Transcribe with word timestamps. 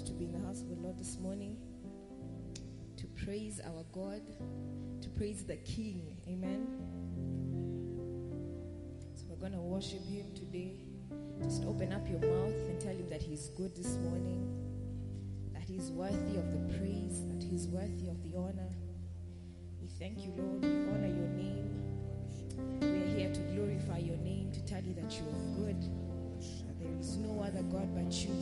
to 0.00 0.12
be 0.12 0.24
in 0.24 0.32
the 0.32 0.46
house 0.46 0.62
of 0.62 0.68
the 0.70 0.76
Lord 0.76 0.98
this 0.98 1.18
morning 1.18 1.58
to 2.96 3.06
praise 3.24 3.60
our 3.60 3.84
God, 3.92 4.22
to 5.02 5.08
praise 5.10 5.44
the 5.44 5.56
King. 5.56 6.16
Amen. 6.26 6.66
So 9.14 9.26
we're 9.28 9.36
going 9.36 9.52
to 9.52 9.60
worship 9.60 10.02
Him 10.06 10.32
today. 10.34 10.76
Just 11.42 11.64
open 11.64 11.92
up 11.92 12.08
your 12.08 12.20
mouth 12.20 12.56
and 12.68 12.80
tell 12.80 12.94
Him 12.94 13.08
that 13.10 13.20
He's 13.20 13.48
good 13.50 13.76
this 13.76 13.96
morning, 13.98 14.48
that 15.52 15.62
He's 15.62 15.90
worthy 15.90 16.38
of 16.38 16.52
the 16.52 16.78
praise, 16.78 17.26
that 17.28 17.42
He's 17.42 17.68
worthy 17.68 18.08
of 18.08 18.22
the 18.22 18.34
honor. 18.36 18.70
We 19.80 19.88
thank 19.98 20.24
you, 20.24 20.32
Lord. 20.38 20.62
We 20.62 20.70
honor 20.70 21.06
your 21.06 21.28
name. 21.28 21.68
We 22.80 23.02
are 23.02 23.16
here 23.18 23.32
to 23.32 23.40
glorify 23.54 23.98
your 23.98 24.16
name, 24.16 24.52
to 24.52 24.64
tell 24.64 24.82
you 24.82 24.94
that 24.94 25.12
you 25.12 25.24
are 25.28 25.64
good. 25.64 25.84
There 26.82 26.98
is 26.98 27.16
no 27.16 27.40
other 27.46 27.62
God 27.62 27.94
but 27.94 28.12
you, 28.12 28.34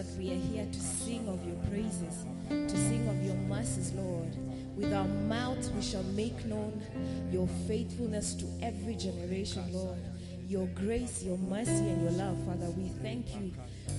That 0.00 0.16
we 0.16 0.32
are 0.32 0.34
here 0.34 0.64
to 0.64 0.80
sing 0.80 1.28
of 1.28 1.46
your 1.46 1.56
praises, 1.68 2.24
to 2.48 2.70
sing 2.70 3.06
of 3.06 3.22
your 3.22 3.34
mercies, 3.34 3.92
Lord. 3.92 4.34
With 4.74 4.94
our 4.94 5.04
mouth, 5.04 5.70
we 5.74 5.82
shall 5.82 6.04
make 6.04 6.42
known 6.46 6.82
your 7.30 7.46
faithfulness 7.68 8.32
to 8.36 8.46
every 8.62 8.94
generation, 8.94 9.62
Lord. 9.70 9.98
Your 10.48 10.66
grace, 10.68 11.22
your 11.22 11.36
mercy, 11.36 11.90
and 11.90 12.02
your 12.02 12.12
love, 12.12 12.38
Father. 12.46 12.70
We 12.70 12.88
thank 13.02 13.34
you. 13.34 13.52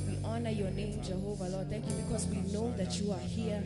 We 0.07 0.17
honor 0.25 0.49
your 0.49 0.71
name, 0.71 1.03
Jehovah, 1.03 1.49
Lord. 1.49 1.69
Thank 1.69 1.85
you 1.87 1.93
because 2.07 2.25
we 2.25 2.37
know 2.51 2.73
that 2.77 2.99
you 2.99 3.11
are 3.11 3.19
here 3.19 3.61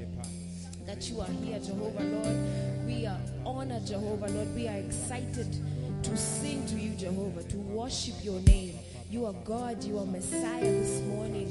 that 0.86 1.10
you 1.10 1.20
are 1.20 1.28
here, 1.28 1.60
Jehovah 1.60 2.04
Lord. 2.04 2.86
We 2.86 3.08
are 3.08 3.20
honored, 3.46 3.88
Jehovah 3.88 4.28
Lord. 4.28 4.54
We 4.54 4.68
are 4.68 4.78
excited 4.78 5.56
to 6.04 6.18
sing 6.18 6.68
to 6.68 6.76
you, 6.76 6.96
Jehovah, 6.96 7.44
to 7.44 7.58
worship 7.58 8.16
your 8.22 8.40
name. 8.42 8.78
You 9.10 9.26
are 9.26 9.34
God, 9.46 9.84
you 9.84 9.98
are 10.00 10.06
Messiah 10.06 10.62
this 10.62 11.02
morning. 11.04 11.48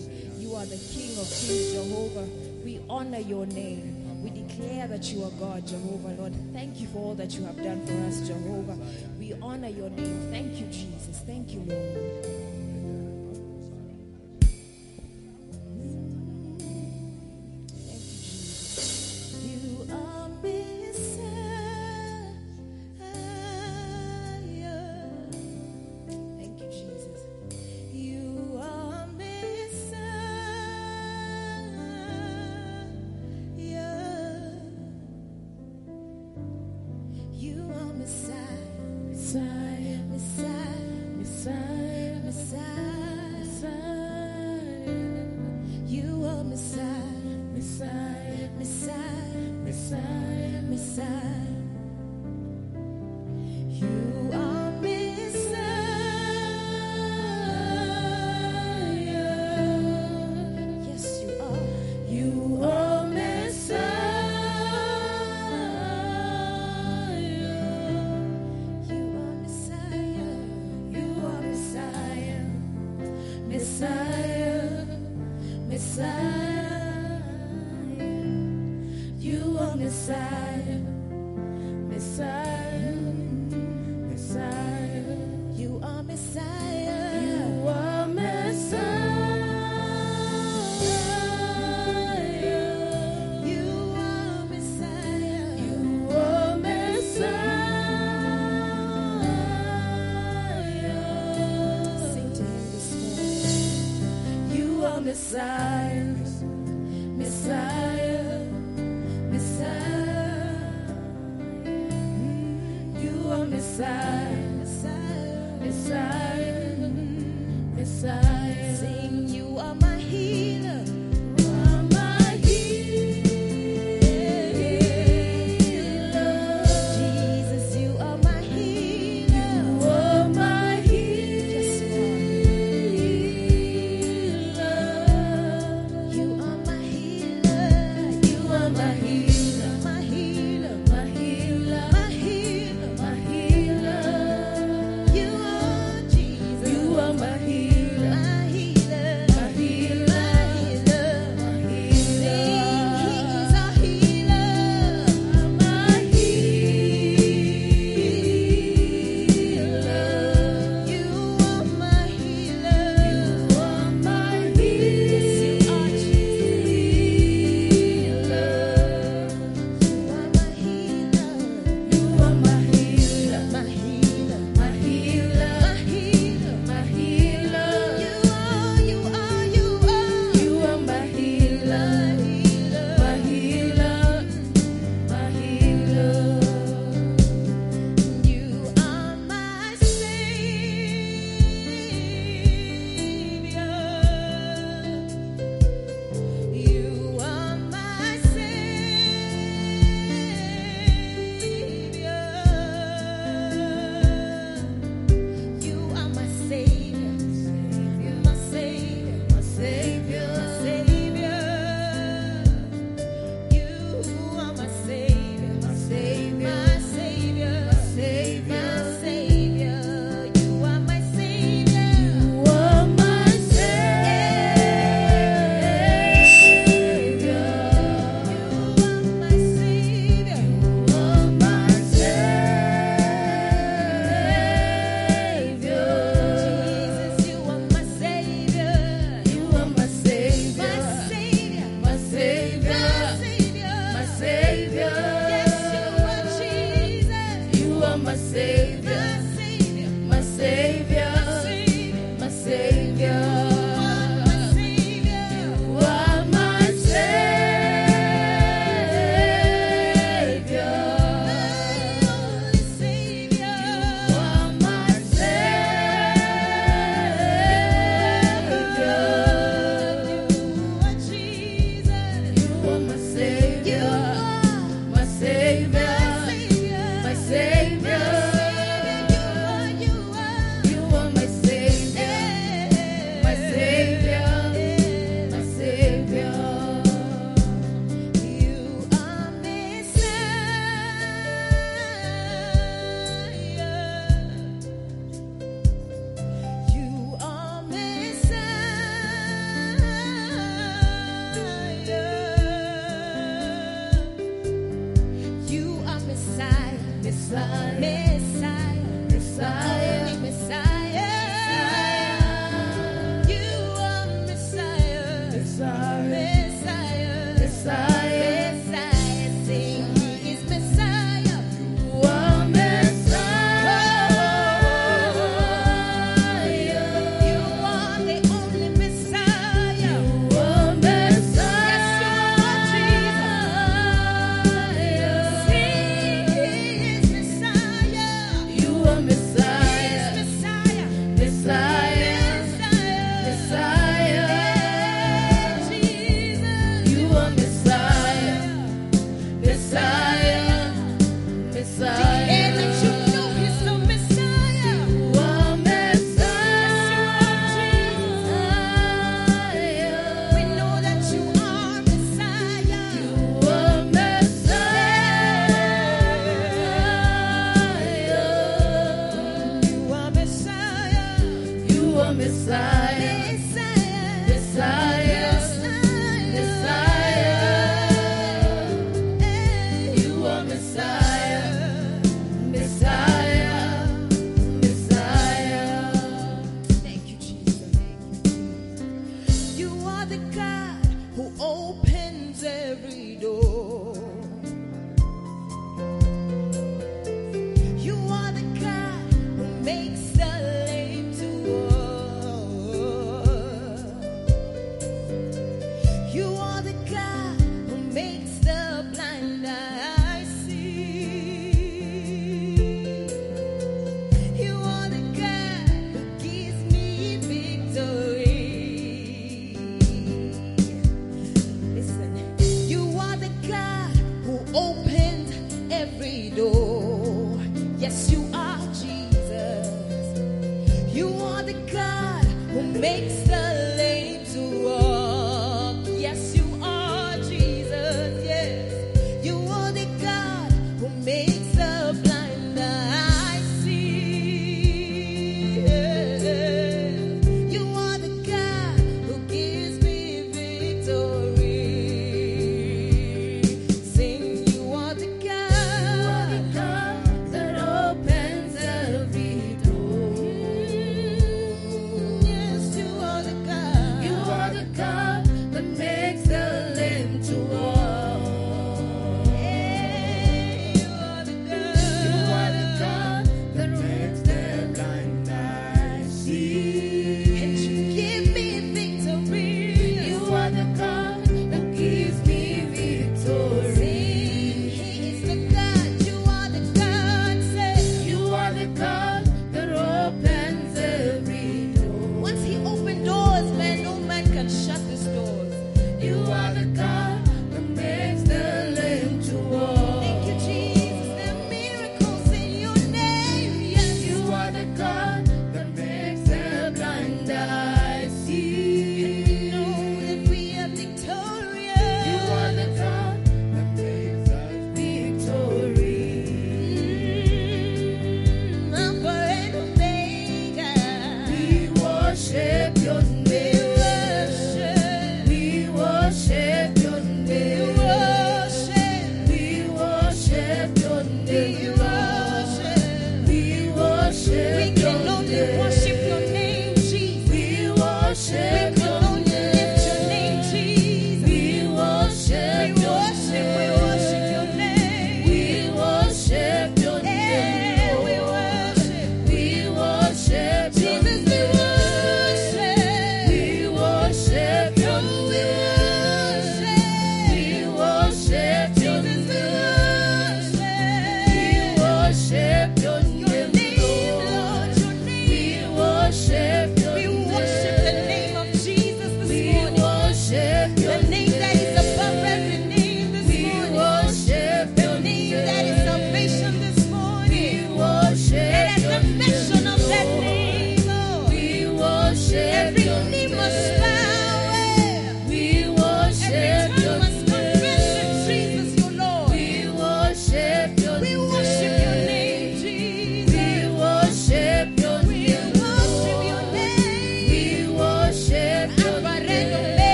Are 0.64 0.66
the 0.66 0.76
King 0.76 1.10
of 1.18 1.28
Kings, 1.28 1.72
Jehovah. 1.74 2.26
We 2.64 2.80
honor 2.88 3.18
your 3.18 3.44
name. 3.44 4.22
We 4.22 4.30
declare 4.30 4.88
that 4.88 5.12
you 5.12 5.22
are 5.22 5.30
God, 5.32 5.66
Jehovah 5.66 6.14
Lord. 6.18 6.32
Thank 6.54 6.80
you 6.80 6.86
for 6.86 7.00
all 7.00 7.14
that 7.16 7.34
you 7.34 7.44
have 7.44 7.56
done 7.58 7.84
for 7.84 7.92
us, 8.06 8.26
Jehovah. 8.26 8.78
We 9.18 9.34
honor 9.42 9.68
your 9.68 9.90
name. 9.90 10.30
Thank 10.30 10.58
you, 10.58 10.66
Jesus. 10.68 11.20
Thank 11.26 11.52
you, 11.52 11.60
Lord. 11.66 12.43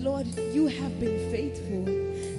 Lord, 0.00 0.26
you 0.52 0.66
have 0.66 0.98
been 0.98 1.30
faithful. 1.30 1.84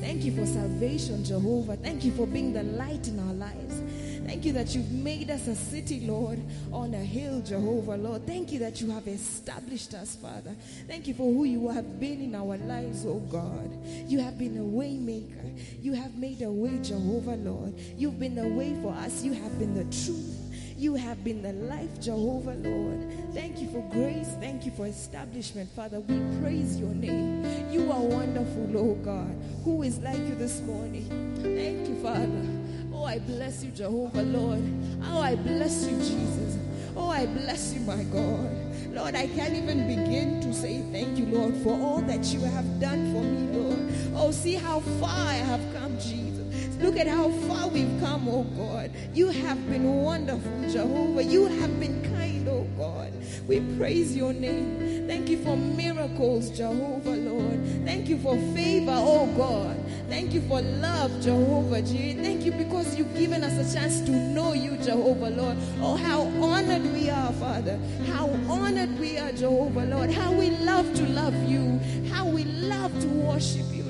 Thank 0.02 0.24
you 0.24 0.36
for 0.36 0.46
salvation, 0.48 1.24
Jehovah. 1.24 1.78
Thank 1.78 2.04
you 2.04 2.12
for 2.12 2.26
being 2.26 2.54
the 2.54 2.64
light 2.64 3.08
in 3.08 3.20
our 3.20 3.34
lives. 3.34 3.82
Thank 4.26 4.46
you 4.46 4.54
that 4.54 4.74
you've 4.74 4.92
made 4.92 5.30
us 5.30 5.48
a 5.48 5.56
city, 5.56 6.00
Lord, 6.08 6.40
on 6.72 6.94
a 6.94 6.98
hill, 6.98 7.42
Jehovah, 7.42 7.98
Lord. 7.98 8.26
Thank 8.26 8.52
you 8.52 8.60
that 8.60 8.82
you 8.82 8.90
have 8.90 9.08
established 9.08 9.94
us, 9.94 10.16
Father. 10.16 10.56
Thank 10.88 11.08
you 11.08 11.14
for 11.14 11.32
who 11.32 11.44
you 11.44 11.70
have 11.70 12.00
been 12.00 12.22
in 12.22 12.34
our 12.34 12.58
lives, 12.58 13.06
oh 13.06 13.20
God. 13.32 13.70
You 14.08 14.20
have 14.22 14.40
been 14.40 14.58
a 14.58 14.64
way 14.64 14.98
maker. 14.98 15.52
You 15.82 15.94
have 15.94 16.16
made 16.16 16.42
a 16.42 16.50
way, 16.50 16.80
Jehovah, 16.82 17.36
Lord. 17.36 17.76
You've 17.98 18.20
been 18.20 18.36
the 18.36 18.48
way 18.48 18.76
for 18.82 18.94
us. 18.94 19.24
You 19.24 19.34
have 19.34 19.60
been 19.60 19.76
the 19.76 19.84
truth. 19.84 20.51
You 20.82 20.96
have 20.96 21.24
been 21.24 21.44
the 21.44 21.54
life, 21.54 22.02
Jehovah, 22.02 22.56
Lord. 22.56 23.06
Thank 23.36 23.62
you 23.62 23.70
for 23.70 23.88
grace. 23.92 24.30
Thank 24.40 24.66
you 24.66 24.72
for 24.72 24.88
establishment, 24.88 25.70
Father. 25.76 26.00
We 26.00 26.20
praise 26.42 26.80
your 26.80 26.90
name. 26.90 27.46
You 27.70 27.92
are 27.92 28.00
wonderful, 28.02 28.76
oh 28.76 28.96
God. 28.96 29.30
Who 29.64 29.84
is 29.84 30.00
like 30.00 30.18
you 30.18 30.34
this 30.34 30.60
morning? 30.62 31.06
Thank 31.44 31.88
you, 31.88 32.02
Father. 32.02 32.96
Oh, 32.96 33.06
I 33.06 33.20
bless 33.20 33.64
you, 33.64 33.70
Jehovah, 33.70 34.24
Lord. 34.24 34.64
Oh, 35.04 35.22
I 35.22 35.36
bless 35.36 35.86
you, 35.86 35.98
Jesus. 35.98 36.58
Oh, 36.98 37.10
I 37.10 37.28
bless 37.28 37.76
you, 37.76 37.82
my 37.82 38.04
God. 38.06 38.50
Lord, 38.92 39.14
I 39.14 39.28
can't 39.28 39.54
even 39.54 39.88
begin 39.88 40.42
to 40.42 40.52
say 40.52 40.82
thank 40.92 41.16
you, 41.16 41.28
Lord, 41.28 41.56
for 41.58 41.80
all 41.80 42.02
that 42.02 42.26
you 42.34 42.40
have 42.40 42.80
done 42.80 43.14
for 43.14 43.22
me, 43.22 43.56
Lord. 43.56 43.94
Oh, 44.16 44.32
see 44.32 44.56
how 44.56 44.80
far 45.00 45.28
I 45.28 45.36
have 45.36 45.62
come, 45.76 45.96
Jesus. 46.00 46.41
Look 46.82 46.98
at 46.98 47.08
how 47.08 47.30
far 47.30 47.68
we've 47.68 48.00
come, 48.00 48.28
oh 48.28 48.44
God. 48.58 48.92
You 49.14 49.30
have 49.30 49.70
been 49.70 50.02
wonderful, 50.02 50.70
Jehovah. 50.70 51.24
You 51.24 51.46
have 51.46 51.80
been 51.80 52.02
kind, 52.18 52.48
oh 52.50 52.68
God. 52.76 53.14
We 53.48 53.60
praise 53.78 54.16
your 54.16 54.34
name. 54.34 55.08
Thank 55.08 55.30
you 55.30 55.38
for 55.44 55.56
miracles, 55.56 56.50
Jehovah, 56.50 57.16
Lord. 57.18 57.86
Thank 57.86 58.10
you 58.10 58.18
for 58.18 58.36
favor, 58.56 58.96
oh 58.96 59.28
God. 59.38 59.78
Thank 60.10 60.34
you 60.34 60.42
for 60.42 60.62
love, 60.62 61.12
Jehovah. 61.22 61.84
Thank 61.84 62.46
you 62.46 62.52
because 62.52 62.96
you've 62.96 63.16
given 63.16 63.44
us 63.44 63.54
a 63.54 63.78
chance 63.78 64.02
to 64.02 64.12
know 64.12 64.54
you, 64.54 64.76
Jehovah, 64.78 65.30
Lord. 65.30 65.58
Oh, 65.82 65.96
how 65.96 66.22
honored 66.44 66.84
we 66.94 67.12
are, 67.12 67.32
Father. 67.34 67.80
How 68.08 68.28
honored 68.50 69.00
we 69.00 69.20
are, 69.20 69.32
Jehovah, 69.32 69.86
Lord. 69.86 70.12
How 70.12 70.32
we 70.32 70.50
love 70.50 70.92
to 70.96 71.06
love 71.10 71.36
you. 71.48 71.80
How 72.12 72.26
we 72.26 72.44
love 72.46 72.92
to 73.02 73.08
worship 73.08 73.68
you. 73.72 73.81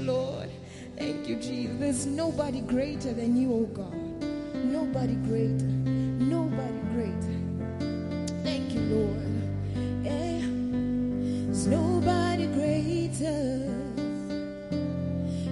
Thank 1.02 1.28
you, 1.28 1.36
Jesus. 1.38 1.80
There's 1.80 2.06
nobody 2.06 2.62
greater 2.62 3.12
than 3.12 3.36
you, 3.36 3.52
oh 3.52 3.66
God. 3.74 3.92
Nobody 4.54 5.16
greater. 5.16 5.66
Nobody 5.66 6.80
greater. 6.94 7.38
Thank 8.44 8.72
you, 8.72 8.82
Lord. 8.82 9.26
Yeah. 10.06 10.42
There's 11.48 11.66
nobody 11.66 12.46
greater. 12.54 13.68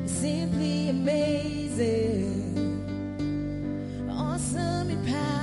Simply 0.06 0.90
amazing. 0.90 2.46
Awesome 4.08 4.92
in 4.92 5.04
power. 5.04 5.39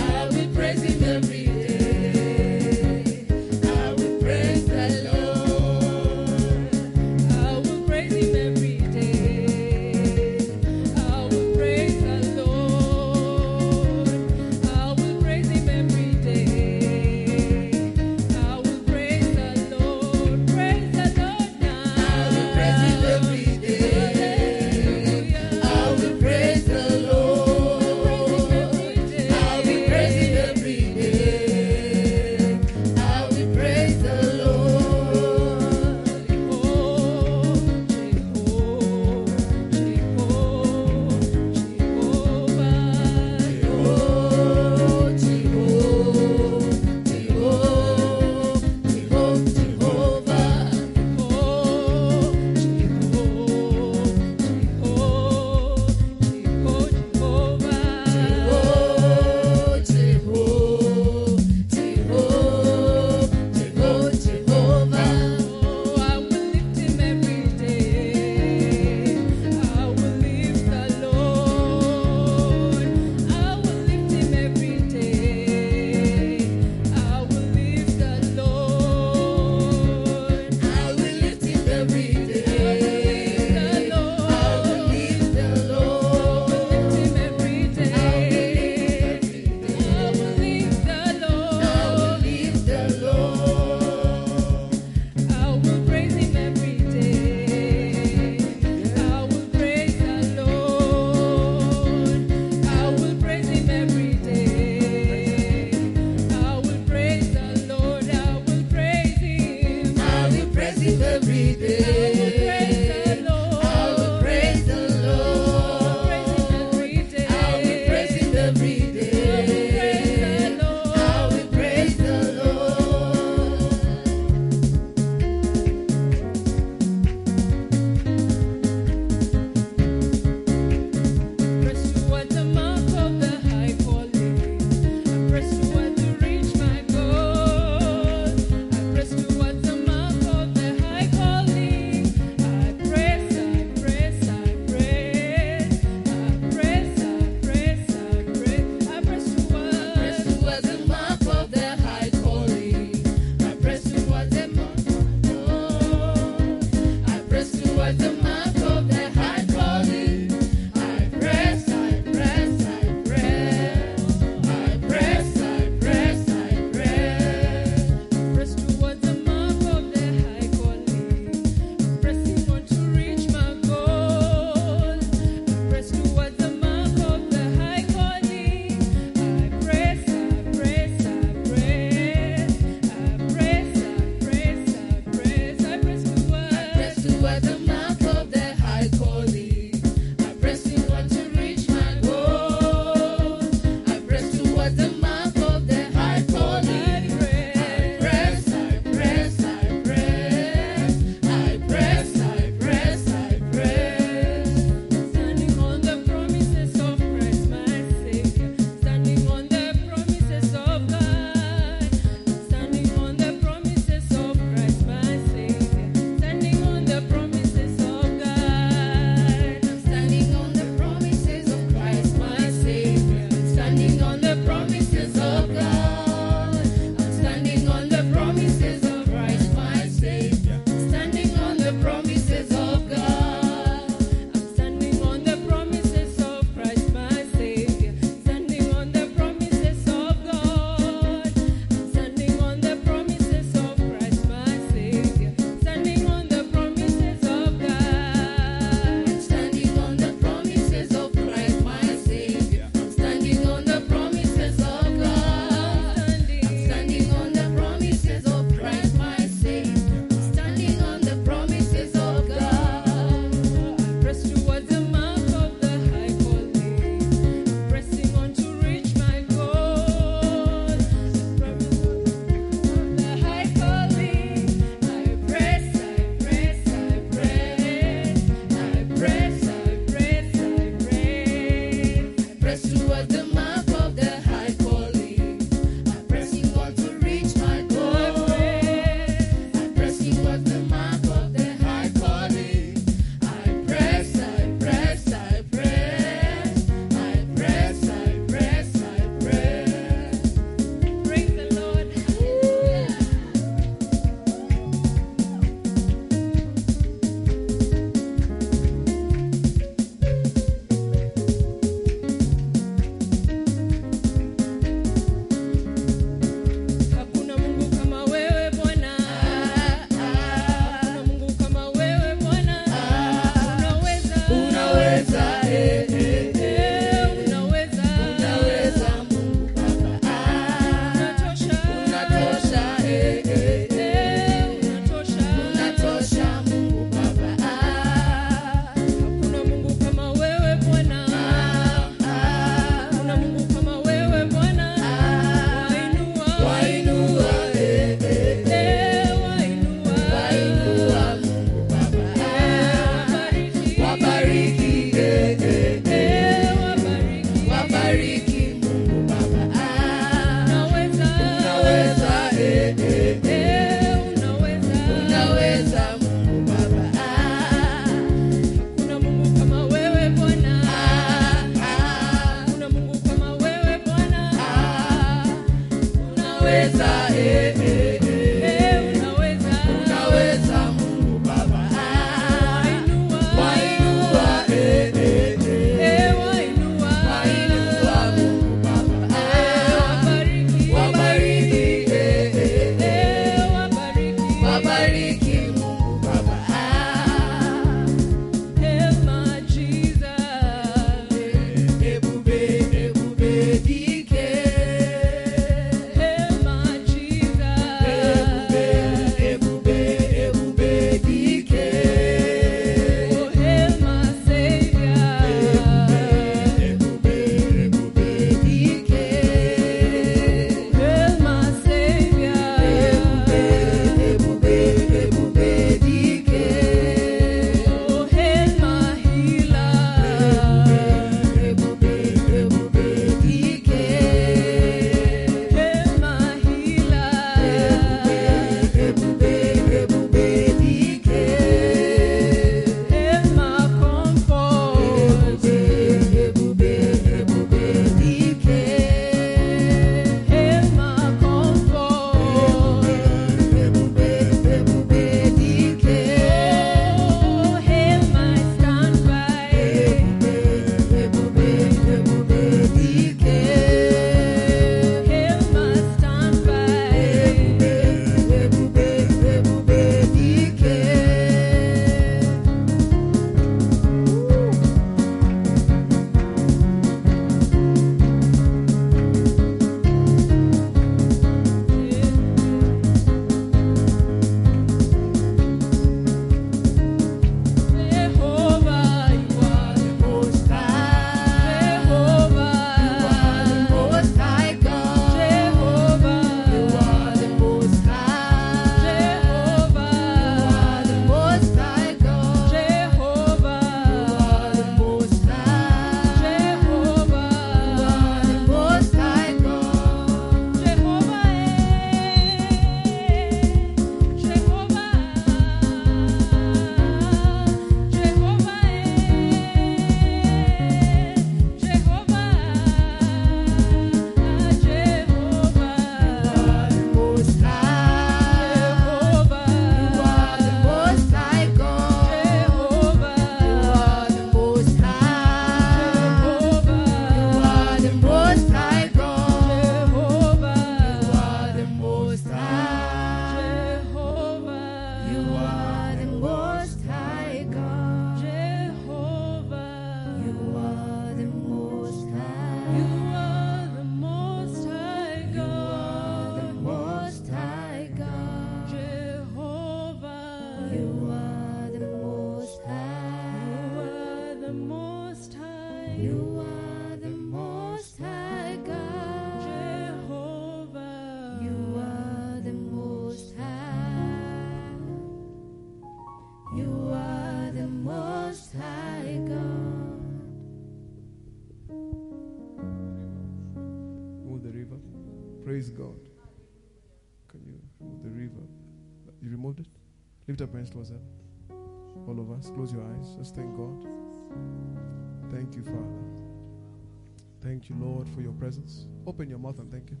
Thank 597.54 597.70
you, 597.70 597.76
Lord, 597.78 598.08
for 598.08 598.20
your 598.20 598.32
presence. 598.32 598.86
Open 599.06 599.30
your 599.30 599.38
mouth 599.38 599.60
and 599.60 599.70
thank 599.70 599.88
Him. 599.88 600.00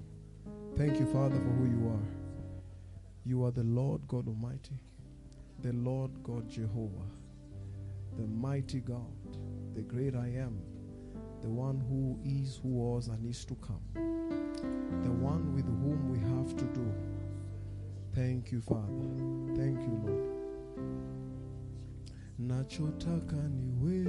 Thank 0.76 0.98
you, 0.98 1.06
Father, 1.06 1.36
for 1.36 1.50
who 1.50 1.66
you 1.66 1.88
are. 1.88 2.02
You 3.24 3.44
are 3.44 3.52
the 3.52 3.62
Lord 3.62 4.08
God 4.08 4.26
Almighty, 4.26 4.76
the 5.62 5.72
Lord 5.72 6.10
God 6.24 6.50
Jehovah, 6.50 7.06
the 8.18 8.26
mighty 8.26 8.80
God, 8.80 9.06
the 9.76 9.82
great 9.82 10.16
I 10.16 10.26
am, 10.36 10.58
the 11.42 11.48
one 11.48 11.78
who 11.88 12.18
is, 12.28 12.58
who 12.60 12.70
was, 12.70 13.06
and 13.06 13.24
is 13.24 13.44
to 13.44 13.54
come, 13.54 13.84
the 15.04 15.12
one 15.12 15.54
with 15.54 15.66
whom 15.66 16.10
we 16.10 16.18
have 16.18 16.56
to 16.56 16.64
do. 16.74 16.92
Thank 18.16 18.50
you, 18.50 18.60
Father. 18.62 19.06
Thank 19.54 19.80
you, 19.80 20.00
Lord. 20.04 20.30
Nachotaka 22.40 23.36
niwe, 23.48 24.04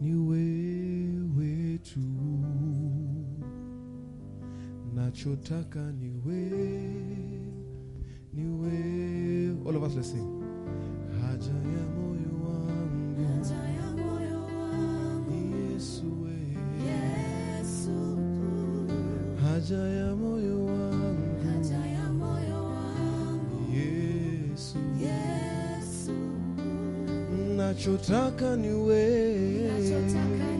niwewe 0.00 1.09
tu. 1.78 2.00
Nachotaka 4.94 5.92
niwe, 5.92 6.50
niwe. 8.34 8.72
All 9.68 9.76
of 9.76 9.82
us, 9.84 9.94
let's 9.96 10.08
sing. 10.10 10.42
Haja 11.20 11.52
ya 11.52 11.84
moyo 11.96 12.32
wangu 12.44 13.20
ni 15.30 15.72
Yesu 15.72 16.22
we. 16.22 16.36
Haja 19.42 19.76
ya 19.78 20.16
moyo 20.16 20.64
wangu 20.64 21.40
Yesu. 23.74 24.78
Nachotaka 27.56 28.56
niwe. 28.56 29.02
Nachotaka 29.68 30.46
niwe. 30.56 30.59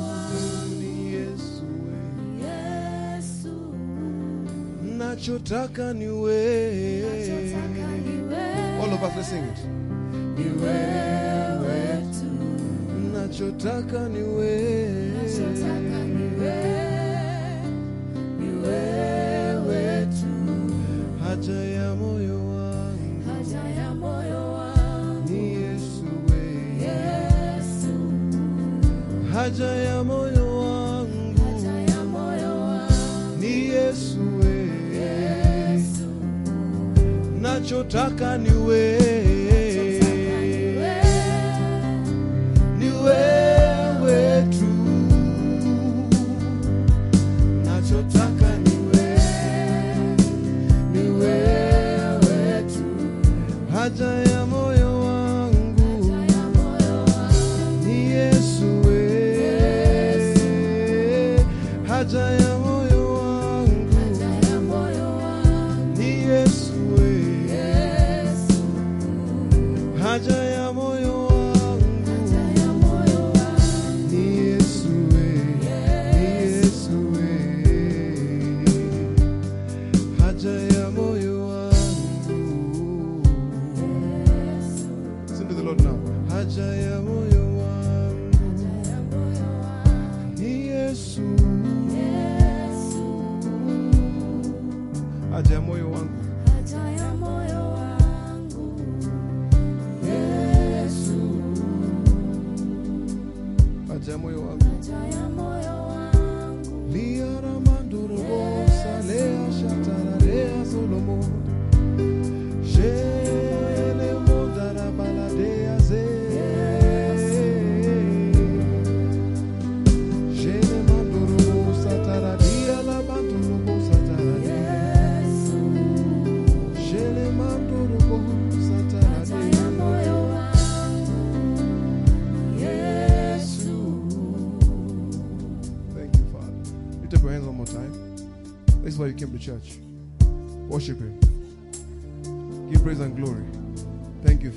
Nachotaka 5.11 5.93
niwe. 5.93 7.03
All 8.81 8.93
of 8.93 9.03
us 9.03 9.15
let's 9.17 9.27
sing 9.27 9.43
it. 9.43 9.59
Nachotaka 13.13 14.09
niwe. 14.09 14.51
Haja 21.23 21.53
ya 21.53 21.95
moyo 21.95 22.39
wangu 24.53 25.29
ni 25.29 25.53
Yesu 25.53 26.05
we. 26.29 26.43
Haja 29.33 29.65
ya 29.65 30.03
moyo 30.03 30.40
Nachotaka 37.71 38.37
niwe. 38.37 39.00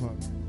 Thank 0.04 0.43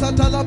Bratika 0.00 0.39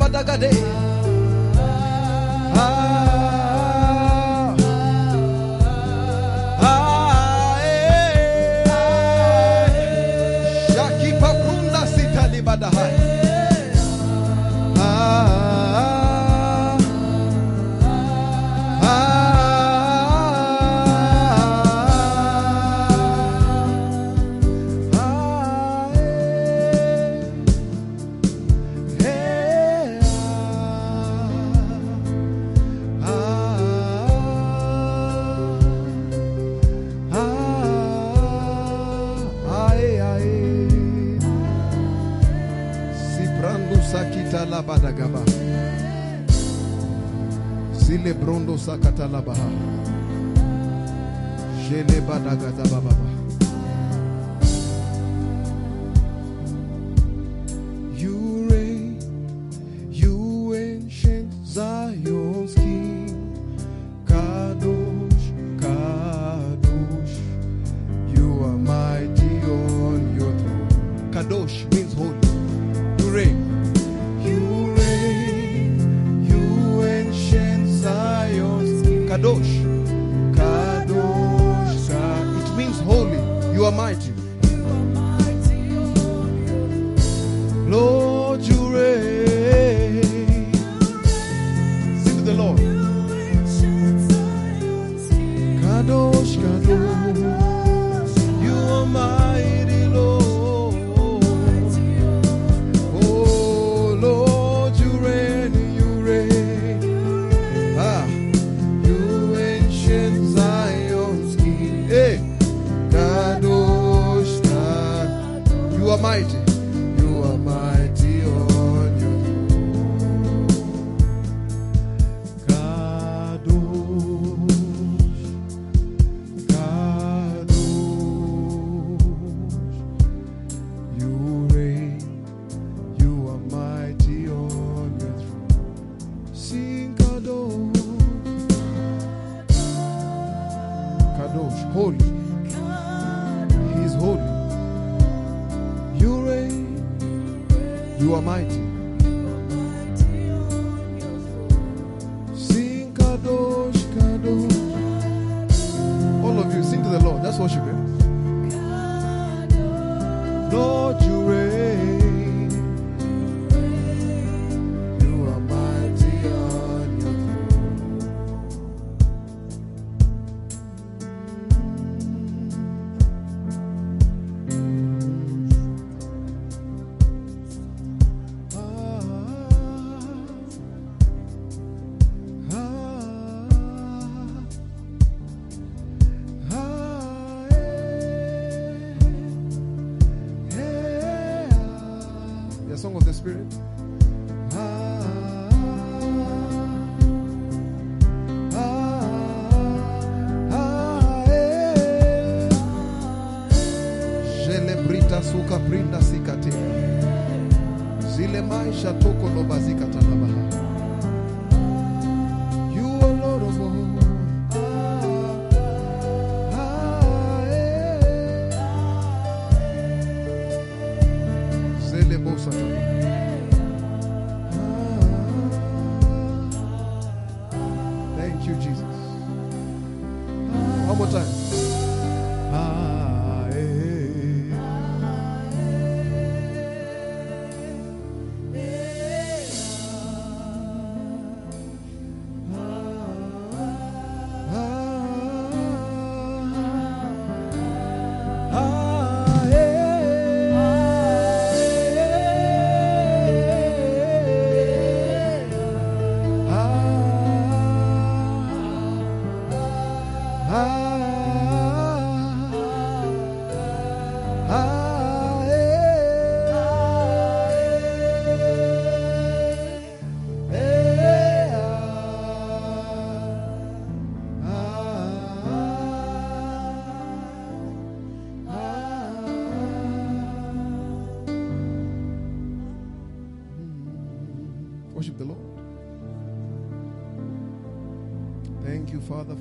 You 83.74 84.23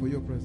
for 0.03 0.09
your 0.09 0.21
presence. 0.23 0.42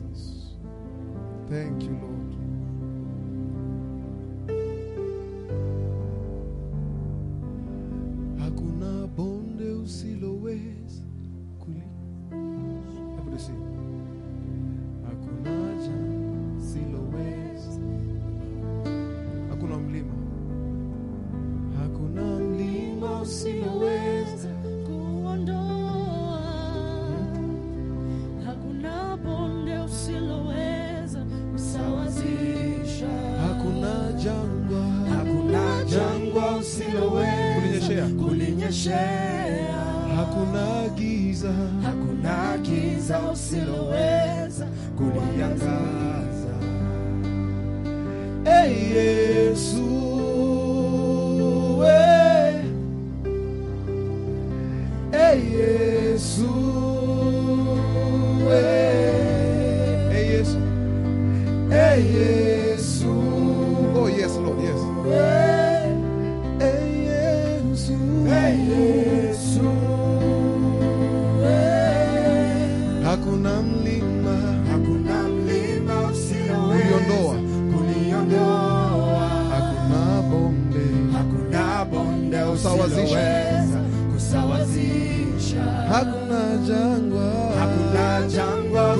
kusawazisha. 84.13 85.61
Hakuna 85.89 86.57
jangwa, 86.68 87.32
hakuna 87.59 88.28
jangwa 88.28 88.95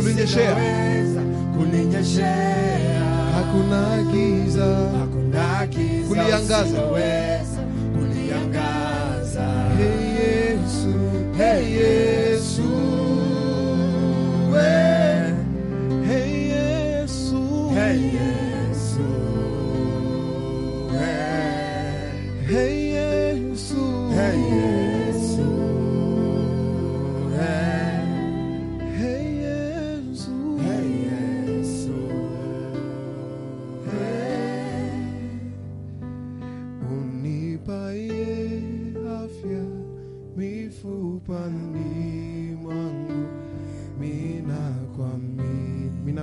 hakuna 3.36 4.04
giza, 4.12 4.66
hakuna 5.00 5.68
giza 5.68 6.08
kuliangaza. 6.08 6.82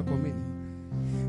ninakuamini, 0.04 0.34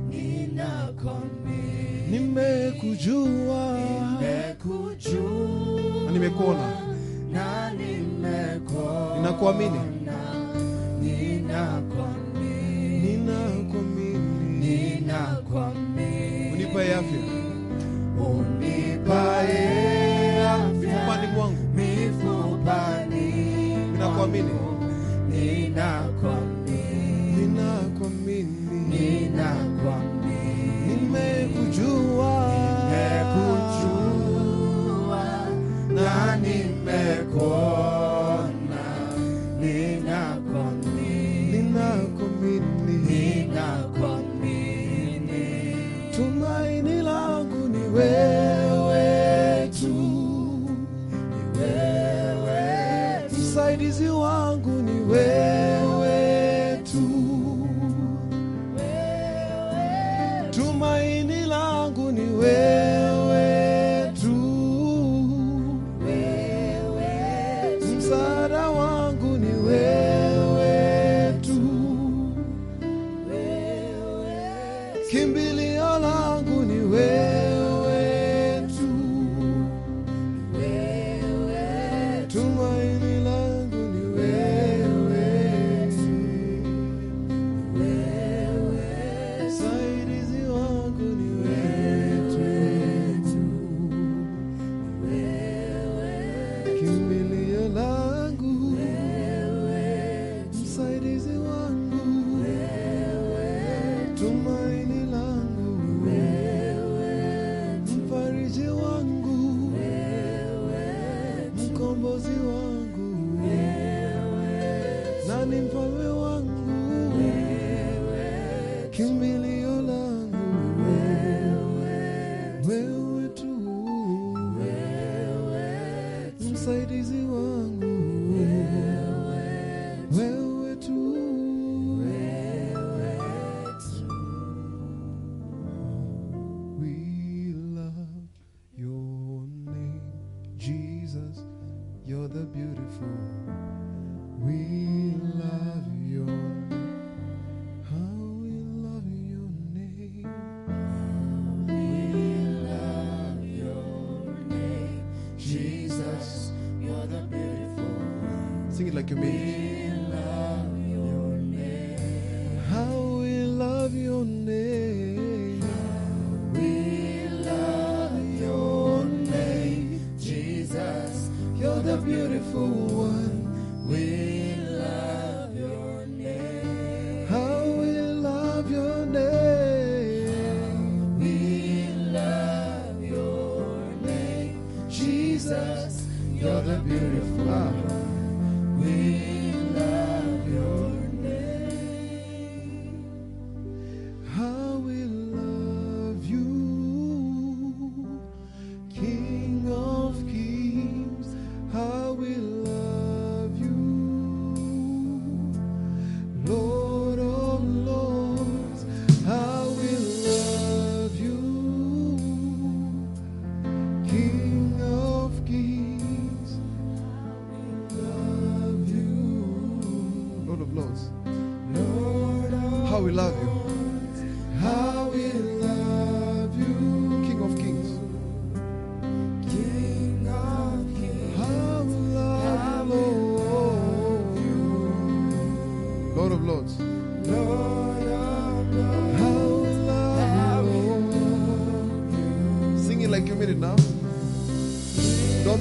ninakuamini, 0.09 2.07
nimekujua, 2.11 3.77
nimekujua, 3.79 6.11
nimekuona. 6.11 6.67
Nimekuona, 7.77 9.15
ninakuamini. 9.15 9.79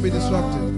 be 0.04 0.10
disrupted. 0.10 0.73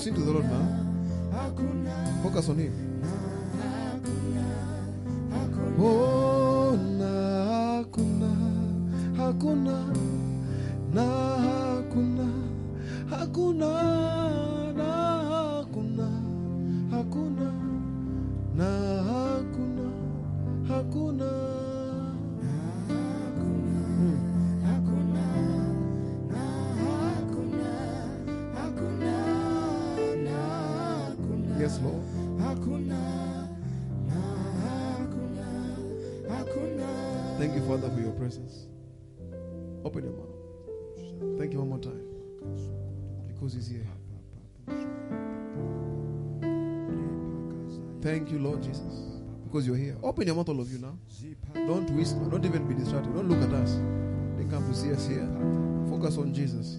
sin 0.00 0.14
tu 0.14 0.24
dolor, 0.24 0.44
¿no? 0.44 2.22
Poca 2.22 2.42
sonido. 2.42 2.69
You, 48.30 48.38
Lord 48.38 48.62
Jesus, 48.62 49.08
because 49.42 49.66
you're 49.66 49.76
here. 49.76 49.96
Open 50.04 50.24
your 50.24 50.36
mouth, 50.36 50.48
all 50.48 50.60
of 50.60 50.70
you 50.70 50.78
now. 50.78 50.96
Don't 51.52 51.90
whisper. 51.90 52.24
Don't 52.30 52.44
even 52.44 52.64
be 52.68 52.74
distracted. 52.74 53.12
Don't 53.12 53.28
look 53.28 53.42
at 53.42 53.52
us. 53.52 53.72
They 54.38 54.44
come 54.44 54.64
to 54.68 54.74
see 54.74 54.92
us 54.92 55.04
here. 55.08 55.28
Focus 55.88 56.16
on 56.16 56.32
Jesus. 56.32 56.78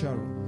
Cheryl. 0.00 0.39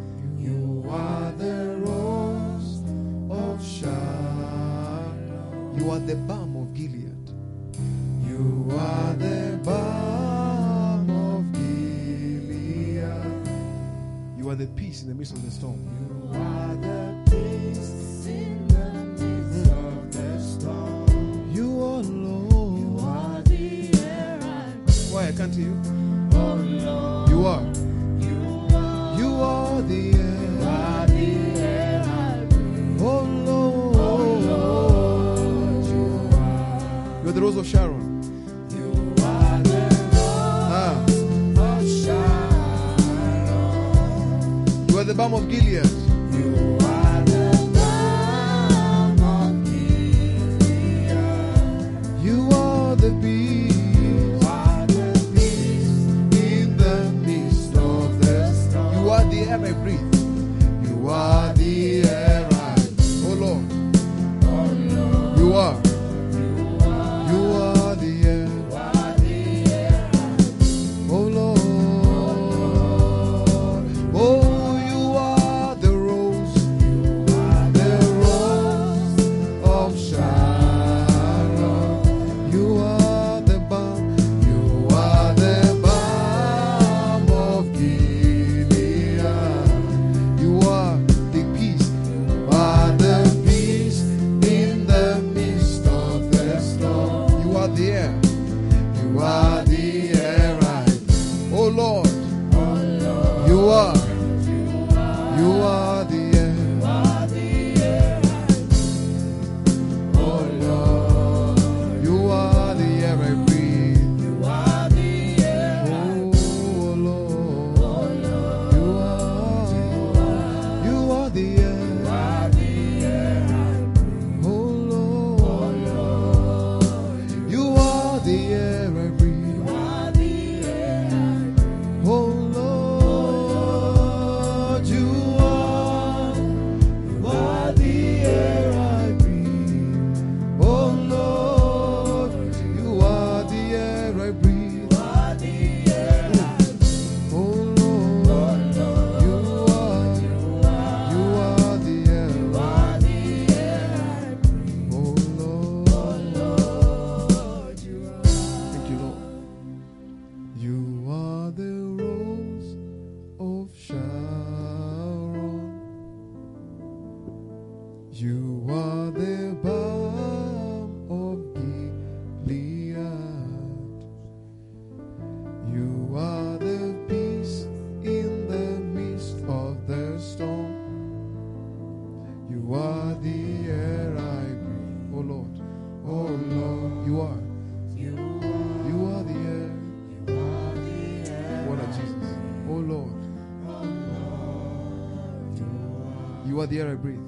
The 196.72 196.80
air 196.80 196.92
I 196.92 196.94
breathe. 196.94 197.21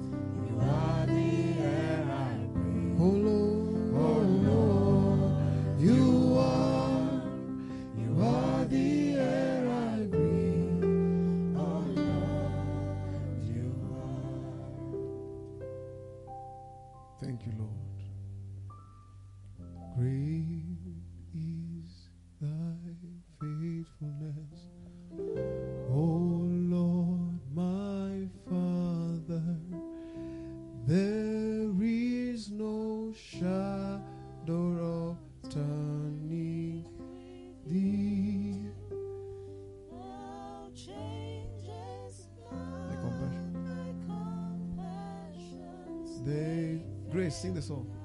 Sing 47.45 47.53
the 47.53 47.61
song. 47.61 48.04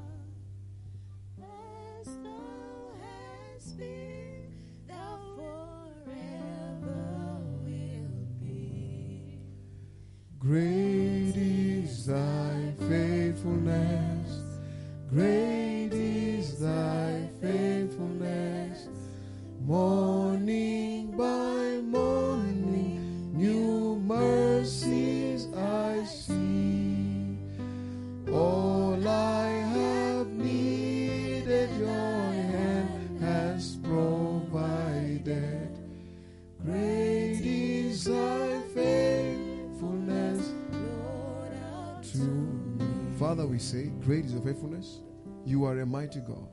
We 43.51 43.59
say, 43.59 43.90
Great 44.01 44.24
is 44.24 44.32
your 44.32 44.43
faithfulness. 44.43 45.01
You 45.44 45.64
are 45.64 45.81
a 45.81 45.86
mighty 45.86 46.20
God. 46.20 46.48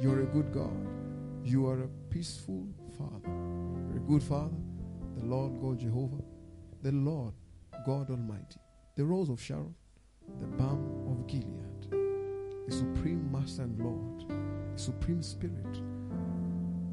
You 0.00 0.12
are 0.12 0.22
a 0.22 0.26
good 0.26 0.50
God. 0.50 0.86
You 1.44 1.66
are 1.68 1.82
a 1.82 1.88
peaceful 2.08 2.66
Father. 2.96 3.28
You're 3.88 3.98
a 3.98 4.06
good 4.08 4.22
Father. 4.22 4.56
The 5.18 5.26
Lord 5.26 5.60
God 5.60 5.78
Jehovah. 5.78 6.22
The 6.82 6.92
Lord 6.92 7.34
God 7.84 8.10
Almighty. 8.10 8.60
The 8.96 9.04
Rose 9.04 9.28
of 9.28 9.40
Sharon. 9.40 9.74
The 10.40 10.46
Balm 10.46 11.06
of 11.10 11.26
Gilead. 11.26 11.90
The 12.66 12.74
Supreme 12.74 13.30
Master 13.30 13.62
and 13.62 13.78
Lord. 13.78 14.30
The 14.74 14.78
Supreme 14.78 15.22
Spirit 15.22 15.76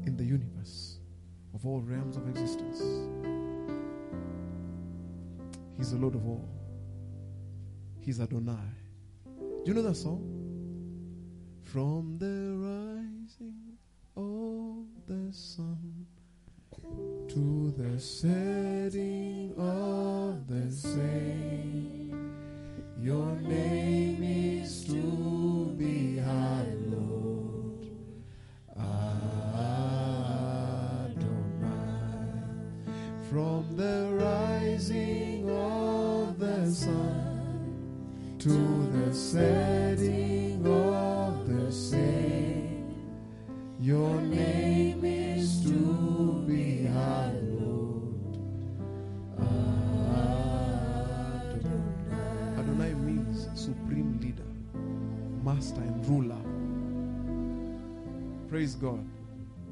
in 0.04 0.16
the 0.16 0.24
universe 0.24 0.98
of 1.54 1.64
all 1.64 1.80
realms 1.80 2.16
of 2.16 2.28
existence. 2.28 2.80
He's 5.78 5.92
the 5.92 5.98
Lord 5.98 6.14
of 6.14 6.26
all. 6.26 6.46
He's 8.00 8.20
Adonai. 8.20 8.85
Do 9.66 9.72
you 9.72 9.78
know 9.82 9.88
that 9.88 9.96
song? 9.96 10.22
From 11.64 12.18
the 12.18 12.54
rising 12.62 13.76
of 14.16 14.86
the 15.08 15.32
sun 15.32 16.06
to 17.26 17.74
the 17.76 17.98
setting 17.98 19.52
of 19.58 20.46
the 20.46 20.70
same, 20.70 22.32
your 23.00 23.34
name 23.40 24.22
is 24.22 24.84
to 24.84 25.74
be 25.76 26.18
hallowed. 26.18 27.90
Adonai. 28.78 29.16
From 33.28 33.76
the 33.76 34.12
rising 34.12 35.50
of 35.50 36.38
the 36.38 36.70
sun 36.70 37.15
to 38.46 38.86
the 38.92 39.12
setting 39.12 40.64
of 40.64 41.48
the 41.48 41.72
same, 41.72 42.94
your 43.80 44.20
name 44.20 45.04
is 45.04 45.64
to 45.64 46.44
be 46.46 46.84
hallowed. 46.84 48.38
Adonai. 51.50 51.80
Adonai 52.56 52.94
means 52.94 53.48
supreme 53.60 54.16
leader, 54.20 54.46
master, 55.42 55.80
and 55.80 56.06
ruler. 56.06 56.38
Praise 58.48 58.76
God. 58.76 59.04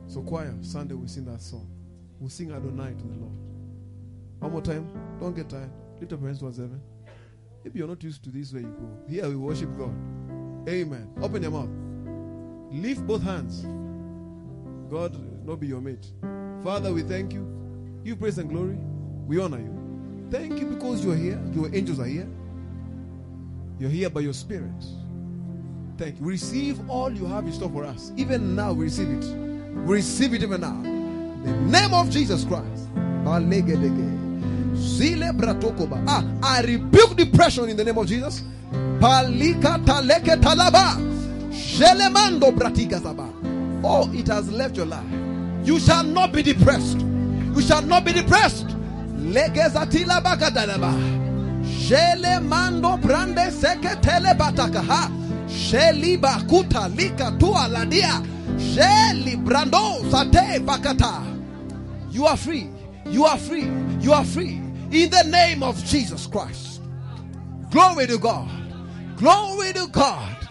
So, 0.09 0.21
choir, 0.21 0.53
Sunday 0.63 0.95
we 0.97 1.07
sing 1.07 1.27
that 1.27 1.41
song. 1.41 1.71
We'll 2.19 2.29
sing 2.29 2.51
Adonai 2.51 2.91
to 2.91 3.07
the 3.07 3.19
Lord. 3.21 3.39
One 4.41 4.51
more 4.51 4.63
time. 4.63 4.89
Don't 5.21 5.37
get 5.37 5.49
tired. 5.49 5.71
Lift 6.01 6.13
up 6.13 6.19
your 6.19 6.29
hands 6.29 6.43
heaven. 6.57 6.83
Maybe 7.65 7.79
you're 7.79 7.89
not 7.89 8.03
used 8.03 8.23
to 8.25 8.31
this 8.31 8.53
way 8.53 8.61
you 8.61 8.77
go. 8.79 8.89
Here 9.09 9.29
we 9.29 9.37
worship 9.37 9.71
God. 9.79 9.95
Amen. 10.69 11.11
Open 11.23 11.43
your 11.43 11.51
mouth. 11.51 11.71
Lift 12.71 13.07
both 13.07 13.23
hands. 13.23 13.63
God 14.91 15.17
not 15.47 15.61
be 15.61 15.67
your 15.69 15.81
mate. 15.81 16.07
Father, 16.63 16.93
we 16.93 17.03
thank 17.03 17.33
you. 17.33 17.49
You 18.05 18.17
praise 18.17 18.39
and 18.39 18.51
glory. 18.51 18.79
We 19.27 19.41
honor 19.41 19.59
you. 19.59 20.29
Thank 20.31 20.59
you 20.59 20.67
because 20.67 21.05
you're 21.05 21.17
here. 21.17 21.41
Your 21.55 21.75
angels 21.75 22.01
are 22.01 22.07
here. 22.07 22.29
You're 23.79 23.91
here 23.91 24.11
by 24.11 24.21
your 24.21 24.35
spirit. 24.35 24.85
Thank 25.97 26.19
you. 26.19 26.27
We 26.27 26.33
receive 26.33 26.91
all 26.91 27.11
you 27.11 27.25
have 27.27 27.47
in 27.47 27.53
store 27.53 27.71
for 27.71 27.85
us. 27.85 28.13
Even 28.17 28.55
now, 28.55 28.73
we 28.73 28.85
receive 28.85 29.09
it. 29.09 29.25
We 29.87 29.95
receive 29.95 30.35
it 30.35 30.43
even 30.43 30.61
now. 30.61 30.81
In 30.83 31.45
the 31.45 31.81
name 31.81 31.95
of 31.95 32.11
Jesus 32.11 32.45
Christ. 32.45 32.89
Ah, 36.07 36.25
I 36.43 36.61
rebuke 36.61 37.17
depression 37.17 37.69
in 37.69 37.77
the 37.77 37.85
name 37.85 37.99
of 37.99 38.07
Jesus. 38.07 38.43
Oh, 43.87 44.11
it 44.15 44.29
has 44.29 44.51
left 44.51 44.77
your 44.77 44.87
life. 44.87 45.05
You 45.65 45.79
shall 45.81 46.05
not 46.05 46.33
be 46.33 46.43
depressed. 46.43 46.99
You 46.99 47.61
shall 47.63 47.83
not 47.83 48.05
be 48.05 48.13
depressed. 48.13 48.67
Brande 53.01 53.51
seke 53.51 54.01
lika. 56.97 57.31
Sheli 58.57 59.37
brando 59.45 60.03
sate 60.11 60.61
bakata. 60.61 61.23
You 62.11 62.27
are 62.27 62.37
free. 62.37 62.69
You 63.07 63.25
are 63.25 63.39
free. 63.39 63.69
You 64.01 64.13
are 64.13 64.25
free. 64.25 64.64
In 64.95 65.11
the 65.11 65.25
name 65.25 65.65
of 65.65 65.85
Jesus 65.85 66.29
Christ. 66.29 66.81
Glory 67.73 68.07
to 68.07 68.17
God. 68.17 68.49
Glory 69.17 69.73
to 69.73 69.89
God. 69.89 70.49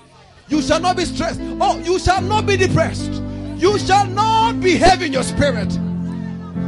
You 0.49 0.61
shall 0.61 0.81
not 0.81 0.97
be 0.97 1.05
stressed. 1.05 1.39
Oh, 1.61 1.79
you 1.79 1.97
shall 1.97 2.21
not 2.21 2.45
be 2.45 2.57
depressed. 2.57 3.21
You 3.55 3.79
shall 3.79 4.05
not 4.05 4.59
be 4.59 4.75
heavy 4.75 5.05
in 5.05 5.13
your 5.13 5.23
spirit. 5.23 5.71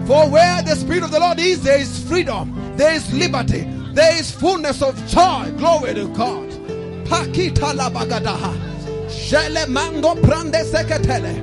For 0.08 0.30
where 0.30 0.62
the 0.62 0.76
Spirit 0.76 1.04
of 1.04 1.12
the 1.12 1.20
Lord 1.20 1.38
is, 1.38 1.64
there 1.64 1.78
is 1.78 2.02
freedom, 2.08 2.74
there 2.78 2.94
is 2.94 3.12
liberty, 3.14 3.68
there 3.94 4.18
is 4.18 4.32
fullness 4.32 4.82
of 4.82 4.96
joy. 5.08 5.52
Glory 5.58 5.96
to 5.96 6.08
God. 6.16 6.50
Pakita 7.06 7.76
la 7.76 7.90
bagadaha. 7.90 8.56
Shele 9.10 9.68
mango 9.68 10.16
prande 10.16 10.64
seketele. 10.64 11.42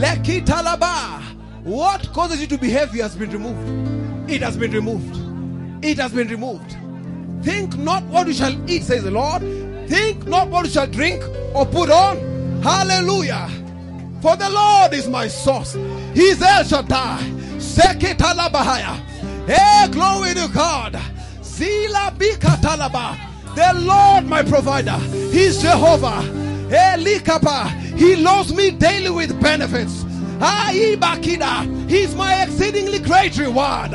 Lekita 0.00 0.64
laba. 0.64 1.22
What 1.62 2.12
causes 2.12 2.40
you 2.40 2.48
to 2.48 2.58
be 2.58 2.70
heavy 2.70 2.98
has 2.98 3.14
been 3.14 3.30
removed. 3.30 4.28
It 4.28 4.42
has 4.42 4.56
been 4.56 4.72
removed. 4.72 5.23
It 5.84 5.98
has 5.98 6.12
been 6.12 6.28
removed. 6.28 6.76
Think 7.44 7.76
not 7.76 8.04
what 8.04 8.26
you 8.26 8.32
shall 8.32 8.70
eat, 8.70 8.84
says 8.84 9.04
the 9.04 9.10
Lord. 9.10 9.42
Think 9.86 10.26
not 10.26 10.48
what 10.48 10.64
you 10.64 10.70
shall 10.70 10.86
drink 10.86 11.22
or 11.54 11.66
put 11.66 11.90
on. 11.90 12.16
Hallelujah. 12.62 13.50
For 14.22 14.34
the 14.34 14.48
Lord 14.48 14.94
is 14.94 15.08
my 15.08 15.28
source. 15.28 15.74
He's 16.14 16.40
El 16.40 16.64
Shaddai. 16.64 17.18
Sekitalabahaya. 17.58 18.96
Hey, 19.46 19.88
glory 19.90 20.32
to 20.32 20.48
God. 20.54 20.94
Zila 21.42 22.16
bikatalaba. 22.16 23.18
The 23.54 23.78
Lord 23.80 24.24
my 24.24 24.42
provider. 24.42 24.96
He's 25.30 25.60
Jehovah. 25.60 26.22
Hey, 26.70 26.96
likapa. 26.96 27.68
He 27.98 28.16
loads 28.16 28.54
me 28.54 28.70
daily 28.70 29.10
with 29.10 29.38
benefits. 29.38 30.02
He's 31.88 32.14
my 32.14 32.42
exceedingly 32.42 32.98
great 32.98 33.36
reward. 33.38 33.94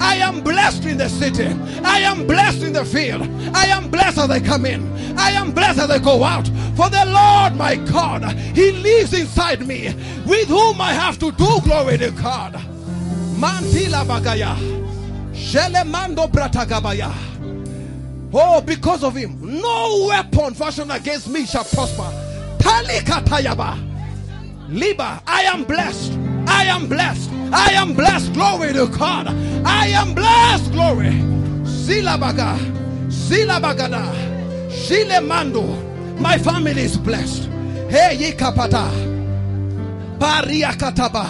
I 0.00 0.18
am 0.22 0.40
blessed 0.42 0.84
in 0.84 0.98
the 0.98 1.08
city. 1.08 1.48
I 1.82 2.00
am 2.00 2.26
blessed 2.26 2.62
in 2.62 2.72
the 2.72 2.84
field. 2.84 3.22
I 3.54 3.66
am 3.66 3.90
blessed 3.90 4.18
as 4.18 4.30
I 4.30 4.40
come 4.40 4.64
in. 4.66 4.86
I 5.18 5.30
am 5.30 5.52
blessed 5.52 5.80
as 5.80 5.90
I 5.90 5.98
go 5.98 6.22
out. 6.22 6.46
For 6.76 6.88
the 6.88 7.04
Lord 7.06 7.56
my 7.56 7.76
God, 7.90 8.22
He 8.54 8.70
lives 8.72 9.12
inside 9.12 9.66
me, 9.66 9.94
with 10.26 10.48
whom 10.48 10.80
I 10.80 10.92
have 10.92 11.18
to 11.18 11.32
do 11.32 11.60
glory 11.64 11.98
to 11.98 12.10
God. 12.12 12.54
Mantila 13.34 14.04
bagaya. 14.04 14.56
Shelemando 15.32 16.30
bratagabaya. 16.30 17.12
Oh, 18.32 18.60
because 18.60 19.02
of 19.02 19.14
him, 19.16 19.38
no 19.40 20.06
weapon 20.08 20.52
fashioned 20.54 20.92
against 20.92 21.28
me 21.28 21.46
shall 21.46 21.64
prosper. 21.64 22.12
Talikatayaba. 22.58 23.87
Liba, 24.68 25.22
I 25.26 25.42
am 25.44 25.64
blessed. 25.64 26.12
I 26.46 26.64
am 26.64 26.88
blessed. 26.88 27.30
I 27.52 27.72
am 27.72 27.94
blessed. 27.94 28.34
Glory 28.34 28.74
to 28.74 28.86
God. 28.86 29.28
I 29.64 29.88
am 29.88 30.14
blessed. 30.14 30.72
Glory. 30.72 31.12
Silabaga. 31.64 32.58
Silabagada. 33.08 34.04
Shilemando. 34.68 36.20
My 36.20 36.36
family 36.36 36.82
is 36.82 36.98
blessed. 36.98 37.44
Hey, 37.88 38.18
Yikapata. 38.20 38.90
Pariakataba. 40.18 41.26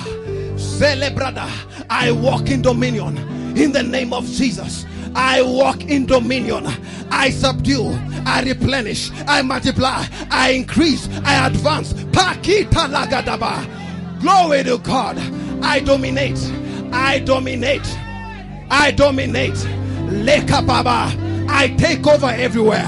Celebrada. 0.57 1.49
I 1.89 2.11
walk 2.11 2.51
in 2.51 2.61
dominion 2.63 3.17
in 3.57 3.71
the 3.71 3.85
name 3.85 4.13
of 4.13 4.27
Jesus. 4.27 4.85
I 5.15 5.43
walk 5.43 5.85
in 5.85 6.07
dominion. 6.07 6.67
I 7.11 7.31
subdue. 7.31 7.99
I 8.27 8.43
replenish. 8.43 9.11
I 9.27 9.43
multiply. 9.43 10.05
I 10.31 10.51
increase. 10.51 11.09
I 11.25 11.47
advance. 11.47 11.93
Pakita 12.13 12.87
lagadaba. 12.89 13.67
Glory 14.21 14.65
to 14.65 14.79
God. 14.79 15.19
I 15.63 15.81
dominate. 15.81 16.39
I 16.93 17.21
dominate. 17.21 17.87
I 18.71 18.91
dominate. 18.91 19.55
Lekababa. 20.09 21.49
I 21.49 21.69
take 21.77 22.07
over 22.07 22.27
everywhere. 22.29 22.87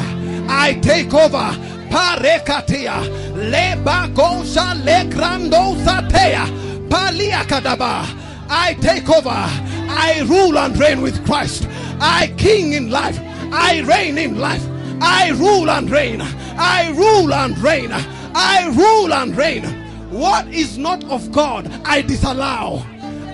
I 0.49 0.79
take 0.83 1.13
over. 1.15 1.51
Parekatia. 1.91 3.03
Leba 3.51 4.13
gosa. 4.15 4.75
Le 4.85 5.05
Lebagosa 5.05 5.75
legrandosatea. 5.75 6.47
Paliakadaba. 6.89 8.07
I 8.51 8.75
take 8.75 9.09
over. 9.09 9.70
I 9.91 10.23
rule 10.23 10.59
and 10.59 10.77
reign 10.79 11.03
with 11.03 11.25
Christ. 11.27 11.67
I 12.01 12.33
king 12.39 12.73
in 12.73 12.91
life. 12.91 13.19
I 13.53 13.83
reign 13.83 14.19
in 14.19 14.39
life. 14.39 14.65
I 15.01 15.31
rule 15.31 15.71
and 15.71 15.91
reign. 15.91 16.21
I 16.23 16.91
rule 16.97 17.33
and 17.33 17.59
reign. 17.59 17.91
I 17.93 18.69
rule 18.69 19.13
and 19.13 19.37
reign. 19.37 19.65
What 20.11 20.49
is 20.49 20.79
not 20.79 21.05
of 21.05 21.31
God, 21.33 21.71
I 21.85 22.03
disallow. 22.03 22.83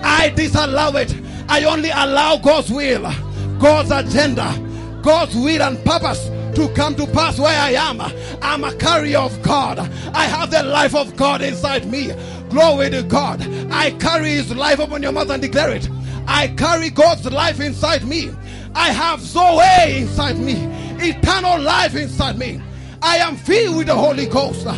I 0.03 0.29
disallow 0.35 0.95
it. 0.97 1.15
I 1.49 1.63
only 1.63 1.89
allow 1.89 2.37
God's 2.37 2.71
will, 2.71 3.11
God's 3.59 3.91
agenda, 3.91 4.53
God's 5.01 5.35
will 5.35 5.61
and 5.61 5.83
purpose 5.85 6.29
to 6.55 6.67
come 6.75 6.95
to 6.95 7.07
pass 7.07 7.39
where 7.39 7.57
I 7.59 7.71
am. 7.71 8.01
I'm 8.41 8.63
a 8.63 8.73
carrier 8.75 9.19
of 9.19 9.41
God. 9.41 9.79
I 9.79 10.25
have 10.25 10.51
the 10.51 10.63
life 10.63 10.95
of 10.95 11.15
God 11.15 11.41
inside 11.41 11.85
me. 11.85 12.11
Glory 12.49 12.89
to 12.89 13.03
God. 13.03 13.41
I 13.71 13.91
carry 13.91 14.31
His 14.31 14.55
life 14.55 14.79
upon 14.79 15.03
your 15.03 15.11
mouth 15.11 15.29
and 15.29 15.41
declare 15.41 15.71
it. 15.71 15.89
I 16.27 16.49
carry 16.57 16.89
God's 16.89 17.25
life 17.31 17.59
inside 17.59 18.05
me. 18.05 18.31
I 18.75 18.89
have 18.89 19.21
Zoe 19.21 19.97
inside 19.97 20.37
me, 20.37 20.53
eternal 20.99 21.59
life 21.59 21.95
inside 21.95 22.37
me. 22.37 22.61
I 23.01 23.17
am 23.17 23.35
filled 23.35 23.77
with 23.77 23.87
the 23.87 23.95
Holy 23.95 24.27
Ghost. 24.27 24.67
I 24.67 24.75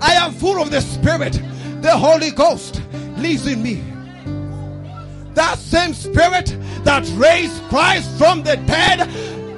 am 0.00 0.32
full 0.32 0.60
of 0.60 0.70
the 0.70 0.80
Spirit. 0.80 1.40
The 1.80 1.96
Holy 1.96 2.30
Ghost 2.30 2.82
lives 3.16 3.46
in 3.46 3.62
me. 3.62 3.82
That 5.34 5.58
same 5.58 5.94
Spirit 5.94 6.56
that 6.84 7.08
raised 7.16 7.62
Christ 7.64 8.18
from 8.18 8.42
the 8.42 8.56
dead 8.66 9.08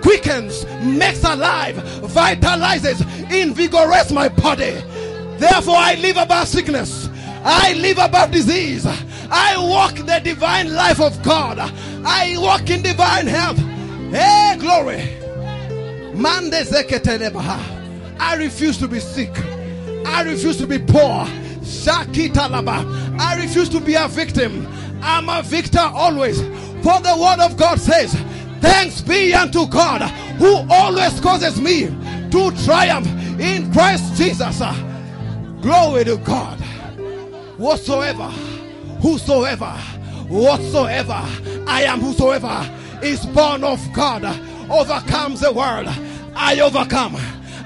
quickens, 0.03 0.65
makes 0.83 1.25
alive, 1.25 1.75
vitalizes, 2.03 3.01
invigorates 3.33 4.13
my 4.13 4.29
body. 4.29 4.81
Therefore, 5.37 5.77
I 5.77 5.97
live 5.97 6.17
above 6.17 6.47
sickness. 6.47 7.09
I 7.45 7.73
live 7.75 7.99
above 7.99 8.31
disease. 8.31 8.87
I 9.31 9.57
walk 9.59 9.95
the 9.97 10.21
divine 10.23 10.73
life 10.75 11.01
of 11.01 11.23
God. 11.23 11.59
I 11.59 12.37
walk 12.39 12.71
in 12.71 12.83
divine 12.83 13.27
health. 13.27 13.59
Hey, 14.11 14.57
glory. 14.59 15.03
Mande. 16.15 16.55
I 18.19 18.37
refuse 18.39 18.79
to 18.79 18.89
be 18.89 19.01
sick. 19.01 19.31
I 20.07 20.23
refuse 20.23 20.57
to 20.59 20.67
be 20.67 20.79
poor. 20.79 21.27
Shakitalaba. 21.61 23.19
I 23.21 23.43
refuse 23.43 23.69
to 23.71 23.81
be 23.81 23.95
a 23.95 24.09
victim. 24.09 24.67
I'm 25.03 25.29
a 25.29 25.43
victor 25.43 25.81
always. 25.81 26.41
For 26.41 27.01
the 27.01 27.17
word 27.21 27.45
of 27.45 27.57
God 27.57 27.81
says, 27.81 28.15
Thanks 28.61 29.03
be 29.03 29.35
unto 29.35 29.67
God 29.67 30.03
who 30.39 30.65
always 30.71 31.21
causes 31.21 31.61
me 31.61 31.87
to 32.31 32.51
triumph 32.65 33.07
in 33.41 33.73
Christ 33.73 34.15
Jesus. 34.17 34.63
Glory 35.61 36.05
to 36.05 36.17
God. 36.19 36.59
Whatsoever, 37.59 38.31
whosoever, 39.01 39.73
whatsoever, 40.29 41.23
I 41.67 41.85
am 41.85 42.01
whosoever 42.01 42.69
is 43.03 43.25
born 43.27 43.65
of 43.65 43.81
God 43.93 44.25
overcomes 44.71 45.41
the 45.41 45.53
world. 45.53 45.89
I 46.35 46.61
overcome, 46.61 47.17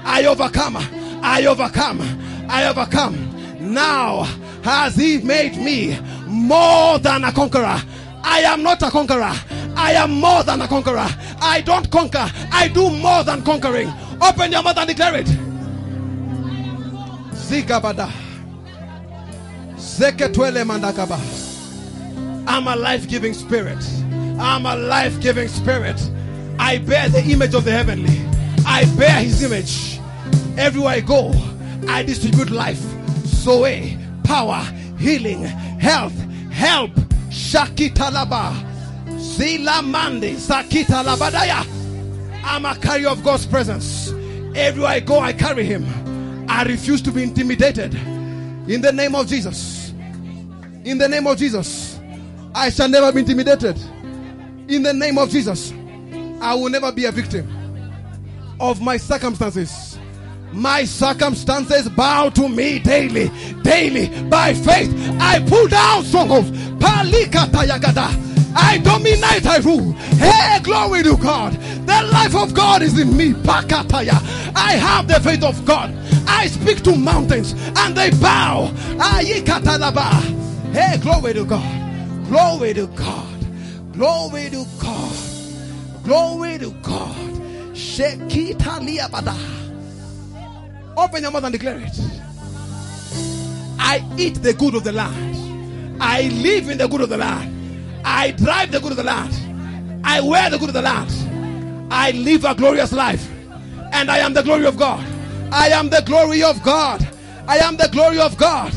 I 0.03 0.25
overcome, 0.25 0.77
I 1.21 1.45
overcome, 1.45 2.01
I 2.49 2.67
overcome. 2.67 3.27
Now 3.59 4.23
has 4.63 4.95
He 4.95 5.19
made 5.19 5.57
me 5.57 5.97
more 6.27 6.99
than 6.99 7.23
a 7.23 7.31
conqueror. 7.31 7.81
I 8.23 8.41
am 8.41 8.63
not 8.63 8.81
a 8.81 8.89
conqueror. 8.91 9.33
I 9.75 9.93
am 9.93 10.11
more 10.19 10.43
than 10.43 10.61
a 10.61 10.67
conqueror. 10.67 11.07
I 11.41 11.61
don't 11.65 11.89
conquer. 11.89 12.29
I 12.51 12.67
do 12.67 12.89
more 12.89 13.23
than 13.23 13.41
conquering. 13.43 13.91
Open 14.21 14.51
your 14.51 14.63
mouth 14.63 14.77
and 14.77 14.87
declare 14.87 15.15
it. 15.15 15.27
Zigabada. 17.33 18.30
I'm 22.47 22.67
a 22.67 22.75
life-giving 22.75 23.33
spirit. 23.33 23.83
I'm 24.39 24.65
a 24.65 24.75
life-giving 24.75 25.47
spirit. 25.47 25.99
I 26.59 26.77
bear 26.77 27.09
the 27.09 27.23
image 27.23 27.55
of 27.55 27.63
the 27.63 27.71
heavenly. 27.71 28.21
I 28.65 28.85
bear 28.95 29.21
his 29.21 29.41
image. 29.43 29.99
Everywhere 30.57 30.93
I 30.93 30.99
go, 30.99 31.31
I 31.87 32.03
distribute 32.03 32.51
life, 32.51 32.81
zoe, 33.25 33.97
power, 34.23 34.61
healing, 34.99 35.43
health, 35.43 36.13
help. 36.51 36.91
Shakitalaba. 37.29 38.53
Zila 39.07 39.81
mande. 39.83 40.35
Sakita 40.35 41.03
labadaya. 41.03 41.65
I'm 42.43 42.65
a 42.65 42.75
carrier 42.75 43.09
of 43.09 43.23
God's 43.23 43.45
presence. 43.45 44.11
Everywhere 44.55 44.91
I 44.91 44.99
go, 44.99 45.19
I 45.19 45.33
carry 45.33 45.63
him. 45.63 45.85
I 46.49 46.63
refuse 46.63 47.01
to 47.03 47.11
be 47.11 47.23
intimidated. 47.23 47.97
In 48.71 48.79
the 48.79 48.93
name 48.93 49.15
of 49.15 49.27
Jesus. 49.27 49.89
In 50.85 50.97
the 50.97 51.09
name 51.09 51.27
of 51.27 51.37
Jesus. 51.37 51.99
I 52.55 52.69
shall 52.69 52.87
never 52.87 53.11
be 53.11 53.19
intimidated. 53.19 53.77
In 54.69 54.81
the 54.81 54.93
name 54.93 55.17
of 55.17 55.29
Jesus. 55.29 55.73
I 56.39 56.55
will 56.55 56.69
never 56.69 56.89
be 56.93 57.03
a 57.03 57.11
victim 57.11 57.49
of 58.61 58.81
my 58.81 58.95
circumstances. 58.95 59.99
My 60.53 60.85
circumstances 60.85 61.89
bow 61.89 62.29
to 62.29 62.47
me 62.47 62.79
daily, 62.79 63.29
daily. 63.61 64.07
By 64.29 64.53
faith, 64.53 64.89
I 65.19 65.45
pull 65.49 65.67
down 65.67 66.05
strongholds. 66.05 66.51
I 68.53 68.77
dominate, 68.77 69.45
I 69.45 69.57
rule. 69.57 69.91
Hey, 69.91 70.59
glory 70.63 71.03
to 71.03 71.17
God. 71.17 71.53
The 71.53 72.09
life 72.13 72.35
of 72.35 72.53
God 72.53 72.81
is 72.83 72.97
in 72.97 73.17
me. 73.17 73.33
I 73.45 74.77
have 74.79 75.09
the 75.09 75.19
faith 75.19 75.43
of 75.43 75.65
God. 75.65 75.93
I 76.27 76.47
speak 76.47 76.81
to 76.83 76.95
mountains 76.95 77.53
and 77.77 77.95
they 77.95 78.11
bow. 78.11 78.71
Ah, 78.99 79.19
Ayikatalaba. 79.21 80.11
Hey, 80.73 80.97
glory 80.99 81.33
to 81.33 81.45
God. 81.45 82.25
Glory 82.27 82.73
to 82.73 82.87
God. 82.87 83.27
Glory 83.93 84.49
to 84.49 84.65
God. 84.79 85.15
Glory 86.03 86.57
to 86.59 86.71
God. 86.81 87.17
Open 90.97 91.21
your 91.21 91.31
mouth 91.31 91.43
and 91.43 91.51
declare 91.53 91.79
it. 91.79 91.99
I 93.79 94.03
eat 94.17 94.35
the 94.41 94.53
good 94.53 94.75
of 94.75 94.83
the 94.83 94.91
land. 94.91 95.37
I 96.01 96.29
live 96.29 96.69
in 96.69 96.77
the 96.77 96.87
good 96.87 97.01
of 97.01 97.09
the 97.09 97.17
land. 97.17 98.01
I 98.05 98.31
drive 98.31 98.71
the 98.71 98.79
good 98.79 98.91
of 98.91 98.97
the 98.97 99.03
land. 99.03 99.33
I 100.03 100.21
wear 100.21 100.49
the 100.49 100.57
good 100.57 100.69
of 100.69 100.73
the 100.73 100.81
land. 100.81 101.11
I 101.91 102.11
live 102.11 102.45
a 102.45 102.55
glorious 102.55 102.91
life. 102.93 103.29
And 103.91 104.09
I 104.09 104.19
am 104.19 104.33
the 104.33 104.41
glory 104.43 104.65
of 104.65 104.77
God. 104.77 105.05
I 105.51 105.67
am 105.69 105.89
the 105.89 106.01
glory 106.05 106.43
of 106.43 106.63
God. 106.63 107.05
I 107.47 107.57
am 107.57 107.75
the 107.75 107.89
glory 107.91 108.19
of 108.19 108.37
God. 108.37 108.73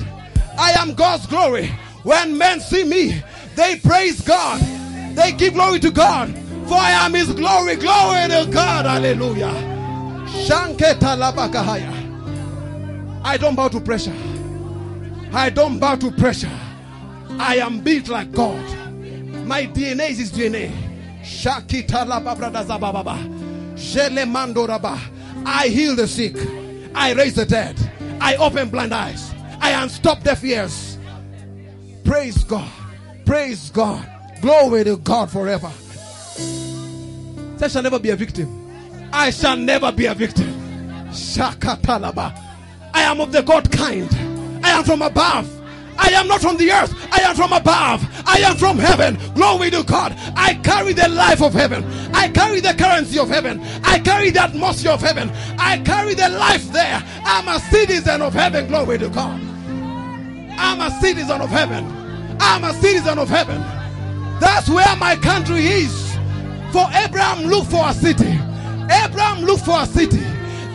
I 0.59 0.73
am 0.73 0.95
God's 0.95 1.27
glory. 1.27 1.69
When 2.03 2.37
men 2.37 2.61
see 2.61 2.85
me, 2.85 3.23
they 3.55 3.77
praise 3.77 4.21
God. 4.21 4.61
They 5.15 5.33
give 5.33 5.55
glory 5.55 5.79
to 5.81 5.91
God. 5.91 6.35
For 6.67 6.75
I 6.75 6.91
am 6.91 7.15
his 7.15 7.33
glory. 7.33 7.77
Glory 7.77 8.29
to 8.29 8.49
God. 8.51 8.87
Hallelujah. 8.87 9.71
I 13.25 13.37
don't 13.39 13.55
bow 13.55 13.69
to 13.69 13.81
pressure. 13.81 14.17
I 15.33 15.51
don't 15.51 15.79
bow 15.79 15.95
to 15.97 16.11
pressure. 16.11 16.51
I 17.39 17.57
am 17.57 17.81
built 17.81 18.09
like 18.09 18.33
God. 18.33 18.65
My 19.47 19.67
DNA 19.67 20.11
is 20.11 20.19
his 20.19 20.33
DNA. 20.33 20.73
Shakita. 21.23 22.05
I 25.47 25.69
heal 25.69 25.97
the 25.97 26.09
sick. 26.09 26.64
I 26.95 27.13
raise 27.13 27.35
the 27.35 27.45
dead. 27.45 27.77
I 28.21 28.37
open 28.37 28.71
blind 28.71 28.95
eyes. 28.95 29.33
I 29.61 29.71
unstop 29.83 30.23
deaf 30.23 30.45
ears. 30.45 30.99
Praise 32.05 32.45
God. 32.45 32.71
Praise 33.25 33.71
God. 33.71 34.09
Glory 34.41 34.85
to 34.85 34.97
God 34.99 35.31
forever. 35.31 35.71
I 37.61 37.69
shall 37.69 37.83
never 37.83 37.99
be 37.99 38.11
a 38.11 38.17
victim. 38.17 39.11
I 39.13 39.31
shall 39.31 39.57
never 39.57 39.91
be 39.91 40.07
a 40.07 40.15
victim. 40.15 40.53
Shakatalaba. 41.09 42.39
I 42.93 43.03
am 43.03 43.21
of 43.21 43.33
the 43.33 43.43
God 43.43 43.71
kind. 43.73 44.09
I 44.63 44.71
am 44.71 44.85
from 44.85 45.03
above. 45.03 45.49
I 45.99 46.09
am 46.11 46.29
not 46.29 46.41
from 46.41 46.57
the 46.57 46.71
earth. 46.73 46.95
I 47.13 47.21
am 47.23 47.35
from 47.37 47.53
above. 47.53 48.03
I 48.27 48.39
am 48.39 48.57
from 48.57 48.79
heaven. 48.79 49.19
Glory 49.35 49.71
to 49.71 49.83
God. 49.83 50.15
I 50.37 50.55
carry 50.63 50.93
the 50.93 51.09
life 51.09 51.43
of 51.43 51.53
heaven. 51.53 51.85
I 52.15 52.29
carry 52.29 52.61
the 52.61 52.75
currency 52.75 53.19
of 53.19 53.29
heaven. 53.29 53.61
I 53.85 53.99
carry 53.99 54.31
the 54.31 54.43
atmosphere 54.43 54.93
of 54.93 55.01
heaven. 55.01 55.31
I 55.59 55.79
carry 55.79 56.15
the 56.15 56.29
life 56.29 56.71
there. 56.73 57.03
I'm 57.25 57.49
a 57.49 57.61
citizen 57.61 58.23
of 58.23 58.33
heaven. 58.33 58.67
Glory 58.69 58.99
to 58.99 59.09
God. 59.09 59.41
I'm 60.59 60.81
a 60.81 60.91
citizen 61.01 61.41
of 61.41 61.51
heaven. 61.51 61.85
I'm 62.41 62.65
a 62.65 62.73
citizen 62.75 63.19
of 63.19 63.29
heaven. 63.29 63.61
That's 64.41 64.69
where 64.69 64.97
my 64.97 65.17
country 65.17 65.67
is. 65.67 66.15
For 66.73 66.87
Abraham 66.93 67.47
looked 67.47 67.71
for 67.71 67.89
a 67.89 67.95
city. 67.95 68.33
Abraham 68.91 69.45
looked 69.45 69.65
for 69.65 69.81
a 69.81 69.87
city. 69.87 70.23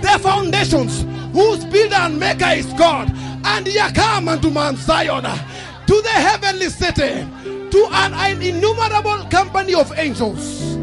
The 0.01 0.17
foundations, 0.21 1.05
whose 1.33 1.65
builder 1.65 1.95
and 1.95 2.19
maker 2.19 2.49
is 2.49 2.65
God. 2.73 3.09
And 3.43 3.95
come 3.95 4.27
unto 4.27 4.49
Mount 4.49 4.77
Zion, 4.77 5.23
to 5.23 6.01
the 6.01 6.09
heavenly 6.09 6.69
city, 6.69 7.25
to 7.71 7.87
an, 7.91 8.13
an 8.13 8.41
innumerable 8.41 9.25
company 9.29 9.73
of 9.75 9.91
angels. 9.97 10.77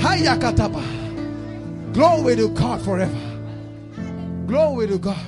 Hayakataba. 0.00 0.82
Glory 1.92 2.36
to 2.36 2.48
God 2.50 2.82
forever. 2.82 3.20
Glory 4.46 4.86
to 4.88 4.98
God. 4.98 5.24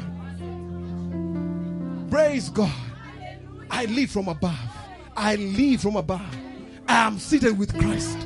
Praise 2.11 2.48
God. 2.51 2.73
I 3.70 3.85
live 3.86 4.11
from 4.11 4.28
above. 4.28 4.59
I 5.16 5.36
live 5.36 5.81
from 5.81 5.97
above. 5.97 6.20
I 6.89 7.07
am 7.07 7.19
seated 7.19 7.59
with 7.59 7.77
Christ. 7.78 8.19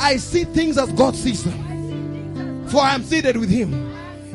I 0.00 0.16
see 0.16 0.44
things 0.44 0.78
as 0.78 0.92
God 0.92 1.14
sees 1.14 1.44
them. 1.44 2.66
For 2.68 2.80
I 2.80 2.94
am 2.94 3.02
seated 3.02 3.36
with 3.36 3.50
Him 3.50 3.72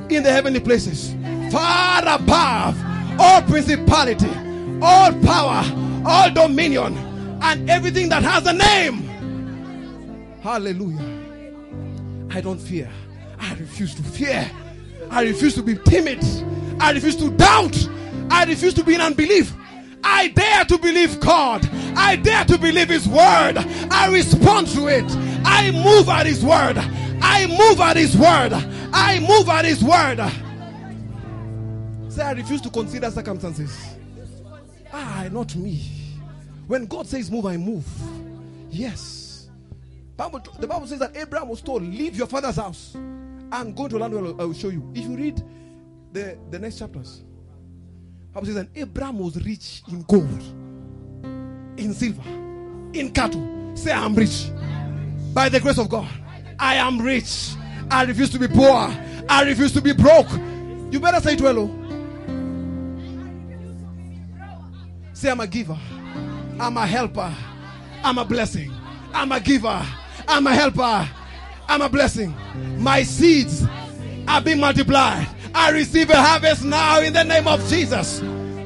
in 0.10 0.24
the 0.24 0.32
heavenly 0.32 0.60
places, 0.60 1.14
far 1.54 2.02
above 2.08 2.76
all 3.20 3.40
principality, 3.44 4.32
all 4.82 5.14
power, 5.22 5.64
all 6.04 6.32
dominion, 6.32 6.98
and 7.44 7.70
everything 7.70 8.10
that 8.10 8.24
has 8.24 8.48
a 8.48 8.54
name. 8.54 9.04
Hallelujah. 10.42 11.22
I 12.32 12.42
don't 12.42 12.58
fear. 12.58 12.90
I 13.40 13.54
refuse 13.54 13.94
to 13.94 14.02
fear. 14.02 14.50
I 15.12 15.22
refuse 15.22 15.54
to 15.54 15.62
be 15.62 15.76
timid. 15.76 16.26
I 16.80 16.92
refuse 16.92 17.18
to 17.18 17.30
doubt. 17.30 17.88
I 18.32 18.46
refuse 18.46 18.74
to 18.74 18.84
be 18.84 18.96
in 18.96 19.02
unbelief. 19.02 19.54
I 20.04 20.30
dare 20.30 20.66
to 20.66 20.80
believe 20.80 21.20
God. 21.20 21.70
I 21.96 22.16
dare 22.16 22.46
to 22.46 22.58
believe 22.58 22.90
His 22.90 23.08
word. 23.08 23.58
I 23.92 24.10
respond 24.12 24.70
to 24.70 24.88
it. 24.88 25.06
I 25.46 25.70
move 25.70 26.10
at 26.10 26.26
His 26.26 26.44
word. 26.44 26.80
I 27.22 27.46
move 27.46 27.80
at 27.80 27.96
His 27.96 28.18
word. 28.18 28.54
I 28.92 29.20
move 29.20 29.48
at 29.50 29.66
His 29.66 29.84
word. 29.84 30.20
Say, 32.14 32.22
I 32.22 32.34
refuse 32.34 32.62
to 32.62 32.70
consider 32.70 33.10
circumstances. 33.10 33.76
Ah, 34.94 35.28
not 35.32 35.56
me. 35.56 35.82
When 36.68 36.86
God 36.86 37.08
says 37.08 37.32
move, 37.32 37.48
I 37.48 37.58
move. 37.58 37.88
Yes. 38.70 39.50
Bible, 40.16 40.44
the 40.60 40.68
Bible 40.68 40.86
says 40.86 41.00
that 41.00 41.18
Abraham 41.18 41.50
was 41.50 41.62
told, 41.62 41.82
Leave 41.82 42.16
your 42.16 42.28
father's 42.28 42.58
house 42.58 42.94
and 42.94 43.76
go 43.76 43.88
to 43.88 43.98
land 43.98 44.14
where 44.14 44.26
I 44.26 44.46
will 44.46 44.54
show 44.54 44.70
you. 44.70 44.88
If 44.94 45.06
you 45.06 45.18
read 45.18 45.42
the, 46.12 46.38
the 46.52 46.60
next 46.60 46.78
chapters, 46.78 47.24
Bible 48.32 48.46
says 48.46 48.56
that 48.58 48.68
Abraham 48.76 49.18
was 49.18 49.44
rich 49.44 49.82
in 49.88 50.04
gold, 50.04 50.44
in 51.80 51.96
silver, 51.96 52.30
in 52.94 53.10
cattle. 53.12 53.72
Say, 53.76 53.92
I'm 53.92 54.14
rich. 54.14 54.52
By 55.34 55.50
the 55.50 55.60
grace 55.60 55.80
of 55.80 55.90
God, 55.90 56.08
I 56.60 56.76
am 56.76 57.02
rich. 57.02 57.56
I 57.90 58.04
refuse 58.04 58.30
to 58.30 58.38
be 58.38 58.48
poor. 58.48 58.96
I 59.28 59.46
refuse 59.48 59.72
to 59.72 59.82
be 59.82 59.94
broke. 59.94 60.30
You 60.92 61.00
better 61.00 61.20
say 61.20 61.34
it 61.34 61.42
well. 61.42 61.80
Say, 65.24 65.32
I'm 65.32 65.40
a 65.40 65.48
giver. 65.48 65.80
I'm 66.60 66.76
a 66.76 66.86
helper. 66.86 67.34
I'm 68.04 68.18
a 68.18 68.26
blessing. 68.26 68.74
I'm 69.14 69.32
a 69.32 69.40
giver. 69.40 69.82
I'm 70.28 70.46
a 70.46 70.54
helper. 70.54 71.10
I'm 71.70 71.82
a 71.82 71.88
blessing. 71.88 72.36
My 72.78 73.04
seeds 73.04 73.66
are 74.28 74.42
being 74.42 74.60
multiplied. 74.60 75.26
I 75.56 75.70
receive 75.70 76.10
a 76.10 76.22
harvest 76.22 76.66
now 76.66 77.00
in 77.00 77.14
the 77.14 77.24
name 77.24 77.48
of 77.48 77.66
Jesus. 77.70 78.20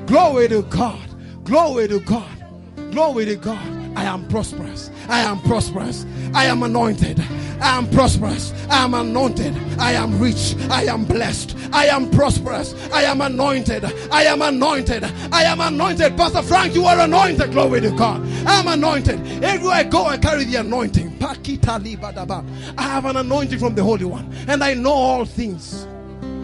Glory 0.08 0.48
to 0.48 0.64
God. 0.64 1.08
Glory 1.44 1.90
to 1.90 2.00
God. 2.00 2.44
Glory 2.90 3.26
to 3.26 3.36
God. 3.36 3.77
I 3.98 4.04
am 4.04 4.28
prosperous. 4.28 4.92
I 5.10 5.22
am 5.22 5.40
prosperous. 5.40 6.06
I 6.36 6.46
am 6.46 6.62
anointed. 6.62 7.20
I 7.60 7.76
am 7.80 7.90
prosperous. 7.90 8.54
I 8.70 8.84
am 8.84 8.94
anointed. 8.94 9.58
I 9.80 9.94
am 9.94 10.20
rich. 10.20 10.56
I 10.70 10.84
am 10.84 11.04
blessed. 11.04 11.58
I 11.74 11.88
am 11.88 12.12
prosperous. 12.12 12.76
I 12.92 13.02
am 13.04 13.22
anointed. 13.22 13.86
I 14.12 14.26
am 14.26 14.44
anointed. 14.44 15.04
I 15.32 15.46
am 15.46 15.62
anointed. 15.62 16.16
Pastor 16.16 16.44
Frank, 16.44 16.76
you 16.76 16.86
are 16.86 17.00
anointed. 17.00 17.52
Glory 17.54 17.82
to 17.82 17.90
God. 17.90 18.22
I 18.46 18.60
am 18.60 18.68
anointed. 18.68 19.20
Everywhere 19.44 19.78
I 19.78 19.84
go, 19.84 20.06
I 20.06 20.18
carry 20.18 20.44
the 20.44 20.58
anointing. 20.58 21.18
I 21.20 22.84
have 22.84 23.06
an 23.06 23.18
anointing 23.18 23.58
from 23.58 23.74
the 23.74 23.84
Holy 23.84 24.06
One, 24.06 24.32
and 24.48 24.64
I 24.64 24.76
know 24.76 24.94
all 24.94 25.26
things. 25.26 25.88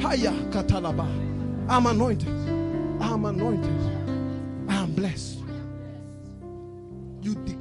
Haya 0.01 0.31
katalaba. 0.49 1.05
I'm 1.69 1.85
anointed. 1.85 2.29
I'm 2.99 3.25
anointed. 3.25 4.69
I 4.69 4.77
am 4.77 4.93
blessed. 4.95 5.42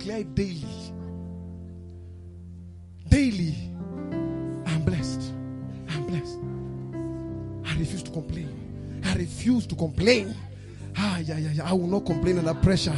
Declare 0.02 0.24
daily. 0.34 0.92
Daily. 3.08 3.54
I'm 4.66 4.82
blessed. 4.84 5.32
I'm 5.90 6.06
blessed. 6.06 6.38
I 7.64 7.78
refuse 7.78 8.02
to 8.02 8.10
complain. 8.10 9.00
I 9.04 9.14
refuse 9.14 9.64
to 9.68 9.76
complain. 9.76 10.34
Ah, 10.96 11.18
yeah, 11.18 11.38
yeah, 11.38 11.52
yeah. 11.52 11.70
I 11.70 11.72
will 11.74 11.86
not 11.86 12.04
complain 12.04 12.38
under 12.38 12.52
pressure. 12.52 12.96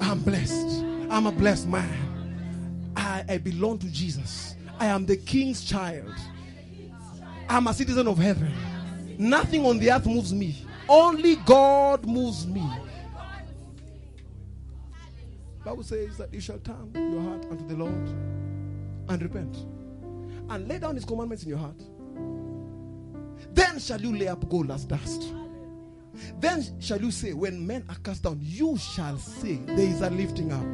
I'm 0.00 0.20
blessed. 0.20 0.82
I'm 1.10 1.26
a 1.26 1.32
blessed 1.32 1.68
man. 1.68 2.94
I, 2.96 3.22
I 3.28 3.36
belong 3.36 3.80
to 3.80 3.86
Jesus. 3.88 4.54
I 4.78 4.86
am 4.86 5.04
the 5.04 5.18
king's 5.18 5.62
child. 5.62 6.14
I'm 7.50 7.66
a 7.66 7.74
citizen 7.74 8.08
of 8.08 8.16
heaven. 8.16 8.50
Nothing 9.18 9.66
on 9.66 9.78
the 9.78 9.92
earth 9.92 10.06
moves 10.06 10.32
me. 10.32 10.64
Only 10.88 11.36
God 11.36 12.06
moves 12.06 12.46
me. 12.46 12.66
Bible 15.64 15.82
says 15.82 16.16
that 16.16 16.32
you 16.32 16.40
shall 16.40 16.58
turn 16.58 16.90
your 16.94 17.20
heart 17.22 17.46
unto 17.50 17.66
the 17.66 17.76
Lord 17.76 18.08
and 19.08 19.22
repent 19.22 19.56
and 20.48 20.66
lay 20.68 20.78
down 20.78 20.94
his 20.94 21.04
commandments 21.04 21.42
in 21.44 21.50
your 21.50 21.58
heart. 21.58 21.80
Then 23.52 23.78
shall 23.78 24.00
you 24.00 24.16
lay 24.16 24.28
up 24.28 24.48
gold 24.48 24.70
as 24.70 24.84
dust. 24.84 25.32
Then 26.38 26.64
shall 26.80 27.00
you 27.00 27.10
say, 27.10 27.32
when 27.34 27.66
men 27.66 27.84
are 27.88 27.96
cast 27.96 28.22
down, 28.24 28.38
you 28.42 28.76
shall 28.78 29.16
say, 29.18 29.56
there 29.66 29.78
is 29.78 30.00
a 30.00 30.10
lifting 30.10 30.52
up. 30.52 30.64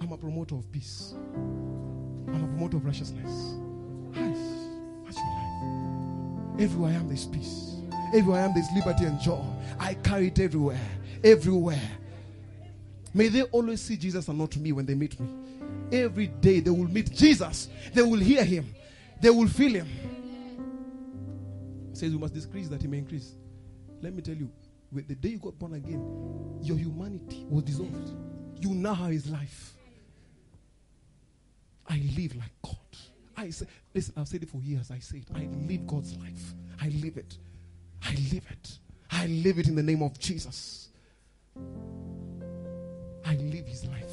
I'm 0.00 0.12
a 0.12 0.16
promoter 0.18 0.56
of 0.56 0.70
peace. 0.70 1.14
I'm 2.28 2.44
a 2.44 2.48
promoter 2.48 2.76
of 2.76 2.84
righteousness. 2.84 3.54
Everywhere 6.56 6.92
I 6.92 6.94
am, 6.94 7.08
there's 7.08 7.26
peace. 7.26 7.73
Everywhere 8.14 8.42
I 8.42 8.44
am, 8.44 8.54
there's 8.54 8.70
liberty 8.72 9.06
and 9.06 9.20
joy. 9.20 9.42
I 9.78 9.94
carry 9.94 10.28
it 10.28 10.38
everywhere. 10.38 10.80
Everywhere. 11.24 11.82
May 13.12 13.26
they 13.26 13.42
always 13.42 13.80
see 13.80 13.96
Jesus 13.96 14.28
and 14.28 14.38
not 14.38 14.56
me 14.56 14.70
when 14.70 14.86
they 14.86 14.94
meet 14.94 15.18
me. 15.18 15.28
Every 15.90 16.28
day 16.28 16.60
they 16.60 16.70
will 16.70 16.88
meet 16.88 17.12
Jesus. 17.12 17.68
They 17.92 18.02
will 18.02 18.20
hear 18.20 18.44
him. 18.44 18.72
They 19.20 19.30
will 19.30 19.48
feel 19.48 19.74
him. 19.74 19.88
Says 21.92 22.12
we 22.12 22.18
must 22.18 22.34
decrease 22.34 22.68
that 22.68 22.82
he 22.82 22.86
may 22.86 22.98
increase. 22.98 23.34
Let 24.00 24.14
me 24.14 24.22
tell 24.22 24.36
you, 24.36 24.48
with 24.92 25.08
the 25.08 25.16
day 25.16 25.30
you 25.30 25.38
got 25.38 25.58
born 25.58 25.74
again, 25.74 26.00
your 26.62 26.76
humanity 26.76 27.46
was 27.48 27.64
dissolved. 27.64 28.14
You 28.60 28.74
now 28.74 28.94
have 28.94 29.10
his 29.10 29.28
life. 29.28 29.74
I 31.88 32.00
live 32.16 32.36
like 32.36 32.52
God. 32.62 32.76
I 33.36 33.50
say, 33.50 33.66
listen, 33.92 34.14
I've 34.16 34.28
said 34.28 34.44
it 34.44 34.50
for 34.50 34.58
years. 34.58 34.92
I 34.92 35.00
say 35.00 35.18
it. 35.18 35.28
I 35.34 35.48
live 35.66 35.84
God's 35.86 36.16
life. 36.16 36.54
I 36.80 36.88
live 36.88 37.16
it. 37.16 37.38
I 38.04 38.10
live 38.32 38.44
it. 38.50 38.78
I 39.10 39.26
live 39.26 39.58
it 39.58 39.68
in 39.68 39.74
the 39.74 39.82
name 39.82 40.02
of 40.02 40.18
Jesus. 40.18 40.88
I 43.24 43.36
live 43.36 43.66
his 43.66 43.84
life. 43.86 44.12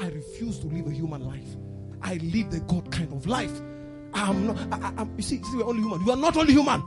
I 0.00 0.08
refuse 0.08 0.58
to 0.60 0.66
live 0.66 0.86
a 0.86 0.90
human 0.90 1.24
life. 1.26 1.56
I 2.02 2.14
live 2.16 2.50
the 2.50 2.60
God 2.60 2.90
kind 2.90 3.12
of 3.12 3.26
life. 3.26 3.52
I'm 4.14 4.46
not. 4.48 4.56
I, 4.72 4.92
I'm- 4.98 5.14
you 5.16 5.22
see, 5.22 5.42
see, 5.42 5.56
we're 5.56 5.64
only 5.64 5.82
human. 5.82 6.04
You 6.04 6.12
are 6.12 6.16
not 6.16 6.36
only 6.36 6.52
human. 6.52 6.82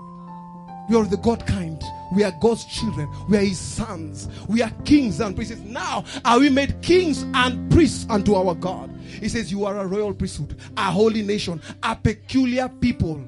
We 0.89 0.95
are 0.95 1.05
the 1.05 1.17
God 1.17 1.47
kind. 1.47 1.81
We 2.13 2.23
are 2.23 2.33
God's 2.39 2.63
children. 2.65 3.09
We 3.27 3.37
are 3.37 3.41
His 3.41 3.57
sons. 3.59 4.29
We 4.47 4.61
are 4.61 4.69
kings 4.83 5.19
and 5.19 5.35
priests. 5.35 5.57
Now 5.61 6.05
are 6.23 6.39
we 6.39 6.49
made 6.49 6.79
kings 6.83 7.23
and 7.33 7.71
priests 7.71 8.05
unto 8.09 8.35
our 8.35 8.53
God. 8.53 8.91
He 9.01 9.27
says, 9.29 9.51
You 9.51 9.65
are 9.65 9.79
a 9.79 9.87
royal 9.87 10.13
priesthood, 10.13 10.55
a 10.77 10.91
holy 10.91 11.23
nation, 11.23 11.59
a 11.81 11.95
peculiar 11.95 12.69
people. 12.69 13.23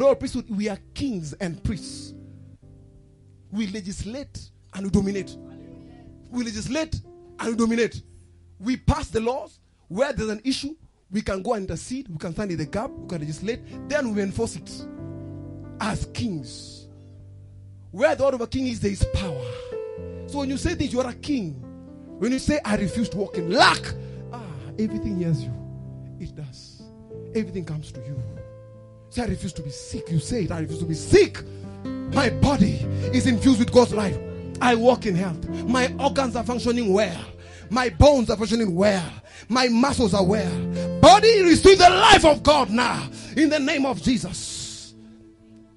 Royal 0.00 0.14
priesthood, 0.14 0.48
we 0.48 0.66
are 0.70 0.78
kings 0.94 1.34
and 1.34 1.62
priests. 1.62 2.14
We 3.52 3.66
legislate 3.66 4.50
and 4.72 4.84
we 4.84 4.90
dominate. 4.90 5.36
We 6.30 6.42
legislate 6.42 7.02
and 7.38 7.50
we 7.50 7.54
dominate. 7.54 8.02
We 8.58 8.78
pass 8.78 9.08
the 9.08 9.20
laws 9.20 9.60
where 9.88 10.14
there's 10.14 10.30
an 10.30 10.40
issue. 10.42 10.74
We 11.10 11.20
can 11.20 11.42
go 11.42 11.52
and 11.52 11.64
intercede. 11.68 12.08
We 12.08 12.16
can 12.16 12.32
stand 12.32 12.50
in 12.50 12.56
the 12.56 12.64
gap. 12.64 12.88
We 12.88 13.08
can 13.08 13.18
legislate. 13.18 13.60
Then 13.90 14.14
we 14.14 14.22
enforce 14.22 14.56
it 14.56 14.86
as 15.82 16.06
kings. 16.14 16.88
Where 17.90 18.14
the 18.14 18.24
word 18.24 18.34
of 18.34 18.40
a 18.40 18.46
king 18.46 18.68
is, 18.68 18.80
there 18.80 18.92
is 18.92 19.04
power. 19.12 19.44
So 20.28 20.38
when 20.38 20.48
you 20.48 20.56
say 20.56 20.72
this, 20.72 20.94
you 20.94 21.00
are 21.02 21.10
a 21.10 21.14
king. 21.14 21.54
When 22.18 22.32
you 22.32 22.38
say, 22.38 22.58
I 22.64 22.76
refuse 22.76 23.10
to 23.10 23.18
walk 23.18 23.36
in 23.36 23.50
lack, 23.50 23.82
ah, 24.32 24.40
everything 24.78 25.18
hears 25.18 25.42
you. 25.42 25.52
It 26.18 26.34
does. 26.34 26.80
Everything 27.34 27.66
comes 27.66 27.92
to 27.92 28.00
you. 28.00 28.39
Say, 29.10 29.22
I 29.22 29.26
refuse 29.26 29.52
to 29.54 29.62
be 29.62 29.70
sick. 29.70 30.08
You 30.10 30.20
say 30.20 30.44
it, 30.44 30.52
I 30.52 30.60
refuse 30.60 30.78
to 30.78 30.86
be 30.86 30.94
sick. 30.94 31.42
My 32.14 32.30
body 32.30 32.74
is 33.12 33.26
infused 33.26 33.58
with 33.58 33.72
God's 33.72 33.92
life. 33.92 34.16
I 34.60 34.74
walk 34.76 35.06
in 35.06 35.16
health. 35.16 35.48
My 35.66 35.92
organs 35.98 36.36
are 36.36 36.44
functioning 36.44 36.92
well. 36.92 37.24
My 37.70 37.88
bones 37.88 38.30
are 38.30 38.36
functioning 38.36 38.74
well. 38.74 39.10
My 39.48 39.68
muscles 39.68 40.14
are 40.14 40.24
well. 40.24 41.00
Body, 41.00 41.42
receive 41.42 41.78
the 41.78 41.90
life 41.90 42.24
of 42.24 42.42
God 42.42 42.70
now. 42.70 43.08
In 43.36 43.48
the 43.48 43.58
name 43.58 43.84
of 43.84 44.00
Jesus. 44.00 44.94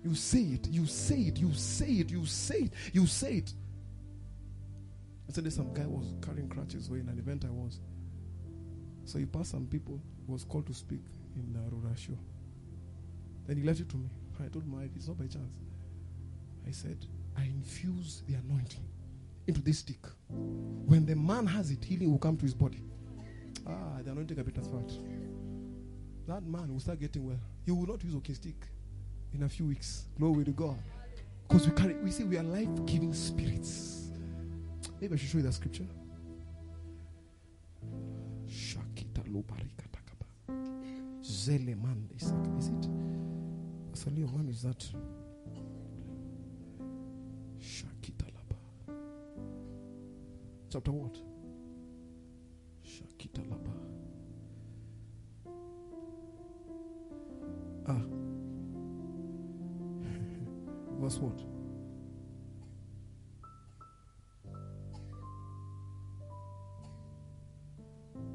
You 0.04 0.16
say 0.16 0.42
it, 0.42 0.68
you 0.70 0.86
say 0.86 1.16
it, 1.16 1.40
you 1.40 1.54
say 1.54 1.86
it, 1.86 2.12
you 2.12 2.26
say 2.26 2.56
it, 2.58 2.74
you 2.92 3.08
say 3.08 3.36
it. 3.36 3.54
Yesterday, 5.28 5.50
some 5.50 5.74
guy 5.74 5.86
was 5.86 6.14
carrying 6.22 6.50
crutches 6.50 6.90
in 6.90 7.08
an 7.08 7.18
event 7.18 7.46
I 7.46 7.52
was. 7.52 7.80
So 9.06 9.18
he 9.18 9.26
passed 9.26 9.52
some 9.52 9.66
people, 9.66 10.00
was 10.28 10.44
called 10.44 10.68
to 10.68 10.74
speak 10.74 11.02
in 11.36 11.56
uh, 11.56 11.70
Rurasho. 11.70 12.18
Then 13.48 13.58
he 13.58 13.64
left 13.64 13.80
it 13.80 13.90
to 13.90 13.98
me. 13.98 14.10
I 14.44 14.48
told 14.48 14.68
my 14.68 14.80
wife, 14.80 14.90
it's 14.96 15.08
not 15.08 15.18
by 15.18 15.26
chance. 15.26 15.54
I 16.68 16.72
said, 16.72 16.98
I 17.38 17.44
infuse 17.44 18.24
the 18.28 18.36
anointing 18.36 18.86
into 19.48 19.62
this 19.62 19.80
stick. 19.80 20.00
When 20.30 21.06
the 21.06 21.16
man 21.16 21.46
has 21.48 21.72
it, 21.72 21.84
healing 21.84 22.12
will 22.12 22.20
come 22.20 22.38
to 22.38 22.44
his 22.44 22.54
body. 22.54 22.82
Ah, 23.68 24.00
the 24.04 24.12
anointing 24.12 24.36
can 24.36 24.46
be 24.46 24.52
transferred. 24.52 24.92
That 26.28 26.44
man 26.44 26.72
will 26.72 26.80
start 26.80 27.00
getting 27.00 27.26
well. 27.26 27.40
He 27.66 27.72
will 27.72 27.86
not 27.86 28.04
use 28.04 28.16
okay 28.16 28.34
stick 28.34 28.56
in 29.34 29.44
a 29.44 29.50
few 29.50 29.66
weeks. 29.66 30.06
Glory 30.18 30.46
to 30.46 30.52
God. 30.52 30.78
Because 31.48 31.68
we 31.68 31.74
carry, 31.76 31.96
we 31.96 32.12
see 32.12 32.24
we 32.24 32.38
are 32.38 32.44
life-giving 32.44 33.14
spirits. 33.14 34.10
Maybe 35.02 35.14
I 35.14 35.18
should 35.18 35.30
show 35.30 35.38
you 35.38 35.44
that 35.44 35.54
scripture. 35.54 35.88
Is 42.58 42.70
it? 42.70 43.03
Asalio 44.04 44.28
one 44.34 44.50
is 44.50 44.62
that? 44.64 44.86
Shakita 47.62 48.26
laba. 48.36 48.58
Chapter 50.70 50.92
what? 50.92 51.18
Shakita 52.86 53.42
laba. 53.48 53.72
Ah. 57.88 57.94
Verse 61.00 61.20
what? 61.20 61.42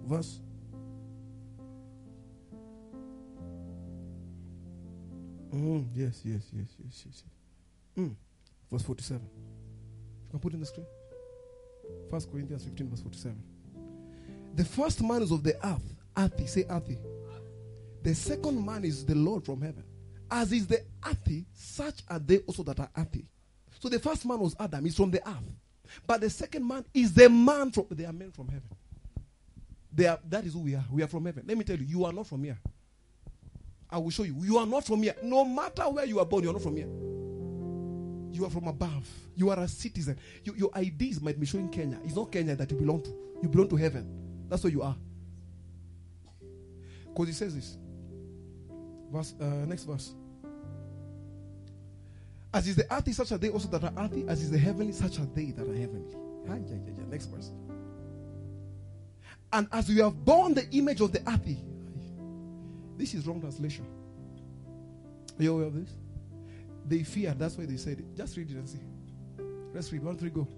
Verse. 0.07 0.41
Mm, 5.89 5.97
yes, 5.97 6.21
yes, 6.25 6.43
yes, 6.53 6.67
yes, 6.79 7.03
yes. 7.05 7.05
yes. 7.05 7.25
Mm. 7.99 8.15
Verse 8.71 8.83
47. 8.83 9.23
You 9.23 10.31
can 10.31 10.39
put 10.41 10.53
it 10.53 10.55
in 10.55 10.61
the 10.61 10.67
screen. 10.67 10.87
First 12.11 12.31
Corinthians 12.31 12.65
15, 12.65 12.89
verse 12.91 13.01
47. 13.01 13.43
The 14.55 14.65
first 14.65 15.03
man 15.03 15.23
is 15.23 15.31
of 15.31 15.43
the 15.43 15.55
earth. 15.67 15.95
Earthy. 16.17 16.47
Say 16.47 16.65
earthy. 16.69 16.99
The 18.03 18.15
second 18.15 18.65
man 18.65 18.85
is 18.85 19.05
the 19.05 19.15
Lord 19.15 19.45
from 19.45 19.61
heaven. 19.61 19.85
As 20.31 20.53
is 20.53 20.67
the 20.67 20.83
earthy, 21.07 21.47
such 21.55 22.03
are 22.09 22.19
they 22.19 22.39
also 22.39 22.63
that 22.65 22.79
are 22.81 22.91
earthy. 22.97 23.25
So 23.81 23.89
the 23.89 23.99
first 23.99 24.27
man 24.27 24.39
was 24.41 24.55
Adam, 24.59 24.85
he's 24.85 24.97
from 24.97 25.11
the 25.11 25.27
earth. 25.27 25.53
But 26.07 26.21
the 26.21 26.29
second 26.31 26.67
man 26.67 26.85
is 26.93 27.15
the 27.15 27.31
man 27.31 27.71
from 27.71 27.87
they 27.91 28.05
are 28.05 28.13
men 28.13 28.31
from 28.31 28.49
heaven. 28.49 28.69
They 29.93 30.07
are, 30.07 30.19
that 30.29 30.45
is 30.45 30.53
who 30.53 30.61
we 30.61 30.75
are. 30.75 30.85
We 30.93 31.03
are 31.03 31.07
from 31.07 31.25
heaven. 31.25 31.45
Let 31.47 31.57
me 31.57 31.65
tell 31.65 31.77
you, 31.77 31.87
you 31.87 32.05
are 32.05 32.13
not 32.13 32.27
from 32.27 32.45
here. 32.45 32.59
I 33.91 33.99
will 33.99 34.11
show 34.11 34.23
you. 34.23 34.35
You 34.41 34.59
are 34.59 34.67
not 34.67 34.85
from 34.85 35.03
here. 35.03 35.15
No 35.23 35.45
matter 35.45 35.83
where 35.85 36.05
you 36.05 36.19
are 36.19 36.27
born, 36.27 36.43
you 36.43 36.51
are 36.51 36.53
not 36.53 36.63
from 36.63 36.77
here. 36.77 36.89
You 38.31 38.45
are 38.45 38.51
from 38.51 38.69
above. 38.69 39.09
You 39.35 39.51
are 39.51 39.59
a 39.59 39.69
citizen. 39.69 40.19
You, 40.45 40.55
your 40.57 40.71
IDs 40.77 41.21
might 41.21 41.41
be 41.41 41.47
showing 41.47 41.71
Kenya. 41.71 41.99
It's 42.05 42.15
not 42.15 42.31
Kenya 42.31 42.55
that 42.57 42.71
you 42.71 42.77
belong 42.77 43.03
to. 43.03 43.11
You 43.43 43.49
belong 43.49 43.69
to 43.69 43.77
heaven. 43.77 44.07
That's 44.49 44.63
where 44.63 44.73
you 44.73 44.83
are. 44.83 44.97
Because 47.09 47.29
he 47.29 47.33
says 47.33 47.55
this. 47.55 47.79
Verse, 49.11 49.35
uh, 49.41 49.45
next 49.67 49.85
verse. 49.85 50.13
As 52.53 52.67
is 52.69 52.77
the 52.77 52.93
earthy, 52.93 53.13
such 53.13 53.33
are 53.33 53.39
they 53.39 53.49
also 53.51 53.69
that 53.69 53.85
are 53.85 53.93
earthy. 53.97 54.25
As 54.29 54.43
is 54.43 54.51
the 54.51 54.59
heavenly, 54.59 54.93
such 54.93 55.19
are 55.19 55.27
they 55.35 55.47
that 55.53 55.67
are 55.67 55.75
heavenly. 55.75 56.15
Ah, 56.49 56.55
yeah, 56.55 56.77
yeah, 56.85 56.93
yeah. 56.99 57.05
Next 57.11 57.27
verse. 57.27 57.51
And 59.53 59.67
as 59.73 59.89
you 59.89 60.03
have 60.03 60.25
borne 60.25 60.55
the 60.55 60.69
image 60.73 61.01
of 61.01 61.13
the 61.13 61.21
earthy, 61.31 61.59
this 62.99 63.15
is 63.15 63.27
wrong 63.27 63.41
translation. 63.41 63.87
Are 65.39 65.43
you 65.43 65.55
aware 65.55 65.67
of 65.67 65.75
this? 65.75 65.95
They 66.85 67.05
feared. 67.05 67.39
That's 67.39 67.57
why 67.57 67.65
they 67.65 67.77
said 67.77 68.01
it. 68.01 68.17
Just 68.17 68.37
read 68.37 68.51
it 68.51 68.57
and 68.57 68.69
see. 68.69 68.81
Let's 69.73 69.93
read. 69.93 70.03
One, 70.03 70.19
three, 70.19 70.31
go. 70.31 70.49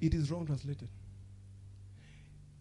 It 0.00 0.14
is 0.14 0.30
wrong 0.30 0.46
translated. 0.46 0.88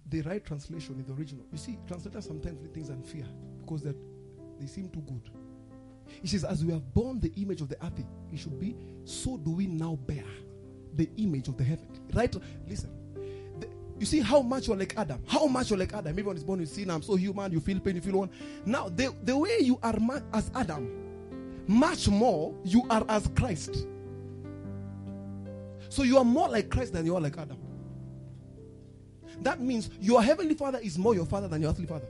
The 0.10 0.22
right 0.22 0.46
translation 0.46 1.00
is 1.00 1.06
the 1.06 1.14
original. 1.14 1.46
You 1.52 1.58
see, 1.58 1.78
translators 1.88 2.26
sometimes 2.26 2.62
read 2.62 2.74
things 2.74 2.90
and 2.90 3.06
fear 3.06 3.26
because 3.62 3.84
that 3.84 3.96
they 4.60 4.68
seem 4.68 4.90
too 4.90 5.02
good. 5.02 5.30
He 6.22 6.28
says, 6.28 6.44
As 6.44 6.64
we 6.64 6.74
have 6.74 6.94
borne 6.94 7.20
the 7.20 7.34
image 7.42 7.62
of 7.62 7.70
the 7.70 7.84
earthy, 7.86 8.06
it 8.32 8.40
should 8.40 8.60
be, 8.60 8.76
so 9.06 9.38
do 9.38 9.52
we 9.52 9.68
now 9.68 9.96
bear 9.96 10.26
the 10.96 11.10
image 11.18 11.48
of 11.48 11.58
the 11.58 11.64
heavenly. 11.64 12.00
Right? 12.14 12.36
Listen. 12.68 13.03
You 14.04 14.08
see 14.08 14.20
how 14.20 14.42
much 14.42 14.68
you're 14.68 14.76
like 14.76 14.98
Adam. 14.98 15.24
How 15.26 15.48
much 15.48 15.70
you're 15.70 15.80
like 15.80 15.94
Adam. 15.94 16.10
Everyone 16.10 16.36
is 16.36 16.44
born 16.44 16.60
with 16.60 16.68
sin. 16.68 16.90
I'm 16.90 17.02
so 17.02 17.16
human. 17.16 17.54
You 17.54 17.62
feel 17.62 17.80
pain. 17.80 17.96
You 17.96 18.02
feel 18.02 18.18
one. 18.18 18.30
Now, 18.66 18.90
the, 18.90 19.16
the 19.24 19.38
way 19.38 19.60
you 19.62 19.80
are 19.82 19.98
ma- 19.98 20.20
as 20.34 20.52
Adam, 20.56 21.64
much 21.68 22.10
more 22.10 22.54
you 22.66 22.86
are 22.90 23.06
as 23.08 23.30
Christ. 23.34 23.88
So 25.88 26.04
you 26.04 26.18
are 26.18 26.26
more 26.26 26.50
like 26.50 26.70
Christ 26.70 26.92
than 26.92 27.06
you 27.06 27.16
are 27.16 27.22
like 27.22 27.38
Adam. 27.38 27.58
That 29.40 29.62
means 29.62 29.90
your 30.02 30.22
heavenly 30.22 30.56
father 30.56 30.80
is 30.84 30.98
more 30.98 31.16
your 31.16 31.26
father 31.26 31.48
than 31.48 31.62
your 31.62 31.72
earthly 31.72 31.86
father. 31.86 32.10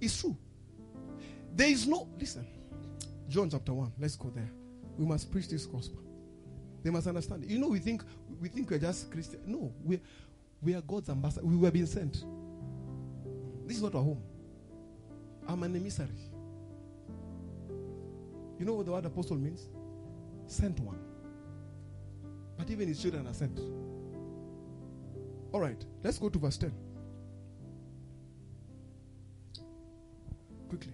It's 0.00 0.20
true. 0.20 0.36
There 1.54 1.68
is 1.68 1.86
no, 1.86 2.08
listen, 2.18 2.44
John 3.28 3.50
chapter 3.50 3.72
1, 3.72 3.92
let's 4.00 4.16
go 4.16 4.32
there. 4.34 4.50
We 4.98 5.06
must 5.06 5.30
preach 5.30 5.48
this 5.48 5.64
gospel. 5.64 6.05
They 6.86 6.92
must 6.92 7.08
understand. 7.08 7.44
You 7.50 7.58
know, 7.58 7.66
we 7.66 7.80
think 7.80 8.04
we 8.40 8.48
think 8.48 8.70
we're 8.70 8.78
just 8.78 9.10
Christian. 9.10 9.40
No, 9.44 9.72
we 9.84 9.98
we 10.62 10.72
are 10.72 10.80
God's 10.80 11.08
ambassador. 11.10 11.44
We 11.44 11.56
were 11.56 11.72
being 11.72 11.84
sent. 11.84 12.24
This 13.66 13.78
is 13.78 13.82
not 13.82 13.96
our 13.96 14.04
home. 14.04 14.22
I'm 15.48 15.64
an 15.64 15.74
emissary. 15.74 16.14
You 18.60 18.66
know 18.66 18.74
what 18.74 18.86
the 18.86 18.92
word 18.92 19.04
apostle 19.04 19.36
means? 19.36 19.66
Sent 20.46 20.78
one. 20.78 21.00
But 22.56 22.70
even 22.70 22.86
his 22.86 23.02
children 23.02 23.26
are 23.26 23.34
sent. 23.34 23.58
All 25.52 25.58
right, 25.58 25.84
let's 26.04 26.18
go 26.18 26.28
to 26.28 26.38
verse 26.38 26.56
10. 26.56 26.72
Quickly. 30.68 30.92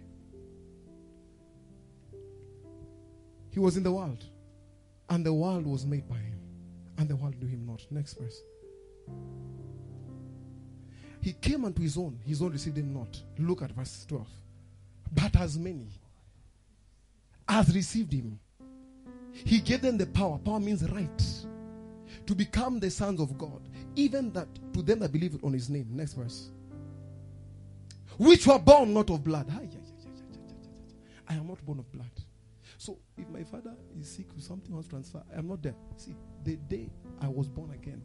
He 3.51 3.61
was 3.61 3.77
in 3.77 3.83
the 3.83 3.93
world, 3.93 4.25
and 5.11 5.27
the 5.27 5.33
world 5.33 5.67
was 5.67 5.87
made 5.87 6.09
by 6.09 6.17
him, 6.17 6.39
and 6.99 7.09
the 7.09 7.17
world 7.17 7.35
knew 7.41 7.49
him 7.49 7.67
not. 7.67 7.87
Next 7.91 8.15
verse. 8.15 8.43
He 11.21 11.35
came 11.35 11.65
unto 11.65 11.83
his 11.83 11.97
own, 11.97 12.19
his 12.25 12.43
own 12.43 12.53
received 12.53 12.79
him 12.79 12.93
not. 12.95 13.23
Look 13.39 13.63
at 13.63 13.73
verse 13.73 14.05
12. 14.09 14.27
But 15.15 15.37
as 15.37 15.59
many 15.59 15.89
as 17.49 17.75
received 17.75 18.13
him, 18.13 18.39
He 19.33 19.61
gave 19.61 19.83
them 19.83 19.99
the 19.99 20.07
power. 20.07 20.39
Power 20.39 20.61
means 20.61 20.89
right. 20.91 21.47
To 22.27 22.35
become 22.35 22.79
the 22.79 22.91
sons 22.91 23.21
of 23.21 23.37
God. 23.39 23.61
Even 23.97 24.33
that 24.33 24.49
to 24.75 24.83
them 24.83 25.01
that 25.01 25.13
believe 25.13 25.43
on 25.45 25.53
his 25.53 25.71
name. 25.71 25.89
Next 25.91 26.15
verse. 26.15 26.51
Which 28.19 28.47
were 28.47 28.59
born 28.59 28.93
not 28.95 29.11
of 29.11 29.25
blood. 29.25 29.51
I 31.29 31.35
am 31.35 31.47
not 31.49 31.65
born 31.65 31.79
of 31.79 31.91
blood. 31.93 32.11
So 32.83 32.99
if 33.17 33.29
my 33.29 33.45
father 33.45 33.77
is 33.97 34.11
sick 34.11 34.27
with 34.35 34.43
something 34.43 34.83
to 34.83 34.89
transfer, 34.89 35.23
I 35.33 35.39
am 35.39 35.47
not 35.47 35.63
there. 35.63 35.77
See, 35.97 36.17
the 36.43 36.57
day 36.57 36.91
I 37.21 37.29
was 37.29 37.49
born 37.49 37.71
again, 37.71 38.03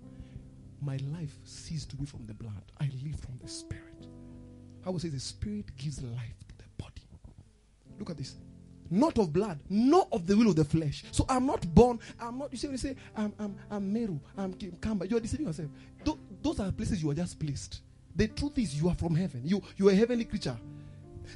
my 0.84 0.98
life 1.12 1.36
ceased 1.46 1.90
to 1.90 1.96
be 1.96 2.06
from 2.06 2.28
the 2.28 2.36
blood. 2.36 2.62
I 2.80 2.84
live 3.04 3.20
from 3.20 3.40
the 3.42 3.48
spirit. 3.48 4.06
I 4.86 4.92
would 4.92 5.02
say 5.02 5.10
the 5.10 5.20
spirit 5.20 5.76
gives 5.78 6.04
life 6.04 6.38
to 6.50 6.58
the 6.60 6.66
body. 6.78 7.02
Look 7.98 8.12
at 8.12 8.18
this. 8.18 8.36
Not 8.92 9.18
of 9.18 9.34
blood, 9.34 9.60
not 9.68 10.10
of 10.12 10.28
the 10.28 10.38
will 10.38 10.50
of 10.50 10.56
the 10.56 10.64
flesh. 10.64 11.06
So 11.10 11.26
I'm 11.28 11.48
not 11.48 11.66
born. 11.74 11.98
I'm 12.22 12.38
not. 12.38 12.52
You 12.52 12.60
see 12.60 12.68
when 12.68 12.76
you 12.76 12.78
say 12.78 12.96
I'm 13.16 13.34
I'm 13.40 13.58
I'm 13.72 13.92
Meru, 13.92 14.20
I'm 14.38 14.54
Kamba, 14.80 15.08
you 15.08 15.18
are 15.18 15.20
deceiving 15.20 15.48
yourself. 15.48 15.70
Tho- 16.04 16.20
those 16.44 16.60
are 16.60 16.72
places 16.72 17.02
you 17.02 17.10
are 17.10 17.16
just 17.16 17.40
placed. 17.40 17.82
The 18.16 18.28
truth 18.28 18.60
is 18.60 18.80
you 18.80 18.90
are 18.90 18.96
from 18.96 19.16
heaven. 19.16 19.42
You 19.44 19.60
you 19.76 19.90
are 19.90 19.92
a 19.92 19.96
heavenly 19.96 20.26
creature. 20.26 20.58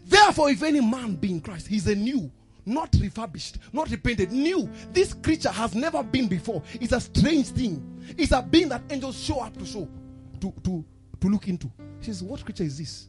Therefore, 0.05 0.51
if 0.51 0.61
any 0.61 0.79
man 0.79 1.15
be 1.15 1.31
in 1.31 1.41
Christ, 1.41 1.67
he's 1.67 1.87
a 1.87 1.95
new, 1.95 2.31
not 2.65 2.95
refurbished, 2.99 3.57
not 3.73 3.89
repainted, 3.89 4.31
new. 4.31 4.69
This 4.91 5.13
creature 5.13 5.51
has 5.51 5.75
never 5.75 6.03
been 6.03 6.27
before. 6.27 6.61
It's 6.73 6.93
a 6.93 7.01
strange 7.01 7.47
thing. 7.47 8.03
It's 8.17 8.31
a 8.31 8.41
being 8.41 8.69
that 8.69 8.83
angels 8.89 9.19
show 9.19 9.39
up 9.41 9.57
to 9.57 9.65
show, 9.65 9.87
to 10.39 10.53
to 10.63 10.85
to 11.19 11.27
look 11.27 11.47
into. 11.47 11.71
He 11.99 12.05
says, 12.05 12.23
"What 12.23 12.43
creature 12.43 12.63
is 12.63 12.77
this?" 12.77 13.07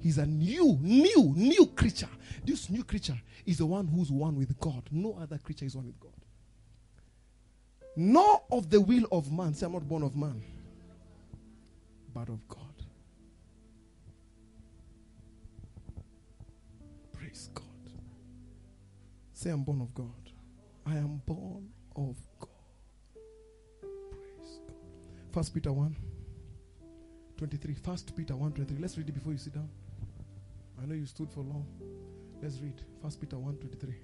He's 0.00 0.18
a 0.18 0.26
new, 0.26 0.78
new, 0.80 1.34
new 1.34 1.66
creature. 1.66 2.08
This 2.44 2.70
new 2.70 2.84
creature 2.84 3.20
is 3.44 3.58
the 3.58 3.66
one 3.66 3.88
who's 3.88 4.10
one 4.12 4.36
with 4.36 4.56
God. 4.60 4.88
No 4.92 5.18
other 5.20 5.38
creature 5.38 5.64
is 5.64 5.74
one 5.74 5.86
with 5.86 5.98
God. 5.98 6.12
Nor 7.96 8.42
of 8.50 8.70
the 8.70 8.80
will 8.80 9.06
of 9.10 9.32
man. 9.32 9.54
Say, 9.54 9.66
I'm 9.66 9.72
not 9.72 9.88
born 9.88 10.04
of 10.04 10.14
man, 10.14 10.42
but 12.14 12.28
of 12.28 12.46
God. 12.46 12.60
Praise 17.12 17.48
God. 17.52 17.65
Say, 19.46 19.52
I'm 19.52 19.62
born 19.62 19.80
of 19.80 19.94
God. 19.94 20.32
I 20.84 20.96
am 20.96 21.22
born 21.24 21.68
of 21.94 22.16
God. 22.40 22.48
Praise 23.80 24.58
God. 24.66 24.74
First 25.30 25.54
Peter 25.54 25.72
1 25.72 25.94
23. 27.36 27.74
First 27.74 28.16
Peter 28.16 28.34
1 28.34 28.50
23. 28.54 28.82
Let's 28.82 28.98
read 28.98 29.08
it 29.08 29.12
before 29.12 29.30
you 29.30 29.38
sit 29.38 29.54
down. 29.54 29.68
I 30.82 30.86
know 30.86 30.96
you 30.96 31.06
stood 31.06 31.30
for 31.30 31.42
long. 31.42 31.64
Let's 32.42 32.58
read. 32.58 32.74
First 33.00 33.20
Peter 33.20 33.38
1 33.38 33.54
23. 33.54 33.94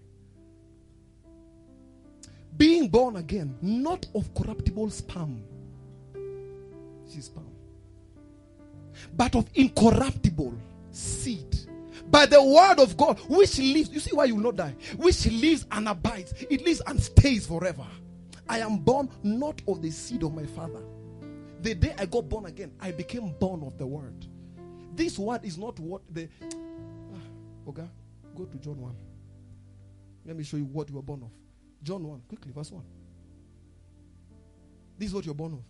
Being 2.57 2.87
born 2.87 3.17
again, 3.17 3.59
not 3.61 4.07
of 4.15 4.33
corruptible 4.37 4.91
sperm. 4.91 5.43
Is 7.09 7.25
sperm. 7.25 7.51
But 9.17 9.35
of 9.35 9.51
incorruptible 9.57 10.55
seed. 10.93 11.62
By 12.13 12.27
the 12.27 12.43
word 12.43 12.79
of 12.79 12.95
God, 12.99 13.19
which 13.21 13.59
lives. 13.59 13.89
You 13.89 13.99
see 13.99 14.15
why 14.15 14.27
you 14.27 14.37
will 14.37 14.43
not 14.43 14.57
die? 14.57 14.77
Which 14.99 15.25
lives 15.27 15.65
and 15.73 15.89
abides. 15.89 16.35
It 16.51 16.63
lives 16.63 16.83
and 16.87 17.03
stays 17.03 17.47
forever. 17.47 17.87
I 18.47 18.59
am 18.59 18.77
born 18.79 19.09
not 19.23 19.63
of 19.67 19.81
the 19.81 19.91
seed 19.91 20.23
of 20.23 20.35
my 20.35 20.45
father. 20.45 20.83
The 21.63 21.75
day 21.75 21.95
I 21.99 22.05
got 22.05 22.29
born 22.29 22.45
again, 22.45 22.71
I 22.79 22.91
became 22.91 23.33
born 23.41 23.63
of 23.63 23.79
the 23.79 23.87
word. 23.87 24.27
This 24.95 25.19
word 25.19 25.43
is 25.43 25.57
not 25.57 25.81
what 25.81 26.03
the. 26.13 26.29
Ah, 26.43 27.71
okay, 27.71 27.89
go 28.37 28.45
to 28.45 28.59
John 28.59 28.79
1. 28.79 28.95
Let 30.27 30.37
me 30.37 30.45
show 30.45 30.59
you 30.59 30.67
what 30.67 30.91
you 30.91 30.97
were 30.97 31.03
born 31.03 31.23
of. 31.23 31.31
John 31.83 32.07
1, 32.07 32.23
quickly, 32.29 32.53
verse 32.53 32.71
1. 32.71 32.83
This 34.99 35.09
is 35.09 35.15
what 35.15 35.25
you're 35.25 35.35
born 35.35 35.55
of. 35.55 35.61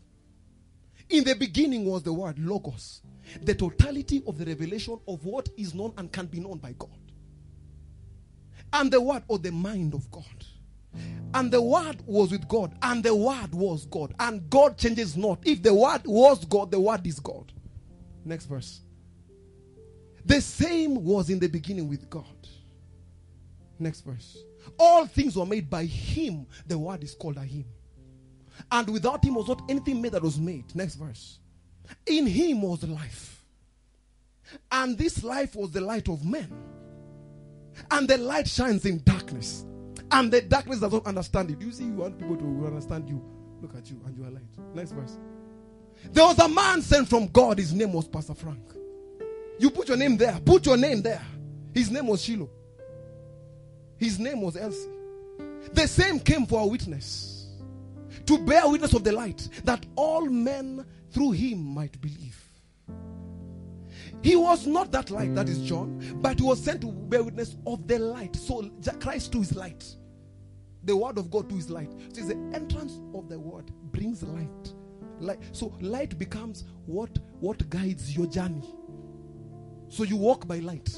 In 1.13 1.25
the 1.25 1.35
beginning 1.35 1.85
was 1.85 2.03
the 2.03 2.13
word, 2.13 2.39
Logos, 2.39 3.03
the 3.43 3.55
totality 3.55 4.23
of 4.27 4.39
the 4.39 4.47
revelation 4.47 4.99
of 5.07 5.23
what 5.27 5.47
is 5.59 5.75
known 5.75 5.93
and 5.99 6.11
can 6.11 6.25
be 6.25 6.41
known 6.41 6.57
by 6.57 6.73
God. 6.79 6.89
And 8.73 8.91
the 8.91 8.99
word, 8.99 9.23
or 9.29 9.39
the 9.39 9.53
mind 9.53 9.93
of 9.93 10.11
God. 10.11 10.25
And 11.35 11.53
the 11.53 11.61
word 11.61 12.03
was 12.07 12.31
with 12.31 12.49
God, 12.49 12.75
and 12.81 13.05
the 13.05 13.15
word 13.15 13.53
was 13.53 13.85
God. 13.85 14.15
And 14.19 14.49
God 14.49 14.79
changes 14.79 15.15
not. 15.15 15.41
If 15.45 15.63
the 15.63 15.75
word 15.75 16.01
was 16.07 16.47
God, 16.47 16.71
the 16.71 16.81
word 16.81 17.07
is 17.07 17.21
God. 17.21 17.53
Next 18.25 18.47
verse. 18.47 18.81
The 20.25 20.41
same 20.41 21.05
was 21.05 21.29
in 21.29 21.39
the 21.39 21.49
beginning 21.49 21.89
with 21.89 22.09
God. 22.09 22.25
Next 23.79 24.01
verse. 24.01 24.39
All 24.79 25.07
things 25.07 25.37
were 25.37 25.45
made 25.45 25.69
by 25.69 25.85
him. 25.85 26.47
The 26.67 26.79
word 26.79 27.05
is 27.05 27.15
called 27.15 27.37
a 27.37 27.45
him. 27.45 27.67
And 28.71 28.89
without 28.89 29.25
him 29.25 29.35
was 29.35 29.49
not 29.49 29.63
anything 29.69 30.01
made 30.01 30.13
that 30.13 30.23
was 30.23 30.39
made. 30.39 30.75
Next 30.75 30.95
verse. 30.97 31.39
In 32.07 32.27
him 32.27 32.63
was 32.63 32.83
life. 32.85 33.45
And 34.71 34.97
this 34.99 35.25
life 35.25 35.57
was 35.57 35.71
the 35.71 35.81
light 35.81 36.09
of 36.09 36.25
men. 36.25 36.51
And 37.91 38.07
the 38.07 38.19
light 38.19 38.49
shines 38.49 38.85
in 38.85 39.03
darkness. 39.05 39.65
And 40.11 40.31
the 40.31 40.43
darkness 40.43 40.81
does 40.81 40.93
not 40.93 41.07
understand 41.07 41.51
it. 41.51 41.61
You 41.61 41.73
see, 41.73 41.85
you 41.85 41.95
want 41.95 42.19
people 42.19 42.37
to 42.37 42.67
understand 42.67 43.09
you. 43.09 43.23
Look 43.63 43.75
at 43.77 43.89
you, 43.91 44.01
and 44.05 44.17
you 44.17 44.25
are 44.25 44.31
light. 44.31 44.75
Next 44.75 44.93
verse. 44.93 45.17
There 46.11 46.25
was 46.25 46.39
a 46.39 46.49
man 46.49 46.83
sent 46.83 47.09
from 47.09 47.29
God. 47.29 47.59
His 47.59 47.73
name 47.73 47.93
was 47.93 48.09
Pastor 48.09 48.35
Frank. 48.35 48.75
You 49.59 49.71
put 49.71 49.89
your 49.89 49.97
name 49.97 50.17
there. 50.17 50.39
Put 50.45 50.67
your 50.67 50.77
name 50.77 51.01
there. 51.01 51.23
His 51.73 51.91
name 51.91 52.09
was 52.09 52.23
Shiloh. 52.23 52.51
His 53.97 54.19
name 54.19 54.41
was 54.41 54.57
Elsie. 54.57 54.91
The 55.73 55.87
same 55.87 56.19
came 56.19 56.45
for 56.45 56.61
a 56.61 56.67
witness 56.67 57.32
to 58.27 58.39
bear 58.39 58.69
witness 58.69 58.95
of 58.95 59.05
the 59.05 59.13
light 59.13 59.49
that 59.65 59.85
all 59.97 60.27
men 60.27 60.85
through 61.11 61.33
him 61.33 61.63
might 61.65 62.01
believe. 62.01 62.39
He 64.23 64.37
was 64.37 64.67
not 64.67 64.93
that 64.93 65.11
light, 65.11 65.35
that 65.35 65.49
is 65.49 65.59
John, 65.63 66.01
but 66.23 66.39
he 66.39 66.45
was 66.45 66.63
sent 66.63 66.81
to 66.83 66.93
bear 66.93 67.23
witness 67.23 67.57
of 67.67 67.87
the 67.89 67.99
light. 67.99 68.37
So 68.37 68.71
Christ 69.01 69.33
too 69.33 69.41
is 69.41 69.55
light. 69.57 69.85
The 70.85 70.97
word 70.97 71.19
of 71.19 71.31
God 71.31 71.49
too 71.49 71.57
is 71.57 71.71
light. 71.71 71.93
So 72.13 72.23
the 72.23 72.37
entrance 72.55 73.01
of 73.15 73.29
the 73.29 73.39
word 73.39 73.71
brings 73.93 74.23
light. 74.23 74.75
Light. 75.19 75.41
So 75.53 75.75
light 75.81 76.19
becomes 76.19 76.65
what 76.87 77.19
what 77.41 77.69
guides 77.71 78.17
your 78.17 78.27
journey. 78.27 78.63
So 79.89 80.05
you 80.05 80.17
walk 80.17 80.47
by 80.47 80.59
light. 80.59 80.97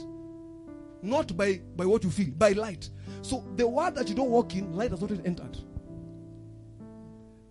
Not 1.03 1.37
by, 1.37 1.61
by 1.77 1.85
what 1.85 2.03
you 2.05 2.11
feel, 2.11 2.31
by 2.31 2.53
light. 2.53 2.89
So 3.21 3.45
the 3.57 3.67
word 3.67 3.95
that 3.97 4.09
you 4.09 4.15
don't 4.15 4.31
walk 4.31 4.55
in, 4.55 4.75
light 4.75 4.91
has 4.91 5.01
not 5.01 5.11
entered. 5.11 5.59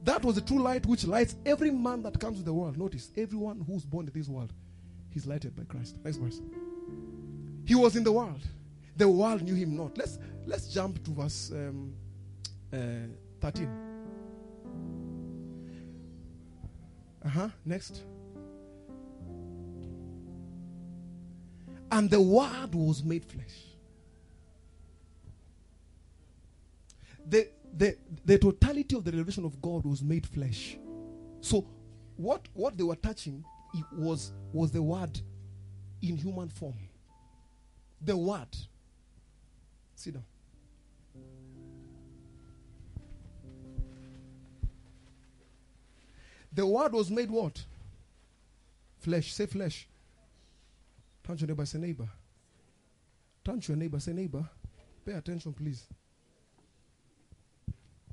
That 0.03 0.23
was 0.25 0.35
the 0.35 0.41
true 0.41 0.61
light 0.61 0.85
which 0.85 1.05
lights 1.05 1.35
every 1.45 1.71
man 1.71 2.03
that 2.03 2.19
comes 2.19 2.38
to 2.39 2.43
the 2.43 2.53
world. 2.53 2.77
Notice, 2.77 3.11
everyone 3.15 3.63
who's 3.65 3.85
born 3.85 4.07
in 4.07 4.13
this 4.13 4.27
world, 4.27 4.51
he's 5.09 5.25
lighted 5.25 5.55
by 5.55 5.63
Christ. 5.63 5.95
Next 6.03 6.17
verse. 6.17 6.41
He 7.65 7.75
was 7.75 7.95
in 7.95 8.03
the 8.03 8.11
world. 8.11 8.41
The 8.97 9.07
world 9.07 9.41
knew 9.41 9.55
him 9.55 9.77
not. 9.77 9.97
Let's 9.97 10.19
let's 10.45 10.67
jump 10.67 11.03
to 11.05 11.11
verse 11.11 11.51
um, 11.51 11.93
uh, 12.73 13.07
13. 13.39 13.69
Uh-huh. 17.25 17.49
Next. 17.65 18.01
And 21.91 22.09
the 22.09 22.19
word 22.19 22.73
was 22.73 23.03
made 23.03 23.23
flesh. 23.23 23.73
The, 27.25 27.47
the, 27.75 27.97
the 28.23 28.37
totality 28.37 28.95
of 28.95 29.03
the 29.03 29.11
revelation 29.11 29.45
of 29.45 29.61
God 29.61 29.83
was 29.85 30.03
made 30.03 30.25
flesh. 30.27 30.77
So 31.41 31.67
what, 32.15 32.47
what 32.53 32.77
they 32.77 32.83
were 32.83 32.95
touching 32.95 33.43
it 33.73 33.85
was, 33.91 34.31
was 34.51 34.71
the 34.71 34.81
word 34.81 35.19
in 36.01 36.17
human 36.17 36.49
form. 36.49 36.75
The 38.01 38.15
word. 38.15 38.55
Sit 39.95 40.13
down. 40.13 40.23
The 46.51 46.67
word 46.67 46.93
was 46.93 47.09
made 47.09 47.31
what? 47.31 47.63
Flesh. 48.99 49.33
Say 49.33 49.47
flesh. 49.47 49.87
Turn 51.23 51.37
to 51.37 51.41
your 51.41 51.47
neighbor, 51.47 51.65
say 51.65 51.79
neighbor. 51.79 52.09
Turn 53.43 53.59
to 53.59 53.71
your 53.71 53.77
neighbor, 53.77 53.99
say 53.99 54.13
neighbor. 54.13 54.47
Pay 55.05 55.13
attention, 55.13 55.53
please. 55.53 55.87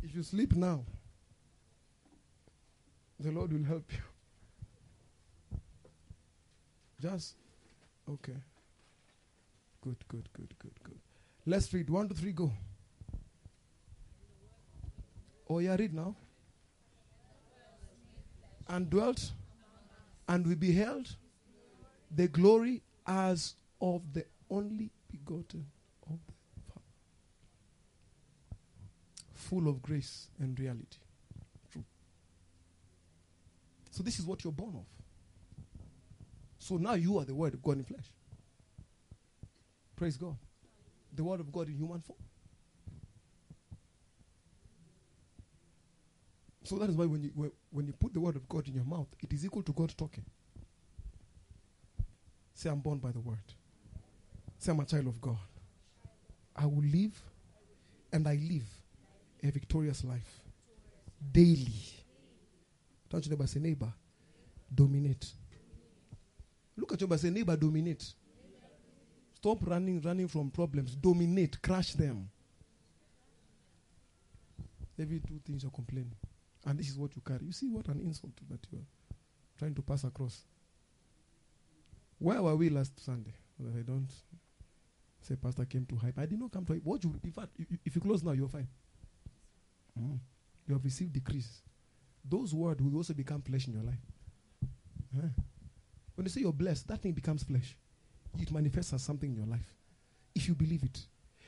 If 0.03 0.15
you 0.15 0.23
sleep 0.23 0.55
now, 0.55 0.85
the 3.19 3.31
Lord 3.31 3.53
will 3.53 3.65
help 3.65 3.85
you. 3.93 5.59
Just 7.01 7.35
okay. 8.09 8.37
Good, 9.83 9.97
good, 10.09 10.29
good, 10.35 10.55
good, 10.59 10.75
good. 10.83 10.99
Let's 11.47 11.73
read. 11.73 11.89
One, 11.89 12.09
two, 12.09 12.15
three, 12.15 12.33
go. 12.33 12.51
Oh, 15.49 15.59
yeah, 15.59 15.75
read 15.77 15.95
now. 15.95 16.15
And 18.69 18.89
dwelt, 18.89 19.33
and 20.29 20.47
we 20.47 20.55
beheld 20.55 21.17
the 22.15 22.29
glory 22.29 22.83
as 23.07 23.55
of 23.81 24.03
the 24.13 24.27
only 24.49 24.91
begotten 25.11 25.67
of 26.09 26.19
the 26.27 26.33
Father, 26.69 26.83
full 29.51 29.69
of 29.69 29.83
grace 29.83 30.29
and 30.39 30.59
reality. 30.61 30.99
True. 31.73 31.85
So 33.91 34.05
this 34.05 34.21
is 34.21 34.25
what 34.25 34.45
you're 34.45 34.53
born 34.53 34.77
of. 34.77 34.87
So 36.61 36.77
now 36.77 36.95
you 36.95 37.19
are 37.19 37.25
the 37.25 37.35
word 37.35 37.55
of 37.55 37.63
God 37.63 37.79
in 37.79 37.85
flesh. 37.85 38.07
Praise 39.97 40.17
God. 40.17 40.37
The 41.17 41.25
word 41.25 41.41
of 41.41 41.51
God 41.51 41.67
in 41.67 41.75
human 41.75 42.01
form. 42.01 42.21
So 46.63 46.79
that 46.79 46.89
is 46.89 46.95
why 46.97 47.07
when 47.07 47.25
you 47.25 47.31
when- 47.35 47.53
when 47.71 47.87
you 47.89 47.93
put 47.93 48.13
the 48.15 48.21
word 48.21 48.37
of 48.37 48.49
God 48.49 48.69
in 48.69 48.75
your 48.75 48.85
mouth, 48.85 49.09
it 49.19 49.33
is 49.33 49.45
equal 49.45 49.65
to 49.65 49.73
God 49.73 49.93
talking. 49.99 50.25
Say, 52.55 52.71
I'm 52.71 52.81
born 52.81 52.99
by 52.99 53.11
the 53.11 53.21
word. 53.21 53.55
Say, 54.59 54.71
I'm 54.71 54.79
a 54.79 54.85
child 54.85 55.09
of 55.09 55.21
God. 55.21 55.39
I 56.55 56.67
will 56.67 56.85
live 56.85 57.21
and 58.13 58.29
I 58.29 58.37
live 58.37 58.80
a 59.43 59.51
victorious 59.51 60.05
life 60.05 60.41
daily. 61.33 61.73
Touch 63.09 63.29
neighbor, 63.29 63.47
say, 63.47 63.61
neighbor, 63.61 63.93
dominate. 64.73 65.33
Look 66.77 66.93
at 66.93 67.01
your 67.01 67.09
neighbor, 67.09 67.19
say, 67.19 67.31
neighbor, 67.31 67.57
dominate. 67.57 68.13
Stop 69.35 69.67
running, 69.67 70.01
running 70.03 70.29
from 70.29 70.51
problems. 70.51 70.95
Dominate, 70.95 71.61
crush 71.63 71.95
them. 71.95 72.29
Every 74.99 75.21
two 75.21 75.41
things 75.45 75.63
you're 75.63 75.73
complaining. 75.73 76.15
And 76.67 76.79
this 76.79 76.91
is 76.91 76.99
what 76.99 77.17
you 77.17 77.23
carry. 77.27 77.47
You 77.47 77.53
see 77.53 77.69
what 77.71 77.89
an 77.89 78.01
insult 78.01 78.33
that 78.51 78.61
you're 78.71 78.85
trying 79.59 79.75
to 79.75 79.83
pass 79.83 80.05
across. 80.05 80.45
Where 82.19 82.43
were 82.43 82.55
we 82.55 82.69
last 82.69 83.03
Sunday? 83.03 83.33
Well, 83.59 83.73
I 83.79 83.83
don't 83.83 84.09
say 85.23 85.37
pastor 85.37 85.65
came 85.65 85.87
to 85.87 85.97
hype. 85.97 86.19
I 86.19 86.27
did 86.27 86.39
not 86.39 86.53
come 86.53 86.67
to 86.67 86.75
hype. 86.75 86.85
What 86.85 87.03
you 87.03 87.19
in 87.25 87.33
fact 87.33 87.49
you- 87.59 87.67
you- 87.71 87.79
if 87.85 87.95
you 87.95 88.03
close 88.03 88.23
now, 88.23 88.33
you're 88.33 88.49
fine. 88.49 88.69
Mm. 89.99 90.19
You 90.67 90.75
have 90.75 90.85
received 90.85 91.13
decrease. 91.13 91.63
Those 92.25 92.55
words 92.55 92.83
will 92.83 92.97
also 92.97 93.15
become 93.15 93.43
flesh 93.43 93.67
in 93.67 93.75
your 93.75 93.83
life. 93.83 93.99
Huh? 95.15 95.29
When 96.15 96.27
you 96.27 96.31
say 96.31 96.43
you're 96.43 96.53
blessed, 96.53 96.87
that 96.89 97.01
thing 97.03 97.13
becomes 97.13 97.43
flesh. 97.43 97.77
It 98.39 98.53
manifests 98.53 98.93
as 98.93 99.03
something 99.03 99.31
in 99.31 99.37
your 99.37 99.47
life. 99.47 99.75
If 100.35 100.47
you 100.47 100.55
believe 100.55 100.83
it. 100.85 101.01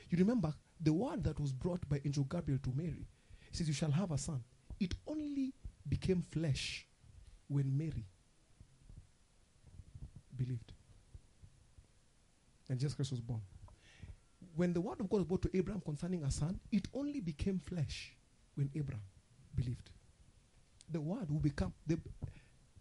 You 0.09 0.17
remember 0.17 0.53
the 0.81 0.91
word 0.91 1.23
that 1.23 1.39
was 1.39 1.53
brought 1.53 1.87
by 1.87 2.01
Angel 2.03 2.25
Gabriel 2.25 2.59
to 2.63 2.71
Mary. 2.75 3.07
He 3.49 3.57
says, 3.57 3.67
You 3.67 3.73
shall 3.73 3.91
have 3.91 4.11
a 4.11 4.17
son. 4.17 4.43
It 4.79 4.93
only 5.07 5.53
became 5.87 6.21
flesh 6.31 6.85
when 7.47 7.77
Mary 7.77 8.05
believed. 10.35 10.71
And 12.69 12.79
Jesus 12.79 12.95
Christ 12.95 13.11
was 13.11 13.21
born. 13.21 13.41
When 14.55 14.73
the 14.73 14.81
word 14.81 14.99
of 14.99 15.09
God 15.09 15.17
was 15.17 15.25
brought 15.25 15.41
to 15.43 15.57
Abraham 15.57 15.81
concerning 15.81 16.23
a 16.23 16.31
son, 16.31 16.59
it 16.71 16.87
only 16.93 17.19
became 17.19 17.59
flesh 17.65 18.15
when 18.55 18.69
Abraham 18.75 19.01
believed. 19.55 19.89
The 20.89 21.01
word 21.01 21.29
will 21.31 21.39
become 21.39 21.73
the 21.87 21.99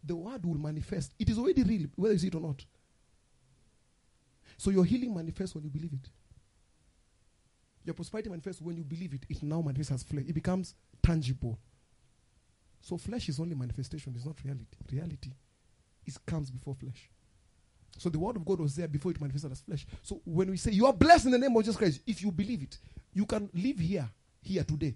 the 0.04 0.16
word 0.16 0.44
will 0.44 0.58
manifest. 0.58 1.12
It 1.18 1.28
is 1.28 1.38
already 1.38 1.62
real, 1.62 1.86
whether 1.94 2.12
you 2.14 2.18
see 2.18 2.26
it 2.26 2.34
or 2.34 2.40
not. 2.40 2.64
So 4.58 4.70
your 4.70 4.84
healing 4.84 5.14
manifests 5.14 5.54
when 5.54 5.64
you 5.64 5.70
believe 5.70 5.92
it. 5.92 6.08
Your 7.84 7.94
prosperity 7.94 8.28
manifests 8.28 8.60
when 8.60 8.76
you 8.76 8.84
believe 8.84 9.14
it. 9.14 9.24
It 9.28 9.42
now 9.42 9.60
manifests 9.60 9.92
as 9.92 10.02
flesh. 10.02 10.24
It 10.26 10.34
becomes 10.34 10.74
tangible. 11.02 11.58
So 12.80 12.96
flesh 12.96 13.28
is 13.28 13.38
only 13.38 13.54
manifestation, 13.54 14.12
it's 14.16 14.26
not 14.26 14.36
reality. 14.44 14.76
Reality 14.90 15.30
is 16.04 16.18
comes 16.18 16.50
before 16.50 16.74
flesh. 16.74 17.10
So 17.98 18.08
the 18.08 18.18
word 18.18 18.36
of 18.36 18.44
God 18.44 18.60
was 18.60 18.74
there 18.74 18.88
before 18.88 19.12
it 19.12 19.20
manifested 19.20 19.52
as 19.52 19.60
flesh. 19.60 19.86
So 20.02 20.20
when 20.24 20.50
we 20.50 20.56
say 20.56 20.72
you 20.72 20.86
are 20.86 20.92
blessed 20.92 21.26
in 21.26 21.30
the 21.32 21.38
name 21.38 21.56
of 21.56 21.62
Jesus 21.62 21.76
Christ, 21.76 22.00
if 22.06 22.22
you 22.22 22.32
believe 22.32 22.62
it, 22.62 22.78
you 23.12 23.24
can 23.26 23.48
live 23.54 23.78
here, 23.78 24.08
here 24.42 24.64
today. 24.64 24.94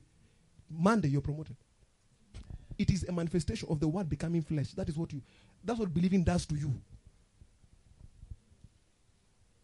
Monday 0.70 1.09
you're 1.09 1.20
promoted. 1.20 1.56
It 2.78 2.90
is 2.90 3.05
a 3.05 3.12
manifestation 3.12 3.68
of 3.70 3.80
the 3.80 3.88
word 3.88 4.09
becoming 4.09 4.43
flesh. 4.43 4.72
That 4.72 4.88
is 4.88 4.97
what 4.97 5.12
you 5.12 5.22
that's 5.64 5.78
what 5.78 5.93
believing 5.93 6.22
does 6.22 6.47
to 6.47 6.55
you. 6.55 6.72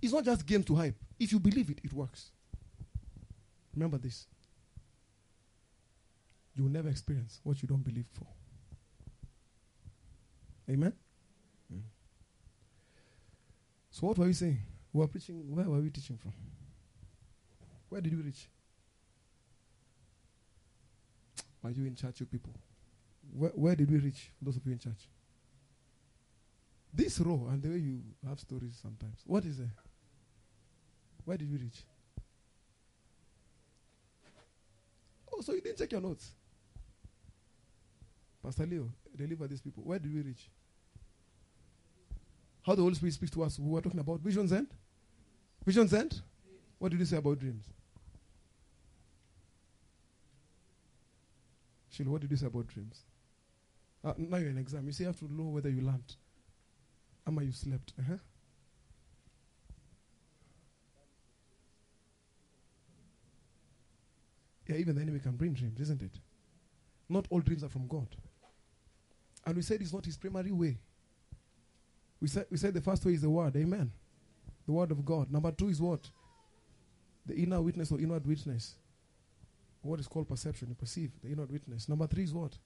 It's 0.00 0.12
not 0.12 0.24
just 0.24 0.46
games 0.46 0.64
to 0.66 0.74
hype. 0.74 0.96
If 1.18 1.30
you 1.30 1.38
believe 1.38 1.70
it, 1.70 1.78
it 1.84 1.92
works. 1.92 2.30
Remember 3.74 3.98
this. 3.98 4.26
You 6.54 6.64
will 6.64 6.70
never 6.70 6.88
experience 6.88 7.40
what 7.44 7.62
you 7.62 7.68
don't 7.68 7.84
believe 7.84 8.06
for. 8.12 8.26
Amen? 10.68 10.92
Mm. 11.72 11.80
So, 13.90 14.06
what 14.06 14.18
were 14.18 14.26
we 14.26 14.32
saying? 14.32 14.58
We 14.92 15.00
were 15.00 15.06
preaching. 15.06 15.54
Where 15.54 15.68
were 15.68 15.80
we 15.80 15.90
teaching 15.90 16.18
from? 16.18 16.32
Where 17.88 18.00
did 18.00 18.16
we 18.16 18.22
reach? 18.22 18.48
Are 21.64 21.70
you 21.70 21.84
in 21.84 21.94
church, 21.94 22.20
you 22.20 22.26
people? 22.26 22.52
Where, 23.36 23.50
where 23.50 23.76
did 23.76 23.90
we 23.90 23.98
reach, 23.98 24.30
those 24.40 24.56
of 24.56 24.66
you 24.66 24.72
in 24.72 24.78
church? 24.78 25.08
This 26.92 27.20
row 27.20 27.48
and 27.50 27.62
the 27.62 27.70
way 27.70 27.78
you 27.78 28.00
have 28.28 28.38
stories 28.40 28.78
sometimes. 28.82 29.20
What 29.24 29.44
is 29.44 29.60
it? 29.60 29.68
Where 31.24 31.36
did 31.36 31.50
we 31.50 31.58
reach? 31.58 31.84
Oh, 35.32 35.40
so 35.40 35.52
you 35.52 35.60
didn't 35.60 35.78
check 35.78 35.92
your 35.92 36.00
notes. 36.00 36.32
Pastor 38.42 38.66
Leo, 38.66 38.90
deliver 39.16 39.46
these 39.46 39.60
people. 39.60 39.84
Where 39.84 39.98
did 39.98 40.12
we 40.12 40.20
reach? 40.20 40.50
How 42.62 42.74
the 42.74 42.82
Holy 42.82 42.94
Spirit 42.94 43.14
speaks 43.14 43.32
to 43.32 43.42
us. 43.44 43.58
We 43.58 43.70
were 43.70 43.80
talking 43.80 44.00
about 44.00 44.20
visions 44.20 44.52
end. 44.52 44.68
Visions 45.64 45.94
end. 45.94 46.20
What 46.78 46.90
did 46.90 47.00
you 47.00 47.06
say 47.06 47.16
about 47.16 47.38
dreams? 47.38 47.64
Sheila, 51.92 52.10
what 52.10 52.22
did 52.22 52.30
you 52.30 52.36
say 52.38 52.46
about 52.46 52.66
dreams? 52.68 53.02
Uh, 54.02 54.14
now 54.16 54.38
you're 54.38 54.48
in 54.48 54.58
exam. 54.58 54.86
You 54.86 54.92
see, 54.92 55.04
you 55.04 55.08
have 55.08 55.18
to 55.18 55.32
know 55.32 55.44
whether 55.50 55.68
you 55.68 55.82
learned. 55.82 56.16
Ama 57.26 57.44
you 57.44 57.52
slept. 57.52 57.92
Uh-huh. 58.00 58.16
Yeah, 64.66 64.76
even 64.76 64.96
the 64.96 65.02
enemy 65.02 65.18
can 65.18 65.32
bring 65.32 65.52
dreams, 65.52 65.80
isn't 65.80 66.00
it? 66.02 66.18
Not 67.08 67.26
all 67.30 67.40
dreams 67.40 67.62
are 67.62 67.68
from 67.68 67.86
God. 67.86 68.08
And 69.44 69.56
we 69.56 69.62
said 69.62 69.82
it's 69.82 69.92
not 69.92 70.06
his 70.06 70.16
primary 70.16 70.52
way. 70.52 70.78
We 72.20 72.28
said, 72.28 72.46
we 72.50 72.56
said 72.56 72.72
the 72.72 72.80
first 72.80 73.04
way 73.04 73.12
is 73.12 73.20
the 73.22 73.30
word, 73.30 73.54
amen. 73.56 73.92
The 74.66 74.72
word 74.72 74.92
of 74.92 75.04
God. 75.04 75.30
Number 75.30 75.50
two 75.52 75.68
is 75.68 75.80
what? 75.80 76.08
The 77.26 77.34
inner 77.34 77.60
witness 77.60 77.92
or 77.92 78.00
inward 78.00 78.26
witness. 78.26 78.76
What 79.82 79.98
is 79.98 80.06
called 80.06 80.28
perception. 80.28 80.68
You 80.68 80.74
perceive 80.74 81.10
the 81.22 81.30
inward 81.30 81.50
witness. 81.50 81.88
Number 81.88 82.06
three 82.06 82.24
is 82.24 82.32
what? 82.32 82.56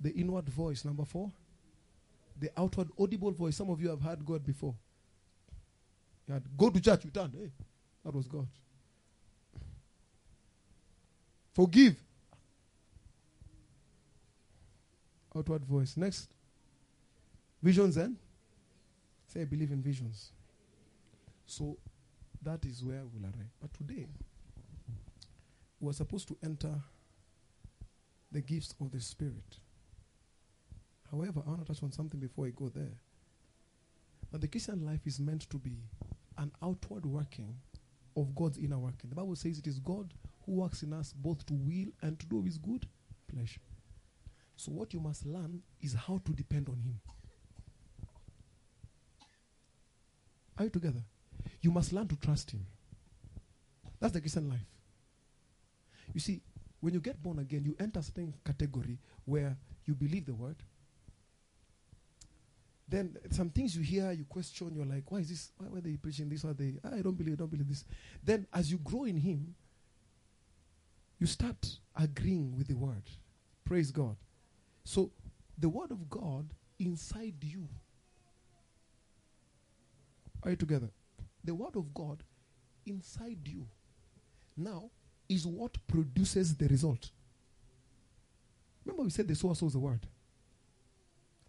The 0.00 0.12
inward 0.12 0.48
voice. 0.48 0.84
Number 0.84 1.04
four, 1.04 1.32
the 2.38 2.50
outward 2.56 2.88
audible 2.98 3.32
voice. 3.32 3.56
Some 3.56 3.70
of 3.70 3.80
you 3.80 3.88
have 3.88 4.00
heard 4.02 4.24
God 4.24 4.44
before. 4.44 4.74
You 6.28 6.34
had 6.34 6.42
go 6.56 6.70
to 6.70 6.80
church, 6.80 7.04
you 7.04 7.10
turned. 7.10 7.32
Hey, 7.34 7.50
that 8.04 8.14
was 8.14 8.26
God. 8.26 8.46
Forgive. 11.54 11.96
Outward 15.34 15.64
voice. 15.64 15.96
Next. 15.96 16.28
Visions 17.62 17.94
then. 17.94 18.16
Say 19.28 19.40
I 19.40 19.44
believe 19.44 19.70
in 19.70 19.80
visions. 19.80 20.30
So 21.46 21.78
that 22.42 22.64
is 22.66 22.84
where 22.84 23.00
we'll 23.12 23.24
arrive. 23.24 23.50
But 23.60 23.72
today, 23.72 24.06
we're 25.80 25.92
supposed 25.92 26.28
to 26.28 26.36
enter 26.42 26.74
the 28.32 28.40
gifts 28.40 28.74
of 28.80 28.90
the 28.90 29.00
Spirit. 29.00 29.58
However, 31.10 31.42
I 31.46 31.50
want 31.50 31.66
to 31.66 31.72
touch 31.72 31.82
on 31.82 31.92
something 31.92 32.18
before 32.18 32.46
I 32.46 32.50
go 32.50 32.68
there. 32.68 33.00
That 34.32 34.40
the 34.40 34.48
Christian 34.48 34.84
life 34.84 35.06
is 35.06 35.20
meant 35.20 35.48
to 35.50 35.58
be 35.58 35.78
an 36.38 36.50
outward 36.62 37.06
working 37.06 37.54
of 38.16 38.34
God's 38.34 38.58
inner 38.58 38.78
working. 38.78 39.10
The 39.10 39.14
Bible 39.16 39.36
says 39.36 39.58
it 39.58 39.66
is 39.66 39.78
God 39.78 40.12
who 40.44 40.52
works 40.52 40.82
in 40.82 40.92
us 40.92 41.12
both 41.12 41.44
to 41.46 41.54
will 41.54 41.88
and 42.02 42.18
to 42.18 42.26
do 42.26 42.42
his 42.42 42.58
good 42.58 42.86
pleasure. 43.32 43.60
So, 44.56 44.72
what 44.72 44.94
you 44.94 45.00
must 45.00 45.26
learn 45.26 45.62
is 45.82 45.94
how 45.94 46.20
to 46.24 46.32
depend 46.32 46.68
on 46.68 46.80
Him. 46.80 46.98
Are 50.58 50.64
you 50.64 50.70
together? 50.70 51.02
You 51.60 51.70
must 51.70 51.92
learn 51.92 52.08
to 52.08 52.16
trust 52.16 52.50
Him. 52.50 52.66
That's 54.00 54.14
the 54.14 54.20
Christian 54.20 54.48
life. 54.48 54.64
You 56.16 56.20
see, 56.20 56.40
when 56.80 56.94
you 56.94 57.00
get 57.00 57.22
born 57.22 57.40
again, 57.40 57.62
you 57.66 57.76
enter 57.78 58.00
a 58.00 58.02
certain 58.02 58.32
category 58.42 58.98
where 59.26 59.54
you 59.84 59.94
believe 59.94 60.24
the 60.24 60.32
word. 60.32 60.56
Then 62.88 63.18
some 63.32 63.50
things 63.50 63.76
you 63.76 63.82
hear, 63.82 64.12
you 64.12 64.24
question, 64.24 64.72
you're 64.74 64.86
like, 64.86 65.10
why 65.10 65.18
is 65.18 65.28
this? 65.28 65.52
Why 65.58 65.76
are 65.76 65.82
they 65.82 65.98
preaching 65.98 66.30
this? 66.30 66.42
Why 66.42 66.52
are 66.52 66.54
they? 66.54 66.72
I 66.82 67.02
don't 67.02 67.18
believe, 67.18 67.34
I 67.34 67.36
don't 67.36 67.50
believe 67.50 67.68
this. 67.68 67.84
Then 68.24 68.46
as 68.54 68.70
you 68.70 68.78
grow 68.78 69.04
in 69.04 69.18
Him, 69.18 69.54
you 71.18 71.26
start 71.26 71.78
agreeing 71.94 72.56
with 72.56 72.68
the 72.68 72.76
word. 72.76 73.02
Praise 73.66 73.90
God. 73.90 74.16
So 74.84 75.10
the 75.58 75.68
word 75.68 75.90
of 75.90 76.08
God 76.08 76.46
inside 76.78 77.34
you. 77.42 77.68
Are 80.42 80.48
you 80.48 80.56
together? 80.56 80.88
The 81.44 81.54
word 81.54 81.76
of 81.76 81.92
God 81.92 82.22
inside 82.86 83.40
you. 83.44 83.66
Now, 84.56 84.88
is 85.28 85.46
what 85.46 85.76
produces 85.86 86.56
the 86.56 86.68
result. 86.68 87.10
Remember, 88.84 89.04
we 89.04 89.10
said 89.10 89.26
the 89.26 89.34
sower 89.34 89.54
sows 89.54 89.72
the 89.72 89.78
word. 89.78 90.06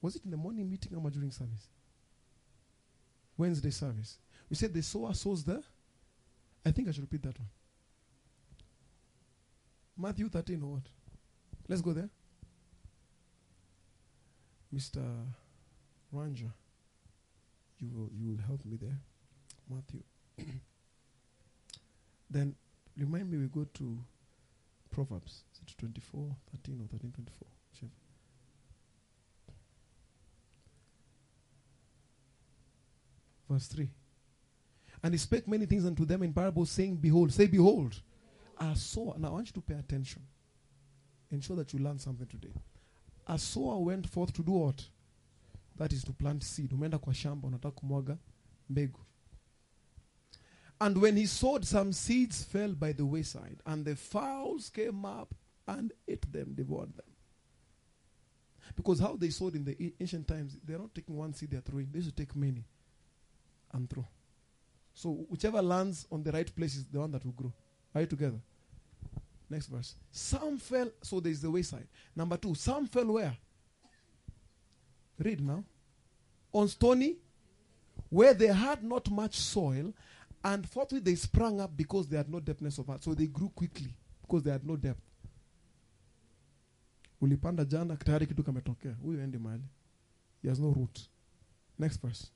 Was 0.01 0.15
it 0.15 0.25
in 0.25 0.31
the 0.31 0.37
morning 0.37 0.69
meeting 0.69 0.95
or 0.95 1.09
during 1.09 1.31
service? 1.31 1.67
Wednesday 3.37 3.69
service. 3.69 4.17
We 4.49 4.55
said 4.55 4.73
the 4.73 4.81
sower 4.81 5.13
sows 5.13 5.43
the. 5.43 5.61
I 6.65 6.71
think 6.71 6.87
I 6.87 6.91
should 6.91 7.03
repeat 7.03 7.23
that 7.23 7.37
one. 7.37 7.49
Matthew 9.97 10.29
13 10.29 10.61
or 10.63 10.73
what? 10.73 10.83
Let's 11.67 11.81
go 11.81 11.93
there. 11.93 12.09
Mr. 14.73 15.03
Ranger, 16.11 16.51
you 17.79 17.89
will, 17.93 18.09
you 18.13 18.29
will 18.29 18.43
help 18.45 18.63
me 18.65 18.77
there. 18.79 18.97
Matthew. 19.69 20.03
then 22.29 22.55
remind 22.97 23.29
me 23.31 23.37
we 23.37 23.47
go 23.47 23.65
to 23.75 23.97
Proverbs. 24.91 25.43
Is 25.53 25.59
it 25.61 25.77
24, 25.77 26.35
13 26.51 26.81
or 26.81 26.87
13, 26.87 27.11
24? 27.11 27.47
Whichever. 27.71 27.91
Verse 33.49 33.67
3. 33.67 33.89
And 35.03 35.13
he 35.13 35.17
spake 35.17 35.47
many 35.47 35.65
things 35.65 35.85
unto 35.85 36.05
them 36.05 36.23
in 36.23 36.33
parables, 36.33 36.71
saying, 36.71 36.95
Behold, 36.97 37.31
say, 37.31 37.47
Behold, 37.47 38.01
a 38.59 38.75
sower. 38.75 39.15
Now 39.17 39.29
I 39.29 39.31
want 39.31 39.47
you 39.47 39.53
to 39.53 39.61
pay 39.61 39.75
attention. 39.75 40.21
Ensure 41.31 41.55
that 41.57 41.73
you 41.73 41.79
learn 41.79 41.99
something 41.99 42.27
today. 42.27 42.53
A 43.27 43.37
sower 43.37 43.77
went 43.79 44.07
forth 44.09 44.33
to 44.33 44.41
do 44.41 44.51
what? 44.53 44.83
That 45.77 45.93
is 45.93 46.03
to 46.05 46.13
plant 46.13 46.43
seed. 46.43 46.71
Umeenda 46.73 46.97
kwa 46.99 47.13
shamba 47.13 47.47
unataka 47.47 47.71
kumwaga 47.71 48.17
mbegu. 48.69 48.99
And 50.79 51.01
when 51.01 51.17
he 51.17 51.25
sowed, 51.25 51.65
some 51.65 51.91
seeds 51.91 52.43
fell 52.43 52.73
by 52.73 52.91
the 52.91 53.05
wayside, 53.05 53.57
and 53.65 53.83
the 53.83 53.95
fowls 53.95 54.69
came 54.69 55.05
up 55.05 55.33
and 55.67 55.91
ate 56.07 56.31
them, 56.31 56.53
devoured 56.53 56.95
them. 56.95 57.05
Because 58.75 58.99
how 58.99 59.15
they 59.15 59.29
sowed 59.29 59.55
in 59.55 59.65
the 59.65 59.93
ancient 59.99 60.27
times, 60.27 60.57
they're 60.63 60.77
not 60.77 60.93
taking 60.93 61.17
one 61.17 61.33
seed 61.33 61.51
they're 61.51 61.61
throwing. 61.61 61.89
They 61.91 62.01
should 62.01 62.15
take 62.15 62.35
many 62.35 62.63
and 63.73 63.89
throw. 63.89 64.05
So 64.93 65.09
whichever 65.29 65.61
lands 65.61 66.05
on 66.11 66.23
the 66.23 66.31
right 66.31 66.55
place 66.55 66.75
is 66.75 66.85
the 66.85 66.99
one 66.99 67.11
that 67.11 67.23
will 67.25 67.31
grow. 67.31 67.53
Are 67.95 68.01
you 68.01 68.07
together? 68.07 68.39
Next 69.49 69.67
verse. 69.67 69.95
Some 70.11 70.57
fell, 70.57 70.91
so 71.01 71.19
there's 71.19 71.41
the 71.41 71.49
wayside. 71.49 71.87
Number 72.15 72.37
two, 72.37 72.53
some 72.55 72.87
fell 72.87 73.05
where? 73.05 73.35
Read 75.17 75.39
now. 75.41 75.63
On 76.51 76.67
stony, 76.67 77.15
where 78.09 78.33
they 78.33 78.47
had 78.47 78.83
not 78.83 79.09
much 79.09 79.35
soil, 79.35 79.93
and 80.43 80.67
forthwith 80.67 81.03
they 81.03 81.15
sprang 81.15 81.59
up 81.59 81.75
because 81.75 82.07
they 82.07 82.17
had 82.17 82.29
no 82.29 82.39
depthness 82.39 82.79
of 82.79 82.87
heart. 82.87 83.03
So 83.03 83.13
they 83.13 83.27
grew 83.27 83.49
quickly 83.49 83.93
because 84.21 84.43
they 84.43 84.51
had 84.51 84.65
no 84.65 84.75
depth. 84.75 85.01
Ulipanda 87.21 87.65
jana 87.65 87.95
tayari 87.95 88.27
kitu 88.27 88.43
kametokea. 88.43 88.95
Huyu 89.03 89.19
endi 89.19 89.37
mahali. 89.37 89.63
He 90.41 90.47
has 90.47 90.59
no 90.59 90.71
root. 90.71 91.09
Next 91.79 92.01
verse. 92.01 92.31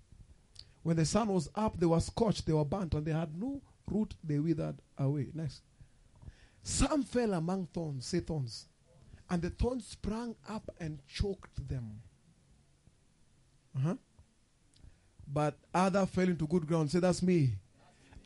When 0.83 0.97
the 0.97 1.05
sun 1.05 1.27
was 1.27 1.49
up, 1.55 1.79
they 1.79 1.85
were 1.85 1.99
scorched, 1.99 2.45
they 2.45 2.53
were 2.53 2.65
burnt, 2.65 2.95
and 2.95 3.05
they 3.05 3.11
had 3.11 3.39
no 3.39 3.61
root, 3.87 4.15
they 4.23 4.39
withered 4.39 4.77
away. 4.97 5.27
Next. 5.33 5.61
Some 6.63 7.03
fell 7.03 7.33
among 7.33 7.67
thorns, 7.67 8.05
say 8.05 8.19
thorns. 8.19 8.65
And 9.29 9.41
the 9.41 9.51
thorns 9.51 9.87
sprang 9.87 10.35
up 10.49 10.69
and 10.79 10.99
choked 11.07 11.67
them. 11.67 12.01
Uh-huh. 13.77 13.95
But 15.31 15.57
other 15.73 16.05
fell 16.05 16.27
into 16.27 16.47
good 16.47 16.67
ground. 16.67 16.91
Say 16.91 16.99
that's 16.99 17.21
me. 17.23 17.55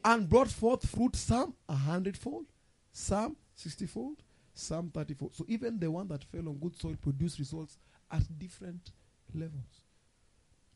And 0.05 0.29
brought 0.29 0.49
forth 0.49 0.87
fruit, 0.87 1.15
some 1.15 1.55
a 1.67 1.73
hundredfold, 1.73 2.45
some 2.93 3.35
sixtyfold, 3.55 4.21
some 4.53 4.91
thirtyfold. 4.91 5.35
So 5.35 5.45
even 5.47 5.79
the 5.79 5.89
one 5.89 6.07
that 6.09 6.23
fell 6.23 6.47
on 6.47 6.59
good 6.59 6.79
soil 6.79 6.95
produced 7.01 7.39
results 7.39 7.79
at 8.11 8.21
different 8.37 8.91
levels. 9.33 9.81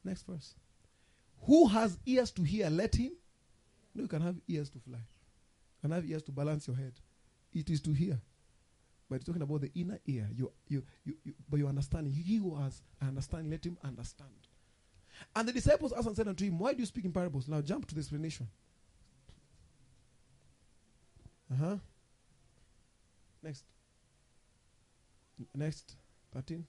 Next 0.04 0.24
verse. 0.24 0.56
Who 1.44 1.68
has 1.68 2.00
ears 2.08 2.32
to 2.32 2.44
hear, 2.44 2.72
let 2.72 2.96
him. 2.96 3.12
No, 3.94 4.02
you 4.02 4.08
can 4.08 4.22
have 4.22 4.36
ears 4.48 4.70
to 4.72 4.80
fly. 4.80 4.98
You 4.98 5.90
can 5.90 5.92
have 5.92 6.10
ears 6.10 6.24
to 6.24 6.32
balance 6.32 6.68
your 6.68 6.78
head. 6.78 6.94
It 7.54 7.70
is 7.70 7.82
to 7.82 7.94
hear. 7.94 8.20
But 9.10 9.18
it's 9.18 9.26
talking 9.26 9.44
about 9.44 9.62
the 9.62 9.72
inner 9.76 10.00
ear. 10.08 10.28
You, 10.36 10.52
you, 10.68 10.84
you, 11.06 11.14
you, 11.24 11.34
but 11.48 11.58
your 11.58 11.70
understanding. 11.70 12.14
He 12.14 12.38
who 12.38 12.56
has 12.56 12.82
understanding, 13.00 13.52
let 13.52 13.64
him 13.64 13.78
understand. 13.84 14.30
And 15.36 15.48
the 15.48 15.54
disciples 15.54 15.94
asked 15.94 16.08
and 16.08 16.16
said 16.16 16.28
unto 16.28 16.46
him, 16.46 16.58
Why 16.58 16.74
do 16.74 16.80
you 16.80 16.86
speak 16.86 17.06
in 17.06 17.12
parables? 17.12 17.48
Now 17.48 17.62
jump 17.62 17.88
to 17.88 17.96
the 17.96 18.00
explanation. 18.00 18.48
Uh 21.52 21.56
huh. 21.58 21.76
Next. 23.44 23.64
Next. 25.56 25.96
13. 26.34 26.66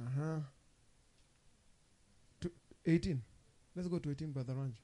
Uh 0.00 0.04
huh. 0.16 0.40
To 2.40 2.50
18. 2.86 3.20
Let's 3.74 3.88
go 3.88 3.98
to 3.98 4.10
18, 4.10 4.32
Brother 4.32 4.54
Ranj. 4.54 4.74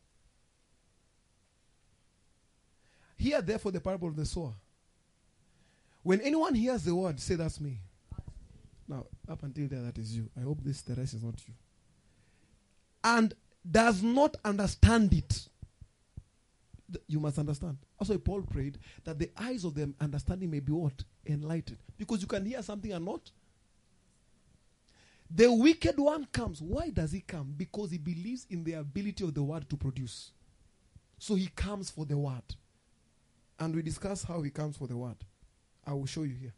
Hear 3.16 3.40
therefore 3.40 3.72
the 3.72 3.80
parable 3.80 4.08
of 4.08 4.16
the 4.16 4.26
sower. 4.26 4.54
When 6.02 6.20
anyone 6.20 6.54
hears 6.54 6.82
the 6.84 6.94
word, 6.94 7.18
say 7.20 7.36
that's 7.36 7.60
me. 7.60 7.78
Now, 8.86 9.06
up 9.28 9.42
until 9.42 9.66
there, 9.68 9.80
that 9.82 9.96
is 9.96 10.14
you. 10.14 10.28
I 10.38 10.42
hope 10.42 10.58
this 10.62 10.82
the 10.82 10.94
rest 10.94 11.14
is 11.14 11.22
not 11.22 11.34
you. 11.46 11.54
And 13.02 13.32
does 13.68 14.02
not 14.02 14.36
understand 14.44 15.14
it. 15.14 15.48
You 17.06 17.20
must 17.20 17.38
understand. 17.38 17.78
Also, 17.98 18.18
Paul 18.18 18.42
prayed 18.42 18.78
that 19.04 19.18
the 19.18 19.30
eyes 19.36 19.64
of 19.64 19.74
the 19.74 19.92
understanding 20.00 20.50
may 20.50 20.60
be 20.60 20.72
what? 20.72 21.02
Enlightened. 21.26 21.78
Because 21.96 22.20
you 22.20 22.26
can 22.26 22.44
hear 22.44 22.62
something 22.62 22.92
and 22.92 23.04
not. 23.04 23.30
The 25.30 25.50
wicked 25.50 25.98
one 25.98 26.26
comes. 26.32 26.60
Why 26.60 26.90
does 26.90 27.12
he 27.12 27.20
come? 27.20 27.54
Because 27.56 27.90
he 27.90 27.98
believes 27.98 28.46
in 28.50 28.62
the 28.62 28.74
ability 28.74 29.24
of 29.24 29.34
the 29.34 29.42
word 29.42 29.68
to 29.70 29.76
produce. 29.76 30.30
So 31.18 31.34
he 31.34 31.48
comes 31.48 31.90
for 31.90 32.04
the 32.04 32.18
word. 32.18 32.42
And 33.58 33.74
we 33.74 33.82
discuss 33.82 34.22
how 34.22 34.42
he 34.42 34.50
comes 34.50 34.76
for 34.76 34.86
the 34.86 34.96
word. 34.96 35.16
I 35.86 35.92
will 35.94 36.06
show 36.06 36.22
you 36.22 36.34
here. 36.34 36.52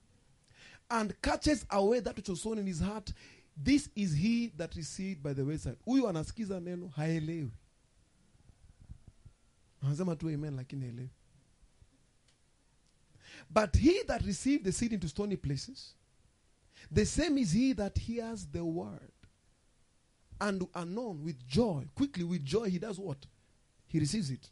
And 0.90 1.20
catches 1.22 1.64
away 1.70 2.00
that 2.00 2.16
which 2.16 2.28
was 2.28 2.42
sown 2.42 2.58
in 2.58 2.66
his 2.66 2.80
heart. 2.80 3.12
This 3.56 3.88
is 3.96 4.14
he 4.14 4.52
that 4.56 4.74
received 4.76 5.22
by 5.22 5.32
the 5.32 5.44
wayside. 5.44 5.76
Huyu 5.86 6.08
anasikiza 6.08 6.60
neno 6.60 6.88
haelewi. 6.96 7.50
Anasema 9.82 10.16
tu 10.16 10.28
amen 10.28 10.54
lakini 10.56 10.84
haelewi. 10.84 11.10
But 13.50 13.76
he 13.76 14.02
that 14.06 14.22
received 14.22 14.64
the 14.64 14.72
seed 14.72 14.92
into 14.92 15.08
stony 15.08 15.36
places, 15.36 15.94
the 16.90 17.04
same 17.06 17.38
is 17.38 17.52
he 17.52 17.74
that 17.74 17.98
hears 17.98 18.46
the 18.46 18.64
word. 18.64 19.12
And 20.40 20.66
anon 20.74 21.22
with 21.24 21.46
joy, 21.46 21.84
quickly 21.94 22.24
with 22.24 22.44
joy, 22.44 22.70
he 22.70 22.78
does 22.78 22.98
what? 22.98 23.26
He 23.86 23.98
receives 23.98 24.30
it. 24.30 24.50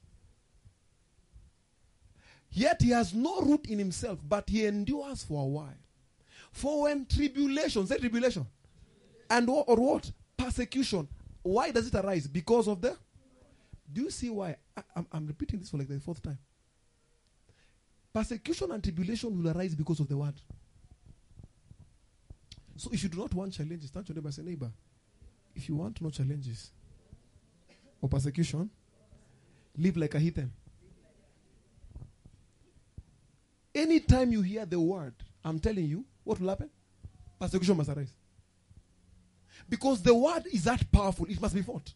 Yet 2.51 2.81
he 2.83 2.91
has 2.91 3.13
no 3.13 3.41
root 3.41 3.67
in 3.67 3.79
himself, 3.79 4.21
but 4.27 4.49
he 4.49 4.65
endures 4.65 5.25
for 5.25 5.43
a 5.43 5.47
while. 5.47 5.79
For 6.53 6.83
when 6.83 7.05
tribulation, 7.07 7.87
say 7.87 7.99
tribulation, 7.99 8.47
and 9.29 9.49
or 9.51 9.65
what? 9.65 10.11
Persecution. 10.37 11.09
Why 11.43 11.73
does 11.73 11.89
it 11.89 11.95
arise? 11.95 12.29
Because 12.29 12.69
of 12.69 12.81
the. 12.81 12.97
Do 13.95 14.03
you 14.03 14.11
see 14.11 14.29
why? 14.29 14.57
I, 14.77 14.83
I'm, 14.97 15.07
I'm 15.13 15.27
repeating 15.27 15.61
this 15.61 15.71
for 15.71 15.79
like 15.79 15.89
the 15.89 16.01
fourth 16.01 16.21
time. 16.21 16.39
Persecution 18.13 18.73
and 18.73 18.83
tribulation 18.83 19.43
will 19.43 19.57
arise 19.57 19.75
because 19.75 20.01
of 20.01 20.09
the 20.09 20.17
word. 20.17 20.35
So 22.77 22.91
if 22.93 23.03
you 23.05 23.09
do 23.09 23.19
not 23.19 23.33
want 23.33 23.53
challenges, 23.53 23.91
turn 23.91 24.03
to 24.05 24.13
your 24.13 24.17
neighbor 24.17 24.33
say, 24.33 24.43
neighbor, 24.43 24.71
if 25.55 25.69
you 25.69 25.77
want 25.77 26.01
no 26.03 26.11
challenges 26.11 26.71
or 28.01 28.09
persecution, 28.09 28.69
live 29.79 29.97
like 29.97 30.15
a 30.15 30.19
heathen. 30.19 30.53
Anytime 33.73 34.33
you 34.33 34.43
hear 34.43 34.67
the 34.67 34.79
word, 34.81 35.15
I'm 35.45 35.61
telling 35.61 35.87
you, 35.87 36.05
what 36.25 36.41
will 36.41 36.49
happen? 36.49 36.71
Persecution 37.41 37.77
must 37.77 37.91
arise. 37.91 38.13
Because 39.69 40.03
the 40.03 40.15
word 40.15 40.45
is 40.53 40.65
that 40.65 40.91
powerful, 40.91 41.27
it 41.27 41.41
must 41.41 41.55
be 41.55 41.63
fought. 41.63 41.93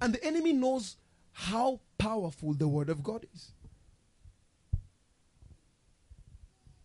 And 0.00 0.14
the 0.14 0.22
enemy 0.24 0.52
knows 0.52 0.96
how 1.32 1.80
powerful 1.98 2.54
the 2.54 2.68
word 2.68 2.88
of 2.88 3.02
God 3.02 3.26
is. 3.34 3.52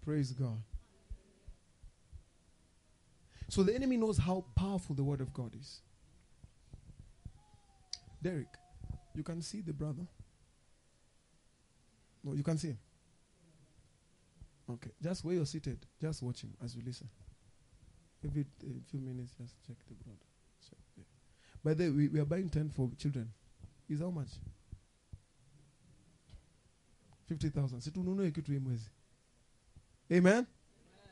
Praise 0.03 0.31
God. 0.31 0.61
So 3.49 3.63
the 3.63 3.75
enemy 3.75 3.97
knows 3.97 4.17
how 4.17 4.45
powerful 4.55 4.95
the 4.95 5.03
word 5.03 5.21
of 5.21 5.33
God 5.33 5.53
is. 5.59 5.81
Derek, 8.23 8.47
you 9.13 9.23
can 9.23 9.41
see 9.41 9.61
the 9.61 9.73
brother. 9.73 10.07
No, 12.23 12.33
you 12.33 12.43
can 12.43 12.57
see 12.57 12.69
him. 12.69 12.79
Okay, 14.69 14.91
just 15.03 15.25
where 15.25 15.35
you're 15.35 15.45
seated, 15.45 15.85
just 15.99 16.23
watch 16.23 16.41
him 16.43 16.53
as 16.63 16.75
you 16.75 16.81
listen. 16.85 17.09
Every 18.23 18.45
uh, 18.63 18.67
few 18.89 19.01
minutes, 19.01 19.33
just 19.37 19.55
check 19.67 19.75
the 19.87 19.95
brother. 19.95 20.30
By 21.63 21.73
the 21.73 21.83
way, 21.85 21.89
we, 21.89 22.07
we 22.07 22.19
are 22.19 22.25
buying 22.25 22.49
tent 22.49 22.73
for 22.73 22.89
children. 22.97 23.29
Is 23.89 23.99
how 23.99 24.09
much? 24.09 24.29
50000 27.29 27.81
si 27.81 27.91
tununue 27.91 28.31
kitu 28.31 28.61
mwezi. 28.61 28.89
Amen? 30.11 30.45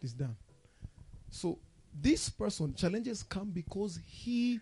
It's 0.01 0.13
done. 0.13 0.35
So 1.29 1.59
this 2.01 2.29
person 2.29 2.73
challenges 2.73 3.23
come 3.23 3.51
because 3.51 3.99
he 4.05 4.59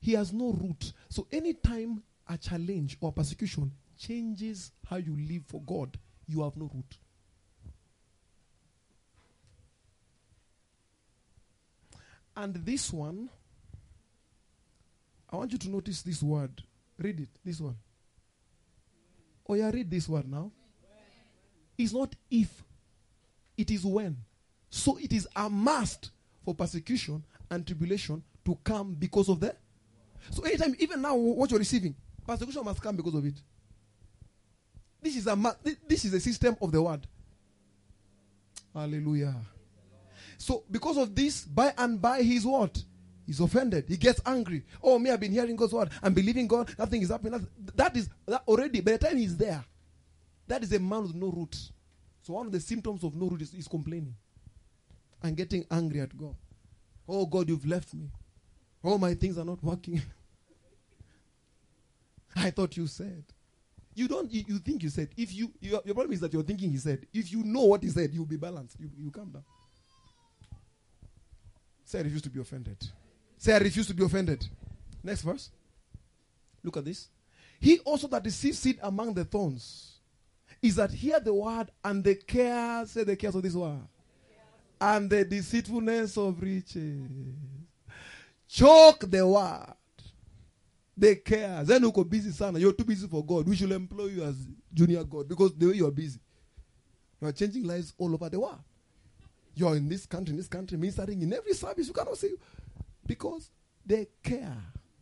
he 0.00 0.12
has 0.12 0.32
no 0.32 0.52
root. 0.52 0.92
So 1.08 1.26
anytime 1.32 2.02
a 2.28 2.38
challenge 2.38 2.96
or 3.00 3.12
persecution 3.12 3.72
changes 3.96 4.72
how 4.88 4.96
you 4.96 5.16
live 5.16 5.44
for 5.46 5.60
god 5.62 5.98
you 6.26 6.42
have 6.42 6.56
no 6.56 6.70
root. 6.72 6.98
And 12.36 12.54
this 12.54 12.92
one 12.92 13.30
i 15.30 15.36
want 15.36 15.52
you 15.52 15.58
to 15.58 15.68
notice 15.68 16.02
this 16.02 16.22
word 16.22 16.62
read 16.98 17.20
it 17.20 17.28
this 17.44 17.60
one 17.60 17.76
oh 19.48 19.54
yeah 19.54 19.70
read 19.70 19.90
this 19.90 20.08
word 20.08 20.28
now 20.30 20.50
it's 21.76 21.92
not 21.92 22.14
if 22.30 22.62
it 23.56 23.70
is 23.70 23.84
when 23.84 24.16
so 24.70 24.98
it 24.98 25.12
is 25.12 25.26
a 25.34 25.48
must 25.48 26.10
for 26.44 26.54
persecution 26.54 27.22
and 27.50 27.66
tribulation 27.66 28.22
to 28.44 28.58
come 28.64 28.94
because 28.94 29.28
of 29.28 29.40
that. 29.40 29.58
So 30.30 30.42
anytime, 30.42 30.74
even 30.78 31.02
now, 31.02 31.14
what 31.14 31.50
you're 31.50 31.58
receiving, 31.58 31.94
persecution 32.26 32.64
must 32.64 32.82
come 32.82 32.96
because 32.96 33.14
of 33.14 33.24
it. 33.24 33.34
This 35.00 35.16
is 35.16 35.26
a 35.26 35.56
this 35.86 36.04
is 36.04 36.12
a 36.12 36.20
system 36.20 36.56
of 36.60 36.72
the 36.72 36.82
word. 36.82 37.06
Hallelujah. 38.74 39.34
So 40.36 40.64
because 40.70 40.96
of 40.96 41.14
this, 41.14 41.44
by 41.44 41.72
and 41.76 42.00
by, 42.00 42.22
he's 42.22 42.44
what? 42.44 42.82
He's 43.28 43.40
offended. 43.40 43.84
He 43.88 43.98
gets 43.98 44.22
angry. 44.24 44.64
Oh, 44.82 44.98
me, 44.98 45.10
I've 45.10 45.20
been 45.20 45.32
hearing 45.32 45.54
God's 45.54 45.74
word. 45.74 45.90
I'm 46.02 46.14
believing 46.14 46.48
God. 46.48 46.74
Nothing 46.78 47.02
is 47.02 47.10
happening. 47.10 47.46
That 47.74 47.94
is 47.94 48.08
that 48.26 48.42
already. 48.48 48.80
By 48.80 48.92
the 48.92 48.98
time 49.00 49.18
he's 49.18 49.36
there, 49.36 49.62
that 50.46 50.62
is 50.62 50.72
a 50.72 50.78
man 50.78 51.02
with 51.02 51.14
no 51.14 51.30
root. 51.30 51.54
So 52.22 52.32
one 52.32 52.46
of 52.46 52.52
the 52.52 52.60
symptoms 52.60 53.04
of 53.04 53.14
no 53.14 53.28
root 53.28 53.42
is, 53.42 53.52
is 53.52 53.68
complaining 53.68 54.14
and 55.22 55.36
getting 55.36 55.66
angry 55.70 56.00
at 56.00 56.16
God. 56.16 56.36
Oh 57.06 57.26
God, 57.26 57.50
you've 57.50 57.66
left 57.66 57.92
me. 57.92 58.10
Oh, 58.82 58.96
my 58.96 59.12
things 59.12 59.36
are 59.36 59.44
not 59.44 59.62
working. 59.62 60.00
I 62.36 62.48
thought 62.48 62.78
you 62.78 62.86
said. 62.86 63.24
You 63.94 64.08
don't. 64.08 64.32
You, 64.32 64.42
you 64.48 64.58
think 64.58 64.82
you 64.82 64.88
said. 64.88 65.10
If 65.18 65.34
you 65.34 65.52
your, 65.60 65.82
your 65.84 65.94
problem 65.94 66.14
is 66.14 66.20
that 66.20 66.32
you're 66.32 66.42
thinking 66.42 66.70
he 66.70 66.78
said. 66.78 67.06
If 67.12 67.30
you 67.30 67.44
know 67.44 67.64
what 67.64 67.82
he 67.82 67.90
said, 67.90 68.14
you'll 68.14 68.24
be 68.24 68.38
balanced. 68.38 68.80
You 68.80 68.88
you 68.96 69.10
calm 69.10 69.32
down. 69.32 69.44
Say 71.84 71.98
I 71.98 72.02
refuse 72.02 72.22
to 72.22 72.30
be 72.30 72.40
offended. 72.40 72.78
Say 73.38 73.54
I 73.54 73.58
refuse 73.58 73.86
to 73.86 73.94
be 73.94 74.04
offended. 74.04 74.44
Next 75.02 75.22
verse. 75.22 75.50
Look 76.62 76.76
at 76.76 76.84
this. 76.84 77.08
He 77.60 77.78
also 77.80 78.08
that 78.08 78.24
receives 78.24 78.58
seed 78.58 78.78
among 78.82 79.14
the 79.14 79.24
thorns 79.24 79.98
is 80.60 80.76
that 80.76 80.90
hear 80.90 81.20
the 81.20 81.32
word 81.32 81.70
and 81.84 82.02
the 82.02 82.16
cares, 82.16 82.90
say 82.90 83.04
the 83.04 83.16
cares 83.16 83.34
of 83.34 83.42
this 83.42 83.54
word, 83.54 83.80
and 84.80 85.08
the 85.08 85.24
deceitfulness 85.24 86.16
of 86.16 86.40
riches. 86.40 87.08
Choke 88.48 89.08
the 89.08 89.26
word. 89.26 89.74
The 90.96 91.16
cares. 91.16 91.68
Then 91.68 91.82
you 91.82 91.92
go 91.92 92.02
busy, 92.02 92.32
son. 92.32 92.56
You're 92.56 92.72
too 92.72 92.84
busy 92.84 93.06
for 93.06 93.24
God. 93.24 93.48
We 93.48 93.54
should 93.54 93.70
employ 93.70 94.06
you 94.06 94.24
as 94.24 94.34
junior 94.74 95.04
God 95.04 95.28
because 95.28 95.54
the 95.54 95.66
way 95.68 95.74
you 95.74 95.86
are 95.86 95.92
busy, 95.92 96.18
you 97.20 97.28
are 97.28 97.32
changing 97.32 97.64
lives 97.64 97.92
all 97.98 98.12
over 98.12 98.28
the 98.28 98.40
world. 98.40 98.58
You 99.54 99.68
are 99.68 99.76
in 99.76 99.88
this 99.88 100.06
country, 100.06 100.32
in 100.32 100.36
this 100.36 100.48
country, 100.48 100.76
ministering 100.76 101.22
in 101.22 101.32
every 101.32 101.52
service. 101.54 101.86
You 101.86 101.92
cannot 101.92 102.16
see 102.16 102.34
because 103.08 103.50
they 103.84 104.06
care. 104.22 104.56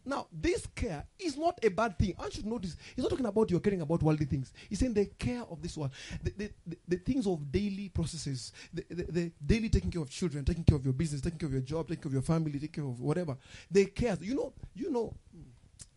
Now, 0.08 0.28
this 0.32 0.68
care 0.68 1.04
is 1.18 1.36
not 1.36 1.58
a 1.64 1.68
bad 1.68 1.98
thing. 1.98 2.14
I 2.20 2.30
should 2.30 2.46
notice. 2.46 2.76
He's 2.94 3.02
not 3.02 3.10
talking 3.10 3.26
about 3.26 3.50
you're 3.50 3.58
caring 3.58 3.80
about 3.80 4.04
worldly 4.04 4.26
things. 4.26 4.52
He's 4.70 4.78
saying 4.78 4.94
the 4.94 5.06
care 5.18 5.42
of 5.42 5.60
this 5.60 5.76
world, 5.76 5.90
the, 6.22 6.30
the, 6.30 6.50
the, 6.64 6.76
the 6.86 6.96
things 6.98 7.26
of 7.26 7.50
daily 7.50 7.88
processes, 7.88 8.52
the, 8.72 8.84
the, 8.88 9.02
the 9.02 9.32
daily 9.44 9.68
taking 9.68 9.90
care 9.90 10.00
of 10.00 10.08
children, 10.08 10.44
taking 10.44 10.62
care 10.62 10.76
of 10.76 10.84
your 10.84 10.94
business, 10.94 11.20
taking 11.20 11.40
care 11.40 11.48
of 11.48 11.52
your 11.52 11.62
job, 11.62 11.88
taking 11.88 12.02
care 12.02 12.10
of 12.10 12.12
your 12.12 12.22
family, 12.22 12.52
taking 12.52 12.68
care 12.68 12.84
of 12.84 13.00
whatever. 13.00 13.36
They 13.68 13.86
care. 13.86 14.16
You 14.20 14.36
know, 14.36 14.52
you 14.76 14.90
know. 14.92 15.12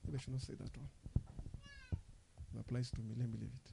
Maybe 0.03 0.17
I 0.17 0.21
should 0.21 0.33
not 0.33 0.41
say 0.41 0.53
that 0.53 0.75
one. 0.75 0.89
It 2.55 2.59
applies 2.61 2.89
to 2.89 3.01
me. 3.01 3.13
Let 3.15 3.29
me 3.29 3.37
leave 3.39 3.51
it. 3.53 3.71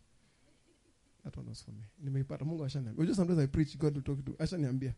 That 1.25 1.35
one 1.39 1.49
was 1.49 1.63
for 1.63 1.71
me. 1.71 1.83
Nimeipata. 2.05 3.15
Sometimes 3.17 3.39
I 3.39 3.47
preach, 3.47 3.79
God 3.79 3.95
will 3.95 4.03
talk 4.03 4.23
to. 4.25 4.33
Ashaniambia. 4.33 4.95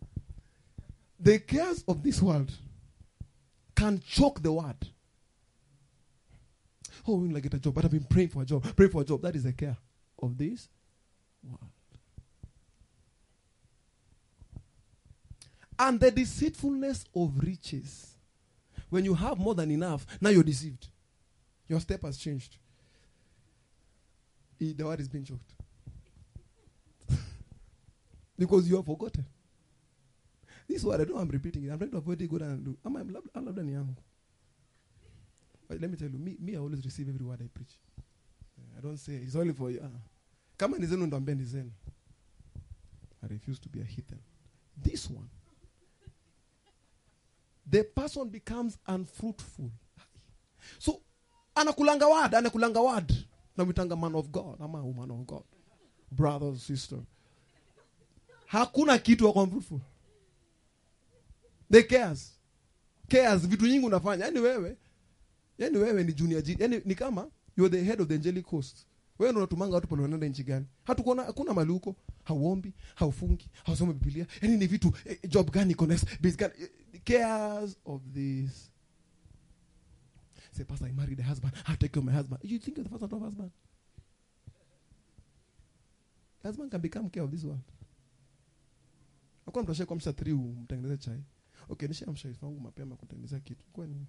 The 1.20 1.38
cares 1.38 1.84
of 1.86 2.02
this 2.02 2.20
world 2.20 2.52
can 3.78 4.00
choke 4.00 4.42
the 4.42 4.52
word. 4.52 4.88
Oh, 7.06 7.24
I 7.34 7.40
get 7.40 7.54
a 7.54 7.58
job? 7.58 7.74
But 7.74 7.84
I've 7.84 7.92
been 7.92 8.02
praying 8.02 8.30
for 8.30 8.42
a 8.42 8.44
job. 8.44 8.64
Pray 8.74 8.88
for 8.88 9.02
a 9.02 9.04
job. 9.04 9.22
That 9.22 9.36
is 9.36 9.44
the 9.44 9.52
care 9.52 9.76
of 10.20 10.36
this 10.36 10.68
world. 11.44 11.70
And 15.78 16.00
the 16.00 16.10
deceitfulness 16.10 17.04
of 17.14 17.38
riches. 17.38 18.16
When 18.90 19.04
you 19.04 19.14
have 19.14 19.38
more 19.38 19.54
than 19.54 19.70
enough, 19.70 20.06
now 20.20 20.30
you're 20.30 20.42
deceived. 20.42 20.88
Your 21.68 21.78
step 21.78 22.02
has 22.02 22.18
changed. 22.18 22.56
The 24.58 24.74
word 24.84 24.98
is 24.98 25.08
being 25.08 25.24
choked. 25.24 25.52
because 28.38 28.68
you 28.68 28.74
have 28.74 28.86
forgotten. 28.86 29.24
This 30.68 30.84
word, 30.84 31.00
I 31.00 31.04
know 31.04 31.16
I'm 31.16 31.28
repeating 31.28 31.64
it. 31.64 31.70
I'm 31.70 31.78
trying 31.78 31.90
to 31.92 31.96
avoid 31.96 32.20
it. 32.20 32.28
Good 32.28 32.42
and 32.42 32.64
do. 32.64 32.76
I'm, 32.84 32.96
I'm, 32.96 33.16
I'm 33.34 33.46
labda 33.46 33.64
ni 33.64 33.72
yangu. 33.72 33.96
But 35.68 35.80
let 35.80 35.90
me 35.90 35.96
tell 35.96 36.08
you, 36.08 36.18
me, 36.18 36.36
me 36.38 36.54
I 36.56 36.58
always 36.58 36.84
receive 36.84 37.08
every 37.08 37.24
word 37.24 37.40
I 37.42 37.48
preach. 37.52 37.78
I 38.76 38.80
don't 38.80 38.96
say 38.96 39.14
it's 39.14 39.34
only 39.34 39.52
for 39.52 39.70
you. 39.70 39.80
Ah. 39.82 39.88
Kama 40.58 40.78
ni 40.78 40.86
zenu 40.86 41.08
zenu. 41.44 41.70
I 43.22 43.26
refuse 43.28 43.58
to 43.60 43.68
be 43.68 43.80
a 43.80 43.84
heathen. 43.84 44.20
This 44.80 45.10
one, 45.10 45.28
the 47.66 47.82
person 47.82 48.28
becomes 48.28 48.78
unfruitful. 48.86 49.70
So 50.78 51.00
anakulanga 51.56 52.08
word, 52.08 52.32
anakulanga 52.32 52.84
word. 52.84 53.12
Namwitanga 53.56 53.98
man 53.98 54.14
of 54.14 54.30
God, 54.30 54.60
ama 54.60 54.82
woman 54.84 55.10
of 55.10 55.26
God. 55.26 55.42
Brother, 56.12 56.54
sister. 56.56 56.98
Hakuna 58.50 58.98
kitu 58.98 59.26
wako 59.26 59.42
unfruitful. 59.42 59.80
The 61.70 61.82
cares. 61.82 62.38
Cares, 63.08 63.46
vitu 63.48 63.66
nyingi 63.66 63.86
unafanya. 63.86 64.24
yani 64.24 64.38
wewe, 64.40 64.76
yani 65.58 65.76
wewe 65.78 66.04
ni 66.04 66.12
junior 66.12 66.42
G. 66.42 66.56
yani 66.58 66.80
ni 66.84 66.94
kama 66.94 67.30
you're 67.56 67.78
the 67.78 67.84
head 67.84 68.00
of 68.02 68.08
the 68.08 68.14
angelic 68.14 68.46
host. 68.46 68.86
Wewe 69.18 69.32
ndo 69.32 69.40
unatumanga 69.40 69.74
watu 69.74 69.86
pale 69.88 70.02
wanaenda 70.02 70.26
nchi 70.28 70.44
gani? 70.44 70.66
Hatukuona 70.84 71.22
hakuna 71.24 71.54
mali 71.54 71.72
huko. 71.72 71.96
Hauombi, 72.24 72.72
haufungi, 72.94 73.50
hausoma 73.64 73.92
Biblia. 73.92 74.26
yani 74.42 74.56
ni 74.56 74.66
vitu 74.66 74.92
eh, 75.04 75.18
job 75.28 75.50
gani 75.50 75.72
iko 75.72 75.86
next, 75.86 76.20
base 76.20 76.36
gani 76.36 76.54
eh, 76.62 77.00
cares 77.04 77.76
of 77.84 78.02
this. 78.14 78.70
Say, 80.52 80.64
Pastor, 80.64 80.88
I 80.88 80.92
married 80.92 81.20
a 81.20 81.22
husband. 81.22 81.52
I 81.66 81.76
take 81.76 81.88
care 81.92 82.00
of 82.00 82.04
my 82.04 82.12
husband. 82.12 82.40
You 82.44 82.58
think 82.58 82.78
of 82.78 82.84
the 82.84 82.90
first 82.90 83.12
of 83.12 83.20
husband? 83.22 83.50
Husband 86.42 86.70
can 86.70 86.80
become 86.80 87.10
care 87.10 87.22
of 87.22 87.30
this 87.30 87.44
world. 87.44 87.60
Hakuna 89.46 89.62
mtu 89.62 89.72
ashaikuamsha 89.72 90.10
3 90.10 90.32
umtengeneze 90.32 90.96
chai. 90.96 91.22
Okay, 91.68 91.88
nishaamsha 91.88 92.28
wife 92.28 92.46
wangu 92.46 92.60
mapema 92.60 92.96
kutengeneza 92.96 93.40
kitu. 93.40 93.64
Kwa 93.72 93.86
nini? 93.86 94.06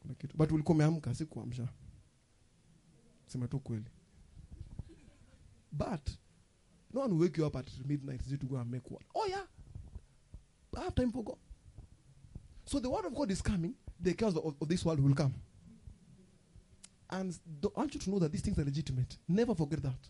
Kuna 0.00 0.14
kitu. 0.14 0.36
But 0.36 0.52
ulikuwa 0.52 0.74
umeamka 0.74 1.14
sikuamsha. 1.14 1.68
Sema 3.26 3.48
tu 3.48 3.60
kweli. 3.60 3.90
But 5.72 6.10
no 6.92 7.00
one 7.00 7.14
wake 7.14 7.40
you 7.40 7.46
up 7.46 7.56
at 7.56 7.70
midnight 7.86 8.40
to 8.40 8.46
go 8.46 8.58
and 8.58 8.70
make 8.70 8.88
what? 8.90 9.04
Oh 9.14 9.26
yeah. 9.26 9.46
I 10.76 10.80
have 10.80 10.94
time 10.94 11.12
for 11.12 11.24
God. 11.24 11.38
So 12.64 12.80
the 12.80 12.88
word 12.88 13.06
of 13.06 13.14
God 13.14 13.30
is 13.30 13.42
coming. 13.42 13.74
The 14.02 14.14
chaos 14.14 14.36
of, 14.36 14.54
of 14.60 14.68
this 14.68 14.84
world 14.84 15.00
will 15.00 15.14
come. 15.14 15.34
And 17.10 17.34
do- 17.60 17.72
I 17.76 17.80
want 17.80 17.94
you 17.94 18.00
to 18.00 18.10
know 18.10 18.18
that 18.20 18.30
these 18.32 18.42
things 18.42 18.58
are 18.58 18.64
legitimate. 18.64 19.16
Never 19.28 19.54
forget 19.54 19.82
that. 19.82 20.08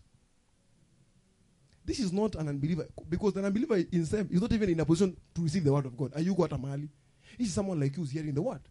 This 1.85 1.99
is 1.99 2.13
not 2.13 2.35
an 2.35 2.47
unbeliever 2.47 2.87
because 3.09 3.35
an 3.37 3.45
unbeliever 3.45 3.75
in 3.77 3.87
himself 3.91 4.27
is 4.31 4.39
not 4.41 4.51
even 4.53 4.69
in 4.69 4.79
a 4.79 4.85
position 4.85 5.17
to 5.33 5.41
receive 5.41 5.63
the 5.63 5.73
word 5.73 5.85
of 5.85 5.97
God. 5.97 6.11
Are 6.15 6.21
you 6.21 6.35
got 6.35 6.51
a 6.53 6.57
mali? 6.57 6.89
This 7.37 7.47
is 7.47 7.53
someone 7.53 7.79
like 7.79 7.95
you 7.97 8.03
who's 8.03 8.11
hearing 8.11 8.33
the 8.33 8.41
word. 8.41 8.61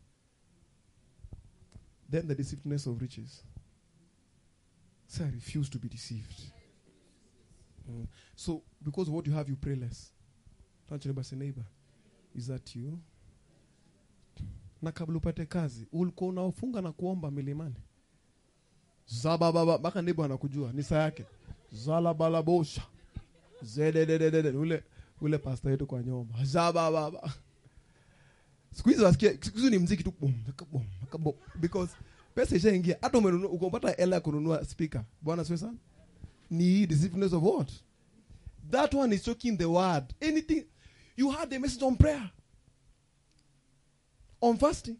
Then 2.09 2.27
the 2.28 2.35
deceitfulness 2.35 2.87
of 2.87 3.01
riches. 3.01 3.43
Say, 5.07 5.24
I 5.24 5.28
refuse 5.28 5.69
to 5.70 5.78
be 5.78 5.89
deceived. 5.89 6.41
Mm. 7.91 8.07
So, 8.37 8.62
because 8.82 9.09
of 9.09 9.15
what 9.15 9.27
you 9.27 9.32
have, 9.32 9.49
you 9.49 9.57
pray 9.57 9.74
less. 9.74 10.12
Touch 10.89 11.05
your 11.05 11.12
neighbor, 11.12 11.24
say, 11.24 11.37
neighbor, 11.37 11.65
is 12.35 12.47
that 12.47 12.74
you? 12.77 12.99
Na 14.82 14.93
kabla 14.93 15.16
upate 15.16 15.47
kazi, 15.47 15.87
ulikuwa 15.93 16.31
unaofunga 16.31 16.81
na 16.82 16.93
kuomba 16.93 17.31
milimani. 17.31 17.74
Zabababa, 19.07 19.78
mpaka 19.78 20.03
neighbor 20.03 20.24
anakujua, 20.24 20.73
ni 20.73 20.82
saa 20.82 21.03
yake. 21.03 21.24
Zalabalabosha. 21.73 22.82
Zededededede. 23.62 24.49
Ule 24.51 24.85
ule 25.20 25.39
pasta 25.39 25.70
yetu 25.70 25.87
kwa 25.87 26.03
nyoma. 26.03 26.45
Zabababa. 26.45 27.32
Siku 28.73 29.03
wasikia, 29.03 29.39
ni 29.70 29.78
mziki 29.78 30.05
tu 30.05 30.15
because 31.61 31.93
pesa 32.35 32.57
ishaingia. 32.57 32.99
Hata 33.01 33.19
umenunua 33.19 33.51
ukapata 33.51 33.91
hela 33.91 34.16
ya 34.16 34.20
kununua 34.20 34.65
speaker. 34.65 35.05
Bwana 35.23 35.45
siwe 35.45 35.59
sana. 35.59 35.78
Need 36.51 36.89
deceitfulness 36.89 37.32
of 37.32 37.43
what? 37.43 37.73
That 38.70 38.95
one 38.95 39.15
is 39.15 39.23
choking 39.23 39.59
the 39.59 39.65
word. 39.65 40.15
Anything. 40.20 40.65
You 41.16 41.31
had 41.31 41.51
the 41.51 41.59
message 41.59 41.85
on 41.85 41.97
prayer. 41.97 42.31
On 44.41 44.57
fasting. 44.59 44.97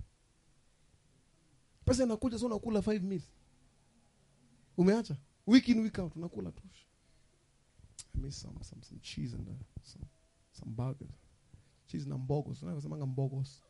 Pesa 1.85 2.03
inakuja 2.05 2.39
so 2.39 2.47
unakula 2.47 2.83
five 2.83 3.03
meals. 3.03 3.25
Umeacha. 4.77 5.17
Week 5.47 5.69
in 5.69 5.81
week 5.83 5.99
out 5.99 6.17
unakula 6.17 6.51
tu. 6.51 6.63
I 8.17 8.21
miss 8.21 8.37
some 8.37 8.57
some 8.63 8.83
some 8.83 8.99
cheese 9.03 9.35
and 9.35 9.47
some 9.83 10.07
some 10.53 10.73
burgers. 10.75 11.13
Cheese 11.87 12.07
na 12.07 12.19
mbogos. 12.19 12.63
Unasemanga 12.63 13.07
mbogos. 13.07 13.61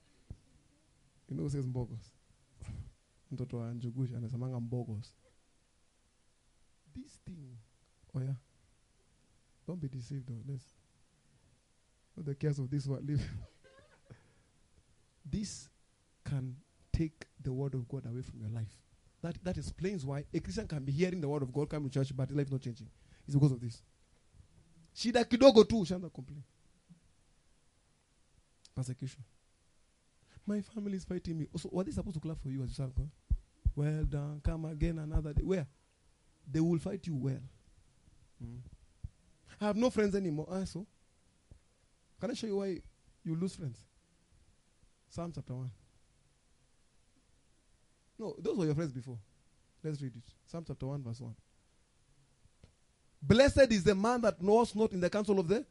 You 1.28 1.36
know 1.36 1.42
who 1.44 1.50
says 1.50 1.66
mbogos? 1.66 2.12
Mtoto 3.32 3.58
wa 3.58 3.74
Njugusha 3.74 4.16
anasemanga 4.16 4.60
mbogos. 4.60 5.14
This 6.94 7.18
thing. 7.24 7.56
Oh 8.14 8.20
yeah. 8.20 8.34
Don't 9.66 9.80
be 9.80 9.88
deceived 9.88 10.26
though. 10.26 10.42
Let's 10.48 10.64
not 12.16 12.26
the 12.26 12.34
cares 12.34 12.58
of 12.58 12.70
this 12.70 12.86
world 12.86 13.06
live. 13.06 13.22
this 15.30 15.68
can 16.24 16.56
take 16.92 17.26
the 17.42 17.52
word 17.52 17.74
of 17.74 17.88
God 17.88 18.06
away 18.06 18.22
from 18.22 18.40
your 18.40 18.50
life. 18.50 18.74
That 19.22 19.36
that 19.44 19.58
explains 19.58 20.04
why 20.04 20.24
a 20.34 20.40
Christian 20.40 20.66
can 20.66 20.84
be 20.84 20.92
hearing 20.92 21.20
the 21.20 21.28
word 21.28 21.42
of 21.42 21.52
God, 21.52 21.68
come 21.68 21.84
to 21.84 21.90
church, 21.90 22.16
but 22.16 22.28
his 22.28 22.36
life 22.36 22.50
not 22.50 22.62
changing. 22.62 22.88
It's 23.26 23.34
because 23.34 23.52
of 23.52 23.60
this. 23.60 23.82
Shida 25.00 25.24
kidogo 25.24 25.64
tu 25.64 25.80
ushaanza 25.80 26.10
complain. 26.10 26.42
Persecution. 28.74 29.24
My 30.46 30.60
family 30.60 30.96
is 30.96 31.04
fighting 31.04 31.38
me. 31.38 31.46
So 31.56 31.70
what 31.70 31.88
is 31.88 31.94
supposed 31.94 32.16
to 32.16 32.20
clap 32.20 32.38
for 32.42 32.50
you 32.50 32.62
as 32.62 32.78
you 32.78 32.84
God? 32.84 33.10
Well 33.74 34.04
done. 34.04 34.42
Come 34.44 34.66
again 34.66 34.98
another 34.98 35.32
day. 35.32 35.42
Where? 35.42 35.66
They 36.46 36.60
will 36.60 36.78
fight 36.78 37.06
you 37.06 37.16
well. 37.16 37.40
Mm. 38.44 38.58
I 39.58 39.66
have 39.68 39.76
no 39.76 39.88
friends 39.88 40.14
anymore. 40.14 40.48
Ah, 40.50 40.64
so 40.64 40.86
can 42.20 42.30
I 42.30 42.34
show 42.34 42.48
you 42.48 42.58
why 42.58 42.82
you 43.24 43.34
lose 43.36 43.56
friends? 43.56 43.78
Psalm 45.08 45.32
chapter 45.34 45.54
1. 45.54 45.70
No, 48.18 48.34
those 48.38 48.58
were 48.58 48.66
your 48.66 48.74
friends 48.74 48.92
before. 48.92 49.18
Let's 49.82 50.02
read 50.02 50.14
it. 50.14 50.24
Psalm 50.44 50.64
chapter 50.66 50.86
1, 50.86 51.02
verse 51.02 51.20
1. 51.20 51.34
Blessed 53.22 53.70
is 53.70 53.84
the 53.84 53.94
man 53.94 54.20
that 54.22 54.40
knows 54.42 54.74
not 54.74 54.92
in 54.92 55.00
the 55.00 55.10
counsel 55.10 55.38
of 55.38 55.48
the, 55.48 55.64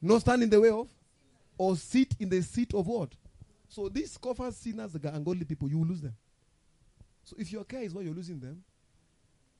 nor 0.00 0.20
stand 0.20 0.42
in 0.42 0.50
the 0.50 0.60
way 0.60 0.70
of, 0.70 0.88
or 1.58 1.76
sit 1.76 2.14
in 2.18 2.28
the 2.28 2.42
seat 2.42 2.72
of 2.74 2.86
what? 2.86 3.10
So 3.68 3.88
these 3.88 4.16
covers 4.16 4.56
sinners 4.56 4.94
and 4.94 5.04
ungodly 5.04 5.44
people, 5.44 5.68
you 5.68 5.78
will 5.78 5.86
lose 5.86 6.00
them. 6.00 6.14
So 7.24 7.36
if 7.38 7.52
your 7.52 7.64
care 7.64 7.82
is 7.82 7.92
why 7.92 8.02
you're 8.02 8.14
losing 8.14 8.38
them, 8.38 8.62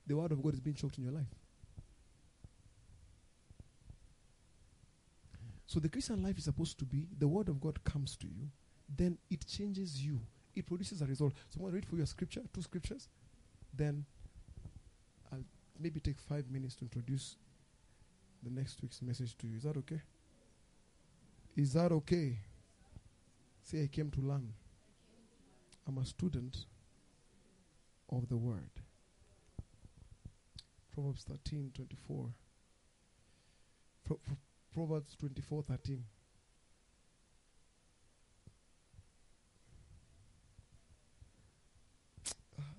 the 0.07 0.17
word 0.17 0.33
of 0.33 0.43
God 0.43 0.55
is 0.55 0.61
being 0.61 0.77
choked 0.77 0.99
in 0.99 1.05
your 1.05 1.13
life. 1.13 1.27
So 5.67 5.81
the 5.81 5.89
Christian 5.89 6.23
life 6.23 6.39
is 6.39 6.45
supposed 6.45 6.79
to 6.79 6.85
be 6.85 7.09
the 7.19 7.27
word 7.27 7.49
of 7.49 7.61
God 7.61 7.83
comes 7.83 8.17
to 8.19 8.27
you, 8.27 8.49
then 8.89 9.19
it 9.29 9.45
changes 9.47 10.01
you. 10.01 10.21
It 10.55 10.65
produces 10.65 11.03
a 11.03 11.07
result. 11.07 11.35
So 11.51 11.57
I'm 11.57 11.63
going 11.63 11.73
to 11.73 11.75
read 11.75 11.87
for 11.87 11.97
you 11.97 12.03
a 12.05 12.07
scripture, 12.07 12.43
two 12.55 12.63
scriptures, 12.63 13.09
then 13.75 14.05
maybe 15.81 16.01
take 16.01 16.19
five 16.19 16.51
minutes 16.51 16.75
to 16.77 16.85
introduce 16.85 17.37
the 18.43 18.51
next 18.51 18.83
week's 18.83 19.03
message 19.03 19.37
to 19.39 19.47
you. 19.47 19.57
Is 19.57 19.63
that 19.65 19.77
okay? 19.77 20.01
Is 21.57 21.73
that 21.73 21.93
okay? 21.93 22.39
Say, 23.63 23.83
I 23.83 23.87
came 23.87 24.11
to 24.13 24.21
learn. 24.21 24.53
I'm 25.89 25.99
a 25.99 26.05
student 26.05 26.67
of 28.11 28.29
the 28.29 28.37
word. 28.37 28.71
Proverbs 30.93 31.25
13 31.29 31.73
24. 31.75 32.29
Pro- 34.05 34.17
pro- 34.17 34.37
Proverbs 34.73 35.17
24 35.17 35.63
13. 35.63 36.05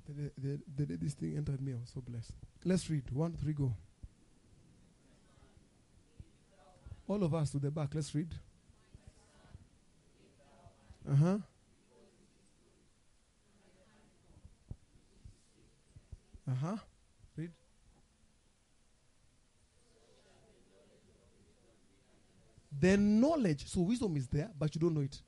The 0.08 0.32
the, 0.38 0.60
the 0.76 0.86
day 0.86 0.96
this 0.96 1.14
thing 1.14 1.36
entered 1.36 1.62
me, 1.62 1.74
I 1.74 1.76
was 1.76 1.92
so 1.94 2.02
blessed. 2.02 2.32
Let's 2.64 2.90
read. 2.90 3.04
One, 3.12 3.34
three, 3.34 3.54
go. 3.54 3.74
All 7.08 7.24
of 7.24 7.34
us 7.34 7.52
to 7.52 7.60
the 7.60 7.72
back. 7.72 7.94
Let's 7.94 8.14
read. 8.16 8.34
Uh 11.10 11.16
huh. 11.16 11.38
Uh 16.50 16.56
huh. 16.62 16.78
Read. 17.36 17.52
The 22.80 22.98
knowledge, 22.98 23.68
so 23.68 23.82
wisdom 23.82 24.16
is 24.18 24.28
there, 24.28 24.52
but 24.58 24.74
you 24.76 24.82
don't 24.82 24.94
know 24.94 25.02
it. 25.02 25.22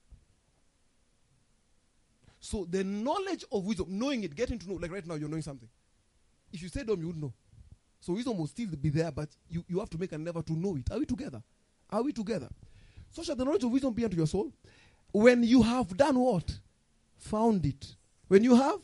So 2.49 2.65
the 2.67 2.83
knowledge 2.83 3.45
of 3.51 3.63
wisdom, 3.63 3.85
knowing 3.89 4.23
it, 4.23 4.33
getting 4.33 4.57
to 4.57 4.67
know, 4.67 4.73
like 4.73 4.91
right 4.91 5.05
now, 5.05 5.13
you're 5.13 5.29
knowing 5.29 5.43
something. 5.43 5.69
If 6.51 6.63
you 6.63 6.67
say 6.67 6.81
dumb, 6.81 6.99
you 6.99 7.05
would 7.05 7.21
know. 7.21 7.31
So 7.99 8.13
wisdom 8.13 8.39
will 8.39 8.47
still 8.47 8.69
be 8.69 8.89
there, 8.89 9.11
but 9.11 9.29
you, 9.47 9.63
you 9.67 9.77
have 9.77 9.89
to 9.91 9.99
make 9.99 10.11
an 10.13 10.21
endeavor 10.21 10.41
to 10.41 10.53
know 10.53 10.75
it. 10.75 10.91
Are 10.91 10.97
we 10.97 11.05
together? 11.05 11.43
Are 11.91 12.01
we 12.01 12.11
together? 12.11 12.49
So 13.11 13.21
shall 13.21 13.35
the 13.35 13.45
knowledge 13.45 13.63
of 13.65 13.71
wisdom 13.71 13.93
be 13.93 14.03
unto 14.03 14.17
your 14.17 14.25
soul. 14.25 14.51
When 15.11 15.43
you 15.43 15.61
have 15.61 15.95
done 15.95 16.17
what? 16.17 16.57
Found 17.19 17.67
it. 17.67 17.95
When 18.27 18.43
you 18.43 18.55
have, 18.55 18.79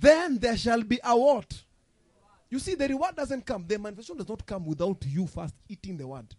then 0.00 0.38
there 0.38 0.56
shall 0.56 0.82
be 0.82 0.98
a 1.04 1.14
what? 1.14 1.62
You 2.48 2.58
see, 2.58 2.74
the 2.74 2.88
reward 2.88 3.16
doesn't 3.16 3.44
come. 3.44 3.66
The 3.68 3.78
manifestation 3.78 4.16
does 4.16 4.30
not 4.30 4.46
come 4.46 4.64
without 4.64 5.04
you 5.06 5.26
first 5.26 5.56
eating 5.68 5.98
the 5.98 6.08
word. 6.08 6.34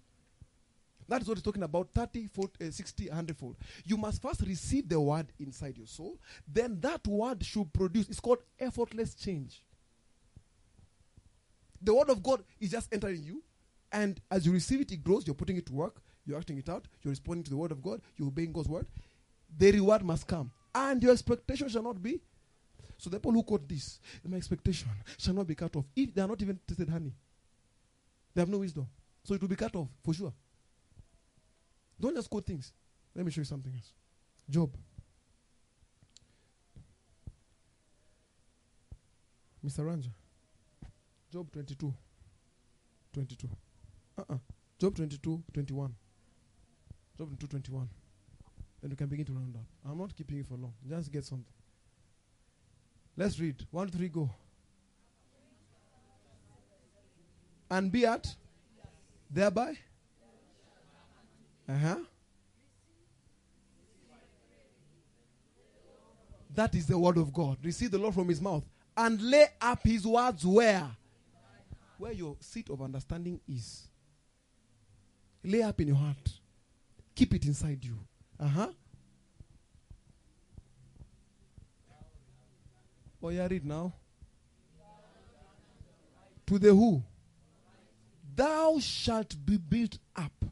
That 1.08 1.22
is 1.22 1.28
what 1.28 1.38
he's 1.38 1.44
talking 1.44 1.64
about 1.64 1.90
30, 1.94 2.28
40, 2.28 2.68
uh, 2.68 2.72
60, 2.72 3.08
100 3.10 3.38
fold. 3.38 3.56
You 3.86 3.98
must 3.98 4.22
first 4.22 4.42
receive 4.42 4.88
the 4.90 5.00
word 5.00 5.28
inside 5.40 5.78
your 5.78 5.88
soul. 5.88 6.20
Then 6.48 6.80
that 6.82 7.06
word 7.08 7.44
should 7.44 7.72
produce, 7.74 8.10
it's 8.10 8.20
called 8.20 8.40
effortless 8.60 9.16
change. 9.16 9.64
The 11.82 11.94
word 11.94 12.10
of 12.10 12.24
God 12.24 12.44
is 12.60 12.72
just 12.72 12.94
entering 12.94 13.24
you. 13.24 13.44
And 13.92 14.20
as 14.32 14.46
you 14.46 14.52
receive 14.52 14.82
it, 14.82 14.92
it 14.92 15.04
grows. 15.04 15.28
You're 15.28 15.36
putting 15.36 15.58
it 15.58 15.66
to 15.68 15.74
work. 15.74 16.02
You're 16.26 16.38
acting 16.38 16.58
it 16.58 16.70
out. 16.70 16.88
You're 17.04 17.12
responding 17.12 17.44
to 17.44 17.50
the 17.50 17.58
word 17.58 17.72
of 17.72 17.82
God. 17.82 18.02
You're 18.18 18.30
obeying 18.30 18.54
God's 18.54 18.70
word. 18.70 18.88
The 19.56 19.72
reward 19.72 20.04
must 20.04 20.26
come. 20.26 20.52
And 20.74 21.04
your 21.04 21.12
expectation 21.12 21.70
shall 21.70 21.84
not 21.84 22.02
be. 22.02 22.20
So 22.98 23.10
the 23.10 23.18
people 23.18 23.34
who 23.34 23.44
quote 23.44 23.68
this, 23.68 24.00
my 24.24 24.38
expectation 24.38 24.88
shall 25.18 25.34
not 25.34 25.46
be 25.46 25.56
cut 25.56 25.76
off. 25.76 25.86
If 25.96 26.14
they 26.14 26.22
are 26.22 26.28
not 26.28 26.42
even 26.42 26.60
tasted 26.66 26.90
honey, 26.90 27.14
they 28.34 28.42
have 28.42 28.50
no 28.50 28.60
wisdom. 28.60 28.88
So 29.24 29.34
it 29.34 29.42
will 29.42 29.50
be 29.50 29.56
cut 29.56 29.76
off 29.76 29.90
for 30.04 30.14
sure. 30.14 30.34
Don't 32.00 32.16
just 32.16 32.30
quote 32.30 32.46
things. 32.46 32.74
Let 33.16 33.26
me 33.26 33.32
show 33.32 33.42
you 33.42 33.46
something 33.46 33.74
else. 33.74 33.94
Job. 34.50 34.76
Mr. 39.66 39.86
Ranja. 39.86 40.10
Job 41.32 41.52
22. 41.52 41.94
22. 43.14 43.50
Uh-uh. 44.18 44.38
Job 44.80 44.96
22, 44.96 45.44
21. 45.54 45.96
Job 47.18 47.28
22, 47.28 47.48
21. 47.48 47.90
Then 48.82 48.92
you 48.92 48.98
can 48.98 49.08
begin 49.08 49.26
to 49.26 49.34
round 49.34 49.56
up. 49.56 49.62
I'm 49.90 49.98
not 49.98 50.16
keeping 50.16 50.38
you 50.38 50.44
for 50.44 50.56
long. 50.56 50.74
Just 50.88 51.12
get 51.12 51.24
something. 51.24 51.46
Let's 53.16 53.40
read. 53.40 53.66
One, 53.72 53.88
three, 53.88 54.10
go. 54.10 54.30
And 57.72 57.92
be 57.92 58.06
at 58.06 58.36
thereby. 59.30 59.78
Uh 61.68 61.78
huh. 61.78 61.96
That 66.54 66.76
is 66.76 66.86
the 66.86 66.98
word 66.98 67.18
of 67.18 67.34
God. 67.34 67.58
Receive 67.64 67.92
the 67.92 67.98
Lord 67.98 68.14
from 68.14 68.30
his 68.30 68.40
mouth 68.40 68.64
and 68.96 69.22
lay 69.22 69.48
up 69.60 69.80
his 69.84 70.06
words 70.06 70.46
where? 70.46 70.88
Where 71.98 72.12
your 72.12 72.36
seat 72.40 72.70
of 72.70 72.82
understanding 72.82 73.40
is. 73.48 73.88
Lay 75.44 75.62
up 75.64 75.80
in 75.82 75.88
your 75.88 75.98
heart. 75.98 76.40
Keep 77.16 77.36
it 77.36 77.46
inside 77.46 77.84
you. 77.84 77.98
Uh 78.40 78.48
huh. 78.48 78.68
Oh, 83.22 83.30
yeah, 83.30 83.48
read 83.50 83.66
now. 83.66 83.94
To 86.48 86.60
the 86.60 86.70
who? 86.70 87.02
Thou 88.36 88.80
shalt 88.80 89.34
be 89.46 89.58
built 89.58 89.98
up, 90.16 90.46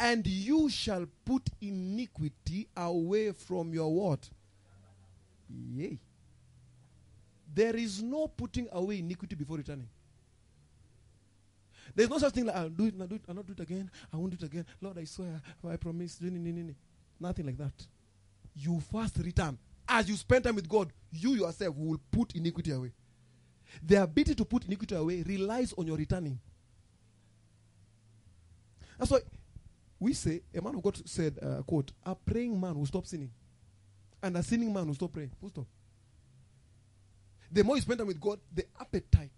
and 0.00 0.26
you 0.26 0.70
shall 0.70 1.06
put 1.26 1.42
iniquity 1.60 2.66
away 2.74 3.32
from 3.32 3.74
your 3.74 3.92
what? 3.92 4.28
Yay. 5.48 5.98
There 7.54 7.76
is 7.76 8.02
no 8.02 8.26
putting 8.26 8.66
away 8.72 9.00
iniquity 9.00 9.36
before 9.36 9.58
returning. 9.58 9.88
There's 11.94 12.08
no 12.08 12.18
such 12.18 12.32
thing 12.32 12.46
like 12.46 12.56
I'll 12.56 12.68
do 12.68 12.86
it, 12.86 12.94
I'll 12.98 13.06
do 13.06 13.16
it, 13.16 13.22
I'll 13.28 13.34
not 13.34 13.46
do 13.46 13.52
it 13.52 13.60
again, 13.60 13.90
I 14.12 14.16
won't 14.16 14.30
do 14.30 14.42
it 14.42 14.46
again. 14.46 14.64
Lord, 14.80 14.96
I 14.96 15.04
swear, 15.04 15.40
I 15.68 15.76
promise. 15.76 16.18
Nothing 16.20 17.46
like 17.46 17.58
that. 17.58 17.86
You 18.54 18.80
first 18.92 19.18
return. 19.18 19.58
As 19.86 20.08
you 20.08 20.16
spend 20.16 20.44
time 20.44 20.54
with 20.54 20.68
God, 20.68 20.92
you 21.10 21.34
yourself 21.34 21.74
will 21.76 22.00
put 22.10 22.34
iniquity 22.34 22.70
away. 22.70 22.92
The 23.82 24.02
ability 24.02 24.36
to 24.36 24.44
put 24.44 24.64
iniquity 24.64 24.94
away 24.94 25.22
relies 25.26 25.74
on 25.76 25.86
your 25.86 25.96
returning. 25.96 26.38
That's 28.98 29.10
why 29.10 29.20
we 30.00 30.14
say, 30.14 30.40
a 30.56 30.62
man 30.62 30.74
of 30.74 30.82
God 30.82 31.00
said, 31.06 31.38
uh, 31.42 31.62
quote, 31.62 31.92
a 32.04 32.14
praying 32.14 32.58
man 32.58 32.76
will 32.78 32.86
stop 32.86 33.06
sinning. 33.06 33.30
And 34.22 34.36
a 34.36 34.42
sinning 34.42 34.72
man 34.72 34.86
will 34.86 34.94
stop 34.94 35.12
praying. 35.12 35.30
Full 35.38 35.50
stop. 35.50 35.66
The 37.52 37.62
more 37.62 37.76
you 37.76 37.82
spend 37.82 37.98
time 37.98 38.06
with 38.06 38.20
God, 38.20 38.40
the 38.52 38.64
appetite 38.80 39.30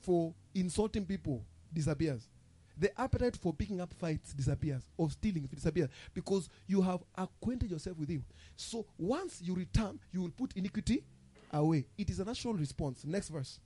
for 0.00 0.34
insulting 0.54 1.04
people 1.06 1.44
disappears. 1.72 2.26
The 2.76 2.98
appetite 2.98 3.36
for 3.36 3.52
picking 3.52 3.80
up 3.80 3.92
fights 3.92 4.32
disappears, 4.32 4.82
or 4.96 5.10
stealing 5.10 5.48
disappears, 5.54 5.90
because 6.14 6.48
you 6.66 6.80
have 6.80 7.00
acquainted 7.16 7.70
yourself 7.70 7.98
with 7.98 8.08
Him. 8.08 8.24
So 8.56 8.86
once 8.98 9.40
you 9.42 9.54
return, 9.54 10.00
you 10.12 10.22
will 10.22 10.30
put 10.30 10.56
iniquity 10.56 11.04
away. 11.52 11.86
It 11.98 12.08
is 12.08 12.20
a 12.20 12.24
natural 12.24 12.54
response. 12.54 13.04
Next 13.04 13.28
verse. 13.28 13.60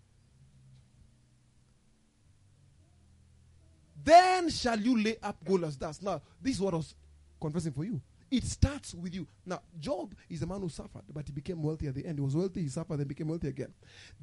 Then 4.05 4.51
shall 4.51 4.79
you 4.79 5.03
lay 5.03 5.17
up 5.23 5.37
gold 5.45 5.65
as 5.65 5.77
dust. 5.77 6.03
Now, 6.03 6.21
this 6.41 6.57
is 6.57 6.61
what 6.61 6.75
I 6.75 6.77
was 6.77 6.95
confessing 7.41 7.73
for 7.73 7.85
you. 7.85 8.01
It 8.31 8.45
starts 8.45 8.95
with 8.95 9.15
you. 9.15 9.27
Now, 9.47 9.63
Job 9.79 10.15
is 10.29 10.43
a 10.43 10.47
man 10.47 10.61
who 10.61 10.69
suffered, 10.69 11.03
but 11.13 11.27
he 11.27 11.33
became 11.33 11.63
wealthy 11.63 11.87
at 11.87 11.95
the 11.95 12.05
end. 12.05 12.19
He 12.19 12.25
was 12.25 12.35
wealthy, 12.35 12.63
he 12.63 12.69
suffered, 12.69 12.99
then 12.99 13.07
became 13.07 13.29
wealthy 13.29 13.49
again. 13.49 13.73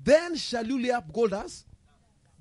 Then 0.03 0.35
shall 0.35 0.65
you 0.65 0.81
lay 0.81 0.91
up 0.91 1.11
gold 1.11 1.33
as 1.33 1.65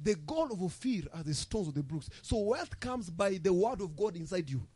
the 0.02 0.14
gold 0.14 0.52
of 0.52 0.62
Ophir 0.62 1.04
are 1.12 1.22
the 1.22 1.34
stones 1.34 1.68
of 1.68 1.74
the 1.74 1.82
brooks. 1.82 2.08
So 2.22 2.38
wealth 2.38 2.78
comes 2.80 3.10
by 3.10 3.38
the 3.42 3.52
word 3.52 3.80
of 3.80 3.96
God 3.96 4.16
inside 4.16 4.48
you. 4.48 4.66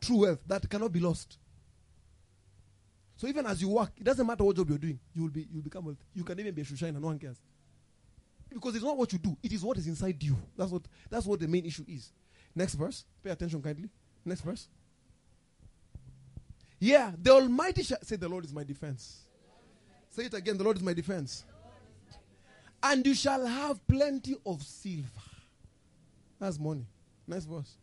True 0.00 0.20
wealth 0.20 0.40
that 0.46 0.68
cannot 0.68 0.92
be 0.92 1.00
lost. 1.00 1.38
So 3.16 3.26
even 3.26 3.46
as 3.46 3.62
you 3.62 3.68
work, 3.70 3.92
it 3.96 4.04
doesn't 4.04 4.26
matter 4.26 4.44
what 4.44 4.56
job 4.56 4.68
you're 4.68 4.78
doing, 4.78 4.98
you 5.14 5.22
will 5.22 5.30
be 5.30 5.42
you 5.42 5.56
will 5.56 5.62
become 5.62 5.84
wealthy. 5.84 6.04
You 6.14 6.24
can 6.24 6.38
even 6.40 6.52
be 6.52 6.62
a 6.62 6.64
Shushaina, 6.64 6.88
and 6.88 7.00
no 7.00 7.06
one 7.06 7.18
cares. 7.18 7.40
Because 8.54 8.76
it's 8.76 8.84
not 8.84 8.96
what 8.96 9.12
you 9.12 9.18
do, 9.18 9.36
it 9.42 9.52
is 9.52 9.62
what 9.62 9.76
is 9.76 9.86
inside 9.86 10.22
you. 10.22 10.36
That's 10.56 10.70
what 10.70 10.82
that's 11.10 11.26
what 11.26 11.40
the 11.40 11.48
main 11.48 11.66
issue 11.66 11.84
is. 11.88 12.12
Next 12.54 12.74
verse. 12.74 13.04
Pay 13.22 13.30
attention 13.30 13.60
kindly. 13.60 13.90
Next 14.24 14.42
verse. 14.42 14.68
Yeah, 16.78 17.12
the 17.20 17.30
Almighty 17.32 17.82
shall 17.82 17.98
say, 18.02 18.16
The 18.16 18.28
Lord 18.28 18.44
is 18.44 18.52
my 18.52 18.64
defense. 18.64 19.22
Say 20.10 20.26
it 20.26 20.34
again, 20.34 20.56
the 20.56 20.64
Lord 20.64 20.76
is 20.76 20.82
my 20.82 20.92
defense. 20.92 21.44
And 22.82 23.04
you 23.06 23.14
shall 23.14 23.44
have 23.46 23.84
plenty 23.86 24.36
of 24.44 24.62
silver. 24.62 25.08
That's 26.38 26.58
money. 26.58 26.86
Next 27.26 27.46
verse. 27.46 27.74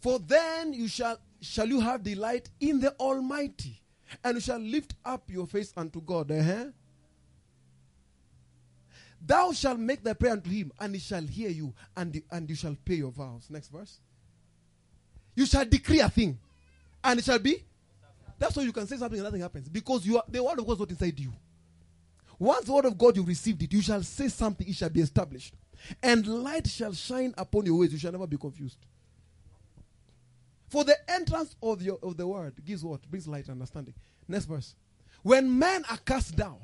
For 0.00 0.18
then 0.18 0.72
you 0.72 0.86
shall 0.88 1.18
shall 1.40 1.66
you 1.66 1.80
have 1.80 2.02
delight 2.02 2.50
in 2.60 2.80
the 2.80 2.92
Almighty, 3.00 3.80
and 4.22 4.34
you 4.34 4.40
shall 4.40 4.58
lift 4.58 4.94
up 5.04 5.30
your 5.30 5.46
face 5.46 5.72
unto 5.76 6.00
God. 6.00 6.30
Uh-huh. 6.30 6.66
Thou 9.24 9.52
shalt 9.52 9.78
make 9.78 10.02
thy 10.02 10.12
prayer 10.12 10.32
unto 10.32 10.50
him, 10.50 10.72
and 10.78 10.94
he 10.94 11.00
shall 11.00 11.22
hear 11.22 11.50
you, 11.50 11.74
and, 11.96 12.22
and 12.30 12.48
you 12.48 12.56
shall 12.56 12.76
pay 12.84 12.94
your 12.96 13.10
vows. 13.10 13.46
Next 13.50 13.68
verse. 13.68 13.98
You 15.34 15.46
shall 15.46 15.64
decree 15.64 16.00
a 16.00 16.08
thing, 16.08 16.38
and 17.02 17.18
it 17.18 17.24
shall 17.24 17.38
be. 17.38 17.62
That's 18.38 18.56
why 18.56 18.64
you 18.64 18.72
can 18.72 18.86
say 18.86 18.96
something 18.96 19.18
and 19.18 19.24
nothing 19.24 19.40
happens. 19.40 19.68
Because 19.68 20.06
you 20.06 20.18
are, 20.18 20.24
the 20.28 20.42
word 20.42 20.58
of 20.58 20.66
God 20.66 20.74
is 20.74 20.78
not 20.80 20.90
inside 20.90 21.18
you. 21.18 21.32
Once 22.38 22.66
the 22.66 22.72
word 22.72 22.84
of 22.84 22.98
God 22.98 23.16
you 23.16 23.22
received 23.22 23.62
it, 23.62 23.72
you 23.72 23.80
shall 23.80 24.02
say 24.02 24.28
something, 24.28 24.68
it 24.68 24.74
shall 24.74 24.90
be 24.90 25.00
established. 25.00 25.54
And 26.02 26.26
light 26.26 26.66
shall 26.66 26.92
shine 26.92 27.34
upon 27.38 27.64
your 27.66 27.78
ways, 27.78 27.92
you 27.92 27.98
shall 27.98 28.12
never 28.12 28.26
be 28.26 28.36
confused. 28.36 28.78
For 30.68 30.84
the 30.84 30.96
entrance 31.10 31.56
of, 31.62 31.80
your, 31.80 31.98
of 32.02 32.16
the 32.16 32.26
word 32.26 32.54
gives 32.64 32.84
what? 32.84 33.08
Brings 33.08 33.26
light 33.26 33.44
and 33.44 33.52
understanding. 33.52 33.94
Next 34.28 34.46
verse. 34.46 34.74
When 35.22 35.58
men 35.58 35.84
are 35.90 35.98
cast 35.98 36.36
down, 36.36 36.58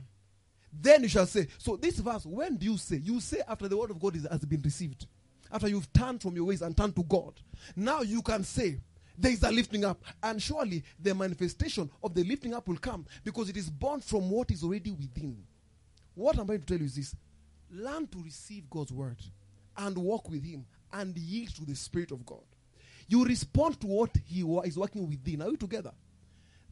then 0.73 1.03
you 1.03 1.09
shall 1.09 1.27
say. 1.27 1.49
So 1.59 1.77
this 1.77 1.99
verse, 1.99 2.25
when 2.25 2.57
do 2.57 2.67
you 2.67 2.77
say? 2.79 2.97
You 2.97 3.21
say 3.21 3.43
after 3.47 3.69
the 3.69 3.77
word 3.77 3.91
of 3.91 4.01
God 4.01 4.17
is, 4.17 4.27
has 4.31 4.45
been 4.45 4.63
received. 4.63 5.07
After 5.53 5.69
you've 5.69 5.93
turned 5.93 6.23
from 6.23 6.35
your 6.35 6.47
ways 6.47 6.63
and 6.63 6.77
turned 6.77 6.97
to 6.97 7.03
God. 7.03 7.35
Now 7.77 8.01
you 8.01 8.23
can 8.23 8.43
say, 8.43 8.81
there 9.19 9.33
is 9.33 9.43
a 9.43 9.51
lifting 9.51 9.85
up. 9.85 10.03
And 10.23 10.43
surely 10.43 10.83
the 10.99 11.15
manifestation 11.15 11.91
of 12.03 12.15
the 12.15 12.25
lifting 12.25 12.55
up 12.55 12.67
will 12.67 12.79
come 12.79 13.07
because 13.25 13.49
it 13.51 13.57
is 13.57 13.69
born 13.69 14.01
from 14.01 14.31
what 14.31 14.51
is 14.51 14.65
already 14.65 14.91
within. 14.91 15.37
What 16.15 16.39
I'm 16.39 16.47
going 16.47 16.61
to 16.61 16.67
tell 16.67 16.79
you 16.79 16.87
is 16.87 16.97
this 16.97 17.15
learn 17.71 18.07
to 18.09 18.23
receive 18.23 18.69
God's 18.71 18.93
word 18.93 19.17
and 19.77 19.97
walk 19.97 20.31
with 20.31 20.45
Him 20.45 20.65
and 20.93 21.17
yield 21.17 21.55
to 21.57 21.65
the 21.65 21.75
Spirit 21.75 22.13
of 22.13 22.25
God. 22.27 22.43
You 23.09 23.25
respond 23.25 23.81
to 23.81 23.87
what 23.87 24.11
He 24.27 24.43
wa- 24.43 24.63
is 24.63 24.79
working 24.79 25.09
within. 25.09 25.43
Are 25.43 25.51
we 25.51 25.57
together? 25.57 25.93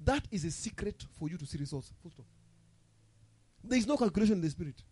That 0.04 0.24
is 0.30 0.44
a 0.44 0.50
secret 0.50 1.04
for 1.18 1.28
you 1.28 1.36
to 1.36 1.46
see 1.46 1.58
results. 1.58 1.92
Full 2.02 2.10
stop. 2.10 2.26
There 3.62 3.78
is 3.78 3.86
no 3.86 3.96
calculation 3.96 4.34
in 4.34 4.40
the 4.40 4.50
Spirit. 4.50 4.82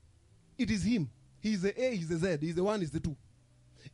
It 0.56 0.70
is 0.70 0.82
Him. 0.82 1.08
He 1.40 1.52
is 1.52 1.62
the 1.62 1.80
A, 1.80 1.94
He 1.94 2.02
is 2.02 2.08
the 2.08 2.16
Z, 2.16 2.38
He 2.40 2.48
is 2.50 2.54
the 2.54 2.64
one, 2.64 2.80
He 2.80 2.84
is 2.84 2.90
the 2.90 3.00
two. 3.00 3.16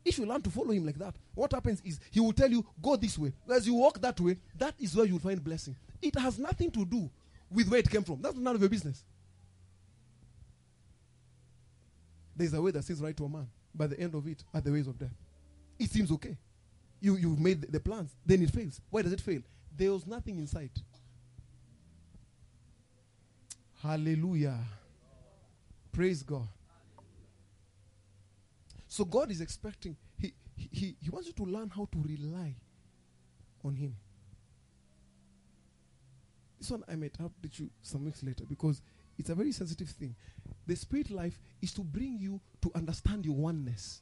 If 0.03 0.17
you 0.17 0.25
learn 0.25 0.41
to 0.41 0.49
follow 0.49 0.71
Him 0.71 0.85
like 0.85 0.97
that, 0.97 1.15
what 1.33 1.53
happens 1.53 1.81
is 1.85 1.99
He 2.11 2.19
will 2.19 2.33
tell 2.33 2.49
you, 2.49 2.65
go 2.81 2.95
this 2.95 3.17
way. 3.17 3.33
As 3.49 3.65
you 3.67 3.75
walk 3.75 3.99
that 4.01 4.19
way, 4.19 4.37
that 4.57 4.75
is 4.79 4.95
where 4.95 5.05
you 5.05 5.13
will 5.13 5.19
find 5.19 5.43
blessing. 5.43 5.75
It 6.01 6.17
has 6.17 6.37
nothing 6.37 6.71
to 6.71 6.85
do 6.85 7.09
with 7.51 7.69
where 7.69 7.79
it 7.79 7.89
came 7.89 8.03
from. 8.03 8.21
That's 8.21 8.35
none 8.35 8.55
of 8.55 8.61
your 8.61 8.69
business. 8.69 9.03
There's 12.35 12.53
a 12.53 12.61
way 12.61 12.71
that 12.71 12.83
seems 12.83 13.01
right 13.01 13.15
to 13.15 13.25
a 13.25 13.29
man. 13.29 13.47
By 13.73 13.87
the 13.87 13.99
end 13.99 14.15
of 14.15 14.27
it, 14.27 14.43
are 14.53 14.61
the 14.61 14.71
ways 14.71 14.87
of 14.87 14.97
death. 14.97 15.15
It 15.79 15.89
seems 15.89 16.11
okay. 16.11 16.37
You 17.01 17.15
you've 17.15 17.39
made 17.39 17.61
the, 17.61 17.79
plans, 17.79 18.15
then 18.25 18.41
it 18.41 18.49
fails. 18.49 18.81
Why 18.89 19.01
does 19.01 19.13
it 19.13 19.21
fail? 19.21 19.41
There 19.75 19.91
was 19.91 20.07
nothing 20.07 20.37
inside. 20.37 20.71
Hallelujah. 23.85 24.57
Praise 25.91 26.23
God. 26.23 26.47
So 28.87 29.05
God 29.05 29.29
is 29.29 29.41
expecting, 29.41 29.95
he, 30.17 30.33
he, 30.55 30.95
he, 30.99 31.09
wants 31.09 31.27
you 31.27 31.33
to 31.33 31.43
learn 31.43 31.69
how 31.69 31.87
to 31.91 32.01
rely 32.01 32.55
on 33.63 33.75
Him. 33.75 33.95
This 36.57 36.71
one 36.71 36.83
I 36.87 36.95
might 36.95 37.13
update 37.19 37.59
you 37.59 37.69
some 37.81 38.05
weeks 38.05 38.23
later 38.23 38.45
because 38.49 38.81
it's 39.19 39.29
a 39.29 39.35
very 39.35 39.51
sensitive 39.51 39.89
thing. 39.89 40.15
The 40.65 40.75
spirit 40.75 41.11
life 41.11 41.39
is 41.61 41.73
to 41.73 41.81
bring 41.81 42.17
you 42.17 42.41
to 42.63 42.71
understand 42.73 43.25
your 43.25 43.35
oneness. 43.35 44.01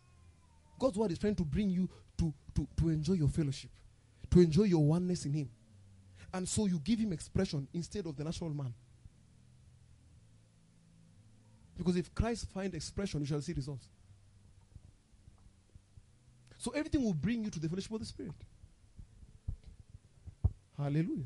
God's 0.80 0.98
word 0.98 1.12
is 1.12 1.20
trying 1.20 1.36
to 1.36 1.44
bring 1.44 1.70
you 1.70 1.90
to, 2.20 2.34
to, 2.56 2.68
to 2.78 2.90
enjoy 2.90 3.14
your 3.14 3.28
fellowship, 3.28 3.72
to 4.32 4.40
enjoy 4.40 4.64
your 4.64 4.84
oneness 4.86 5.26
in 5.26 5.34
Him. 5.34 5.50
And 6.34 6.48
so 6.48 6.68
you 6.68 6.80
give 6.80 7.00
Him 7.00 7.12
expression 7.12 7.68
instead 7.74 8.06
of 8.06 8.16
the 8.16 8.24
natural 8.24 8.52
man. 8.52 8.74
Because 11.78 11.96
if 11.96 12.14
Christ 12.14 12.48
find 12.54 12.74
expression, 12.74 13.22
you 13.22 13.26
shall 13.26 13.42
see 13.42 13.54
results. 13.54 13.88
So 16.58 16.72
everything 16.72 17.04
will 17.04 17.14
bring 17.14 17.44
you 17.44 17.50
to 17.50 17.60
the 17.60 17.68
fellowship 17.68 17.92
of 17.92 18.00
the 18.00 18.06
Spirit. 18.06 18.34
Hallelujah. 20.78 21.26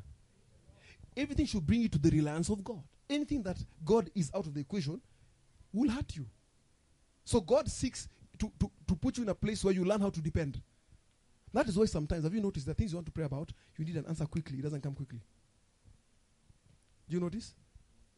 Everything 1.15 1.45
should 1.45 1.65
bring 1.65 1.81
you 1.81 1.89
to 1.89 1.97
the 1.97 2.09
reliance 2.09 2.49
of 2.49 2.63
God. 2.63 2.81
Anything 3.09 3.43
that 3.43 3.57
God 3.85 4.09
is 4.15 4.31
out 4.33 4.45
of 4.45 4.53
the 4.53 4.61
equation 4.61 5.01
will 5.73 5.89
hurt 5.89 6.15
you. 6.15 6.25
So 7.23 7.41
God 7.41 7.69
seeks 7.69 8.07
to, 8.39 8.51
to, 8.59 8.71
to 8.87 8.95
put 8.95 9.17
you 9.17 9.23
in 9.23 9.29
a 9.29 9.35
place 9.35 9.63
where 9.63 9.73
you 9.73 9.83
learn 9.83 10.01
how 10.01 10.09
to 10.09 10.21
depend. 10.21 10.61
That 11.53 11.67
is 11.67 11.77
why 11.77 11.85
sometimes, 11.85 12.23
have 12.23 12.33
you 12.33 12.41
noticed 12.41 12.65
the 12.65 12.73
things 12.73 12.91
you 12.91 12.97
want 12.97 13.07
to 13.07 13.11
pray 13.11 13.25
about, 13.25 13.51
you 13.77 13.85
need 13.85 13.95
an 13.95 14.05
answer 14.07 14.25
quickly. 14.25 14.59
It 14.59 14.63
doesn't 14.63 14.81
come 14.81 14.93
quickly. 14.93 15.19
Do 17.09 17.15
you 17.15 17.21
notice? 17.21 17.53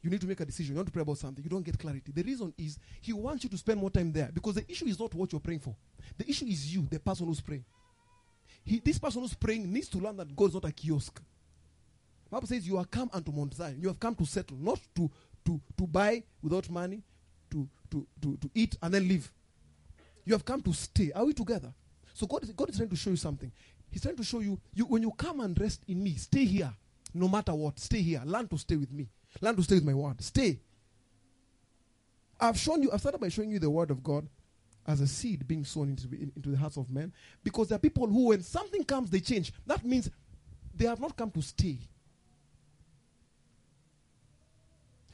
You 0.02 0.10
need 0.10 0.22
to 0.22 0.28
make 0.28 0.40
a 0.40 0.46
decision. 0.46 0.74
You 0.74 0.78
want 0.78 0.88
to 0.88 0.94
pray 0.94 1.02
about 1.02 1.18
something. 1.18 1.44
You 1.44 1.50
don't 1.50 1.64
get 1.64 1.78
clarity. 1.78 2.12
The 2.14 2.24
reason 2.24 2.54
is 2.58 2.78
He 3.02 3.12
wants 3.14 3.44
you 3.44 3.50
to 3.50 3.58
spend 3.58 3.80
more 3.80 3.90
time 3.90 4.12
there 4.12 4.30
because 4.34 4.56
the 4.56 4.66
issue 4.70 4.86
is 4.86 5.00
not 5.00 5.14
what 5.14 5.32
you're 5.32 5.42
praying 5.42 5.60
for. 5.60 5.76
The 6.18 6.30
issue 6.30 6.46
is 6.46 6.74
you, 6.74 6.88
the 6.90 7.00
person 7.00 7.28
who's 7.28 7.42
praying. 7.42 7.66
He, 8.64 8.80
this 8.80 8.98
person 8.98 9.22
who's 9.22 9.34
praying 9.34 9.72
needs 9.72 9.90
to 9.90 9.98
learn 9.98 10.18
that 10.18 10.36
God 10.36 10.50
is 10.50 10.54
not 10.54 10.66
a 10.66 10.72
kiosk. 10.72 11.22
Bible 12.30 12.48
says 12.48 12.68
you 12.68 12.78
are 12.78 12.86
come 12.86 13.10
unto 13.12 13.32
Mount 13.32 13.54
Zion. 13.56 13.78
You 13.82 13.88
have 13.88 14.00
come 14.00 14.16
to 14.16 14.26
settle, 14.26 14.58
not 14.58 14.80
to 14.96 15.10
to 15.46 15.60
to 15.78 15.88
buy 15.88 16.24
without 16.42 16.70
money, 16.70 17.02
to 17.52 17.68
to 17.90 18.06
to, 18.22 18.38
to 18.38 18.50
eat 18.54 18.78
and 18.82 18.94
then 18.94 19.08
leave. 19.08 19.32
You 20.26 20.34
have 20.34 20.46
come 20.46 20.62
to 20.62 20.74
stay. 20.74 21.12
Are 21.14 21.26
we 21.26 21.34
together? 21.34 21.74
So 22.14 22.28
God 22.28 22.44
is, 22.44 22.52
God 22.52 22.70
is 22.70 22.78
trying 22.78 22.90
to 22.90 22.96
show 22.96 23.10
you 23.10 23.16
something. 23.16 23.52
He's 23.90 24.02
trying 24.04 24.18
to 24.18 24.24
show 24.24 24.40
you, 24.40 24.60
you 24.74 24.86
when 24.86 25.02
you 25.02 25.12
come 25.12 25.40
and 25.40 25.60
rest 25.60 25.84
in 25.88 26.04
me, 26.04 26.16
stay 26.16 26.46
here. 26.46 26.72
No 27.14 27.28
matter 27.28 27.56
what, 27.56 27.80
stay 27.80 28.02
here. 28.02 28.22
Learn 28.24 28.48
to 28.50 28.58
stay 28.58 28.76
with 28.76 28.92
me. 28.92 29.08
Learn 29.42 29.56
to 29.56 29.64
stay 29.64 29.76
with 29.76 29.86
my 29.86 29.94
word. 29.94 30.22
Stay. 30.22 30.60
I've 32.40 32.58
shown 32.58 32.82
you, 32.82 32.92
I've 32.92 33.00
started 33.00 33.20
by 33.20 33.30
showing 33.30 33.52
you 33.52 33.60
the 33.60 33.70
word 33.70 33.92
of 33.92 34.04
God 34.04 34.28
as 34.88 35.02
a 35.02 35.08
seed 35.08 35.48
being 35.48 35.66
sown 35.66 35.90
into, 35.90 36.08
in- 36.16 36.32
into 36.36 36.50
the 36.50 36.58
hearts 36.58 36.78
of 36.78 36.90
men. 36.90 37.14
Because 37.44 37.68
there 37.68 37.76
are 37.76 37.80
people 37.80 38.08
who, 38.08 38.28
when 38.28 38.42
something 38.42 38.84
comes, 38.84 39.10
they 39.10 39.20
change. 39.20 39.54
That 39.68 39.84
means 39.86 40.10
they 40.76 40.86
have 40.86 41.00
not 41.00 41.16
come 41.16 41.32
to 41.32 41.42
stay. 41.42 41.78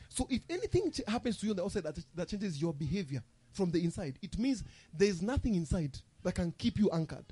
So 0.09 0.27
if 0.29 0.41
anything 0.49 0.91
ch- 0.91 1.01
happens 1.07 1.37
to 1.37 1.45
you 1.45 1.51
on 1.51 1.57
the 1.57 1.63
outside 1.63 1.83
that, 1.83 1.99
that 2.15 2.27
changes 2.29 2.61
your 2.61 2.73
behavior 2.73 3.21
from 3.51 3.71
the 3.71 3.83
inside, 3.83 4.17
it 4.21 4.37
means 4.39 4.63
there 4.97 5.09
is 5.09 5.21
nothing 5.21 5.55
inside 5.55 5.97
that 6.23 6.35
can 6.35 6.53
keep 6.57 6.79
you 6.79 6.89
anchored. 6.91 7.25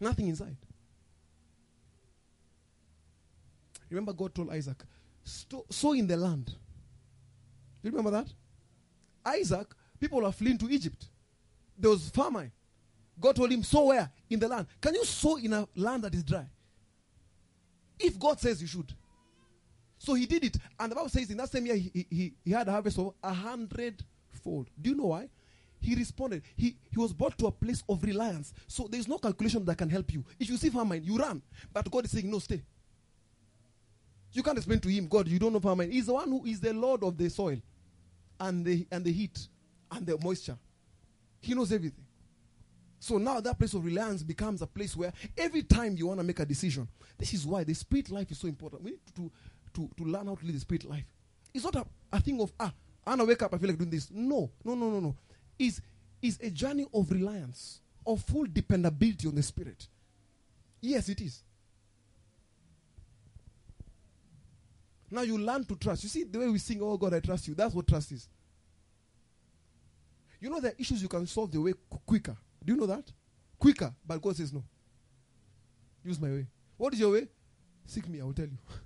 Nothing 0.00 0.28
inside. 0.28 0.56
Remember, 3.90 4.12
God 4.12 4.34
told 4.34 4.50
Isaac, 4.50 4.82
sow 5.24 5.92
in 5.92 6.06
the 6.06 6.16
land 6.16 6.46
Do 7.82 7.88
you 7.88 7.90
remember 7.90 8.10
that? 8.10 8.28
Isaac, 9.24 9.66
people 9.98 10.24
are 10.24 10.32
fleeing 10.32 10.58
to 10.58 10.70
Egypt. 10.70 11.06
There 11.78 11.90
was 11.90 12.08
famine. 12.10 12.52
God 13.18 13.36
told 13.36 13.50
him, 13.50 13.62
sow 13.62 13.86
where? 13.86 14.10
In 14.28 14.38
the 14.38 14.48
land. 14.48 14.66
Can 14.80 14.94
you 14.94 15.04
sow 15.04 15.36
in 15.36 15.52
a 15.52 15.66
land 15.76 16.04
that 16.04 16.14
is 16.14 16.22
dry? 16.22 16.46
If 17.98 18.18
God 18.18 18.40
says 18.40 18.60
you 18.62 18.68
should. 18.68 18.92
So 19.98 20.14
he 20.14 20.24
did 20.24 20.44
it. 20.44 20.56
And 20.78 20.90
the 20.90 20.96
Bible 20.96 21.10
says 21.10 21.30
in 21.30 21.36
that 21.36 21.50
same 21.50 21.66
year, 21.66 21.76
he, 21.76 22.06
he, 22.08 22.32
he 22.42 22.50
had 22.50 22.68
a 22.68 22.72
harvest 22.72 22.98
of 22.98 23.12
a 23.22 23.32
hundredfold. 23.32 24.70
Do 24.80 24.90
you 24.90 24.96
know 24.96 25.06
why? 25.06 25.28
He 25.80 25.94
responded. 25.94 26.42
He, 26.56 26.76
he 26.90 26.98
was 26.98 27.12
brought 27.12 27.36
to 27.38 27.46
a 27.46 27.52
place 27.52 27.82
of 27.88 28.02
reliance. 28.02 28.54
So 28.66 28.88
there's 28.90 29.08
no 29.08 29.18
calculation 29.18 29.64
that 29.66 29.76
can 29.76 29.90
help 29.90 30.12
you. 30.12 30.24
If 30.38 30.48
you 30.48 30.56
see 30.56 30.70
famine, 30.70 31.04
you 31.04 31.18
run. 31.18 31.42
But 31.72 31.90
God 31.90 32.06
is 32.06 32.10
saying, 32.10 32.30
no, 32.30 32.38
stay. 32.38 32.62
You 34.32 34.42
can't 34.42 34.56
explain 34.56 34.80
to 34.80 34.88
him, 34.88 35.08
God, 35.08 35.28
you 35.28 35.38
don't 35.38 35.52
know 35.52 35.60
famine. 35.60 35.90
He's 35.90 36.06
the 36.06 36.14
one 36.14 36.28
who 36.28 36.44
is 36.44 36.60
the 36.60 36.72
Lord 36.72 37.02
of 37.02 37.16
the 37.16 37.28
soil 37.28 37.60
and 38.38 38.64
the, 38.64 38.86
and 38.90 39.04
the 39.04 39.12
heat 39.12 39.48
and 39.90 40.06
the 40.06 40.16
moisture. 40.18 40.56
He 41.40 41.54
knows 41.54 41.72
everything. 41.72 42.04
So 43.00 43.16
now 43.16 43.40
that 43.40 43.58
place 43.58 43.72
of 43.74 43.84
reliance 43.84 44.22
becomes 44.22 44.60
a 44.62 44.66
place 44.66 44.94
where 44.94 45.12
every 45.36 45.62
time 45.62 45.96
you 45.96 46.06
want 46.06 46.20
to 46.20 46.24
make 46.24 46.38
a 46.38 46.44
decision, 46.44 46.86
this 47.18 47.32
is 47.32 47.46
why 47.46 47.64
the 47.64 47.74
spirit 47.74 48.10
life 48.10 48.30
is 48.30 48.38
so 48.38 48.46
important. 48.46 48.82
We 48.82 48.90
need 48.92 49.00
to, 49.16 49.30
to, 49.74 49.90
to 49.96 50.04
learn 50.04 50.26
how 50.26 50.34
to 50.34 50.44
live 50.44 50.54
the 50.54 50.60
spirit 50.60 50.84
life. 50.84 51.06
It's 51.52 51.64
not 51.64 51.76
a, 51.76 51.86
a 52.12 52.20
thing 52.20 52.40
of, 52.40 52.52
ah, 52.60 52.72
I 53.06 53.10
want 53.10 53.22
to 53.22 53.26
wake 53.26 53.42
up, 53.42 53.54
I 53.54 53.58
feel 53.58 53.70
like 53.70 53.78
doing 53.78 53.90
this. 53.90 54.10
No, 54.10 54.50
no, 54.62 54.74
no, 54.74 54.90
no, 54.90 55.00
no. 55.00 55.16
It's, 55.58 55.80
it's 56.20 56.38
a 56.40 56.50
journey 56.50 56.86
of 56.92 57.10
reliance, 57.10 57.80
of 58.06 58.22
full 58.22 58.44
dependability 58.44 59.26
on 59.26 59.34
the 59.34 59.42
spirit. 59.42 59.88
Yes, 60.80 61.08
it 61.08 61.20
is. 61.20 61.42
Now 65.10 65.22
you 65.22 65.38
learn 65.38 65.64
to 65.64 65.76
trust. 65.76 66.04
You 66.04 66.08
see, 66.08 66.24
the 66.24 66.38
way 66.38 66.48
we 66.48 66.58
sing, 66.58 66.80
Oh 66.82 66.96
God, 66.96 67.14
I 67.14 67.20
trust 67.20 67.48
you, 67.48 67.54
that's 67.54 67.74
what 67.74 67.86
trust 67.86 68.12
is. 68.12 68.28
You 70.40 70.48
know, 70.48 70.60
there 70.60 70.72
are 70.72 70.76
issues 70.78 71.02
you 71.02 71.08
can 71.08 71.26
solve 71.26 71.52
the 71.52 71.60
way 71.60 71.72
qu- 71.72 71.98
quicker. 72.06 72.36
Do 72.64 72.72
you 72.72 72.78
know 72.78 72.86
that? 72.86 73.10
Quicker, 73.58 73.92
but 74.06 74.22
God 74.22 74.36
says 74.36 74.52
no. 74.52 74.64
Use 76.02 76.20
my 76.20 76.28
way. 76.28 76.46
What 76.76 76.94
is 76.94 77.00
your 77.00 77.12
way? 77.12 77.28
Seek 77.86 78.08
me, 78.08 78.20
I 78.20 78.24
will 78.24 78.32
tell 78.32 78.46
you. 78.46 78.56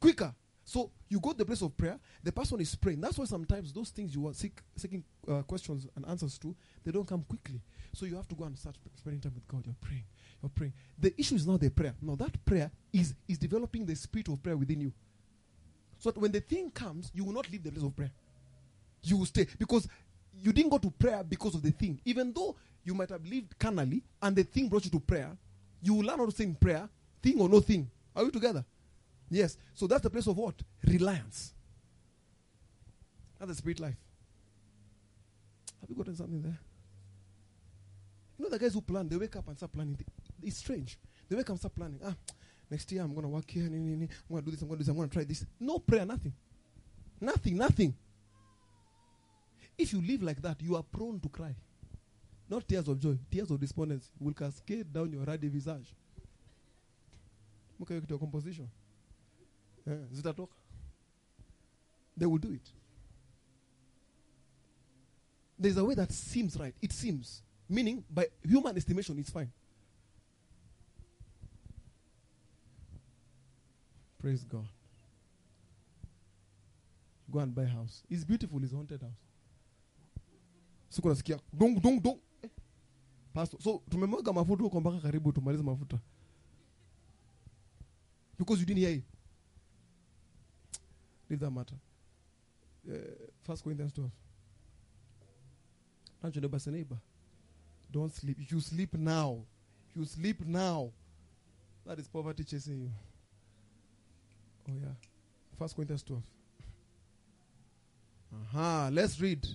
quicker. 0.00 0.34
So 0.64 0.90
you 1.08 1.20
go 1.20 1.32
to 1.32 1.38
the 1.38 1.44
place 1.44 1.62
of 1.62 1.76
prayer, 1.76 1.98
the 2.22 2.32
person 2.32 2.60
is 2.60 2.74
praying. 2.74 3.00
That's 3.00 3.18
why 3.18 3.24
sometimes 3.24 3.72
those 3.72 3.90
things 3.90 4.14
you 4.14 4.26
are 4.26 4.34
seek, 4.34 4.60
seeking 4.76 5.04
uh, 5.28 5.42
questions 5.42 5.86
and 5.94 6.06
answers 6.06 6.38
to, 6.38 6.54
they 6.84 6.90
don't 6.90 7.06
come 7.06 7.24
quickly. 7.28 7.60
So 7.92 8.06
you 8.06 8.16
have 8.16 8.26
to 8.28 8.34
go 8.34 8.44
and 8.44 8.58
start 8.58 8.76
spending 8.96 9.20
time 9.20 9.34
with 9.34 9.46
God. 9.46 9.62
You're 9.66 9.76
praying. 9.80 10.04
You're 10.42 10.50
praying. 10.50 10.72
The 10.98 11.14
issue 11.18 11.36
is 11.36 11.46
not 11.46 11.60
the 11.60 11.70
prayer. 11.70 11.94
No, 12.02 12.16
that 12.16 12.44
prayer 12.44 12.70
is, 12.92 13.14
is 13.28 13.38
developing 13.38 13.86
the 13.86 13.94
spirit 13.94 14.28
of 14.28 14.42
prayer 14.42 14.56
within 14.56 14.80
you. 14.80 14.92
So 15.98 16.10
that 16.10 16.18
when 16.18 16.32
the 16.32 16.40
thing 16.40 16.70
comes, 16.70 17.10
you 17.14 17.24
will 17.24 17.32
not 17.32 17.50
leave 17.50 17.62
the 17.62 17.70
place 17.70 17.84
of 17.84 17.94
prayer. 17.94 18.10
You 19.04 19.18
will 19.18 19.26
stay. 19.26 19.46
Because 19.58 19.88
you 20.42 20.52
didn't 20.52 20.70
go 20.70 20.78
to 20.78 20.90
prayer 20.90 21.22
because 21.22 21.54
of 21.54 21.62
the 21.62 21.70
thing. 21.70 22.00
Even 22.04 22.32
though 22.32 22.56
you 22.84 22.94
might 22.94 23.10
have 23.10 23.24
lived 23.24 23.56
carnally 23.58 24.02
and 24.20 24.34
the 24.34 24.42
thing 24.42 24.68
brought 24.68 24.84
you 24.84 24.90
to 24.90 25.00
prayer, 25.00 25.30
you 25.80 25.94
will 25.94 26.04
learn 26.04 26.18
how 26.18 26.26
to 26.26 26.32
say 26.32 26.44
in 26.44 26.54
prayer, 26.56 26.88
thing 27.22 27.40
or 27.40 27.48
no 27.48 27.60
thing. 27.60 27.88
Are 28.16 28.24
we 28.24 28.30
together? 28.30 28.64
Yes. 29.30 29.56
So 29.74 29.86
that's 29.86 30.02
the 30.02 30.10
place 30.10 30.26
of 30.26 30.36
what? 30.36 30.54
Reliance. 30.84 31.54
That's 33.38 33.50
the 33.50 33.54
spirit 33.56 33.80
life. 33.80 33.96
Have 35.80 35.90
you 35.90 35.96
gotten 35.96 36.16
something 36.16 36.42
there? 36.42 36.58
You 38.38 38.44
know 38.44 38.50
the 38.50 38.58
guys 38.58 38.74
who 38.74 38.80
plan, 38.80 39.08
they 39.08 39.16
wake 39.16 39.36
up 39.36 39.46
and 39.46 39.56
start 39.56 39.72
planning. 39.72 39.98
It's 40.42 40.58
strange. 40.58 40.98
The 41.28 41.36
way 41.36 41.44
and 41.46 41.58
start 41.58 41.74
planning. 41.74 42.00
Ah, 42.04 42.14
next 42.70 42.90
year 42.92 43.02
I'm 43.02 43.14
gonna 43.14 43.28
work 43.28 43.50
here. 43.50 43.68
nee, 43.68 43.78
nee, 43.78 43.96
nee. 43.96 44.08
I'm 44.28 44.36
gonna 44.36 44.42
do 44.42 44.50
this. 44.50 44.62
I'm 44.62 44.68
gonna 44.68 44.78
do 44.78 44.84
this. 44.84 44.88
I'm 44.88 44.96
gonna 44.96 45.08
try 45.08 45.24
this. 45.24 45.44
No 45.58 45.78
prayer, 45.78 46.04
nothing, 46.04 46.32
nothing, 47.20 47.56
nothing. 47.56 47.94
If 49.78 49.92
you 49.92 50.02
live 50.02 50.22
like 50.22 50.42
that, 50.42 50.60
you 50.62 50.76
are 50.76 50.82
prone 50.82 51.20
to 51.20 51.28
cry. 51.28 51.54
Not 52.48 52.68
tears 52.68 52.88
of 52.88 52.98
joy, 53.00 53.16
tears 53.30 53.50
of 53.50 53.58
despondency 53.58 54.10
will 54.20 54.34
cascade 54.34 54.92
down 54.92 55.10
your 55.12 55.24
ruddy 55.24 55.48
visage. 55.48 55.94
Hiyo 57.78 58.00
kitu 58.00 58.12
ya 58.14 58.18
composition. 58.18 58.68
Eh, 59.86 59.98
zitatoka. 60.12 60.54
They 62.16 62.26
will 62.26 62.38
do 62.38 62.52
it. 62.52 62.72
There's 65.58 65.76
a 65.76 65.84
way 65.84 65.94
that 65.94 66.12
seems 66.12 66.56
right. 66.56 66.74
It 66.82 66.92
seems. 66.92 67.42
Meaning, 67.68 68.04
by 68.10 68.26
human 68.44 68.76
estimation, 68.76 69.18
it's 69.18 69.30
fine. 69.30 69.50
Praise 74.22 74.44
God. 74.44 74.68
Go 77.30 77.40
and 77.40 77.52
buy 77.52 77.62
a 77.64 77.66
house. 77.66 78.04
It's 78.08 78.24
beautiful, 78.24 78.62
it's 78.62 78.72
a 78.72 78.76
haunted 78.76 79.02
house. 79.02 79.18
Siku 80.90 81.08
nasikia 81.08 81.40
dong 81.52 81.80
dong 81.80 82.00
dong. 82.00 82.18
Pastor, 83.34 83.58
so 83.60 83.82
tumemwaga 83.90 84.32
mafuta 84.32 84.62
huko 84.62 84.80
mpaka 84.80 85.00
karibu 85.00 85.32
tumalize 85.32 85.62
mafuta. 85.62 85.98
Because 88.38 88.60
you 88.60 88.66
didn't 88.66 88.80
hear 88.80 88.90
it. 88.98 89.04
Leave 91.28 91.40
that 91.40 91.50
matter. 91.50 91.76
Uh, 92.88 92.94
First 93.42 93.64
Corinthians 93.64 93.92
12. 93.92 94.10
Don't 96.22 96.34
your 96.34 96.42
neighbor 96.42 96.58
say 96.58 96.70
neighbor. 96.70 96.98
Don't 97.90 98.12
sleep. 98.12 98.36
You 98.50 98.60
sleep 98.60 98.94
now, 98.94 99.44
you 99.96 100.04
sleep 100.04 100.44
now, 100.46 100.92
that 101.86 101.98
is 101.98 102.06
poverty 102.06 102.44
chasing 102.44 102.80
you. 102.82 102.90
Oh 104.68 104.74
yeah. 104.80 104.94
First 105.58 105.76
Corinthians 105.76 106.02
12. 106.02 106.22
Aha, 108.34 108.88
let's 108.92 109.20
read. 109.20 109.46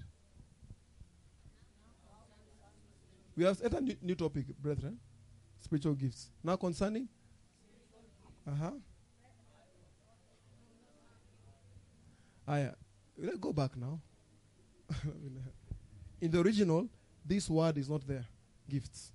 We 3.36 3.44
have 3.44 3.58
set 3.58 3.74
a 3.74 3.82
new, 3.82 3.96
new 4.02 4.16
topic, 4.16 4.46
brethren. 4.60 5.00
Spiritual 5.60 5.94
gifts. 5.94 6.30
Now 6.44 6.56
concerning. 6.56 7.08
Uh-huh. 8.48 8.72
I 12.48 12.62
uh, 12.64 12.72
let's 13.18 13.38
go 13.38 13.52
back 13.52 13.76
now. 13.76 14.00
In 16.22 16.32
the 16.32 16.40
original, 16.40 16.88
this 17.26 17.50
word 17.50 17.78
is 17.78 17.90
not 17.90 18.08
there. 18.08 18.26
Gifts. 18.70 19.12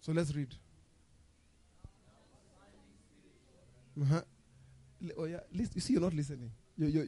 So 0.00 0.12
let's 0.12 0.34
read. 0.34 0.54
Uh-huh. 4.00 4.20
Oh 5.16 5.24
yeah, 5.24 5.40
you 5.52 5.80
see, 5.80 5.92
you're 5.92 6.02
not 6.02 6.14
listening. 6.14 6.50
You're, 6.76 6.88
you're, 6.90 7.06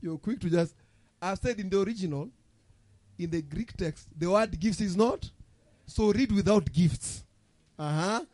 you're 0.00 0.18
quick 0.18 0.40
to 0.40 0.50
just. 0.50 0.74
I've 1.22 1.38
said 1.38 1.58
in 1.58 1.68
the 1.68 1.80
original, 1.80 2.28
in 3.18 3.30
the 3.30 3.42
Greek 3.42 3.76
text, 3.76 4.08
the 4.18 4.30
word 4.30 4.58
gifts 4.58 4.80
is 4.80 4.96
not. 4.96 5.30
So 5.86 6.12
read 6.12 6.32
without 6.32 6.70
gifts. 6.72 7.24
Uh 7.78 7.92
huh. 7.92 8.24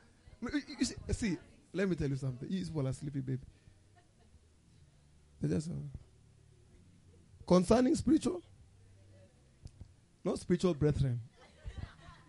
See, 0.82 0.94
see, 1.10 1.38
let 1.72 1.88
me 1.88 1.96
tell 1.96 2.08
you 2.08 2.16
something. 2.16 2.48
You 2.50 2.64
people 2.64 2.86
are 2.88 2.92
sleepy, 2.92 3.20
baby. 3.20 3.40
Just, 5.46 5.70
uh, 5.70 5.74
concerning 7.46 7.94
spiritual, 7.94 8.42
not 10.24 10.38
spiritual 10.38 10.74
brethren. 10.74 11.20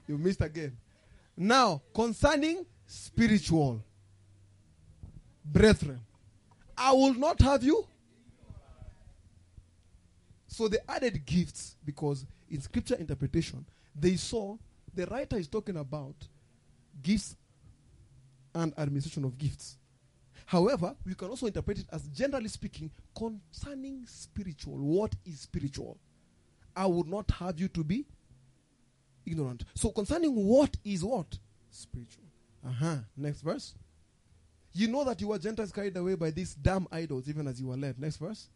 You 0.07 0.17
missed 0.17 0.41
again. 0.41 0.77
Now, 1.35 1.81
concerning 1.93 2.65
spiritual 2.85 3.83
brethren, 5.51 5.99
I 6.77 6.91
will 6.91 7.13
not 7.13 7.41
have 7.41 7.63
you. 7.63 7.87
So 10.47 10.67
they 10.67 10.77
added 10.87 11.25
gifts 11.25 11.75
because 11.85 12.25
in 12.49 12.61
scripture 12.61 12.95
interpretation, 12.95 13.65
they 13.95 14.15
saw 14.15 14.57
the 14.93 15.05
writer 15.07 15.37
is 15.37 15.47
talking 15.47 15.77
about 15.77 16.15
gifts 17.03 17.35
and 18.55 18.73
administration 18.77 19.23
of 19.23 19.37
gifts. 19.37 19.77
However, 20.45 20.95
we 21.05 21.13
can 21.13 21.27
also 21.27 21.45
interpret 21.45 21.79
it 21.79 21.87
as 21.91 22.07
generally 22.07 22.47
speaking 22.47 22.89
concerning 23.15 24.05
spiritual. 24.07 24.77
What 24.77 25.13
is 25.25 25.41
spiritual? 25.41 25.97
I 26.75 26.85
would 26.85 27.07
not 27.07 27.29
have 27.31 27.59
you 27.59 27.67
to 27.69 27.83
be 27.83 28.05
ignorant. 29.25 29.65
So 29.75 29.89
concerning 29.89 30.33
what 30.33 30.75
is 30.85 31.03
what? 31.03 31.37
Spiritual. 31.69 32.23
Uh-huh. 32.65 32.95
Next 33.15 33.41
verse. 33.41 33.73
You 34.77 34.87
know 34.87 35.03
that 35.05 35.19
you 35.19 35.29
were 35.29 35.39
Gentiles 35.39 35.71
carried 35.71 35.97
away 35.97 36.13
by 36.13 36.29
these 36.29 36.53
damn 36.53 36.87
idols, 36.91 37.27
even 37.27 37.47
as 37.47 37.59
you 37.59 37.65
were 37.65 37.77
led. 37.77 37.99
Next 37.99 38.17
verse. 38.17 38.47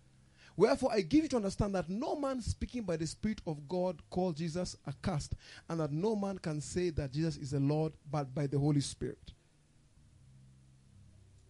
Wherefore 0.55 0.91
I 0.93 1.01
give 1.01 1.23
you 1.23 1.29
to 1.29 1.37
understand 1.37 1.73
that 1.73 1.89
no 1.89 2.15
man 2.15 2.41
speaking 2.41 2.83
by 2.83 2.95
the 2.95 3.07
Spirit 3.07 3.41
of 3.47 3.67
God 3.67 3.99
called 4.11 4.37
Jesus 4.37 4.77
accursed, 4.87 5.33
and 5.67 5.79
that 5.79 5.91
no 5.91 6.15
man 6.15 6.37
can 6.37 6.61
say 6.61 6.91
that 6.91 7.11
Jesus 7.11 7.37
is 7.37 7.49
the 7.51 7.59
Lord 7.59 7.93
but 8.11 8.35
by 8.35 8.45
the 8.45 8.59
Holy 8.59 8.81
Spirit. 8.81 9.31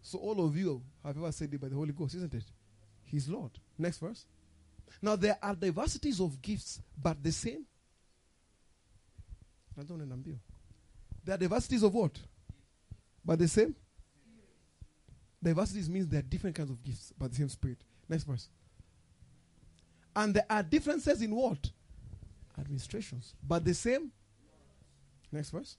So 0.02 0.20
all 0.20 0.46
of 0.46 0.56
you 0.56 0.82
have 1.04 1.18
ever 1.18 1.34
said 1.34 1.54
it 1.54 1.60
by 1.60 1.68
the 1.68 1.76
Holy 1.76 1.92
Ghost, 1.92 2.16
isn't 2.16 2.34
it? 2.34 2.46
He's 3.04 3.28
Lord. 3.28 3.52
Next 3.78 3.98
verse. 3.98 4.26
Now 5.02 5.18
there 5.18 5.38
are 5.44 5.54
diversities 5.54 6.22
of 6.22 6.42
gifts, 6.42 6.80
but 6.98 7.22
the 7.22 7.34
same. 7.34 7.66
There 11.26 11.36
are 11.36 11.38
diversities 11.38 11.84
of 11.84 11.94
what? 11.94 12.18
But 13.26 13.40
the 13.40 13.50
same. 13.50 13.76
Diversities 15.44 15.90
means 15.90 16.08
there 16.08 16.20
are 16.20 16.24
different 16.24 16.56
kinds 16.56 16.70
of 16.70 16.84
gifts, 16.84 17.14
but 17.18 17.32
the 17.32 17.38
same 17.38 17.50
spirit. 17.50 17.78
Next 18.08 18.26
verse. 18.26 18.48
And 20.16 20.34
there 20.34 20.46
are 20.50 20.62
differences 20.62 21.22
in 21.22 21.36
what? 21.36 21.72
Administrations, 22.60 23.34
but 23.48 23.66
the 23.66 23.74
same. 23.74 24.12
Next 25.32 25.50
verse. 25.50 25.78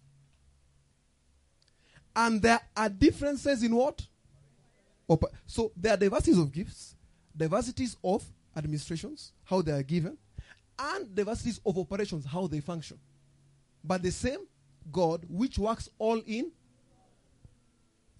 And 2.17 2.43
there 2.43 2.61
are 2.77 2.89
differences 2.89 3.63
in 3.63 3.75
what? 3.75 4.03
So 5.47 5.73
there 5.77 5.93
are 5.95 5.99
diversities 5.99 6.39
of 6.39 6.51
gifts, 6.51 6.97
diversities 7.37 7.97
of 8.03 8.25
administrations, 8.57 9.33
how 9.45 9.61
they 9.61 9.73
are 9.73 9.83
given, 9.83 10.17
and 10.79 11.15
diversities 11.15 11.61
of 11.67 11.79
operations, 11.79 12.25
how 12.25 12.47
they 12.47 12.61
function. 12.61 12.99
But 13.85 14.03
the 14.03 14.11
same 14.11 14.47
God 14.91 15.27
which 15.29 15.59
works 15.59 15.89
all 15.99 16.21
in. 16.27 16.51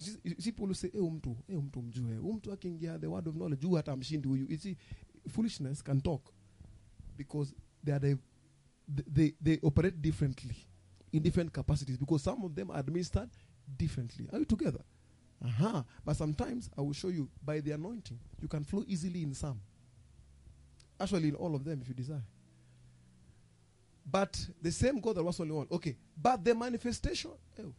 You 0.07 0.35
you 0.37 0.51
"Eh, 0.93 1.03
umtu, 1.03 1.37
eh, 1.47 1.59
umtu 1.59 1.81
mjue, 1.81 2.17
umtu 2.17 2.51
akiingia 2.51 2.99
the 2.99 3.07
word 3.07 3.27
of 3.27 3.35
knowledge, 3.35 3.61
juu 3.61 3.75
hata 3.75 3.95
mshindi 3.95 4.27
huyu." 4.27 4.47
You 4.49 4.75
foolishness 5.29 5.83
can 5.83 6.01
talk 6.01 6.33
because 7.17 7.53
they 7.83 7.93
are 7.93 7.99
the, 7.99 8.17
they, 8.87 9.33
they 9.41 9.59
operate 9.61 9.97
differently 10.01 10.55
in 11.11 11.23
different 11.23 11.51
capacities 11.51 11.97
because 11.97 12.23
some 12.23 12.43
of 12.45 12.55
them 12.55 12.71
are 12.71 12.79
administered 12.79 13.29
differently. 13.77 14.27
Are 14.31 14.39
you 14.39 14.45
together? 14.45 14.83
Uh-huh. 15.43 15.83
But 16.05 16.17
sometimes 16.17 16.69
I 16.77 16.81
will 16.81 16.93
show 16.93 17.09
you 17.09 17.29
by 17.43 17.59
the 17.59 17.71
anointing, 17.71 18.19
you 18.41 18.47
can 18.47 18.63
flow 18.63 18.83
easily 18.87 19.23
in 19.23 19.33
some. 19.33 19.59
Actually, 20.99 21.29
in 21.29 21.35
all 21.35 21.55
of 21.55 21.63
them, 21.63 21.81
if 21.81 21.87
you 21.87 21.93
desire. 21.93 22.23
But 24.05 24.37
the 24.61 24.71
same 24.71 24.99
God 24.99 25.15
that 25.15 25.23
was 25.23 25.39
only 25.39 25.53
one. 25.53 25.67
Okay. 25.71 25.97
But 26.15 26.43
the 26.43 26.53
manifestation, 26.55 27.31
oh, 27.59 27.73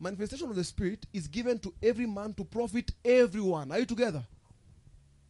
manifestation 0.00 0.48
of 0.48 0.56
the 0.56 0.64
Spirit 0.64 1.06
is 1.12 1.28
given 1.28 1.58
to 1.60 1.74
every 1.82 2.06
man 2.06 2.34
to 2.34 2.44
profit 2.44 2.90
everyone. 3.04 3.70
Are 3.70 3.78
you 3.80 3.86
together? 3.86 4.24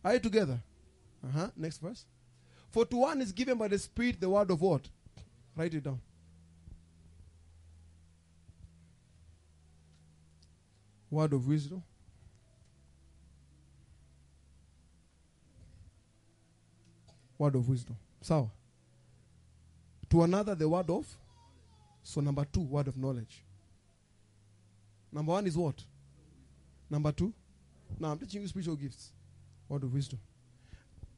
Are 0.04 0.14
you 0.14 0.20
together? 0.20 0.60
Uh 1.24 1.38
huh. 1.38 1.48
Next 1.56 1.78
verse. 1.78 2.04
For 2.70 2.86
to 2.86 2.96
one 2.96 3.20
is 3.20 3.32
given 3.32 3.58
by 3.58 3.68
the 3.68 3.78
Spirit 3.78 4.20
the 4.20 4.30
word 4.30 4.50
of 4.50 4.60
what? 4.60 4.88
Write 5.56 5.74
it 5.74 5.82
down. 5.82 6.00
Word 11.10 11.32
of 11.32 11.46
wisdom. 11.46 11.82
Word 17.36 17.56
of 17.56 17.68
wisdom. 17.68 17.96
So, 18.20 18.50
To 20.10 20.22
another, 20.22 20.54
the 20.54 20.68
word 20.68 20.90
of. 20.90 21.06
So, 22.02 22.20
number 22.20 22.44
two, 22.44 22.60
word 22.60 22.88
of 22.88 22.96
knowledge. 22.96 23.42
Number 25.12 25.32
one 25.32 25.46
is 25.46 25.56
what? 25.56 25.82
Number 26.88 27.12
two? 27.12 27.32
Now, 27.98 28.12
I'm 28.12 28.18
teaching 28.18 28.42
you 28.42 28.48
spiritual 28.48 28.76
gifts. 28.76 29.12
Word 29.68 29.84
of 29.84 29.92
wisdom. 29.92 30.18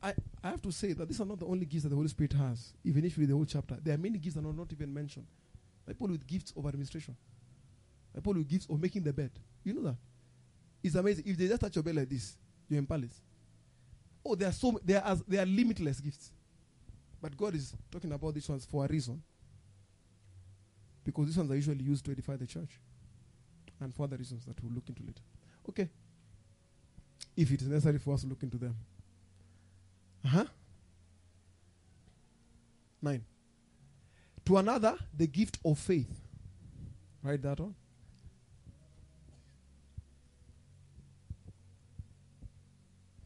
I, 0.02 0.14
I 0.42 0.50
have 0.50 0.62
to 0.62 0.72
say 0.72 0.92
that 0.94 1.06
these 1.06 1.20
are 1.20 1.24
not 1.24 1.38
the 1.38 1.46
only 1.46 1.64
gifts 1.64 1.84
that 1.84 1.90
the 1.90 1.96
Holy 1.96 2.08
Spirit 2.08 2.32
has, 2.32 2.72
even 2.84 3.04
if 3.04 3.16
you 3.16 3.22
read 3.22 3.30
the 3.30 3.34
whole 3.34 3.44
chapter. 3.44 3.76
There 3.82 3.94
are 3.94 3.98
many 3.98 4.18
gifts 4.18 4.34
that 4.34 4.44
are 4.44 4.52
not 4.52 4.72
even 4.72 4.92
mentioned. 4.92 5.26
People 5.86 6.08
with 6.08 6.26
gifts 6.26 6.52
of 6.56 6.66
administration, 6.66 7.16
people 8.14 8.34
with 8.34 8.48
gifts 8.48 8.66
of 8.68 8.80
making 8.80 9.02
the 9.02 9.12
bed. 9.12 9.30
You 9.64 9.74
know 9.74 9.82
that? 9.82 9.96
It's 10.82 10.94
amazing. 10.96 11.24
If 11.26 11.36
they 11.36 11.46
just 11.48 11.60
touch 11.60 11.76
your 11.76 11.82
bed 11.82 11.96
like 11.96 12.08
this, 12.08 12.36
you're 12.68 12.78
in 12.78 12.86
palace. 12.86 13.20
Oh, 14.24 14.34
there 14.34 14.48
are 14.48 14.52
so 14.52 14.78
there 14.84 15.04
are 15.04 15.16
there 15.26 15.42
are 15.42 15.46
limitless 15.46 16.00
gifts. 16.00 16.32
But 17.20 17.36
God 17.36 17.54
is 17.54 17.74
talking 17.90 18.12
about 18.12 18.34
these 18.34 18.48
ones 18.48 18.64
for 18.64 18.84
a 18.84 18.88
reason. 18.88 19.22
Because 21.04 21.26
these 21.26 21.36
ones 21.36 21.50
are 21.50 21.56
usually 21.56 21.84
used 21.84 22.04
to 22.04 22.10
edify 22.12 22.36
the 22.36 22.46
church. 22.46 22.80
And 23.82 23.92
for 23.92 24.04
other 24.04 24.16
reasons 24.16 24.44
that 24.44 24.62
we'll 24.62 24.72
look 24.72 24.88
into 24.88 25.02
later. 25.02 25.22
Okay. 25.68 25.88
If 27.36 27.50
it 27.50 27.62
is 27.62 27.68
necessary 27.68 27.98
for 27.98 28.14
us 28.14 28.20
to 28.20 28.28
look 28.28 28.42
into 28.42 28.56
them. 28.56 28.76
Uh-huh. 30.24 30.44
Nine. 33.00 33.24
To 34.44 34.56
another, 34.56 34.96
the 35.16 35.26
gift 35.26 35.58
of 35.64 35.78
faith. 35.78 36.20
Write 37.24 37.42
that 37.42 37.58
one. 37.58 37.74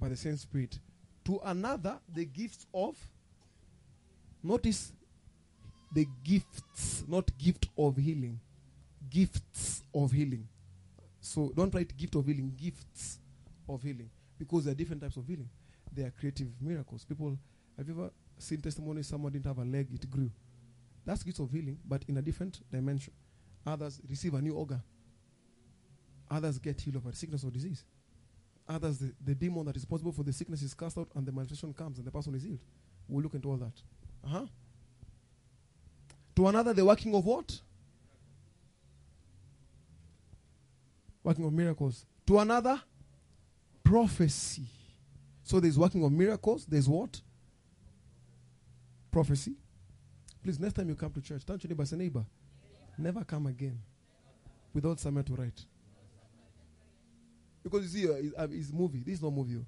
By 0.00 0.08
the 0.08 0.16
same 0.16 0.36
Spirit. 0.38 0.78
To 1.26 1.40
another, 1.44 1.98
the 2.14 2.24
gifts 2.24 2.66
of. 2.72 2.96
Notice 4.42 4.92
the 5.92 6.06
gifts, 6.24 7.04
not 7.06 7.36
gift 7.36 7.68
of 7.76 7.96
healing. 7.96 8.40
Gifts 9.08 9.82
of 9.94 10.12
healing. 10.12 10.46
So 11.20 11.52
don't 11.54 11.74
write 11.74 11.96
gift 11.96 12.14
of 12.14 12.26
healing, 12.26 12.52
gifts 12.56 13.18
of 13.68 13.82
healing. 13.82 14.10
Because 14.38 14.64
there 14.64 14.72
are 14.72 14.76
different 14.76 15.02
types 15.02 15.16
of 15.16 15.26
healing. 15.26 15.48
There 15.92 16.06
are 16.06 16.10
creative 16.10 16.48
miracles. 16.60 17.04
People, 17.04 17.38
have 17.76 17.88
you 17.88 17.94
ever 17.94 18.10
seen 18.38 18.60
testimonies 18.60 19.06
someone 19.06 19.32
didn't 19.32 19.46
have 19.46 19.58
a 19.58 19.64
leg, 19.64 19.88
it 19.92 20.10
grew? 20.10 20.30
That's 21.04 21.22
gifts 21.22 21.38
of 21.38 21.50
healing, 21.50 21.78
but 21.86 22.02
in 22.08 22.16
a 22.18 22.22
different 22.22 22.60
dimension. 22.70 23.12
Others 23.66 24.00
receive 24.08 24.34
a 24.34 24.40
new 24.40 24.54
organ. 24.54 24.82
Others 26.30 26.58
get 26.58 26.80
healed 26.80 26.96
of 26.96 27.06
a 27.06 27.14
sickness 27.14 27.44
or 27.44 27.50
disease. 27.50 27.84
Others, 28.68 28.98
the, 28.98 29.12
the 29.24 29.34
demon 29.34 29.64
that 29.66 29.76
is 29.76 29.82
responsible 29.82 30.12
for 30.12 30.24
the 30.24 30.32
sickness 30.32 30.62
is 30.62 30.74
cast 30.74 30.98
out 30.98 31.08
and 31.14 31.24
the 31.24 31.32
manifestation 31.32 31.72
comes 31.72 31.98
and 31.98 32.06
the 32.06 32.10
person 32.10 32.34
is 32.34 32.42
healed. 32.42 32.58
We'll 33.08 33.22
look 33.22 33.34
into 33.34 33.48
all 33.48 33.56
that. 33.56 33.72
Uh-huh. 34.24 34.46
To 36.34 36.48
another, 36.48 36.72
the 36.72 36.84
working 36.84 37.14
of 37.14 37.24
what? 37.24 37.60
Working 41.26 41.44
of 41.44 41.52
miracles. 41.52 42.06
To 42.28 42.38
another, 42.38 42.80
prophecy. 43.82 44.62
So 45.42 45.58
there's 45.58 45.76
working 45.76 46.04
of 46.04 46.12
miracles. 46.12 46.64
There's 46.64 46.88
what? 46.88 47.20
Prophecy. 49.10 49.56
Please, 50.40 50.60
next 50.60 50.74
time 50.74 50.88
you 50.88 50.94
come 50.94 51.10
to 51.10 51.20
church, 51.20 51.44
turn 51.44 51.58
to 51.58 51.66
your 51.66 51.70
neighbor, 51.70 51.84
say, 51.84 51.96
neighbor, 51.96 52.24
never 52.96 53.24
come 53.24 53.48
again 53.48 53.76
without 54.72 55.00
somewhere 55.00 55.24
to 55.24 55.34
write. 55.34 55.60
Because 57.64 57.82
you 57.82 57.88
see, 58.02 58.08
uh, 58.08 58.12
it's, 58.18 58.34
uh, 58.38 58.46
it's 58.52 58.72
movie. 58.72 59.02
This 59.04 59.14
is 59.16 59.22
not 59.22 59.32
movie. 59.32 59.56
oh. 59.56 59.66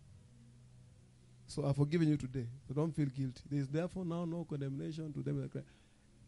So 1.49 1.67
I've 1.67 1.75
forgiven 1.75 2.07
you 2.09 2.17
today. 2.17 2.47
So 2.69 2.75
don't 2.75 2.95
feel 2.95 3.07
guilty. 3.07 3.43
There 3.51 3.59
is 3.61 3.67
therefore 3.67 4.05
now 4.05 4.25
no 4.25 4.47
condemnation 4.49 5.13
to 5.13 5.23
them 5.25 5.41
that 5.43 5.51
cry. 5.51 5.63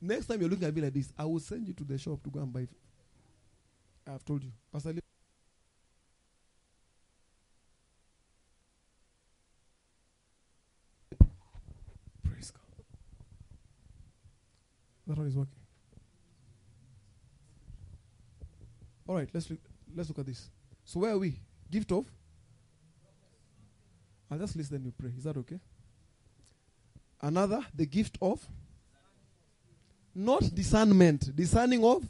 Next 0.00 0.26
time 0.26 0.40
you're 0.40 0.50
looking 0.50 0.66
at 0.66 0.74
me 0.74 0.82
like 0.82 0.94
this, 0.94 1.12
I 1.16 1.24
will 1.24 1.38
send 1.38 1.68
you 1.68 1.74
to 1.74 1.84
the 1.84 1.98
shop 1.98 2.20
to 2.24 2.30
go 2.30 2.40
and 2.40 2.52
buy. 2.52 2.66
I've 4.12 4.24
told 4.24 4.42
you. 4.42 4.50
Pastor 4.72 4.92
Lee- 4.94 5.00
Praise 12.22 12.50
God. 12.50 12.84
That 15.10 15.18
one 15.18 15.26
is 15.26 15.34
working. 15.34 15.58
All 19.08 19.16
right, 19.16 19.28
let's 19.34 19.50
look, 19.50 19.58
let's 19.92 20.08
look 20.08 20.20
at 20.20 20.26
this. 20.26 20.48
So 20.84 21.00
where 21.00 21.10
are 21.10 21.18
we? 21.18 21.34
Gift 21.68 21.90
of? 21.90 22.06
I'll 24.30 24.38
just 24.38 24.54
list 24.54 24.70
then 24.70 24.84
you 24.84 24.92
pray. 24.96 25.10
Is 25.18 25.24
that 25.24 25.36
okay? 25.38 25.58
Another, 27.20 27.60
the 27.74 27.86
gift 27.86 28.18
of? 28.22 28.46
Not 30.14 30.42
discernment. 30.54 31.34
Discerning 31.34 31.84
of? 31.84 32.06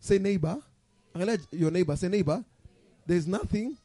Say 0.00 0.18
neighbor. 0.18 0.58
Your 1.52 1.70
neighbor 1.70 1.94
say 1.94 2.08
neighbor. 2.08 2.44
There's 3.06 3.28
nothing 3.28 3.76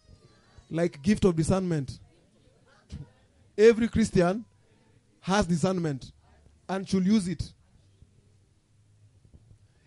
like 0.71 0.99
gift 1.03 1.25
of 1.25 1.35
discernment. 1.35 1.99
Every 3.55 3.87
Christian 3.87 4.43
has 5.21 5.45
discernment 5.45 6.11
and 6.67 6.89
should 6.89 7.05
use 7.05 7.27
it. 7.27 7.53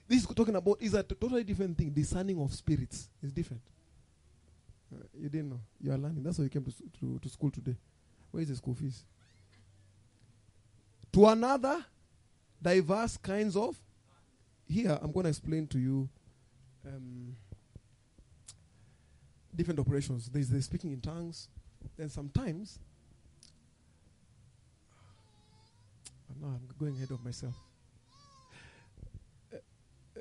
This 0.09 0.21
is 0.21 0.27
talking 0.27 0.55
about 0.55 0.79
is 0.81 0.95
a 0.95 1.03
totally 1.03 1.45
different 1.45 1.77
thing. 1.77 1.91
Discerning 1.91 2.41
of 2.41 2.53
spirits 2.55 3.09
is 3.23 3.33
different. 3.33 3.63
Uh, 4.95 5.03
you 5.19 5.29
didn't 5.29 5.51
know. 5.51 5.61
You 5.81 5.93
are 5.93 5.99
learning. 5.99 6.23
That's 6.23 6.39
why 6.39 6.45
you 6.45 6.51
came 6.51 6.65
to, 6.65 6.73
to, 7.01 7.19
to 7.19 7.29
school 7.29 7.51
today. 7.51 7.77
Where 8.31 8.43
is 8.43 8.49
the 8.49 8.57
school 8.57 8.75
fees? 8.75 9.03
To 11.13 11.27
another, 11.27 11.85
diverse 12.63 13.17
kinds 13.17 13.57
of. 13.57 13.77
Here, 14.69 14.99
I'm 15.01 15.13
going 15.13 15.25
to 15.25 15.31
explain 15.31 15.67
to 15.69 15.79
you 15.79 16.09
um, 16.87 17.37
different 19.55 19.81
operations. 19.81 20.29
There's 20.29 20.49
the 20.49 20.61
speaking 20.61 20.93
in 20.93 21.01
tongues. 21.01 21.49
Then 21.97 22.11
sometimes, 22.11 22.79
now 26.41 26.49
I'm 26.49 26.69
going 26.79 26.97
ahead 26.97 27.11
of 27.11 27.25
myself. 27.25 27.55
Uh, 29.53 29.57
uh, 30.17 30.21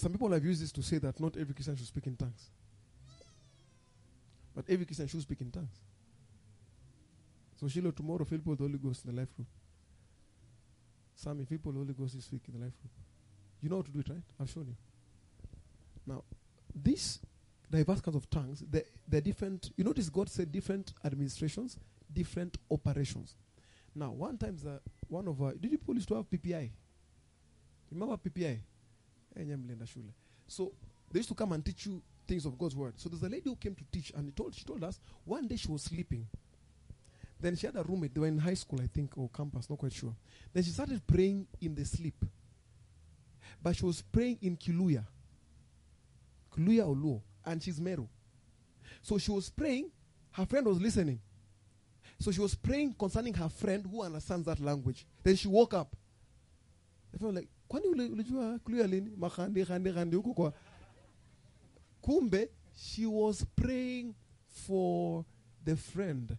some 0.00 0.12
people 0.12 0.30
have 0.32 0.44
used 0.44 0.62
this 0.62 0.72
to 0.72 0.82
say 0.82 0.98
that 0.98 1.20
not 1.20 1.36
every 1.36 1.54
Christian 1.54 1.76
should 1.76 1.86
speak 1.86 2.06
in 2.06 2.16
tongues. 2.16 2.48
But 4.54 4.64
every 4.68 4.86
Christian 4.86 5.06
should 5.06 5.20
speak 5.20 5.40
in 5.40 5.50
tongues. 5.50 5.78
So 7.60 7.68
Shiloh, 7.68 7.90
tomorrow, 7.90 8.24
fill 8.24 8.38
people 8.38 8.56
the 8.56 8.64
Holy 8.64 8.78
Ghost 8.78 9.04
in 9.04 9.14
the 9.14 9.20
life 9.20 9.34
group. 9.36 9.46
Sammy, 11.14 11.44
fill 11.44 11.58
people 11.58 11.72
the 11.72 11.78
Holy 11.78 11.92
Ghost 11.92 12.14
this 12.16 12.32
week 12.32 12.42
in 12.48 12.58
the 12.58 12.64
life 12.64 12.72
group. 12.80 12.92
You 13.60 13.68
know 13.68 13.76
how 13.76 13.82
to 13.82 13.90
do 13.90 14.00
it, 14.00 14.08
right? 14.08 14.22
I've 14.40 14.48
shown 14.48 14.66
you. 14.68 14.76
Now, 16.06 16.24
these 16.74 17.18
diverse 17.70 18.00
kinds 18.00 18.16
of 18.16 18.28
tongues, 18.30 18.64
they're, 18.70 18.84
they're 19.06 19.20
different. 19.20 19.70
You 19.76 19.84
notice 19.84 20.08
God 20.08 20.30
said 20.30 20.50
different 20.50 20.94
administrations, 21.04 21.76
different 22.12 22.56
operations. 22.70 23.34
Now, 23.94 24.12
one 24.12 24.38
time, 24.38 24.56
the, 24.62 24.70
uh, 24.70 24.78
one 25.08 25.28
of 25.28 25.42
our, 25.42 25.52
did 25.52 25.70
you 25.70 25.78
people 25.78 25.94
used 25.94 26.08
to 26.08 26.14
have 26.14 26.30
PPI? 26.30 26.70
Remember 27.90 28.16
PPI? 28.16 28.60
So 30.46 30.72
they 31.10 31.18
used 31.18 31.28
to 31.28 31.34
come 31.34 31.52
and 31.52 31.64
teach 31.64 31.86
you 31.86 32.02
things 32.26 32.44
of 32.46 32.58
God's 32.58 32.76
word. 32.76 32.94
So 32.96 33.08
there's 33.08 33.22
a 33.22 33.28
lady 33.28 33.48
who 33.48 33.56
came 33.56 33.74
to 33.74 33.84
teach, 33.90 34.12
and 34.16 34.34
told, 34.36 34.54
she 34.54 34.64
told 34.64 34.84
us 34.84 35.00
one 35.24 35.46
day 35.46 35.56
she 35.56 35.68
was 35.68 35.82
sleeping. 35.82 36.26
Then 37.40 37.56
she 37.56 37.66
had 37.66 37.76
a 37.76 37.82
roommate. 37.82 38.14
They 38.14 38.20
were 38.20 38.26
in 38.26 38.38
high 38.38 38.54
school, 38.54 38.80
I 38.82 38.86
think, 38.86 39.16
or 39.16 39.30
campus, 39.34 39.70
not 39.70 39.78
quite 39.78 39.92
sure. 39.92 40.14
Then 40.52 40.62
she 40.62 40.70
started 40.70 41.06
praying 41.06 41.46
in 41.60 41.74
the 41.74 41.84
sleep. 41.84 42.24
But 43.62 43.76
she 43.76 43.84
was 43.84 44.02
praying 44.02 44.38
in 44.42 44.56
Kiluya. 44.56 45.04
Kiluya 46.54 46.86
or 46.86 46.94
Luo. 46.94 47.22
And 47.44 47.62
she's 47.62 47.80
Meru. 47.80 48.06
So 49.02 49.16
she 49.16 49.30
was 49.30 49.48
praying. 49.48 49.90
Her 50.32 50.44
friend 50.44 50.66
was 50.66 50.80
listening. 50.80 51.20
So 52.18 52.30
she 52.30 52.40
was 52.40 52.54
praying 52.54 52.94
concerning 52.98 53.32
her 53.34 53.48
friend 53.48 53.86
who 53.90 54.02
understands 54.02 54.44
that 54.46 54.60
language. 54.60 55.06
Then 55.22 55.36
she 55.36 55.48
woke 55.48 55.72
up. 55.72 55.96
They 57.10 57.18
felt 57.18 57.34
like, 57.34 57.48
kwani 57.70 57.86
ulijua 57.86 58.58
Kiluya 58.58 58.86
lini? 58.86 59.16
Makandi, 59.16 59.64
khandi, 59.64 59.92
khandi, 59.92 60.16
huko 60.16 60.34
kwa. 60.34 60.52
Kumbe, 62.02 62.50
she 62.74 63.06
was 63.06 63.46
praying 63.56 64.14
for 64.48 65.24
the 65.64 65.76
friend. 65.76 66.36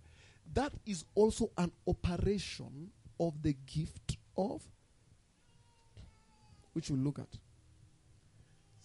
That 0.54 0.74
is 0.86 1.06
also 1.16 1.52
an 1.58 1.72
operation 1.88 2.92
of 3.20 3.42
the 3.42 3.54
gift 3.54 4.18
of 4.36 4.62
which 6.74 6.90
we'll 6.90 7.00
look 7.00 7.20
at. 7.20 7.40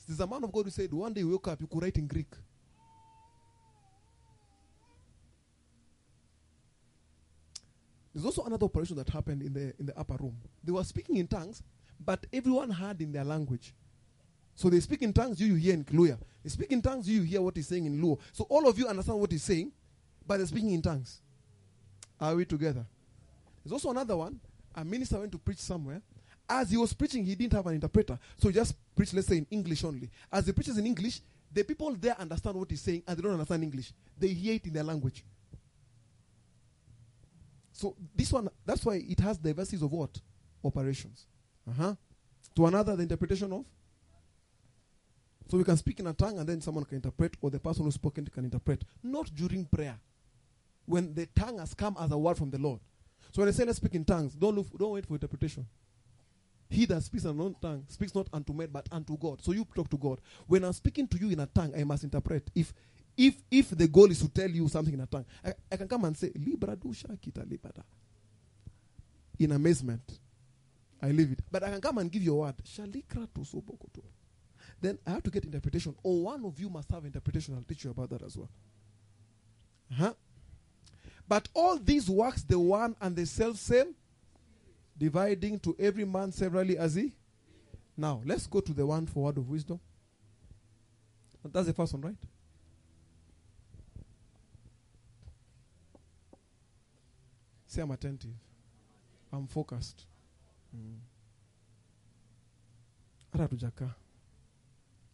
There's 0.07 0.21
a 0.21 0.27
man 0.27 0.45
of 0.45 0.53
God 0.53 0.67
who 0.67 0.71
said 0.71 0.93
one 0.93 1.13
day 1.13 1.23
you 1.23 1.31
woke 1.31 1.49
up, 1.49 1.61
you 1.61 1.67
could 1.67 1.83
write 1.83 1.97
in 1.97 2.07
Greek. 2.07 2.33
There's 8.15 8.25
also 8.25 8.45
another 8.45 8.67
operation 8.67 8.97
that 8.97 9.09
happened 9.09 9.43
in 9.43 9.53
the 9.53 9.75
in 9.81 9.87
the 9.87 9.99
upper 9.99 10.17
room. 10.21 10.37
They 10.63 10.71
were 10.73 10.85
speaking 10.85 11.17
in 11.17 11.27
tongues, 11.27 11.63
but 11.99 12.27
everyone 12.33 12.71
heard 12.71 13.01
in 13.01 13.13
their 13.13 13.25
language. 13.25 13.75
So 14.55 14.71
they 14.71 14.81
speak 14.81 15.03
in 15.03 15.13
tongues, 15.13 15.41
you, 15.41 15.49
you 15.49 15.55
hear 15.57 15.75
in 15.75 15.85
Kluya. 15.85 16.19
They 16.43 16.49
speak 16.49 16.73
in 16.73 16.81
tongues, 16.81 17.09
you, 17.09 17.21
you 17.21 17.27
hear 17.27 17.43
what 17.43 17.57
he's 17.57 17.69
saying 17.69 17.85
in 17.85 18.01
Luo. 18.01 18.19
So 18.33 18.45
all 18.49 18.67
of 18.69 18.79
you 18.79 18.87
understand 18.87 19.21
what 19.21 19.31
he's 19.31 19.43
saying, 19.43 19.73
but 20.27 20.39
they're 20.39 20.47
speaking 20.47 20.73
in 20.73 20.83
tongues. 20.83 21.21
Are 22.21 22.35
we 22.35 22.45
together? 22.45 22.87
There's 23.63 23.73
also 23.73 23.91
another 23.91 24.17
one. 24.17 24.41
A 24.75 24.85
minister 24.85 25.19
went 25.19 25.33
to 25.33 25.39
preach 25.39 25.59
somewhere. 25.59 26.01
As 26.49 26.71
he 26.71 26.77
was 26.77 26.93
preaching, 26.93 27.25
he 27.25 27.35
didn't 27.35 27.53
have 27.53 27.67
an 27.67 27.75
interpreter. 27.75 28.19
So 28.39 28.49
he 28.49 28.55
just 28.55 28.75
preached, 28.95 29.15
let's 29.15 29.27
say, 29.27 29.39
in 29.39 29.47
English 29.51 29.85
only. 29.85 30.09
As 30.33 30.47
he 30.47 30.53
preaches 30.53 30.79
in 30.79 30.87
English, 30.87 31.21
the 31.53 31.65
people 31.65 31.95
there 31.95 32.19
understand 32.19 32.57
what 32.57 32.71
he's 32.71 32.81
saying 32.81 33.03
and 33.07 33.17
they 33.17 33.23
don't 33.23 33.33
understand 33.33 33.63
English. 33.63 33.93
They 34.19 34.29
hear 34.29 34.55
it 34.55 34.67
in 34.67 34.73
their 34.73 34.85
language. 34.85 35.25
So 37.73 37.95
this 38.15 38.33
one, 38.33 38.49
that's 38.65 38.85
why 38.85 39.03
it 39.07 39.21
has 39.21 39.37
diversities 39.37 39.83
of 39.83 39.93
what? 39.93 40.19
Operations. 40.65 41.27
Uh-huh. 41.69 41.95
To 42.55 42.67
another, 42.67 42.97
the 42.97 43.03
interpretation 43.03 43.53
of? 43.53 43.65
So 45.49 45.59
we 45.59 45.65
can 45.65 45.77
speak 45.77 46.01
in 46.01 46.07
a 46.07 46.13
tongue 46.13 46.39
and 46.39 46.49
then 46.49 46.61
someone 46.61 46.85
can 46.85 46.97
interpret, 46.97 47.37
or 47.41 47.51
the 47.51 47.61
person 47.61 47.85
who's 47.85 47.95
spoken 47.95 48.27
can 48.27 48.45
interpret. 48.45 48.85
Not 49.03 49.33
during 49.35 49.65
prayer. 49.65 49.99
When 50.87 51.15
the 51.15 51.27
tongue 51.27 51.59
has 51.59 51.75
come 51.75 51.97
as 52.01 52.11
a 52.11 52.19
word 52.19 52.37
from 52.37 52.51
the 52.51 52.59
Lord. 52.59 52.81
So 53.33 53.43
when 53.43 53.49
I 53.49 53.53
say 53.53 53.65
let's 53.65 53.79
speak 53.79 53.95
in 53.95 54.05
tongues, 54.05 54.35
don't 54.35 54.55
look, 54.55 54.67
don't 54.77 54.93
wait 54.93 55.07
for 55.07 55.15
interpretation. 55.15 55.67
He 56.69 56.85
that 56.87 57.03
speaks 57.03 57.25
in 57.25 57.31
unknown 57.31 57.55
tongue 57.61 57.85
speaks 57.89 58.15
not 58.15 58.29
unto 58.33 58.53
men 58.53 58.69
but 58.73 58.89
unto 58.91 59.17
God. 59.17 59.41
So 59.43 59.53
you 59.53 59.67
talk 59.75 59.89
to 59.91 59.97
God. 59.97 60.21
When 60.47 60.65
I'm 60.65 60.73
speaking 60.73 61.07
to 61.09 61.19
you 61.19 61.31
in 61.31 61.41
a 61.41 61.47
tongue, 61.47 61.73
I 61.79 61.85
must 61.85 62.05
interpret. 62.05 62.51
If 62.55 62.73
if 63.17 63.35
if 63.51 63.71
the 63.71 63.89
goal 63.89 64.11
is 64.11 64.21
to 64.21 64.29
tell 64.29 64.51
you 64.51 64.69
something 64.69 64.95
in 64.95 65.01
a 65.01 65.07
tongue, 65.07 65.27
I, 65.45 65.53
I 65.71 65.77
can 65.77 65.89
come 65.89 66.05
and 66.05 66.17
say 66.17 66.33
Libra 66.35 66.77
dusha 66.77 67.17
kita 67.21 67.45
libada. 67.49 67.85
In 69.39 69.53
amazement. 69.53 70.19
I 71.03 71.11
leave 71.11 71.33
it. 71.33 71.41
But 71.51 71.63
I 71.63 71.71
can 71.71 71.81
come 71.81 71.99
and 71.99 72.11
give 72.11 72.23
you 72.23 72.35
a 72.35 72.37
word. 72.37 72.55
Then 74.81 74.99
I 75.07 75.11
have 75.11 75.23
to 75.23 75.31
get 75.31 75.45
interpretation. 75.45 75.95
Or 76.03 76.23
one 76.23 76.45
of 76.45 76.59
you 76.59 76.69
must 76.69 76.91
have 76.91 77.05
interpretation. 77.05 77.55
I'll 77.55 77.63
teach 77.63 77.85
you 77.85 77.91
about 77.91 78.11
that 78.11 78.23
as 78.23 78.37
well. 78.37 78.49
Uh-huh. 79.93 80.13
But 81.29 81.49
all 81.55 81.79
these 81.79 82.09
works 82.09 82.43
the 82.43 82.59
one 82.59 82.97
and 83.01 83.17
the 83.17 83.27
self 83.27 83.57
same, 83.57 83.95
dividing 84.97 85.59
to 85.61 85.77
every 85.79 86.05
man 86.05 86.33
severally 86.33 86.79
as 86.79 86.95
he. 86.95 87.13
Now, 87.97 88.21
let's 88.25 88.47
go 88.47 88.61
to 88.61 88.73
the 88.73 88.87
one 88.87 89.07
for 89.07 89.25
word 89.25 89.39
of 89.39 89.49
wisdom. 89.49 89.81
That's 91.53 91.67
the 91.67 91.73
first 91.73 91.93
one, 91.93 92.03
right? 92.03 92.17
Say, 97.67 97.83
I'm 97.83 97.91
attentive. 97.91 98.31
I'm 99.33 99.47
focused. 99.47 100.07
Mm. 100.77 101.01
Hata 103.33 103.49
tujakaa 103.49 103.95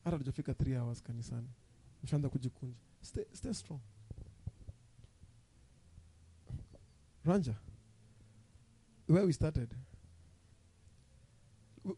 hata 0.05 0.19
tujafika 0.19 0.53
3 0.53 0.81
hours 0.81 1.03
kanisani. 1.03 1.49
Mshaanza 2.03 2.29
kujikunja. 2.29 2.79
Stay, 3.01 3.25
stay 3.33 3.53
strong. 3.55 3.81
Ranja 7.25 7.55
where 9.09 9.27
we 9.27 9.33
started? 9.33 9.75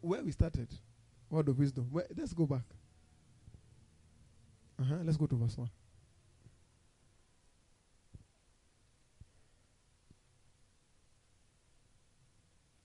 Where 0.02 0.22
we 0.22 0.32
started? 0.32 0.68
Word 1.30 1.48
of 1.48 1.58
wisdom. 1.58 1.88
Where, 1.92 2.08
let's 2.16 2.34
go 2.34 2.46
back. 2.46 2.64
Uh-huh. 4.78 5.04
let's 5.04 5.16
go 5.16 5.26
to 5.26 5.36
verse 5.36 5.56
1 5.56 5.68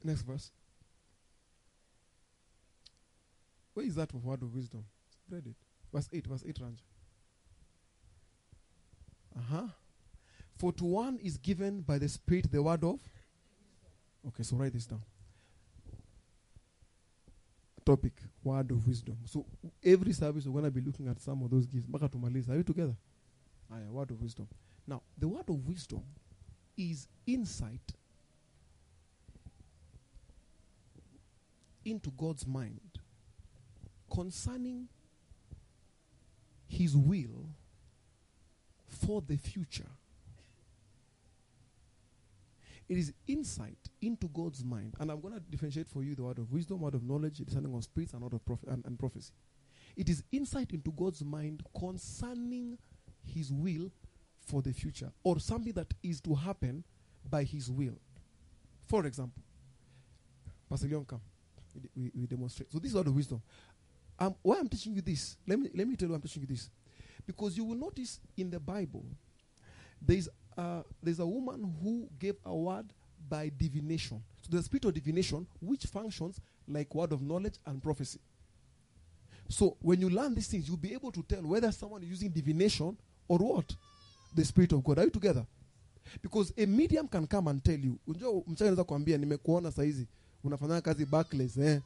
next 0.03 0.21
verse 0.21 0.51
where 3.79 3.87
is 3.87 3.95
that 3.95 4.13
word 4.13 4.43
of 4.43 4.53
wisdom 4.53 4.83
read 5.29 5.47
it 5.47 5.55
verse 5.93 6.09
8 6.11 6.27
verse 6.27 6.43
8 6.45 6.59
ranja 6.59 6.83
uh-huh 9.37 9.67
for 10.59 10.73
to 10.73 10.83
one 10.83 11.17
is 11.23 11.37
given 11.37 11.79
by 11.81 11.97
the 11.97 12.09
Spirit 12.09 12.51
the 12.51 12.61
word 12.61 12.83
of. 12.83 12.99
Okay, 14.27 14.43
so 14.43 14.57
write 14.57 14.73
this 14.73 14.85
down. 14.85 15.01
Topic 17.85 18.11
word 18.43 18.69
of 18.71 18.85
wisdom. 18.85 19.17
So 19.25 19.45
every 19.83 20.11
service 20.11 20.45
we're 20.45 20.51
going 20.51 20.65
to 20.65 20.71
be 20.71 20.81
looking 20.85 21.07
at 21.07 21.21
some 21.21 21.41
of 21.41 21.49
those 21.49 21.65
gifts. 21.65 21.87
Mpaka 21.87 22.09
tumalize. 22.09 22.49
Are 22.49 22.57
you 22.57 22.63
together? 22.63 22.95
Aya, 23.73 23.89
word 23.89 24.11
of 24.11 24.21
wisdom. 24.21 24.49
Now, 24.85 25.01
the 25.17 25.29
word 25.29 25.49
of 25.49 25.65
wisdom 25.65 26.03
is 26.77 27.07
insight 27.25 27.93
into 31.85 32.11
God's 32.11 32.45
mind 32.45 32.81
concerning 34.09 34.87
His 36.67 36.95
will 36.95 37.49
for 38.87 39.21
the 39.21 39.37
future. 39.37 39.89
It 42.87 42.97
is 42.97 43.13
insight 43.27 43.77
into 44.01 44.27
God's 44.27 44.63
mind. 44.63 44.95
And 44.99 45.11
I'm 45.11 45.21
going 45.21 45.35
to 45.35 45.39
differentiate 45.39 45.87
for 45.87 46.03
you 46.03 46.15
the 46.15 46.23
word 46.23 46.39
of 46.39 46.51
wisdom, 46.51 46.81
word 46.81 46.95
of 46.95 47.03
knowledge, 47.03 47.37
discerning 47.37 47.73
of 47.75 47.83
spirits, 47.83 48.13
and 48.13 48.21
word 48.23 48.33
of 48.33 48.43
proph- 48.43 48.67
and, 48.67 48.83
and 48.83 48.97
prophecy. 48.97 49.31
It 49.95 50.09
is 50.09 50.23
insight 50.31 50.71
into 50.71 50.91
God's 50.91 51.23
mind 51.23 51.63
concerning 51.77 52.79
His 53.23 53.51
will 53.51 53.91
for 54.39 54.63
the 54.63 54.73
future, 54.73 55.11
or 55.23 55.39
something 55.39 55.73
that 55.73 55.93
is 56.01 56.19
to 56.21 56.33
happen 56.33 56.83
by 57.29 57.43
His 57.43 57.69
will. 57.69 57.99
For 58.87 59.05
example, 59.05 59.43
Pastor 60.67 60.87
Leon, 60.87 61.05
come. 61.05 61.21
We, 61.75 61.89
we, 61.95 62.11
we 62.21 62.25
demonstrate. 62.25 62.71
So 62.71 62.79
this 62.79 62.89
is 62.89 62.95
word 62.95 63.05
of 63.05 63.15
wisdom. 63.15 63.41
Why 64.41 64.57
I'm 64.59 64.67
teaching 64.67 64.93
you 64.95 65.01
this? 65.01 65.37
Let 65.47 65.59
me 65.59 65.69
let 65.73 65.87
me 65.87 65.95
tell 65.95 66.07
you 66.07 66.13
why 66.13 66.15
I'm 66.15 66.21
teaching 66.21 66.41
you 66.41 66.47
this, 66.47 66.69
because 67.25 67.55
you 67.57 67.63
will 67.63 67.77
notice 67.77 68.19
in 68.35 68.49
the 68.49 68.59
Bible 68.59 69.05
there's 70.01 70.27
uh, 70.57 70.81
there's 71.01 71.19
a 71.19 71.25
woman 71.25 71.73
who 71.81 72.09
gave 72.19 72.35
a 72.45 72.55
word 72.55 72.85
by 73.29 73.51
divination. 73.57 74.21
So 74.41 74.57
the 74.57 74.63
spirit 74.63 74.85
of 74.85 74.93
divination, 74.93 75.47
which 75.61 75.85
functions 75.85 76.39
like 76.67 76.93
word 76.93 77.13
of 77.13 77.21
knowledge 77.21 77.55
and 77.65 77.81
prophecy. 77.81 78.19
So 79.47 79.77
when 79.81 79.99
you 80.01 80.09
learn 80.09 80.35
these 80.35 80.47
things, 80.47 80.67
you'll 80.67 80.77
be 80.77 80.93
able 80.93 81.11
to 81.11 81.23
tell 81.23 81.41
whether 81.41 81.71
someone 81.71 82.03
is 82.03 82.09
using 82.09 82.29
divination 82.29 82.97
or 83.27 83.37
what, 83.39 83.75
the 84.35 84.45
spirit 84.45 84.71
of 84.73 84.83
God. 84.83 84.99
Are 84.99 85.05
you 85.05 85.09
together? 85.09 85.45
Because 86.21 86.53
a 86.57 86.65
medium 86.65 87.07
can 87.07 87.25
come 87.27 87.47
and 87.47 87.63
tell 87.63 87.77
you, 87.77 87.99
unafanya 90.43 90.81
kazi 90.83 91.05
Barclays 91.05 91.57
eh. 91.57 91.79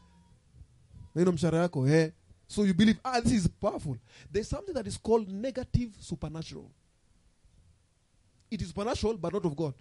Na 1.16 1.22
yako 1.24 1.88
eh. 1.90 2.12
So 2.48 2.64
you 2.64 2.74
believe 2.74 3.00
ah 3.04 3.20
this 3.22 3.34
is 3.34 3.48
powerful. 3.48 3.98
There's 4.32 4.48
something 4.50 4.74
that 4.76 4.88
is 4.88 4.98
called 4.98 5.28
negative 5.30 5.92
supernatural. 6.00 6.70
It 8.52 8.62
is 8.62 8.68
supernatural, 8.70 9.18
but 9.18 9.34
not 9.34 9.46
of 9.46 9.56
God. 9.56 9.74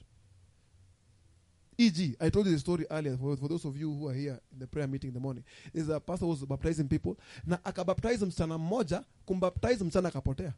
E.g., 1.79 2.17
I 2.21 2.31
told 2.31 2.47
you 2.47 2.53
the 2.53 2.59
story 2.59 2.87
earlier 2.91 3.17
for, 3.17 3.37
for 3.37 3.49
those 3.49 3.65
of 3.65 3.77
you 3.77 3.93
who 3.93 4.09
are 4.09 4.15
here 4.15 4.39
in 4.53 4.59
the 4.59 4.67
prayer 4.67 4.87
meeting 4.87 5.09
in 5.09 5.15
the 5.15 5.21
morning. 5.21 5.43
There's 5.73 5.89
a 5.89 5.99
pastor 6.01 6.27
was 6.27 6.45
baptizing 6.45 6.87
people. 6.89 7.17
Na 7.47 7.59
akabaptize 7.65 8.25
msichana 8.27 8.59
mmoja, 8.59 9.05
kumbaptize 9.27 9.85
msichana 9.85 10.09
akapotea. 10.09 10.53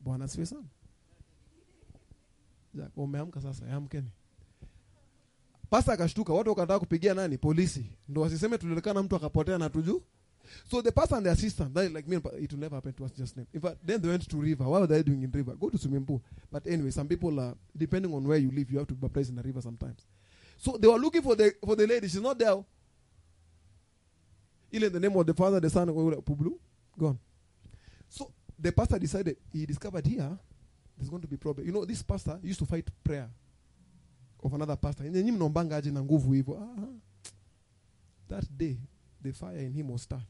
bwana 0.00 0.24
asifiwe 0.24 0.46
sana 0.46 0.64
umeamka 2.96 3.40
sasa 3.40 3.66
yamkeni 3.66 4.10
pasta 5.70 5.92
akashtuka 5.92 6.32
watu 6.32 6.50
wakataka 6.50 6.78
kupigia 6.78 7.14
nani 7.14 7.38
polisi 7.38 7.86
ndo 8.08 8.20
wasiseme 8.20 8.58
tulionekana 8.58 9.02
mtu 9.02 9.16
akapotea 9.16 9.58
na 9.58 9.70
tuju 9.70 10.02
so 10.68 10.80
the 10.80 10.92
pastor 10.92 11.16
and 11.16 11.26
the 11.26 11.30
assistant 11.30 11.72
that 11.74 11.92
like 11.92 12.06
me 12.06 12.16
it 12.16 12.52
will 12.52 12.58
never 12.58 12.76
happen 12.76 12.92
to 12.92 13.04
us 13.04 13.10
just 13.12 13.36
name. 13.36 13.46
In 13.52 13.60
fact 13.60 13.76
then 13.84 14.00
they 14.00 14.08
went 14.08 14.28
to 14.28 14.36
river. 14.36 14.64
What 14.64 14.80
were 14.82 14.86
they 14.86 15.02
doing 15.02 15.22
in 15.22 15.30
river 15.30 15.54
go 15.54 15.68
to 15.70 15.78
swimming 15.78 16.04
pool. 16.04 16.22
But 16.50 16.66
anyway 16.66 16.90
some 16.90 17.08
people 17.08 17.38
are 17.40 17.54
depending 17.76 18.12
on 18.14 18.24
where 18.26 18.38
you 18.38 18.50
live 18.50 18.70
you 18.70 18.78
have 18.78 18.86
to 18.88 18.94
be 18.94 19.00
baptized 19.06 19.30
in 19.30 19.36
the 19.36 19.42
river 19.42 19.60
sometimes. 19.60 20.06
So 20.58 20.76
they 20.78 20.88
were 20.88 20.98
looking 20.98 21.22
for 21.22 21.34
the 21.36 21.52
for 21.64 21.76
the 21.76 21.86
lady. 21.86 22.08
She's 22.08 22.20
not 22.20 22.38
there. 22.38 22.64
In 24.72 24.92
the 24.92 25.00
name 25.00 25.16
of 25.16 25.26
the 25.26 25.34
father 25.34 25.60
the 25.60 25.70
son 25.70 25.88
publu 25.88 26.58
gone 26.98 27.18
so 28.08 28.32
the 28.58 28.72
pastor 28.72 28.98
decided 28.98 29.36
he 29.52 29.66
discovered 29.66 30.06
here 30.06 30.38
there's 30.96 31.10
going 31.10 31.22
to 31.22 31.28
be 31.28 31.36
problem. 31.36 31.66
You 31.66 31.72
know 31.72 31.84
this 31.84 32.02
pastor 32.02 32.38
used 32.42 32.58
to 32.60 32.66
fight 32.66 32.88
prayer 33.04 33.28
of 34.42 34.52
another 34.54 34.76
pastor. 34.76 35.04
Hivyo 35.04 36.56
ah, 36.58 36.88
that 38.28 38.58
day 38.58 38.76
the 39.26 39.32
fire 39.32 39.58
in 39.58 39.72
him 39.72 39.88
will 39.88 39.98
start. 39.98 40.22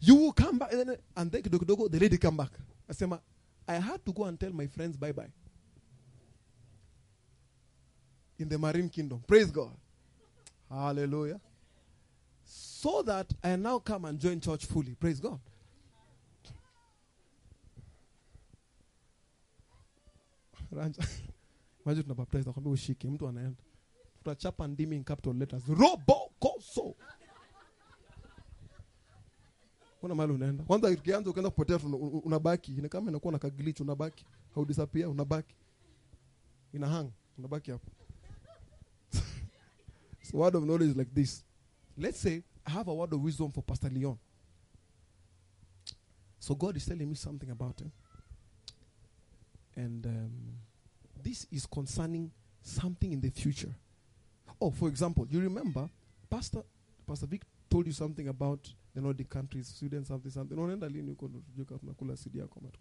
You 0.00 0.14
will 0.16 0.32
come 0.32 0.58
back. 0.58 0.72
And 0.72 0.88
then- 0.88 1.42
the 1.90 1.98
lady 2.00 2.18
come 2.18 2.36
back. 2.36 2.52
Asema 2.88 3.20
i 3.68 3.74
had 3.80 4.04
to 4.04 4.12
go 4.12 4.24
and 4.24 4.38
tell 4.38 4.52
my 4.52 4.66
friends 4.66 4.96
bye 4.96 5.12
bye 5.12 5.30
in 8.38 8.48
the 8.48 8.58
marine 8.58 8.88
kingdom. 8.88 9.22
Praise 9.26 9.50
god. 9.50 9.76
Hallelujah. 10.68 11.40
So 12.44 13.02
that 13.02 13.32
i 13.44 13.56
now 13.56 13.78
come 13.78 14.06
and 14.06 14.18
join 14.18 14.40
church 14.40 14.66
fully. 14.66 14.94
Praise 14.94 15.20
god. 15.20 15.38
Imagine 21.84 22.02
tunabaptize 22.02 22.44
nakwambia 22.44 22.72
ushike 22.72 23.10
mtu 23.10 23.28
anaenda. 23.28 23.62
Tutachapa 24.18 24.66
ndimi 24.68 24.96
in 24.96 25.04
capital 25.04 25.34
letters. 25.36 25.62
Robo 25.68 26.30
koso 26.74 26.94
kuna 30.00 30.14
mahali 30.14 30.34
unaenda? 30.34 30.64
Kwanza 30.64 30.88
ukianza 30.90 31.30
ukianza 31.30 31.50
kupotea 31.50 31.76
unabaki. 32.24 32.72
Ni 32.72 32.88
kama 32.88 33.10
inakuwa 33.10 33.32
na 33.32 33.38
kaglitch 33.38 33.80
unabaki. 33.80 34.26
Haudisappear 34.54 35.08
unabaki. 35.08 35.54
Ina 36.72 36.88
hang 36.88 37.10
unabaki 37.38 37.70
hapo. 37.70 37.90
So 40.22 40.38
word 40.38 40.56
of 40.56 40.64
knowledge 40.64 40.90
is 40.90 40.96
like 40.96 41.10
this. 41.14 41.44
Let's 41.98 42.20
say 42.20 42.42
i 42.66 42.70
have 42.70 42.90
a 42.90 42.94
word 42.94 43.12
of 43.14 43.22
wisdom 43.22 43.50
for 43.50 43.64
pastor 43.64 43.90
leon. 43.90 44.18
So 46.38 46.54
god 46.54 46.76
is 46.76 46.86
telling 46.86 47.06
me 47.06 47.14
something 47.16 47.50
about 47.50 47.80
him. 47.80 47.92
And 49.76 50.06
um, 50.06 50.30
this 51.22 51.46
is 51.50 51.66
concerning 51.66 52.30
something 52.62 53.12
in 53.12 53.20
the 53.20 53.30
future. 53.30 53.74
Oh 54.60 54.70
for 54.70 54.88
example 54.88 55.26
you 55.30 55.40
remember 55.40 55.90
pastor 56.30 56.62
pastor 57.06 57.28
vic 57.28 57.42
told 57.68 57.86
you 57.86 57.92
something 57.92 58.28
about 58.28 58.68
the 58.94 59.00
nordic 59.00 59.28
countries 59.28 59.78
sweden 59.78 60.04
something 60.04 60.30
something. 60.30 60.54
Unaenda 60.58 60.88
lini 60.88 61.10
huko 61.10 61.28
kama 61.66 61.78
tunakula 61.80 62.16
sidi 62.16 62.38
yako 62.38 62.60
ama 62.60 62.68
tu- 62.70 62.80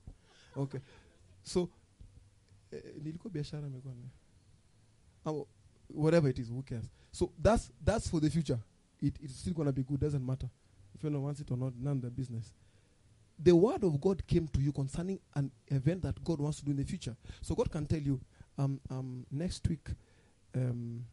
okay. 0.55 0.79
So 1.43 1.69
eh, 2.71 2.83
nilikuwa 3.03 3.33
biashara 3.33 3.67
imekuwa 3.67 3.93
ni 3.95 4.09
whatever 5.89 6.29
it 6.29 6.39
is 6.39 6.49
who 6.49 6.61
cares? 6.63 6.85
So 7.11 7.31
that's 7.43 7.71
that's 7.85 8.09
for 8.09 8.21
the 8.21 8.29
future. 8.29 8.59
It, 9.01 9.15
it's 9.21 9.35
still 9.39 9.53
gonna 9.53 9.71
be 9.71 9.83
good 9.83 9.99
doesn't 9.99 10.25
matter. 10.25 10.49
If 10.95 11.03
anyone 11.05 11.23
wants 11.23 11.39
it 11.41 11.51
or 11.51 11.57
not 11.57 11.73
none 11.75 11.95
of 11.97 12.01
their 12.01 12.11
business. 12.11 12.53
The 13.43 13.51
word 13.55 13.83
of 13.83 13.99
god 14.01 14.21
came 14.27 14.47
to 14.47 14.59
you 14.61 14.71
concerning 14.73 15.19
an 15.35 15.51
event 15.67 16.01
that 16.01 16.21
god 16.23 16.41
wants 16.41 16.59
to 16.59 16.65
do 16.65 16.71
in 16.71 16.77
the 16.77 16.83
future. 16.85 17.15
So 17.41 17.55
god 17.55 17.69
can 17.71 17.85
tell 17.85 18.01
you 18.01 18.19
um, 18.57 18.79
um, 18.89 19.25
next 19.31 19.67
week 19.69 19.89
um, 20.55 21.05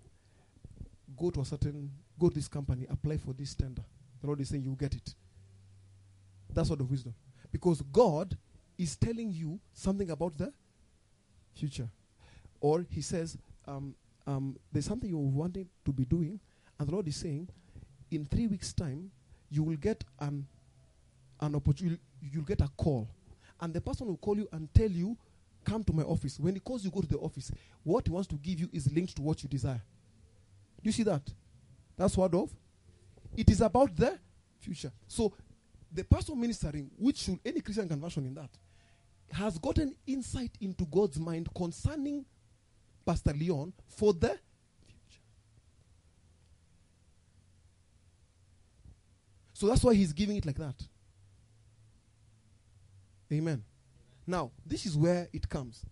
go 1.14 1.30
to 1.30 1.40
a 1.40 1.44
certain 1.44 1.90
go 2.18 2.28
to 2.28 2.34
this 2.34 2.48
company 2.48 2.86
apply 2.90 3.18
for 3.18 3.32
this 3.32 3.54
tender. 3.54 3.82
The 4.20 4.26
lord 4.26 4.40
is 4.40 4.48
saying 4.48 4.62
you 4.62 4.70
will 4.70 4.76
get 4.76 4.94
it. 4.94 5.14
That's 6.52 6.68
sort 6.68 6.80
of 6.80 6.90
wisdom. 6.90 7.14
Because 7.52 7.82
god 7.92 8.36
is 8.78 8.96
telling 8.96 9.30
you 9.30 9.58
something 9.72 10.10
about 10.10 10.36
the 10.36 10.52
future. 11.54 11.88
Or 12.60 12.84
he 12.90 13.02
says 13.02 13.36
um, 13.66 13.94
um, 14.26 14.56
there's 14.72 14.86
something 14.86 15.08
you're 15.08 15.18
wanting 15.18 15.68
to 15.84 15.92
be 15.92 16.04
doing 16.04 16.40
and 16.78 16.88
the 16.88 16.92
lord 16.92 17.06
is 17.08 17.16
saying 17.16 17.48
in 18.10 18.24
three 18.26 18.46
weeks 18.46 18.72
time 18.72 19.10
you 19.50 19.62
will 19.62 19.76
get 19.76 20.02
an 20.20 20.46
an 21.40 21.54
opportunity 21.54 22.00
you'll 22.20 22.44
get 22.44 22.60
a 22.60 22.68
call. 22.76 23.08
And 23.60 23.72
the 23.72 23.80
person 23.80 24.06
will 24.06 24.16
call 24.16 24.36
you 24.36 24.48
and 24.52 24.72
tell 24.74 24.90
you 24.90 25.16
come 25.64 25.82
to 25.84 25.92
my 25.92 26.02
office 26.02 26.38
when 26.38 26.54
he 26.54 26.60
calls 26.60 26.84
you 26.84 26.90
go 26.90 27.00
to 27.00 27.08
the 27.08 27.18
office. 27.18 27.50
What 27.82 28.06
he 28.06 28.12
wants 28.12 28.28
to 28.28 28.36
give 28.36 28.60
you 28.60 28.68
is 28.72 28.90
linked 28.92 29.16
to 29.16 29.22
what 29.22 29.42
you 29.42 29.48
desire 29.48 29.82
you 30.86 30.92
see 30.92 31.02
that 31.02 31.22
that's 31.96 32.16
word 32.16 32.34
of 32.34 32.50
it 33.36 33.48
is 33.50 33.60
about 33.60 33.94
the 33.96 34.18
future 34.58 34.92
so 35.06 35.32
the 35.92 36.04
person 36.04 36.38
ministering 36.40 36.90
which 36.96 37.18
should 37.18 37.38
any 37.44 37.60
christian 37.60 37.88
conversion 37.88 38.24
in 38.26 38.34
that 38.34 38.50
has 39.32 39.58
gotten 39.58 39.94
insight 40.06 40.52
into 40.60 40.84
god's 40.86 41.18
mind 41.18 41.48
concerning 41.54 42.24
pastor 43.04 43.32
leon 43.32 43.72
for 43.88 44.12
the 44.12 44.38
future 44.86 45.22
so 49.52 49.66
that's 49.66 49.82
why 49.82 49.94
he's 49.94 50.12
giving 50.12 50.36
it 50.36 50.46
like 50.46 50.56
that 50.58 50.74
Amen. 53.32 53.64
Now, 54.26 54.52
this 54.64 54.86
is 54.86 54.96
where 54.96 55.28
it 55.32 55.48
comes. 55.48 55.84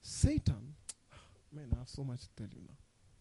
Satan, 0.00 0.71
man, 1.52 1.68
I 1.74 1.78
have 1.78 1.88
so 1.88 2.04
much 2.04 2.20
to 2.22 2.28
tell 2.36 2.48
you 2.52 2.62
now. 2.66 2.74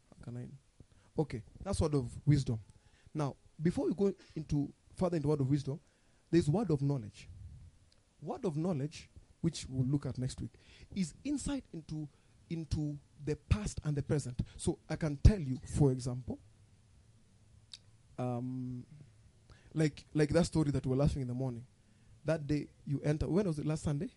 How 0.09 0.23
can 0.25 0.37
I? 0.37 1.21
Okay, 1.21 1.41
that's 1.63 1.81
word 1.81 1.95
of 1.95 2.11
wisdom. 2.25 2.59
Now, 3.13 3.35
before 3.61 3.87
we 3.87 3.93
go 3.93 4.13
into 4.35 4.71
further 4.95 5.17
into 5.17 5.27
word 5.27 5.41
of 5.41 5.49
wisdom, 5.49 5.79
there's 6.31 6.49
word 6.49 6.71
of 6.71 6.81
knowledge. 6.81 7.27
Word 8.21 8.45
of 8.45 8.55
knowledge, 8.55 9.09
which 9.41 9.65
we'll 9.69 9.87
look 9.87 10.05
at 10.05 10.17
next 10.17 10.39
week, 10.39 10.51
is 10.95 11.13
insight 11.23 11.63
into 11.73 12.07
into 12.49 12.97
the 13.23 13.35
past 13.49 13.79
and 13.83 13.95
the 13.95 14.01
present. 14.01 14.39
So 14.57 14.79
I 14.89 14.95
can 14.95 15.17
tell 15.23 15.39
you, 15.39 15.59
for 15.77 15.91
example, 15.91 16.39
um, 18.17 18.85
like 19.73 20.05
like 20.13 20.29
that 20.29 20.45
story 20.45 20.71
that 20.71 20.85
we 20.85 20.91
were 20.91 20.95
laughing 20.97 21.21
in 21.21 21.27
the 21.27 21.33
morning. 21.33 21.65
That 22.23 22.45
day 22.45 22.67
you 22.85 23.01
enter. 23.03 23.27
When 23.27 23.47
was 23.47 23.59
it? 23.59 23.65
Last 23.65 23.83
Sunday. 23.83 24.09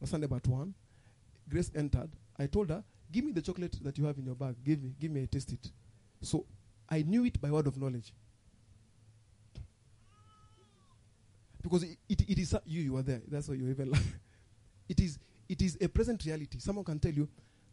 Last 0.00 0.10
Sunday, 0.10 0.26
about 0.26 0.46
one. 0.46 0.74
Grace 1.48 1.70
entered. 1.74 2.10
I 2.38 2.46
told 2.46 2.70
her, 2.70 2.84
"Give 3.10 3.24
me 3.24 3.32
the 3.32 3.42
chocolate 3.42 3.76
that 3.82 3.96
you 3.98 4.04
have 4.04 4.18
in 4.18 4.26
your 4.26 4.34
bag. 4.34 4.56
Give 4.64 4.82
me, 4.82 4.94
give 4.98 5.10
me. 5.10 5.22
I 5.22 5.26
taste 5.26 5.52
it." 5.52 5.70
So 6.22 6.46
I 6.88 7.02
knew 7.02 7.24
it 7.24 7.40
by 7.40 7.50
word 7.50 7.66
of 7.66 7.76
knowledge. 7.76 8.12
Because 11.62 11.82
it, 11.82 11.98
it, 12.08 12.22
it 12.28 12.38
is 12.38 12.54
you. 12.66 12.82
You 12.82 12.96
are 12.96 13.02
there. 13.02 13.22
That's 13.28 13.48
why 13.48 13.54
you 13.56 13.68
even. 13.68 13.90
laugh. 13.90 14.18
it 14.88 15.00
is 15.00 15.18
it 15.48 15.60
is 15.62 15.76
a 15.80 15.88
present 15.88 16.24
reality. 16.24 16.58
Someone 16.58 16.84
can 16.84 16.98
tell 16.98 17.12
you, 17.12 17.28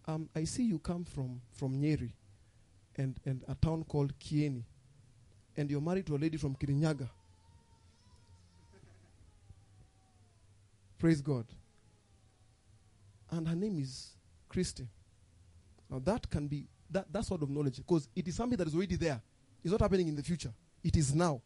um, 0.07 0.30
"I 0.35 0.43
see 0.43 0.64
you 0.64 0.80
come 0.80 1.06
from 1.06 1.41
from 1.51 1.75
Nyeri, 1.75 2.11
and 2.98 3.19
and 3.25 3.43
a 3.48 3.56
town 3.56 3.83
called 3.83 4.17
Kieni." 4.19 4.64
and 5.57 5.69
you're 5.72 5.82
married 5.82 6.06
to 6.06 6.16
a 6.16 6.19
lady 6.19 6.38
from 6.38 6.56
Kirinyaga. 6.56 7.09
Praise 10.99 11.19
God. 11.19 11.45
And 13.32 13.48
her 13.48 13.56
name 13.56 13.80
is 13.80 14.11
Christy. 14.48 14.88
Now 15.90 15.99
that 15.99 16.30
can 16.30 16.48
be 16.48 16.67
that, 16.90 17.11
that 17.11 17.25
sort 17.25 17.41
of 17.43 17.49
knowledge 17.49 17.77
because 17.77 18.07
it 18.16 18.27
is 18.27 18.35
something 18.35 18.57
that 18.57 18.67
is 18.67 18.75
already 18.75 18.95
there. 18.95 19.22
It's 19.64 19.72
not 19.72 19.82
happening 19.82 20.07
in 20.07 20.16
the 20.16 20.24
future. 20.24 20.53
It 20.83 20.95
is 20.95 21.14
now. 21.14 21.41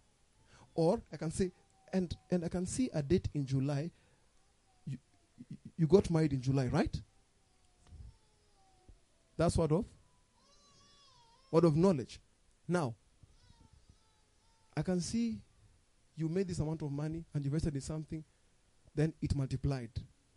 Or 0.76 1.02
I 1.12 1.18
can 1.18 1.32
say, 1.32 1.52
and 1.94 2.16
and 2.30 2.46
I 2.46 2.48
can 2.48 2.66
see 2.66 2.90
a 2.94 3.02
date 3.02 3.28
in 3.34 3.46
July. 3.46 3.92
You, 4.86 4.98
you- 5.78 5.88
got 5.88 6.10
married 6.10 6.34
in 6.34 6.42
July, 6.42 6.68
right? 6.68 6.96
That's 9.38 9.58
word 9.58 9.72
of 9.72 9.86
word 11.52 11.66
of 11.66 11.76
knowledge. 11.76 12.20
Now, 12.68 12.94
I 14.76 14.82
can 14.82 15.02
see 15.02 15.40
you 16.16 16.30
made 16.30 16.48
this 16.48 16.60
amount 16.60 16.82
of 16.82 16.92
money 16.92 17.26
and 17.34 17.44
you 17.44 17.50
invested 17.50 17.76
in 17.76 17.82
something, 17.82 18.24
then 18.96 19.14
it 19.22 19.36
multiplied 19.36 19.90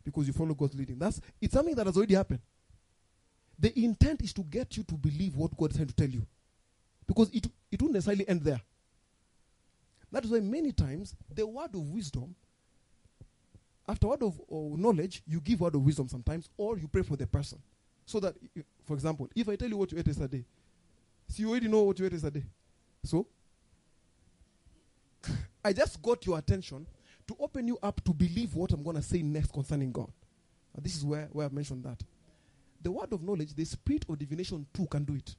because 0.05 0.27
you 0.27 0.33
follow 0.33 0.55
God's 0.55 0.75
leading. 0.75 0.99
That's 0.99 1.21
it's 1.41 1.53
something 1.53 1.75
that 1.75 1.87
has 1.87 1.97
already 1.97 2.15
happened. 2.15 2.41
The 3.59 3.79
intent 3.85 4.23
is 4.23 4.33
to 4.35 4.43
get 4.43 4.77
you 4.77 4.83
to 4.85 4.95
believe 4.95 5.37
what 5.37 5.57
God 5.57 5.71
is 5.71 5.77
trying 5.77 5.89
to 5.89 5.95
tell 5.95 6.09
you. 6.09 6.27
Because 7.07 7.31
it 7.31 7.47
it 7.71 7.81
won't 7.83 7.95
necessarily 7.95 8.29
end 8.29 8.43
there. 8.43 8.61
That 10.13 10.25
is 10.25 10.31
why 10.31 10.41
many 10.41 10.73
times 10.73 11.15
the 11.33 11.47
word 11.47 11.75
of 11.75 11.81
wisdom, 11.91 12.35
after 13.89 14.09
word 14.09 14.23
of 14.23 14.41
knowledge, 14.51 15.23
you 15.27 15.41
give 15.41 15.61
word 15.61 15.75
of 15.75 15.83
wisdom 15.83 16.09
sometimes, 16.09 16.49
or 16.57 16.79
you 16.79 16.89
pray 16.89 17.03
for 17.03 17.17
the 17.17 17.27
person. 17.27 17.61
So 18.07 18.21
that, 18.21 18.35
i- 18.57 18.65
for 18.85 18.95
example, 18.95 19.29
if 19.35 19.49
I 19.49 19.57
tell 19.57 19.69
you 19.69 19.77
what 19.77 19.91
you 19.93 19.99
ate 19.99 20.07
yesterday, 20.07 20.45
so 21.29 21.41
you 21.43 21.51
already 21.51 21.69
know 21.69 21.83
what 21.83 21.99
you 21.99 22.07
ate 22.07 22.13
yesterday. 22.13 22.45
So 23.03 23.27
I 25.65 25.73
just 25.73 26.01
got 26.03 26.25
your 26.27 26.39
attention 26.39 26.87
to 27.27 27.37
open 27.41 27.67
you 27.67 27.79
up 27.83 28.03
to 28.05 28.13
believe 28.13 28.55
what 28.55 28.73
I'm 28.73 28.83
going 28.83 28.97
to 28.97 29.03
say 29.03 29.23
next 29.23 29.53
concerning 29.53 29.93
God. 29.93 30.11
This 30.81 30.97
is 30.97 31.05
where, 31.05 31.29
where 31.33 31.47
I've 31.47 31.53
mentioned 31.53 31.85
that. 31.85 32.03
The 32.85 32.93
word 32.93 33.13
of 33.15 33.23
knowledge, 33.23 33.55
the 33.55 33.65
spirit 33.65 34.05
of 34.09 34.19
divination 34.19 34.67
too 34.73 34.87
can 34.87 35.05
do 35.05 35.15
it. 35.15 35.35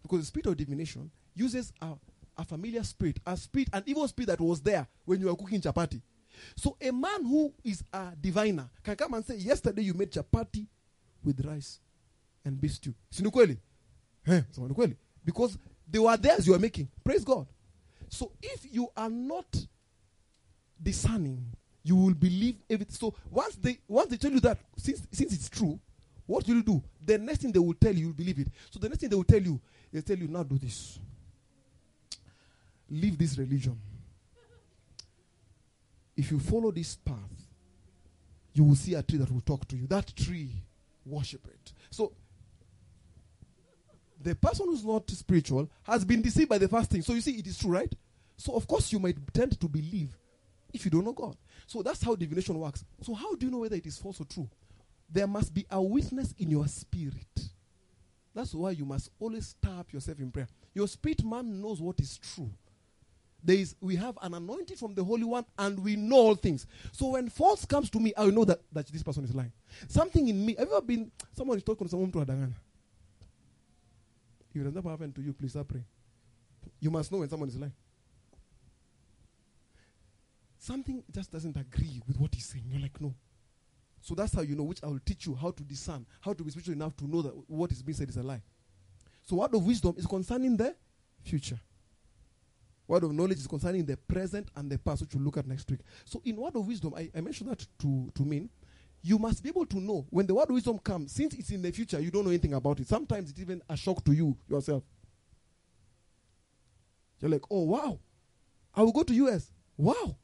Because 0.00 0.20
the 0.20 0.26
spirit 0.26 0.46
of 0.46 0.56
divination 0.56 1.10
uses 1.34 1.72
a, 1.82 1.88
a 2.38 2.44
familiar 2.44 2.84
spirit, 2.84 3.18
a 3.26 3.36
spirit, 3.36 3.68
an 3.72 3.82
evil 3.84 4.06
spirit 4.06 4.28
that 4.28 4.40
was 4.40 4.60
there 4.60 4.86
when 5.04 5.20
you 5.20 5.26
were 5.26 5.34
cooking 5.34 5.60
chapati. 5.60 6.00
So 6.56 6.76
a 6.80 6.92
man 6.92 7.24
who 7.24 7.52
is 7.64 7.82
a 7.92 8.12
diviner 8.18 8.70
can 8.84 8.94
come 8.94 9.14
and 9.14 9.24
say, 9.24 9.34
Yesterday 9.36 9.82
you 9.82 9.92
made 9.92 10.12
chapati 10.12 10.66
with 11.24 11.44
rice 11.44 11.80
and 12.44 12.58
beef 12.60 12.74
stew. 12.74 12.94
Si 13.10 13.24
ni? 13.24 13.56
Eh, 14.26 14.42
sema. 14.52 14.68
Because 15.24 15.58
they 15.90 15.98
were 15.98 16.16
theirs 16.16 16.46
you 16.46 16.54
are 16.54 16.60
making. 16.60 16.88
Praise 17.02 17.24
God. 17.24 17.46
So 18.08 18.30
if 18.40 18.72
you 18.72 18.88
are 18.96 19.10
not 19.10 19.66
discerning, 20.80 21.44
you 21.82 21.96
will 21.96 22.14
believe 22.14 22.56
everything. 22.70 22.94
So 22.94 23.14
once 23.30 23.56
they 23.56 23.78
once 23.88 24.10
they 24.10 24.16
tell 24.16 24.30
you 24.30 24.40
that, 24.40 24.58
since 24.76 25.02
since 25.10 25.32
it's 25.34 25.48
true, 25.48 25.78
what 26.30 26.46
will 26.46 26.54
you 26.54 26.62
do? 26.62 26.80
The 27.04 27.18
next 27.18 27.40
thing 27.40 27.50
they 27.50 27.58
will 27.58 27.74
tell 27.74 27.92
you, 27.92 28.06
you 28.06 28.14
believe 28.14 28.38
it. 28.38 28.46
So 28.70 28.78
the 28.78 28.88
next 28.88 29.00
thing 29.00 29.08
they 29.08 29.16
will 29.16 29.24
tell 29.24 29.42
you, 29.42 29.60
they 29.92 30.00
tell 30.00 30.16
you 30.16 30.28
now 30.28 30.44
do 30.44 30.58
this. 30.58 30.96
Leave 32.88 33.18
this 33.18 33.36
religion. 33.36 33.76
If 36.16 36.30
you 36.30 36.38
follow 36.38 36.70
this 36.70 36.94
path, 36.94 37.16
you 38.52 38.62
will 38.62 38.76
see 38.76 38.94
a 38.94 39.02
tree 39.02 39.18
that 39.18 39.28
will 39.28 39.40
talk 39.40 39.66
to 39.68 39.76
you. 39.76 39.88
That 39.88 40.14
tree, 40.14 40.50
worship 41.04 41.44
it. 41.48 41.72
So 41.90 42.12
the 44.22 44.36
person 44.36 44.66
who's 44.66 44.84
not 44.84 45.10
spiritual 45.10 45.68
has 45.82 46.04
been 46.04 46.22
deceived 46.22 46.48
by 46.48 46.58
the 46.58 46.68
first 46.68 46.90
thing. 46.90 47.02
So 47.02 47.12
you 47.12 47.22
see, 47.22 47.32
it 47.32 47.46
is 47.48 47.58
true, 47.58 47.72
right? 47.72 47.92
So 48.36 48.54
of 48.54 48.68
course 48.68 48.92
you 48.92 49.00
might 49.00 49.16
tend 49.34 49.58
to 49.58 49.68
believe 49.68 50.16
if 50.72 50.84
you 50.84 50.92
don't 50.92 51.04
know 51.04 51.12
God. 51.12 51.36
So 51.66 51.82
that's 51.82 52.04
how 52.04 52.14
divination 52.14 52.56
works. 52.56 52.84
So 53.02 53.14
how 53.14 53.34
do 53.34 53.46
you 53.46 53.50
know 53.50 53.58
whether 53.58 53.74
it 53.74 53.86
is 53.86 53.98
false 53.98 54.20
or 54.20 54.26
true? 54.26 54.48
There 55.12 55.26
must 55.26 55.52
be 55.52 55.66
a 55.70 55.80
witness 55.82 56.34
in 56.38 56.50
your 56.50 56.66
spirit. 56.68 57.50
That's 58.34 58.54
why 58.54 58.70
you 58.70 58.84
must 58.84 59.10
always 59.18 59.48
stir 59.48 59.80
up 59.80 59.92
yourself 59.92 60.20
in 60.20 60.30
prayer. 60.30 60.46
Your 60.72 60.86
spirit 60.86 61.24
man 61.24 61.60
knows 61.60 61.80
what 61.80 61.98
is 62.00 62.16
true. 62.18 62.50
There 63.42 63.56
is 63.56 63.74
we 63.80 63.96
have 63.96 64.18
an 64.22 64.34
anointing 64.34 64.76
from 64.76 64.94
the 64.94 65.02
Holy 65.02 65.24
One 65.24 65.44
and 65.58 65.82
we 65.82 65.96
know 65.96 66.16
all 66.16 66.34
things. 66.34 66.66
So 66.92 67.08
when 67.08 67.28
false 67.28 67.64
comes 67.64 67.90
to 67.90 67.98
me, 67.98 68.12
I 68.16 68.24
will 68.24 68.32
know 68.32 68.44
that, 68.44 68.60
that 68.72 68.86
this 68.86 69.02
person 69.02 69.24
is 69.24 69.34
lying. 69.34 69.52
Something 69.88 70.28
in 70.28 70.44
me. 70.44 70.54
Have 70.58 70.68
you 70.68 70.76
ever 70.76 70.86
been 70.86 71.10
someone 71.32 71.56
is 71.56 71.64
talking 71.64 71.86
to 71.86 71.90
someone 71.90 72.12
to 72.12 72.18
Adangana? 72.18 72.52
If 74.54 74.60
it 74.60 74.64
has 74.64 74.74
never 74.74 74.90
happened 74.90 75.14
to 75.14 75.22
you, 75.22 75.32
please 75.32 75.52
start 75.52 75.68
praying. 75.68 75.86
You 76.80 76.90
must 76.90 77.10
know 77.10 77.18
when 77.18 77.28
someone 77.28 77.48
is 77.48 77.56
lying. 77.56 77.72
Something 80.58 81.02
just 81.10 81.32
doesn't 81.32 81.56
agree 81.56 82.02
with 82.06 82.18
what 82.18 82.34
he's 82.34 82.46
saying. 82.46 82.64
You're 82.70 82.82
like, 82.82 83.00
no. 83.00 83.14
So 84.00 84.14
that's 84.14 84.34
how 84.34 84.42
you 84.42 84.56
know, 84.56 84.62
which 84.62 84.82
I 84.82 84.86
will 84.86 85.00
teach 85.04 85.26
you 85.26 85.34
how 85.34 85.50
to 85.50 85.62
discern, 85.62 86.06
how 86.20 86.32
to 86.32 86.42
be 86.42 86.50
spiritual 86.50 86.74
enough 86.74 86.96
to 86.96 87.08
know 87.08 87.22
that 87.22 87.32
what 87.48 87.70
is 87.70 87.82
being 87.82 87.96
said 87.96 88.08
is 88.08 88.16
a 88.16 88.22
lie. 88.22 88.42
So, 89.22 89.36
word 89.36 89.54
of 89.54 89.64
wisdom 89.64 89.94
is 89.98 90.06
concerning 90.06 90.56
the 90.56 90.74
future. 91.22 91.60
Word 92.88 93.04
of 93.04 93.12
knowledge 93.12 93.38
is 93.38 93.46
concerning 93.46 93.84
the 93.84 93.96
present 93.96 94.48
and 94.56 94.70
the 94.70 94.78
past, 94.78 95.02
which 95.02 95.14
we'll 95.14 95.22
look 95.24 95.36
at 95.36 95.46
next 95.46 95.70
week. 95.70 95.80
So, 96.04 96.20
in 96.24 96.36
word 96.36 96.56
of 96.56 96.66
wisdom, 96.66 96.94
I, 96.96 97.10
I 97.14 97.20
mentioned 97.20 97.50
that 97.50 97.64
to, 97.80 98.10
to 98.14 98.22
mean 98.22 98.48
you 99.02 99.18
must 99.18 99.42
be 99.42 99.50
able 99.50 99.66
to 99.66 99.78
know 99.78 100.06
when 100.10 100.26
the 100.26 100.34
word 100.34 100.48
of 100.48 100.54
wisdom 100.54 100.78
comes, 100.78 101.12
since 101.12 101.34
it's 101.34 101.50
in 101.50 101.62
the 101.62 101.70
future, 101.70 102.00
you 102.00 102.10
don't 102.10 102.24
know 102.24 102.30
anything 102.30 102.54
about 102.54 102.80
it. 102.80 102.88
Sometimes 102.88 103.30
it's 103.30 103.40
even 103.40 103.62
a 103.68 103.76
shock 103.76 104.04
to 104.04 104.12
you 104.12 104.36
yourself. 104.48 104.82
You're 107.20 107.30
like, 107.30 107.44
oh 107.50 107.64
wow, 107.64 107.98
I 108.74 108.82
will 108.82 108.92
go 108.92 109.02
to 109.02 109.14
US. 109.14 109.52
Wow. 109.76 110.16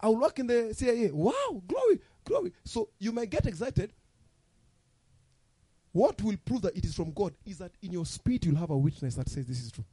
I 0.00 0.08
will 0.08 0.20
work 0.20 0.38
in 0.40 0.48
the 0.48 0.74
CIA. 0.74 1.10
Wow, 1.12 1.62
glory, 1.66 2.00
glory. 2.32 2.52
So 2.64 2.88
you 2.98 3.12
might 3.12 3.30
get 3.30 3.46
excited. 3.46 3.92
What 5.92 6.22
will 6.22 6.36
prove 6.44 6.62
that 6.62 6.76
it 6.76 6.84
is 6.84 6.94
from 6.94 7.12
God 7.12 7.34
is 7.44 7.58
that 7.58 7.72
in 7.82 7.92
your 7.92 8.06
spirit 8.06 8.46
you'll 8.46 8.56
have 8.56 8.70
a 8.70 8.76
witness 8.76 9.14
that 9.16 9.28
says 9.28 9.46
this 9.46 9.62
is 9.62 9.70
true. 9.70 9.84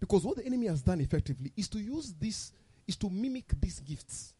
Because 0.00 0.24
what 0.24 0.36
the 0.36 0.44
enemy 0.44 0.66
has 0.66 0.82
done 0.82 1.00
effectively 1.00 1.52
is 1.56 1.68
to 1.68 1.78
use 1.78 2.12
this, 2.18 2.52
is 2.88 2.96
to 2.96 3.08
mimic 3.08 3.44
these 3.60 3.78
gifts 3.78 4.34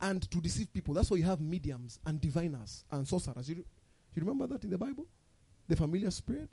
and 0.00 0.28
to 0.28 0.40
deceive 0.40 0.72
people. 0.72 0.94
That's 0.94 1.08
why 1.08 1.18
you 1.18 1.24
have 1.24 1.40
mediums 1.40 2.00
and 2.04 2.20
diviners 2.20 2.84
and 2.90 3.06
sorcerers. 3.06 3.48
You, 3.48 3.56
you 3.56 4.22
remember 4.22 4.48
that 4.48 4.64
in 4.64 4.70
the 4.70 4.78
Bible? 4.78 5.06
The 5.68 5.76
familiar 5.76 6.10
spirit? 6.10 6.50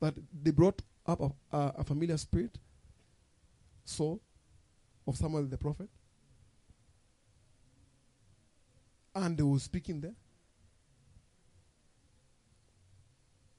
That 0.00 0.14
they 0.42 0.50
brought 0.50 0.82
up 1.06 1.20
a, 1.20 1.56
a, 1.56 1.74
a 1.78 1.84
familiar 1.84 2.16
spirit, 2.16 2.58
Saul, 3.84 4.20
of 5.06 5.16
Samuel 5.16 5.48
the 5.48 5.56
prophet. 5.56 5.88
And 9.14 9.36
they 9.36 9.42
were 9.44 9.60
speaking 9.60 10.00
there. 10.00 10.14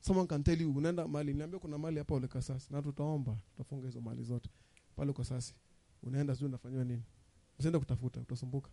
Someone 0.02 0.28
can 0.28 0.44
tell 0.44 0.62
you 0.62 0.72
unaenda 0.72 1.08
mali 1.08 1.34
niambia 1.34 1.60
kuna 1.60 1.78
mali 1.78 1.98
hapa 1.98 2.16
ule 2.16 2.28
kasasi. 2.28 2.74
Na 2.74 2.82
tutaomba 2.82 3.38
tutafunga 3.52 3.86
hizo 3.88 4.02
mali 4.02 4.24
zote. 4.24 4.50
Pale 4.96 5.14
kasasi 5.14 5.54
unaenda 6.04 6.36
sijui 6.36 6.50
unafanywa 6.50 6.84
nini. 6.86 7.04
Usiende 7.60 7.80
kutafuta 7.80 8.20
utasumbuka. 8.20 8.70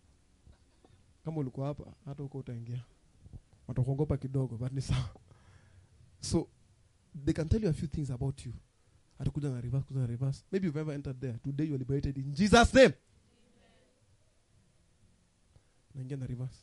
Kama 1.25 1.37
ulikuwa 1.39 1.67
hapa 1.67 1.85
hata 2.05 2.23
huko 2.23 2.39
utaingia. 2.39 2.85
Watakuogopa 3.69 4.17
kidogo 4.17 4.57
but 4.57 4.73
ni 4.73 4.81
sawa. 4.83 5.11
So 6.21 6.49
they 7.25 7.35
can 7.35 7.49
tell 7.49 7.63
you 7.65 7.71
a 7.71 7.73
few 7.73 7.89
things 7.89 8.11
about 8.11 8.47
you 8.47 8.53
atakuja 9.19 9.51
na 9.51 9.61
reverse 9.61 9.87
kuja 9.87 10.01
na 10.01 10.07
reverse. 10.07 10.45
Maybe 10.53 10.67
you've 10.67 10.81
ever 10.81 10.95
entered 10.95 11.21
there. 11.21 11.39
Today 11.39 11.67
you 11.67 11.75
are 11.75 11.79
liberated 11.79 12.19
in 12.19 12.33
jesus 12.35 12.75
name. 12.75 12.95
Naingia 15.95 16.17
na 16.17 16.27
reverse. 16.27 16.59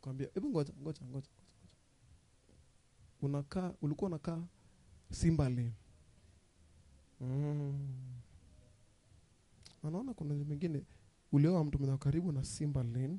Kwambia 0.00 0.28
hebu 0.34 0.50
ngoja 0.50 0.72
ngoja 0.82 1.06
ngoja 1.06 1.28
unakaa 3.22 3.72
ulikuwa 3.82 4.08
unakaa 4.08 4.42
simba 5.10 5.48
lane. 5.48 5.72
Mm. 7.20 7.88
anaona 9.82 10.14
kuna 10.14 10.34
mengine 10.34 10.82
ulioa 11.32 11.64
mtu 11.64 11.78
mwenye 11.78 11.96
karibu 11.96 12.32
na 12.32 12.44
simba 12.44 12.82
lane. 12.82 13.18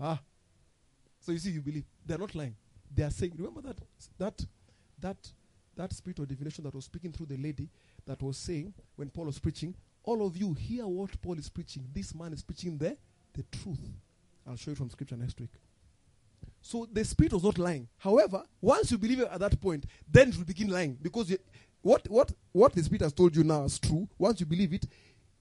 Ah. 0.00 0.18
So 1.20 1.32
you 1.32 1.38
see 1.38 1.54
you 1.54 1.62
believe. 1.62 1.86
They're 2.06 2.20
not 2.20 2.34
lying. 2.34 2.54
They 2.94 3.04
are 3.04 3.14
saying 3.14 3.32
remember 3.36 3.62
that 3.62 3.80
that 4.18 4.46
that 5.00 5.34
that 5.78 5.92
spirit 5.92 6.18
of 6.18 6.28
divination 6.28 6.62
that 6.64 6.74
was 6.74 6.84
speaking 6.84 7.12
through 7.12 7.26
the 7.26 7.36
lady 7.36 7.68
that 8.06 8.20
was 8.22 8.36
saying 8.36 8.74
when 8.96 9.08
paul 9.08 9.24
was 9.24 9.38
preaching 9.38 9.74
all 10.08 10.26
of 10.26 10.36
you 10.38 10.54
hear 10.54 10.86
what 10.86 11.20
paul 11.20 11.38
is 11.38 11.50
preaching. 11.50 11.84
This 11.92 12.14
man 12.14 12.32
is 12.32 12.42
preaching 12.42 12.78
the 12.78 12.96
the 13.34 13.42
truth. 13.58 13.78
I'll 14.46 14.56
show 14.56 14.70
you 14.70 14.74
from 14.74 14.88
scripture 14.88 15.18
next 15.18 15.38
week. 15.38 15.50
So 16.62 16.88
the 16.90 17.04
spirit 17.04 17.34
was 17.34 17.44
not 17.44 17.58
lying. 17.58 17.86
However 17.98 18.42
once 18.60 18.90
you 18.90 18.96
believe 18.96 19.20
at 19.20 19.38
that 19.40 19.60
point 19.60 19.84
then 20.10 20.32
will 20.36 20.44
begin 20.44 20.68
lying 20.68 20.96
because 21.02 21.30
you, 21.30 21.38
what 21.82 22.08
what 22.08 22.32
what 22.52 22.72
the 22.72 22.82
spirit 22.82 23.02
has 23.02 23.12
told 23.12 23.36
you 23.36 23.44
now 23.44 23.64
is 23.64 23.78
true. 23.78 24.08
Once 24.18 24.40
you 24.40 24.46
believe 24.46 24.72
it 24.72 24.86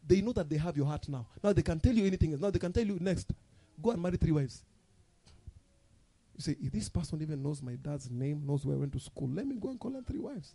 they 0.05 0.19
know 0.21 0.33
that 0.33 0.49
they 0.49 0.57
have 0.57 0.75
your 0.75 0.85
heart 0.85 1.07
now. 1.07 1.25
Now 1.41 1.53
they 1.53 1.61
can 1.61 1.79
tell 1.79 1.93
you 1.93 2.05
anything 2.05 2.33
else. 2.33 2.41
Now 2.41 2.49
they 2.49 2.59
can 2.59 2.73
tell 2.73 2.85
you 2.85 2.97
next 2.99 3.31
go 3.81 3.91
and 3.91 4.01
marry 4.01 4.17
three 4.17 4.31
wives 4.33 4.63
you 6.37 6.43
say, 6.43 6.55
if 6.61 6.71
this 6.71 6.89
person 6.89 7.21
even 7.21 7.41
knows 7.41 7.61
my 7.63 7.73
dad's 7.75 8.09
name, 8.11 8.43
knows 8.45 8.65
where 8.65 8.75
I 8.75 8.79
went 8.79 8.93
to 8.93 8.99
school, 8.99 9.29
let 9.33 9.47
me 9.47 9.55
go 9.55 9.69
and 9.69 9.79
call 9.79 9.93
her 9.93 10.01
three 10.01 10.19
wives. 10.19 10.53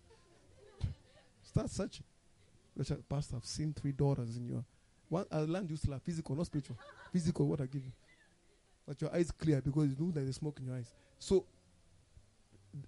Start 1.42 1.70
searching. 1.70 2.04
I- 2.78 2.96
Pastor, 3.08 3.36
I've 3.36 3.44
seen 3.44 3.74
three 3.74 3.92
daughters 3.92 4.36
in 4.36 4.48
your. 4.48 4.64
one 5.08 5.26
I 5.30 5.38
land 5.40 5.70
you 5.70 5.76
still 5.76 5.92
have 5.92 6.02
physical, 6.02 6.36
not 6.36 6.46
spiritual. 6.46 6.76
Physical, 7.12 7.46
what 7.46 7.60
I 7.60 7.66
give 7.66 7.84
you. 7.84 7.92
But 8.86 9.00
your 9.00 9.14
eyes 9.14 9.30
clear 9.30 9.60
because 9.60 9.90
you 9.90 9.96
know 9.98 10.10
there's 10.12 10.36
smoke 10.36 10.58
in 10.60 10.66
your 10.66 10.76
eyes. 10.76 10.92
So, 11.18 11.44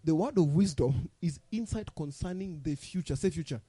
the 0.02 0.14
word 0.14 0.38
of 0.38 0.54
wisdom 0.54 1.08
is 1.22 1.40
insight 1.52 1.94
concerning 1.94 2.60
the 2.62 2.74
future. 2.76 3.16
Say 3.16 3.30
future. 3.30 3.60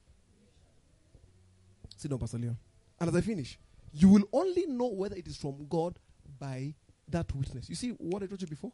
Sit 1.98 2.10
down, 2.10 2.20
Pastor 2.20 2.38
Leon. 2.38 2.58
And 3.00 3.10
as 3.10 3.16
I 3.16 3.22
finish, 3.22 3.58
you 3.94 4.10
will 4.10 4.24
only 4.34 4.66
know 4.68 4.88
whether 4.88 5.16
it 5.16 5.28
is 5.28 5.38
from 5.38 5.66
God 5.70 5.98
by 6.40 6.74
that 7.10 7.34
witness. 7.36 7.70
You 7.70 7.76
see 7.76 7.90
what 7.92 8.24
I 8.24 8.28
told 8.28 8.42
you 8.42 8.48
before? 8.48 8.72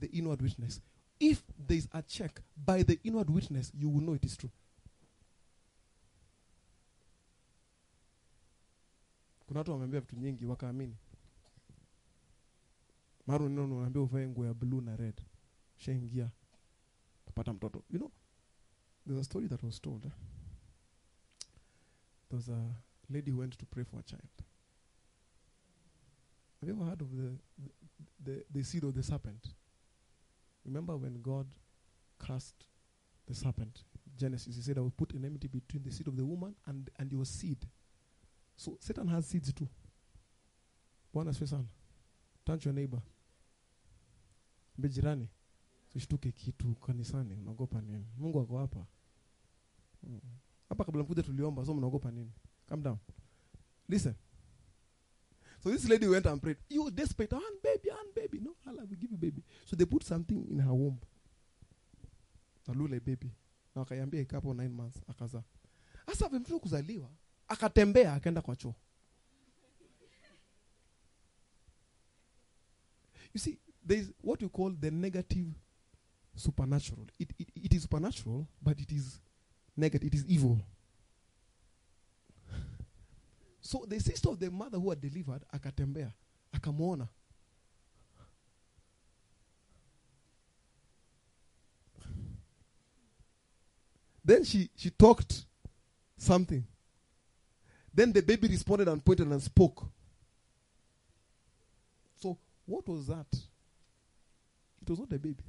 The 0.00 0.06
inward 0.06 0.42
witness. 0.42 0.80
If 1.20 1.42
there 1.66 1.76
is 1.78 1.88
a 1.92 2.02
check 2.02 2.40
by 2.56 2.82
the 2.84 2.98
inward 3.04 3.30
witness, 3.30 3.72
you 3.74 3.88
will 3.88 4.00
know 4.02 4.14
it 4.14 4.24
is 4.24 4.36
true. 4.36 4.50
Kuna 9.46 9.60
watu 9.60 9.70
wameambia 9.70 10.00
vitu 10.00 10.16
nyingi 10.16 10.46
wakaamini. 10.46 10.96
Mara 13.26 13.44
unaona 13.44 13.74
unaambia 13.74 14.02
uvae 14.02 14.28
nguo 14.28 14.46
ya 14.46 14.54
blue 14.54 14.80
na 14.80 14.96
red. 14.96 15.20
Shaingia. 15.76 16.30
Tapata 17.26 17.52
mtoto. 17.52 17.84
You 17.90 17.98
know, 17.98 18.10
there's 19.06 19.20
a 19.20 19.24
story 19.24 19.48
that 19.48 19.62
was 19.62 19.80
told. 19.80 20.04
Eh? 20.06 20.10
There 22.28 22.36
was 22.36 22.48
a 22.48 22.74
lady 23.10 23.30
who 23.30 23.40
went 23.40 23.58
to 23.58 23.66
pray 23.66 23.84
for 23.84 24.00
a 24.00 24.02
child. 24.02 24.42
Have 26.60 26.70
you 26.72 26.76
ever 26.76 26.84
heard 26.84 27.02
of 27.02 27.08
the, 27.10 27.36
the, 28.24 28.44
the 28.52 28.64
seed 28.64 28.84
of 28.84 28.94
the 28.94 29.02
serpent? 29.02 29.48
Remember 30.64 30.96
when 30.96 31.22
God 31.22 31.46
cast 32.26 32.54
the 33.26 33.34
serpent, 33.34 33.84
Genesis, 34.16 34.56
he 34.56 34.62
said, 34.62 34.78
I 34.78 34.80
will 34.80 34.90
put 34.90 35.14
enmity 35.14 35.48
between 35.48 35.82
the 35.82 35.90
seed 35.90 36.06
of 36.08 36.16
the 36.16 36.24
woman 36.24 36.54
and, 36.66 36.90
and 36.98 37.12
your 37.12 37.24
seed. 37.26 37.66
So 38.56 38.76
Satan 38.80 39.08
has 39.08 39.26
seeds 39.26 39.52
too. 39.52 39.68
Bwana 41.14 41.30
asifiwe 41.30 41.48
sana. 41.48 41.64
Turn 42.44 42.58
to 42.58 42.68
your 42.68 42.74
neighbor. 42.74 43.02
Mbe 44.78 44.88
jirani. 44.88 45.28
Usishtuke 45.94 46.32
kitu 46.32 46.74
kanisani, 46.74 47.34
unaogopa 47.34 47.80
nini? 47.80 48.06
Mungu 48.18 48.40
ako 48.40 48.58
hapa. 48.58 48.86
Mm. 50.02 50.20
Hapa 50.68 50.84
kabla 50.84 51.02
mkuja 51.02 51.22
tuliomba, 51.22 51.64
so 51.66 51.74
mnaogopa 51.74 52.10
nini? 52.10 52.32
Calm 52.66 52.82
down. 52.82 52.98
Listen. 53.88 54.14
So 55.62 55.70
this 55.70 55.88
lady 55.88 56.08
went 56.08 56.26
and 56.26 56.42
prayed. 56.42 56.56
You 56.68 56.90
desperate, 56.90 57.32
and 57.32 57.62
baby, 57.62 57.90
and 57.90 58.14
baby. 58.14 58.40
No, 58.40 58.56
Allah 58.66 58.80
will 58.80 58.96
give 58.96 59.10
you 59.10 59.16
baby. 59.16 59.42
So 59.64 59.76
they 59.76 59.84
put 59.84 60.02
something 60.02 60.46
in 60.50 60.58
her 60.58 60.74
womb. 60.74 60.98
Alule 62.68 63.00
baby. 63.04 63.26
Now 63.26 63.32
Na 63.74 63.80
wakaiambia 63.80 64.20
ikapo 64.20 64.54
9 64.54 64.68
months 64.68 65.00
akazaa. 65.08 65.42
Sasa 66.06 66.28
vile 66.28 66.40
mtoto 66.40 66.58
kuzaliwa, 66.58 67.10
akatembea 67.48 68.14
akaenda 68.14 68.42
kwa 68.42 68.56
choo. 68.56 68.74
You 73.34 73.40
see, 73.40 73.58
there 73.86 74.00
is 74.00 74.12
what 74.22 74.42
you 74.42 74.48
call 74.50 74.76
the 74.80 74.90
negative 74.90 75.54
supernatural. 76.36 77.06
It, 77.18 77.30
it, 77.38 77.48
it 77.54 77.72
is 77.74 77.82
supernatural, 77.82 78.46
but 78.60 78.80
it 78.80 78.92
is 78.92 79.20
negative. 79.76 80.06
It 80.06 80.14
is 80.14 80.24
evil. 80.28 80.58
So 83.62 83.86
the 83.88 84.00
sister 84.00 84.28
of 84.30 84.38
the 84.38 84.50
mother 84.50 84.78
who 84.78 84.90
had 84.90 85.00
delivered 85.00 85.44
akatembea 85.52 86.12
akamwona 86.52 87.08
then 94.24 94.44
she 94.44 94.70
she 94.76 94.90
talked 94.90 95.44
something 96.16 96.64
then 97.94 98.12
the 98.12 98.22
baby 98.22 98.48
responded 98.48 98.88
and 98.88 99.04
pointed 99.04 99.26
and 99.30 99.42
spoke 99.42 99.84
so 102.20 102.38
what 102.66 102.86
was 102.88 103.06
that 103.06 103.26
it 104.82 104.88
was 104.90 104.98
not 104.98 105.12
a 105.12 105.18
baby 105.18 105.44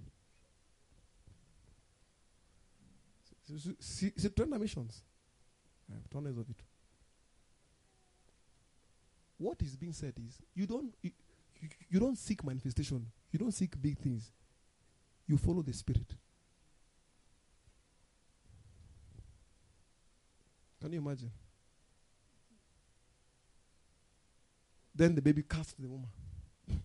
Si- 3.48 3.59
si- 3.59 3.75
si- 3.80 4.14
si 4.17 4.30
tunaenda 4.30 4.59
missions 4.59 5.03
Eh, 5.90 6.01
tutaona 6.03 6.30
hizo 6.30 6.43
vitu 6.43 6.66
what 9.43 9.61
is 9.61 9.75
being 9.75 9.93
said 9.93 10.13
is 10.25 10.41
you 10.55 10.65
don't 10.65 10.93
you, 11.01 11.11
you, 11.61 11.69
you 11.89 11.99
don't 11.99 12.17
seek 12.17 12.43
manifestation. 12.43 13.05
You 13.31 13.39
don't 13.39 13.51
seek 13.51 13.80
big 13.81 13.97
things. 13.97 14.31
You 15.27 15.38
follow 15.38 15.61
the 15.61 15.73
spirit. 15.73 16.15
Can 20.81 20.93
you 20.93 20.99
imagine? 20.99 21.31
Then 24.95 25.15
the 25.15 25.22
baby 25.22 25.43
cast 25.43 25.81
the 25.81 25.88
woman. 25.88 26.09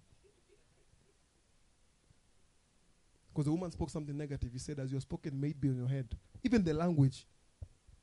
Because 3.33 3.45
the 3.45 3.53
woman 3.53 3.71
spoke 3.71 3.91
something 3.91 4.17
negative. 4.17 4.51
He 4.53 4.59
said 4.59 4.81
as 4.81 4.91
your 4.91 5.01
spoken 5.01 5.41
may 5.41 5.49
it 5.49 5.61
be 5.61 5.69
on 5.69 5.77
your 5.77 5.89
head. 5.89 6.09
Even 6.43 6.65
the 6.65 6.75
language 6.75 7.25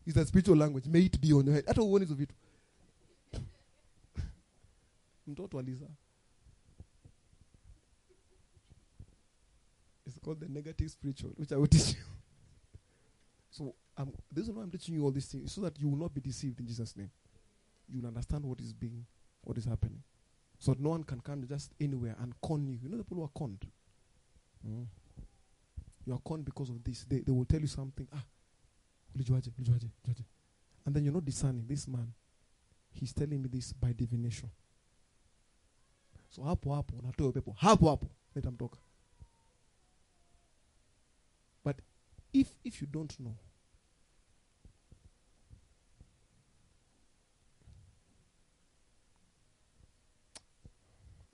is 0.06 0.16
a 0.16 0.26
spiritual 0.26 0.56
language. 0.56 0.86
May 0.88 1.02
it 1.02 1.20
be 1.20 1.34
on 1.34 1.46
your 1.46 1.56
head. 1.56 1.66
Hata 1.68 1.82
uoni 1.82 2.06
hizo 2.06 2.16
vitu 2.16 2.36
mtoto 5.28 5.60
aliza 5.60 5.88
it's 10.06 10.20
called 10.20 10.40
the 10.40 10.48
negative 10.48 10.90
spiritual 10.90 11.34
which 11.38 11.52
i 11.52 11.58
will 11.58 11.68
teach 11.70 11.96
you. 11.96 12.04
So 13.50 13.74
um, 13.98 14.12
the 14.34 14.42
reason 14.42 14.56
why 14.56 14.64
i'm 14.64 14.72
teaching 14.72 14.96
you 14.96 15.04
all 15.06 15.12
these 15.12 15.32
things 15.32 15.46
is 15.46 15.52
so 15.54 15.62
that 15.62 15.80
you 15.80 15.90
will 15.90 15.98
not 16.00 16.14
be 16.14 16.22
deceived 16.22 16.60
in 16.60 16.68
jesus 16.68 16.96
name. 16.98 17.10
You 17.88 18.02
will 18.02 18.08
understand 18.08 18.46
what 18.46 18.60
is 18.60 18.74
being 18.74 19.06
what 19.44 19.58
is 19.58 19.66
happening. 19.66 20.04
So 20.60 20.72
that 20.74 20.82
no 20.82 20.90
one 20.90 21.04
can 21.04 21.22
come 21.22 21.48
just 21.48 21.72
anywhere 21.80 22.16
and 22.20 22.34
con 22.42 22.68
you. 22.68 22.78
You 22.82 22.90
know 22.90 22.98
the 22.98 23.04
people 23.04 23.18
who 23.18 23.24
are 23.24 23.40
conned? 23.40 23.66
Mm. 24.68 24.88
you 26.06 26.14
are 26.14 26.20
conned 26.26 26.44
because 26.46 26.70
of 26.70 26.84
this. 26.84 27.06
They, 27.06 27.20
they 27.20 27.32
will 27.32 27.46
tell 27.46 27.62
you 27.62 27.68
something. 27.68 28.08
Ah 28.14 28.24
and 30.86 30.96
then 30.96 31.04
you're 31.04 31.14
not 31.14 31.26
discerning. 31.26 31.66
This 31.68 31.88
man 31.88 32.12
he's 32.92 33.14
telling 33.14 33.42
me 33.42 33.50
this 33.52 33.74
by 33.74 33.94
divination 33.94 34.50
so 36.36 36.44
hapo 36.44 36.76
hapo 36.76 36.96
unatoa 36.96 37.32
pepo. 37.32 37.52
Hapo 37.52 37.90
hapo 37.90 38.10
nitamtoka 38.36 38.78
but 41.64 41.78
if 42.34 42.60
if 42.64 42.82
you 42.82 42.88
don't 42.88 43.20
know 43.20 43.36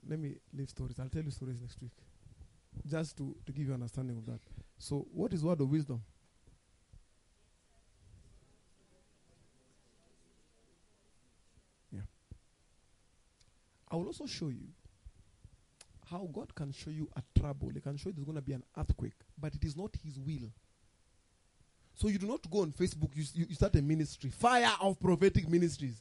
let 0.08 0.18
me 0.18 0.36
leave 0.52 0.68
stories. 0.68 0.98
I'll 1.00 1.08
tell 1.08 1.24
you 1.24 1.30
stories 1.30 1.60
next 1.60 1.80
week. 1.80 1.92
Just 2.86 3.16
to 3.16 3.36
to 3.46 3.52
give 3.52 3.66
you 3.66 3.74
an 3.74 3.80
understanding 3.82 4.18
of 4.18 4.26
that. 4.26 4.40
So 4.78 5.06
what 5.12 5.32
is 5.32 5.42
word 5.42 5.60
of 5.60 5.70
wisdom? 5.70 6.02
Yeah. 11.90 12.02
I 13.90 13.96
will 13.96 14.06
also 14.06 14.26
show 14.26 14.48
you 14.48 14.68
how 16.12 16.28
God 16.30 16.54
can 16.54 16.70
show 16.72 16.90
you 16.90 17.08
a 17.16 17.40
trouble. 17.40 17.70
He 17.74 17.80
can 17.80 17.96
show 17.96 18.10
you 18.10 18.14
there's 18.14 18.26
going 18.26 18.36
to 18.36 18.42
be 18.42 18.52
an 18.52 18.62
earthquake, 18.78 19.14
but 19.40 19.54
it 19.54 19.64
is 19.64 19.76
not 19.76 19.90
His 20.04 20.18
will. 20.18 20.52
So 21.94 22.08
you 22.08 22.18
do 22.18 22.26
not 22.26 22.48
go 22.50 22.60
on 22.60 22.72
Facebook, 22.72 23.10
you, 23.14 23.24
you, 23.34 23.46
you 23.48 23.54
start 23.54 23.74
a 23.76 23.82
ministry, 23.82 24.30
fire 24.30 24.72
of 24.80 25.00
prophetic 25.00 25.48
ministries. 25.48 26.00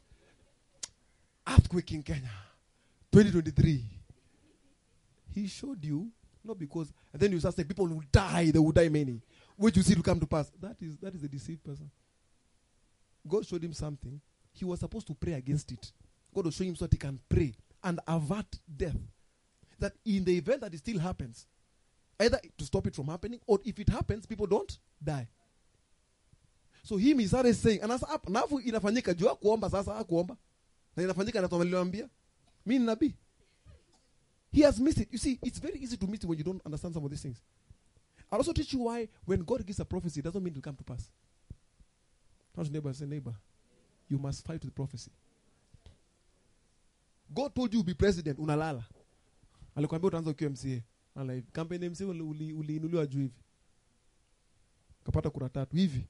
Earthquake 1.47 1.91
in 1.93 2.03
Kenya, 2.03 2.29
2023. 3.11 3.83
He 5.33 5.47
showed 5.47 5.83
you, 5.83 6.09
not 6.43 6.59
because, 6.59 6.93
and 7.11 7.21
then 7.21 7.31
you 7.31 7.39
start 7.39 7.55
saying 7.55 7.67
people 7.67 7.87
will 7.87 8.03
die, 8.11 8.51
they 8.51 8.59
will 8.59 8.71
die 8.71 8.89
many. 8.89 9.21
Which 9.57 9.77
you 9.77 9.83
see 9.83 9.95
to 9.95 10.03
come 10.03 10.19
to 10.19 10.27
pass. 10.27 10.51
That 10.61 10.75
is 10.81 10.97
that 10.97 11.13
is 11.13 11.23
a 11.23 11.27
deceived 11.27 11.63
person. 11.63 11.89
God 13.27 13.45
showed 13.45 13.63
him 13.63 13.73
something. 13.73 14.19
He 14.53 14.65
was 14.65 14.79
supposed 14.79 15.07
to 15.07 15.13
pray 15.13 15.33
against 15.33 15.71
it. 15.71 15.91
God 16.33 16.45
will 16.45 16.51
show 16.51 16.63
him 16.63 16.75
so 16.75 16.85
that 16.85 16.93
he 16.93 16.97
can 16.97 17.19
pray 17.29 17.53
and 17.83 17.99
avert 18.07 18.57
death 18.75 18.95
that 19.81 19.93
in 20.05 20.23
the 20.23 20.37
event 20.37 20.61
that 20.61 20.73
it 20.73 20.79
still 20.79 20.99
happens, 20.99 21.45
either 22.19 22.39
to 22.57 22.65
stop 22.65 22.87
it 22.87 22.95
from 22.95 23.07
happening, 23.07 23.39
or 23.45 23.59
if 23.65 23.79
it 23.79 23.89
happens, 23.89 24.25
people 24.25 24.47
don't 24.47 24.77
die. 25.03 25.27
So 26.83 26.97
him 26.97 27.19
he 27.19 27.27
started 27.27 27.55
saying, 27.55 27.81
and 27.81 27.91
hapa 27.91 28.29
nafu 28.29 28.59
inafanyika 28.59 29.13
juu 29.13 29.25
ya 29.25 29.35
kuomba 29.35 29.69
sasa 29.69 29.93
hakuomba. 29.93 30.37
Na 30.95 31.03
inafanyika 31.03 31.41
na 31.41 31.47
tumeliambia. 31.47 32.09
Mimi 32.65 32.95
ni. 33.01 33.15
He 34.51 34.63
has 34.63 34.79
missed 34.79 35.01
it. 35.01 35.07
You 35.11 35.17
see, 35.17 35.39
it's 35.43 35.59
very 35.59 35.79
easy 35.79 35.97
to 35.97 36.07
miss 36.07 36.23
it 36.23 36.25
when 36.29 36.37
you 36.37 36.43
don't 36.43 36.61
understand 36.65 36.93
some 36.93 37.05
of 37.05 37.11
these 37.11 37.21
things. 37.21 37.41
I'll 38.31 38.39
also 38.39 38.53
teach 38.53 38.73
you 38.73 38.79
why 38.79 39.07
when 39.25 39.43
God 39.43 39.65
gives 39.65 39.79
a 39.79 39.85
prophecy, 39.85 40.19
it 40.19 40.23
doesn't 40.23 40.43
mean 40.43 40.53
it 40.53 40.57
will 40.57 40.61
come 40.61 40.75
to 40.75 40.83
pass. 40.83 41.09
Touch 42.55 42.65
your 42.65 42.73
neighbor 42.73 42.93
say, 42.93 43.05
neighbor, 43.05 43.33
you 44.09 44.17
must 44.17 44.45
fight 44.45 44.61
with 44.63 44.63
the 44.63 44.71
prophecy. 44.71 45.11
God 47.33 47.55
told 47.55 47.73
you 47.73 47.79
to 47.79 47.85
be 47.85 47.93
president, 47.93 48.37
unalala. 48.39 48.83
Alikwambia 49.75 50.07
utaanza 50.07 50.31
ukiwa 50.31 50.49
mca 50.51 50.81
Ala 51.15 51.33
hivi 51.33 51.51
kampeni 51.51 51.89
mca 51.89 52.05
uliinuliwa 52.07 53.01
uli, 53.01 53.07
juu 53.11 53.19
hivi. 53.19 53.33
Kapata 55.03 55.29
kura 55.29 55.49
tatu 55.49 55.75
hivi. 55.75 56.07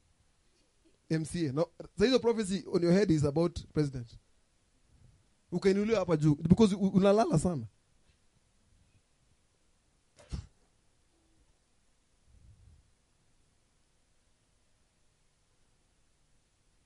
Mca 1.09 1.51
no, 1.53 1.65
hizo 1.97 2.19
prophecy 2.19 2.63
on 2.73 2.83
your 2.83 2.93
head 2.93 3.11
is 3.11 3.23
about 3.25 3.59
president. 3.73 4.17
Ukainuliwa 5.51 5.99
hapa 5.99 6.17
juu 6.17 6.35
because 6.35 6.75
unalala 6.75 7.39
sana. 7.39 7.65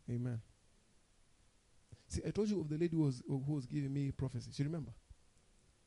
Amen. 0.09 0.39
See 2.07 2.21
i 2.25 2.31
told 2.31 2.49
you 2.49 2.61
of 2.61 2.69
the 2.69 2.77
lady 2.77 2.95
who 2.95 3.03
was, 3.03 3.23
who 3.27 3.55
was 3.55 3.65
giving 3.67 3.89
me 3.93 4.11
prophecy. 4.11 4.51
She 4.51 4.63
remember 4.63 4.93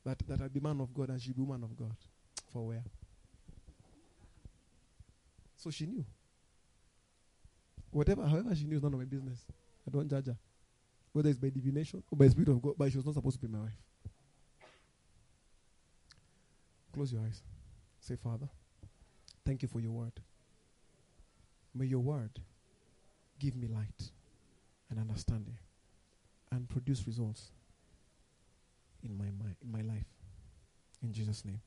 that 0.09 0.27
that 0.27 0.41
I'd 0.41 0.53
be 0.53 0.59
man 0.59 0.81
of 0.81 0.93
God 0.93 1.09
and 1.09 1.21
she'd 1.21 1.35
be 1.35 1.41
woman 1.41 1.63
of 1.63 1.75
God. 1.77 1.95
For 2.51 2.65
where? 2.65 2.83
So 5.55 5.69
she 5.69 5.85
knew. 5.85 6.05
Whatever, 7.91 8.25
however 8.25 8.55
she 8.55 8.65
knew 8.65 8.77
is 8.77 8.83
none 8.83 8.93
of 8.93 8.99
my 8.99 9.05
business. 9.05 9.45
I 9.87 9.91
don't 9.91 10.09
judge 10.09 10.27
her. 10.27 10.37
Whether 11.11 11.29
it's 11.29 11.39
by 11.39 11.49
divination 11.49 12.03
or 12.11 12.17
by 12.17 12.27
spirit 12.27 12.49
of 12.49 12.61
God, 12.61 12.75
but 12.77 12.91
she 12.91 12.97
was 12.97 13.05
not 13.05 13.15
supposed 13.15 13.39
to 13.39 13.47
be 13.47 13.51
my 13.51 13.63
wife. 13.63 13.77
Close 16.93 17.11
your 17.11 17.21
eyes. 17.21 17.41
Say, 17.99 18.15
Father, 18.15 18.47
thank 19.45 19.61
you 19.61 19.67
for 19.67 19.79
your 19.79 19.91
word. 19.91 20.13
May 21.75 21.85
your 21.85 21.99
word 21.99 22.31
give 23.39 23.55
me 23.55 23.67
light 23.67 24.11
and 24.89 24.99
understanding 24.99 25.57
and 26.51 26.67
produce 26.67 27.05
results 27.05 27.51
in 29.03 29.17
my 29.17 29.25
in 29.25 29.71
my 29.71 29.81
life. 29.81 30.05
In 31.01 31.13
Jesus' 31.13 31.45
name. 31.45 31.61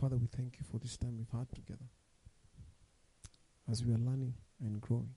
Father, 0.00 0.16
we 0.16 0.26
thank 0.26 0.56
you 0.58 0.64
for 0.70 0.78
this 0.78 0.96
time 0.96 1.16
we've 1.16 1.38
had 1.38 1.52
together. 1.54 1.86
As 3.70 3.84
we 3.84 3.92
are 3.92 3.98
learning 3.98 4.34
and 4.60 4.80
growing. 4.80 5.14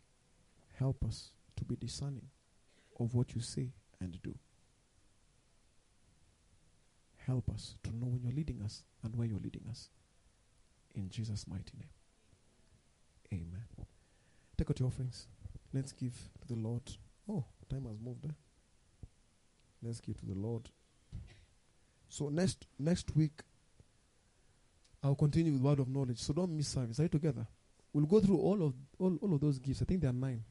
Help 0.78 1.04
us 1.04 1.32
to 1.56 1.66
be 1.66 1.76
discerning 1.76 2.28
of 3.00 3.16
what 3.16 3.34
you 3.34 3.42
say 3.42 3.72
and 4.00 4.22
do. 4.22 4.36
Help 7.26 7.50
us 7.50 7.76
to 7.84 7.90
know 7.96 8.06
when 8.06 8.22
you're 8.24 8.34
leading 8.34 8.62
us 8.62 8.84
and 9.04 9.16
where 9.16 9.28
you're 9.28 9.40
leading 9.40 9.66
us. 9.70 9.90
In 10.96 11.10
Jesus' 11.10 11.46
mighty 11.48 11.74
name. 11.78 11.90
Amen. 13.34 13.66
Take 14.58 14.70
out 14.70 14.80
your 14.80 14.88
offerings. 14.88 15.28
Let's 15.74 15.92
give 15.92 16.14
to 16.42 16.48
the 16.48 16.60
Lord. 16.60 16.84
Oh, 17.30 17.44
time 17.70 17.86
has 17.86 18.00
moved. 18.00 18.26
Eh? 18.26 18.34
Let's 19.84 20.00
give 20.00 20.18
to 20.20 20.26
the 20.26 20.34
Lord. 20.40 20.70
So 22.10 22.30
next 22.30 22.66
next 22.80 23.16
week, 23.16 23.42
I'll 25.04 25.16
continue 25.16 25.54
with 25.54 25.62
word 25.62 25.80
of 25.80 25.90
knowledge. 25.90 26.20
So 26.20 26.34
don't 26.34 26.56
miss 26.56 26.68
service. 26.68 27.00
Are 27.00 27.04
you 27.04 27.10
together? 27.10 27.46
We'll 27.94 28.06
go 28.06 28.20
through 28.20 28.38
all 28.38 28.64
of 28.64 28.74
all, 29.00 29.18
all 29.22 29.34
of 29.34 29.42
those 29.42 29.60
gifts. 29.60 29.82
I 29.82 29.86
think 29.86 30.02
there 30.02 30.10
are 30.10 30.14
nine. 30.14 30.44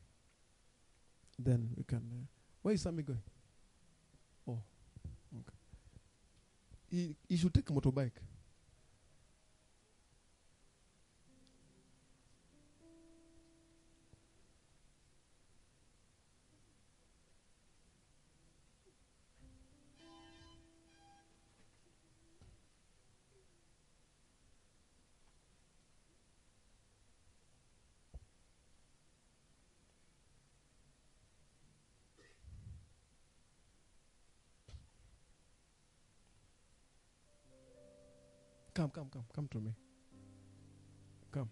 Then 1.39 1.70
we 1.76 1.85
can. 1.85 1.99
Uh, 1.99 2.26
where 2.62 2.75
is 2.75 2.83
Sammy 2.83 3.02
going? 3.02 3.23
Oh, 4.49 4.59
okay. 5.35 5.57
He 6.91 7.17
he 7.28 7.36
should 7.36 7.55
take 7.55 7.68
a 7.70 7.73
motorbike. 7.73 8.18
Come, 38.76 38.90
come, 38.90 39.08
come, 39.10 39.24
come 39.34 39.48
to 39.52 39.58
me. 39.58 39.70
Come. 41.32 41.48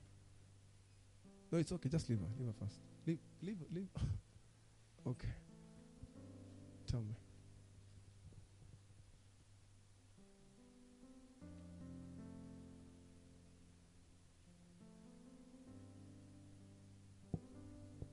No, 1.51 1.57
it's 1.57 1.73
okay. 1.73 1.89
Just 1.89 2.11
leave 2.11 2.19
her. 2.19 2.27
Leave 2.39 2.49
her 2.49 2.53
first. 2.53 2.81
Leave, 3.07 3.19
leave, 3.41 3.57
leave. 3.73 3.89
okay. 5.07 5.29
Tell 6.87 7.01
me. 7.01 7.15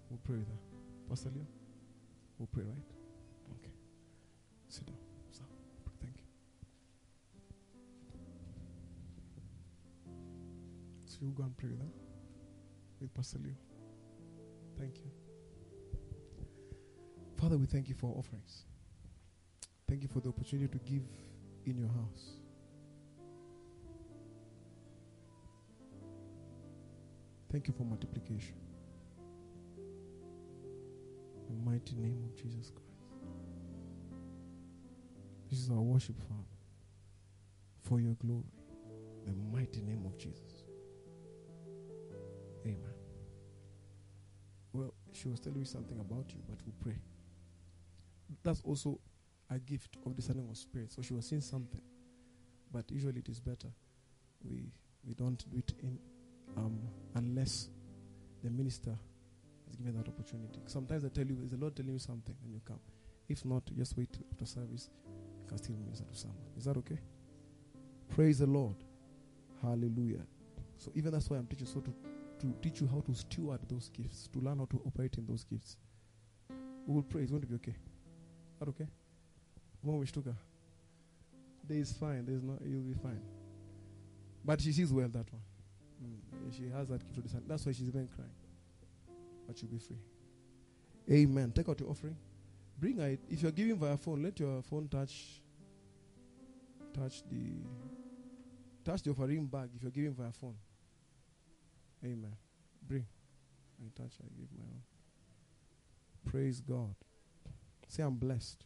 We'll 0.09 0.19
pray 0.23 0.37
with 0.37 0.47
her. 0.47 0.53
Pastor 1.09 1.31
Leo? 1.35 1.45
We'll 2.39 2.47
pray, 2.47 2.63
right? 2.63 3.00
You 11.21 11.31
go 11.31 11.43
and 11.43 11.55
pray 11.57 11.69
with 11.69 11.79
her. 11.79 11.85
With 12.99 13.13
Pastor 13.13 13.39
Leo. 13.39 13.53
Thank 14.77 14.97
you. 14.97 15.11
Father, 17.37 17.57
we 17.57 17.65
thank 17.65 17.89
you 17.89 17.95
for 17.95 18.13
offerings. 18.17 18.65
Thank 19.87 20.03
you 20.03 20.07
for 20.07 20.19
the 20.19 20.29
opportunity 20.29 20.67
to 20.67 20.77
give 20.79 21.03
in 21.65 21.77
your 21.77 21.89
house. 21.89 22.37
Thank 27.51 27.67
you 27.67 27.73
for 27.73 27.83
multiplication. 27.83 28.55
In 31.49 31.57
the 31.57 31.69
mighty 31.69 31.95
name 31.95 32.23
of 32.23 32.35
Jesus 32.35 32.71
Christ. 32.71 32.87
This 35.49 35.59
is 35.59 35.69
our 35.69 35.81
worship, 35.81 36.15
Father. 36.21 36.55
For 37.81 37.99
your 37.99 38.13
glory. 38.13 38.45
In 39.27 39.35
the 39.35 39.57
mighty 39.57 39.81
name 39.81 40.05
of 40.05 40.17
Jesus. 40.17 40.50
She 45.21 45.27
was 45.27 45.39
telling 45.39 45.59
me 45.59 45.65
something 45.65 45.99
about 45.99 46.25
you, 46.29 46.39
but 46.49 46.57
we'll 46.65 46.75
pray. 46.81 46.99
That's 48.43 48.61
also 48.63 48.99
a 49.49 49.59
gift 49.59 49.97
of 50.05 50.15
discerning 50.15 50.47
of 50.49 50.57
spirit. 50.57 50.91
So 50.91 51.01
she 51.01 51.13
was 51.13 51.27
seeing 51.27 51.41
something. 51.41 51.81
But 52.71 52.89
usually 52.89 53.19
it 53.19 53.29
is 53.29 53.39
better. 53.39 53.67
We 54.43 54.71
we 55.05 55.13
don't 55.13 55.37
do 55.51 55.57
it 55.57 55.73
in 55.81 55.97
um, 56.57 56.79
unless 57.15 57.69
the 58.43 58.49
minister 58.49 58.97
has 59.67 59.75
given 59.75 59.95
that 59.97 60.07
opportunity. 60.07 60.59
Sometimes 60.65 61.05
I 61.05 61.09
tell 61.09 61.25
you, 61.25 61.37
is 61.43 61.51
the 61.51 61.57
Lord 61.57 61.75
telling 61.75 61.93
you 61.93 61.99
something 61.99 62.35
and 62.43 62.53
you 62.53 62.61
come. 62.65 62.79
If 63.29 63.45
not, 63.45 63.63
just 63.77 63.97
wait 63.97 64.17
after 64.31 64.45
service. 64.45 64.89
You 65.43 65.47
can 65.47 65.57
still 65.57 65.75
minister 65.77 66.05
to 66.05 66.17
someone. 66.17 66.43
Is 66.57 66.65
that 66.65 66.77
okay? 66.77 66.99
Praise 68.09 68.39
the 68.39 68.47
Lord. 68.47 68.75
Hallelujah. 69.61 70.25
So 70.77 70.91
even 70.95 71.11
that's 71.11 71.29
why 71.29 71.37
I'm 71.37 71.47
teaching 71.47 71.67
so 71.67 71.79
to, 71.81 71.93
to 72.41 72.53
teach 72.61 72.81
you 72.81 72.87
how 72.87 73.01
to 73.01 73.13
steward 73.13 73.59
those 73.69 73.89
gifts, 73.89 74.27
to 74.33 74.39
learn 74.39 74.57
how 74.57 74.65
to 74.65 74.81
operate 74.85 75.15
in 75.17 75.25
those 75.27 75.43
gifts. 75.43 75.77
We 76.87 76.95
will 76.95 77.03
pray. 77.03 77.21
It's 77.21 77.31
going 77.31 77.41
to 77.43 77.47
be 77.47 77.55
okay. 77.55 77.75
That 78.59 78.69
okay? 78.69 78.87
There 81.67 81.77
is 81.77 81.91
fine. 81.93 82.25
There's 82.25 82.41
no. 82.41 82.57
You'll 82.65 82.81
be 82.81 82.93
fine. 82.93 83.21
But 84.43 84.61
she 84.61 84.71
sees 84.71 84.91
well 84.91 85.07
that 85.07 85.31
one. 85.31 85.41
Mm. 86.03 86.57
She 86.57 86.69
has 86.75 86.89
that 86.89 86.99
gift 86.99 87.15
to 87.15 87.21
discern. 87.21 87.43
That's 87.47 87.65
why 87.65 87.71
she's 87.71 87.87
even 87.87 88.07
crying. 88.07 88.31
But 89.47 89.57
she'll 89.57 89.69
be 89.69 89.77
free. 89.77 89.97
Amen. 91.11 91.51
Take 91.51 91.69
out 91.69 91.79
your 91.79 91.89
offering. 91.89 92.15
Bring 92.79 92.99
it. 92.99 93.19
If 93.29 93.43
you're 93.43 93.51
giving 93.51 93.77
via 93.77 93.97
phone, 93.97 94.23
let 94.23 94.39
your 94.39 94.63
phone 94.63 94.87
touch 94.87 95.41
touch 96.93 97.21
the 97.29 97.53
touch 98.83 99.03
the 99.03 99.11
offering 99.11 99.45
bag 99.45 99.69
if 99.75 99.83
you're 99.83 99.91
giving 99.91 100.13
via 100.13 100.31
phone. 100.31 100.55
Amen. 102.03 102.35
Bring. 102.87 103.05
I 103.79 104.01
touch, 104.01 104.13
I 104.23 104.27
give 104.37 104.47
my 104.57 104.65
own. 104.65 104.81
Praise 106.25 106.61
God. 106.61 106.95
Say 107.87 108.03
I'm 108.03 108.15
blessed. 108.15 108.63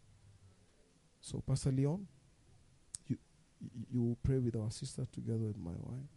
So 1.21 1.41
Pastor 1.45 1.71
Leon, 1.71 2.07
you 3.07 3.17
you 3.91 4.01
will 4.01 4.17
pray 4.23 4.37
with 4.37 4.55
our 4.55 4.71
sister 4.71 5.07
together 5.11 5.45
with 5.45 5.57
my 5.57 5.71
wife. 5.71 6.09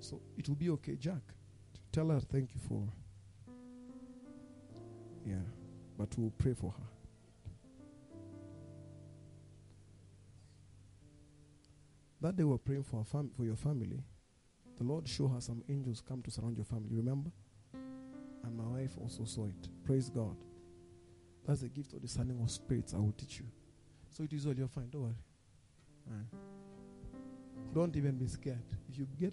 So 0.00 0.20
it 0.38 0.48
will 0.48 0.56
be 0.56 0.70
okay, 0.70 0.96
Jack. 0.96 1.22
Tell 1.92 2.08
her 2.08 2.20
thank 2.20 2.54
you 2.54 2.60
for. 2.66 2.88
Yeah, 5.28 5.36
but 5.98 6.08
we'll 6.16 6.30
pray 6.30 6.54
for 6.54 6.70
her. 6.70 6.86
That 12.22 12.36
day 12.36 12.44
we're 12.44 12.56
praying 12.56 12.84
for, 12.84 13.04
fam- 13.04 13.30
for 13.36 13.44
your 13.44 13.56
family. 13.56 14.02
The 14.78 14.84
Lord 14.84 15.06
showed 15.06 15.28
her 15.28 15.40
some 15.40 15.62
angels 15.68 16.00
come 16.00 16.22
to 16.22 16.30
surround 16.30 16.56
your 16.56 16.64
family. 16.64 16.88
Remember? 16.92 17.30
And 18.42 18.56
my 18.56 18.80
wife 18.80 18.96
also 18.98 19.24
saw 19.24 19.46
it. 19.46 19.68
Praise 19.84 20.08
God. 20.08 20.36
That's 21.46 21.60
the 21.60 21.68
gift 21.68 21.92
of 21.92 22.00
discerning 22.00 22.40
of 22.40 22.50
spirits 22.50 22.94
I 22.94 22.98
will 22.98 23.14
teach 23.16 23.40
you. 23.40 23.46
So 24.10 24.24
it 24.24 24.32
is 24.32 24.46
all 24.46 24.54
you're 24.54 24.68
fine. 24.68 24.88
Don't 24.90 25.02
worry. 25.02 25.14
Don't 27.74 27.94
even 27.96 28.16
be 28.16 28.26
scared. 28.26 28.64
If 28.88 28.98
you 28.98 29.06
get 29.18 29.26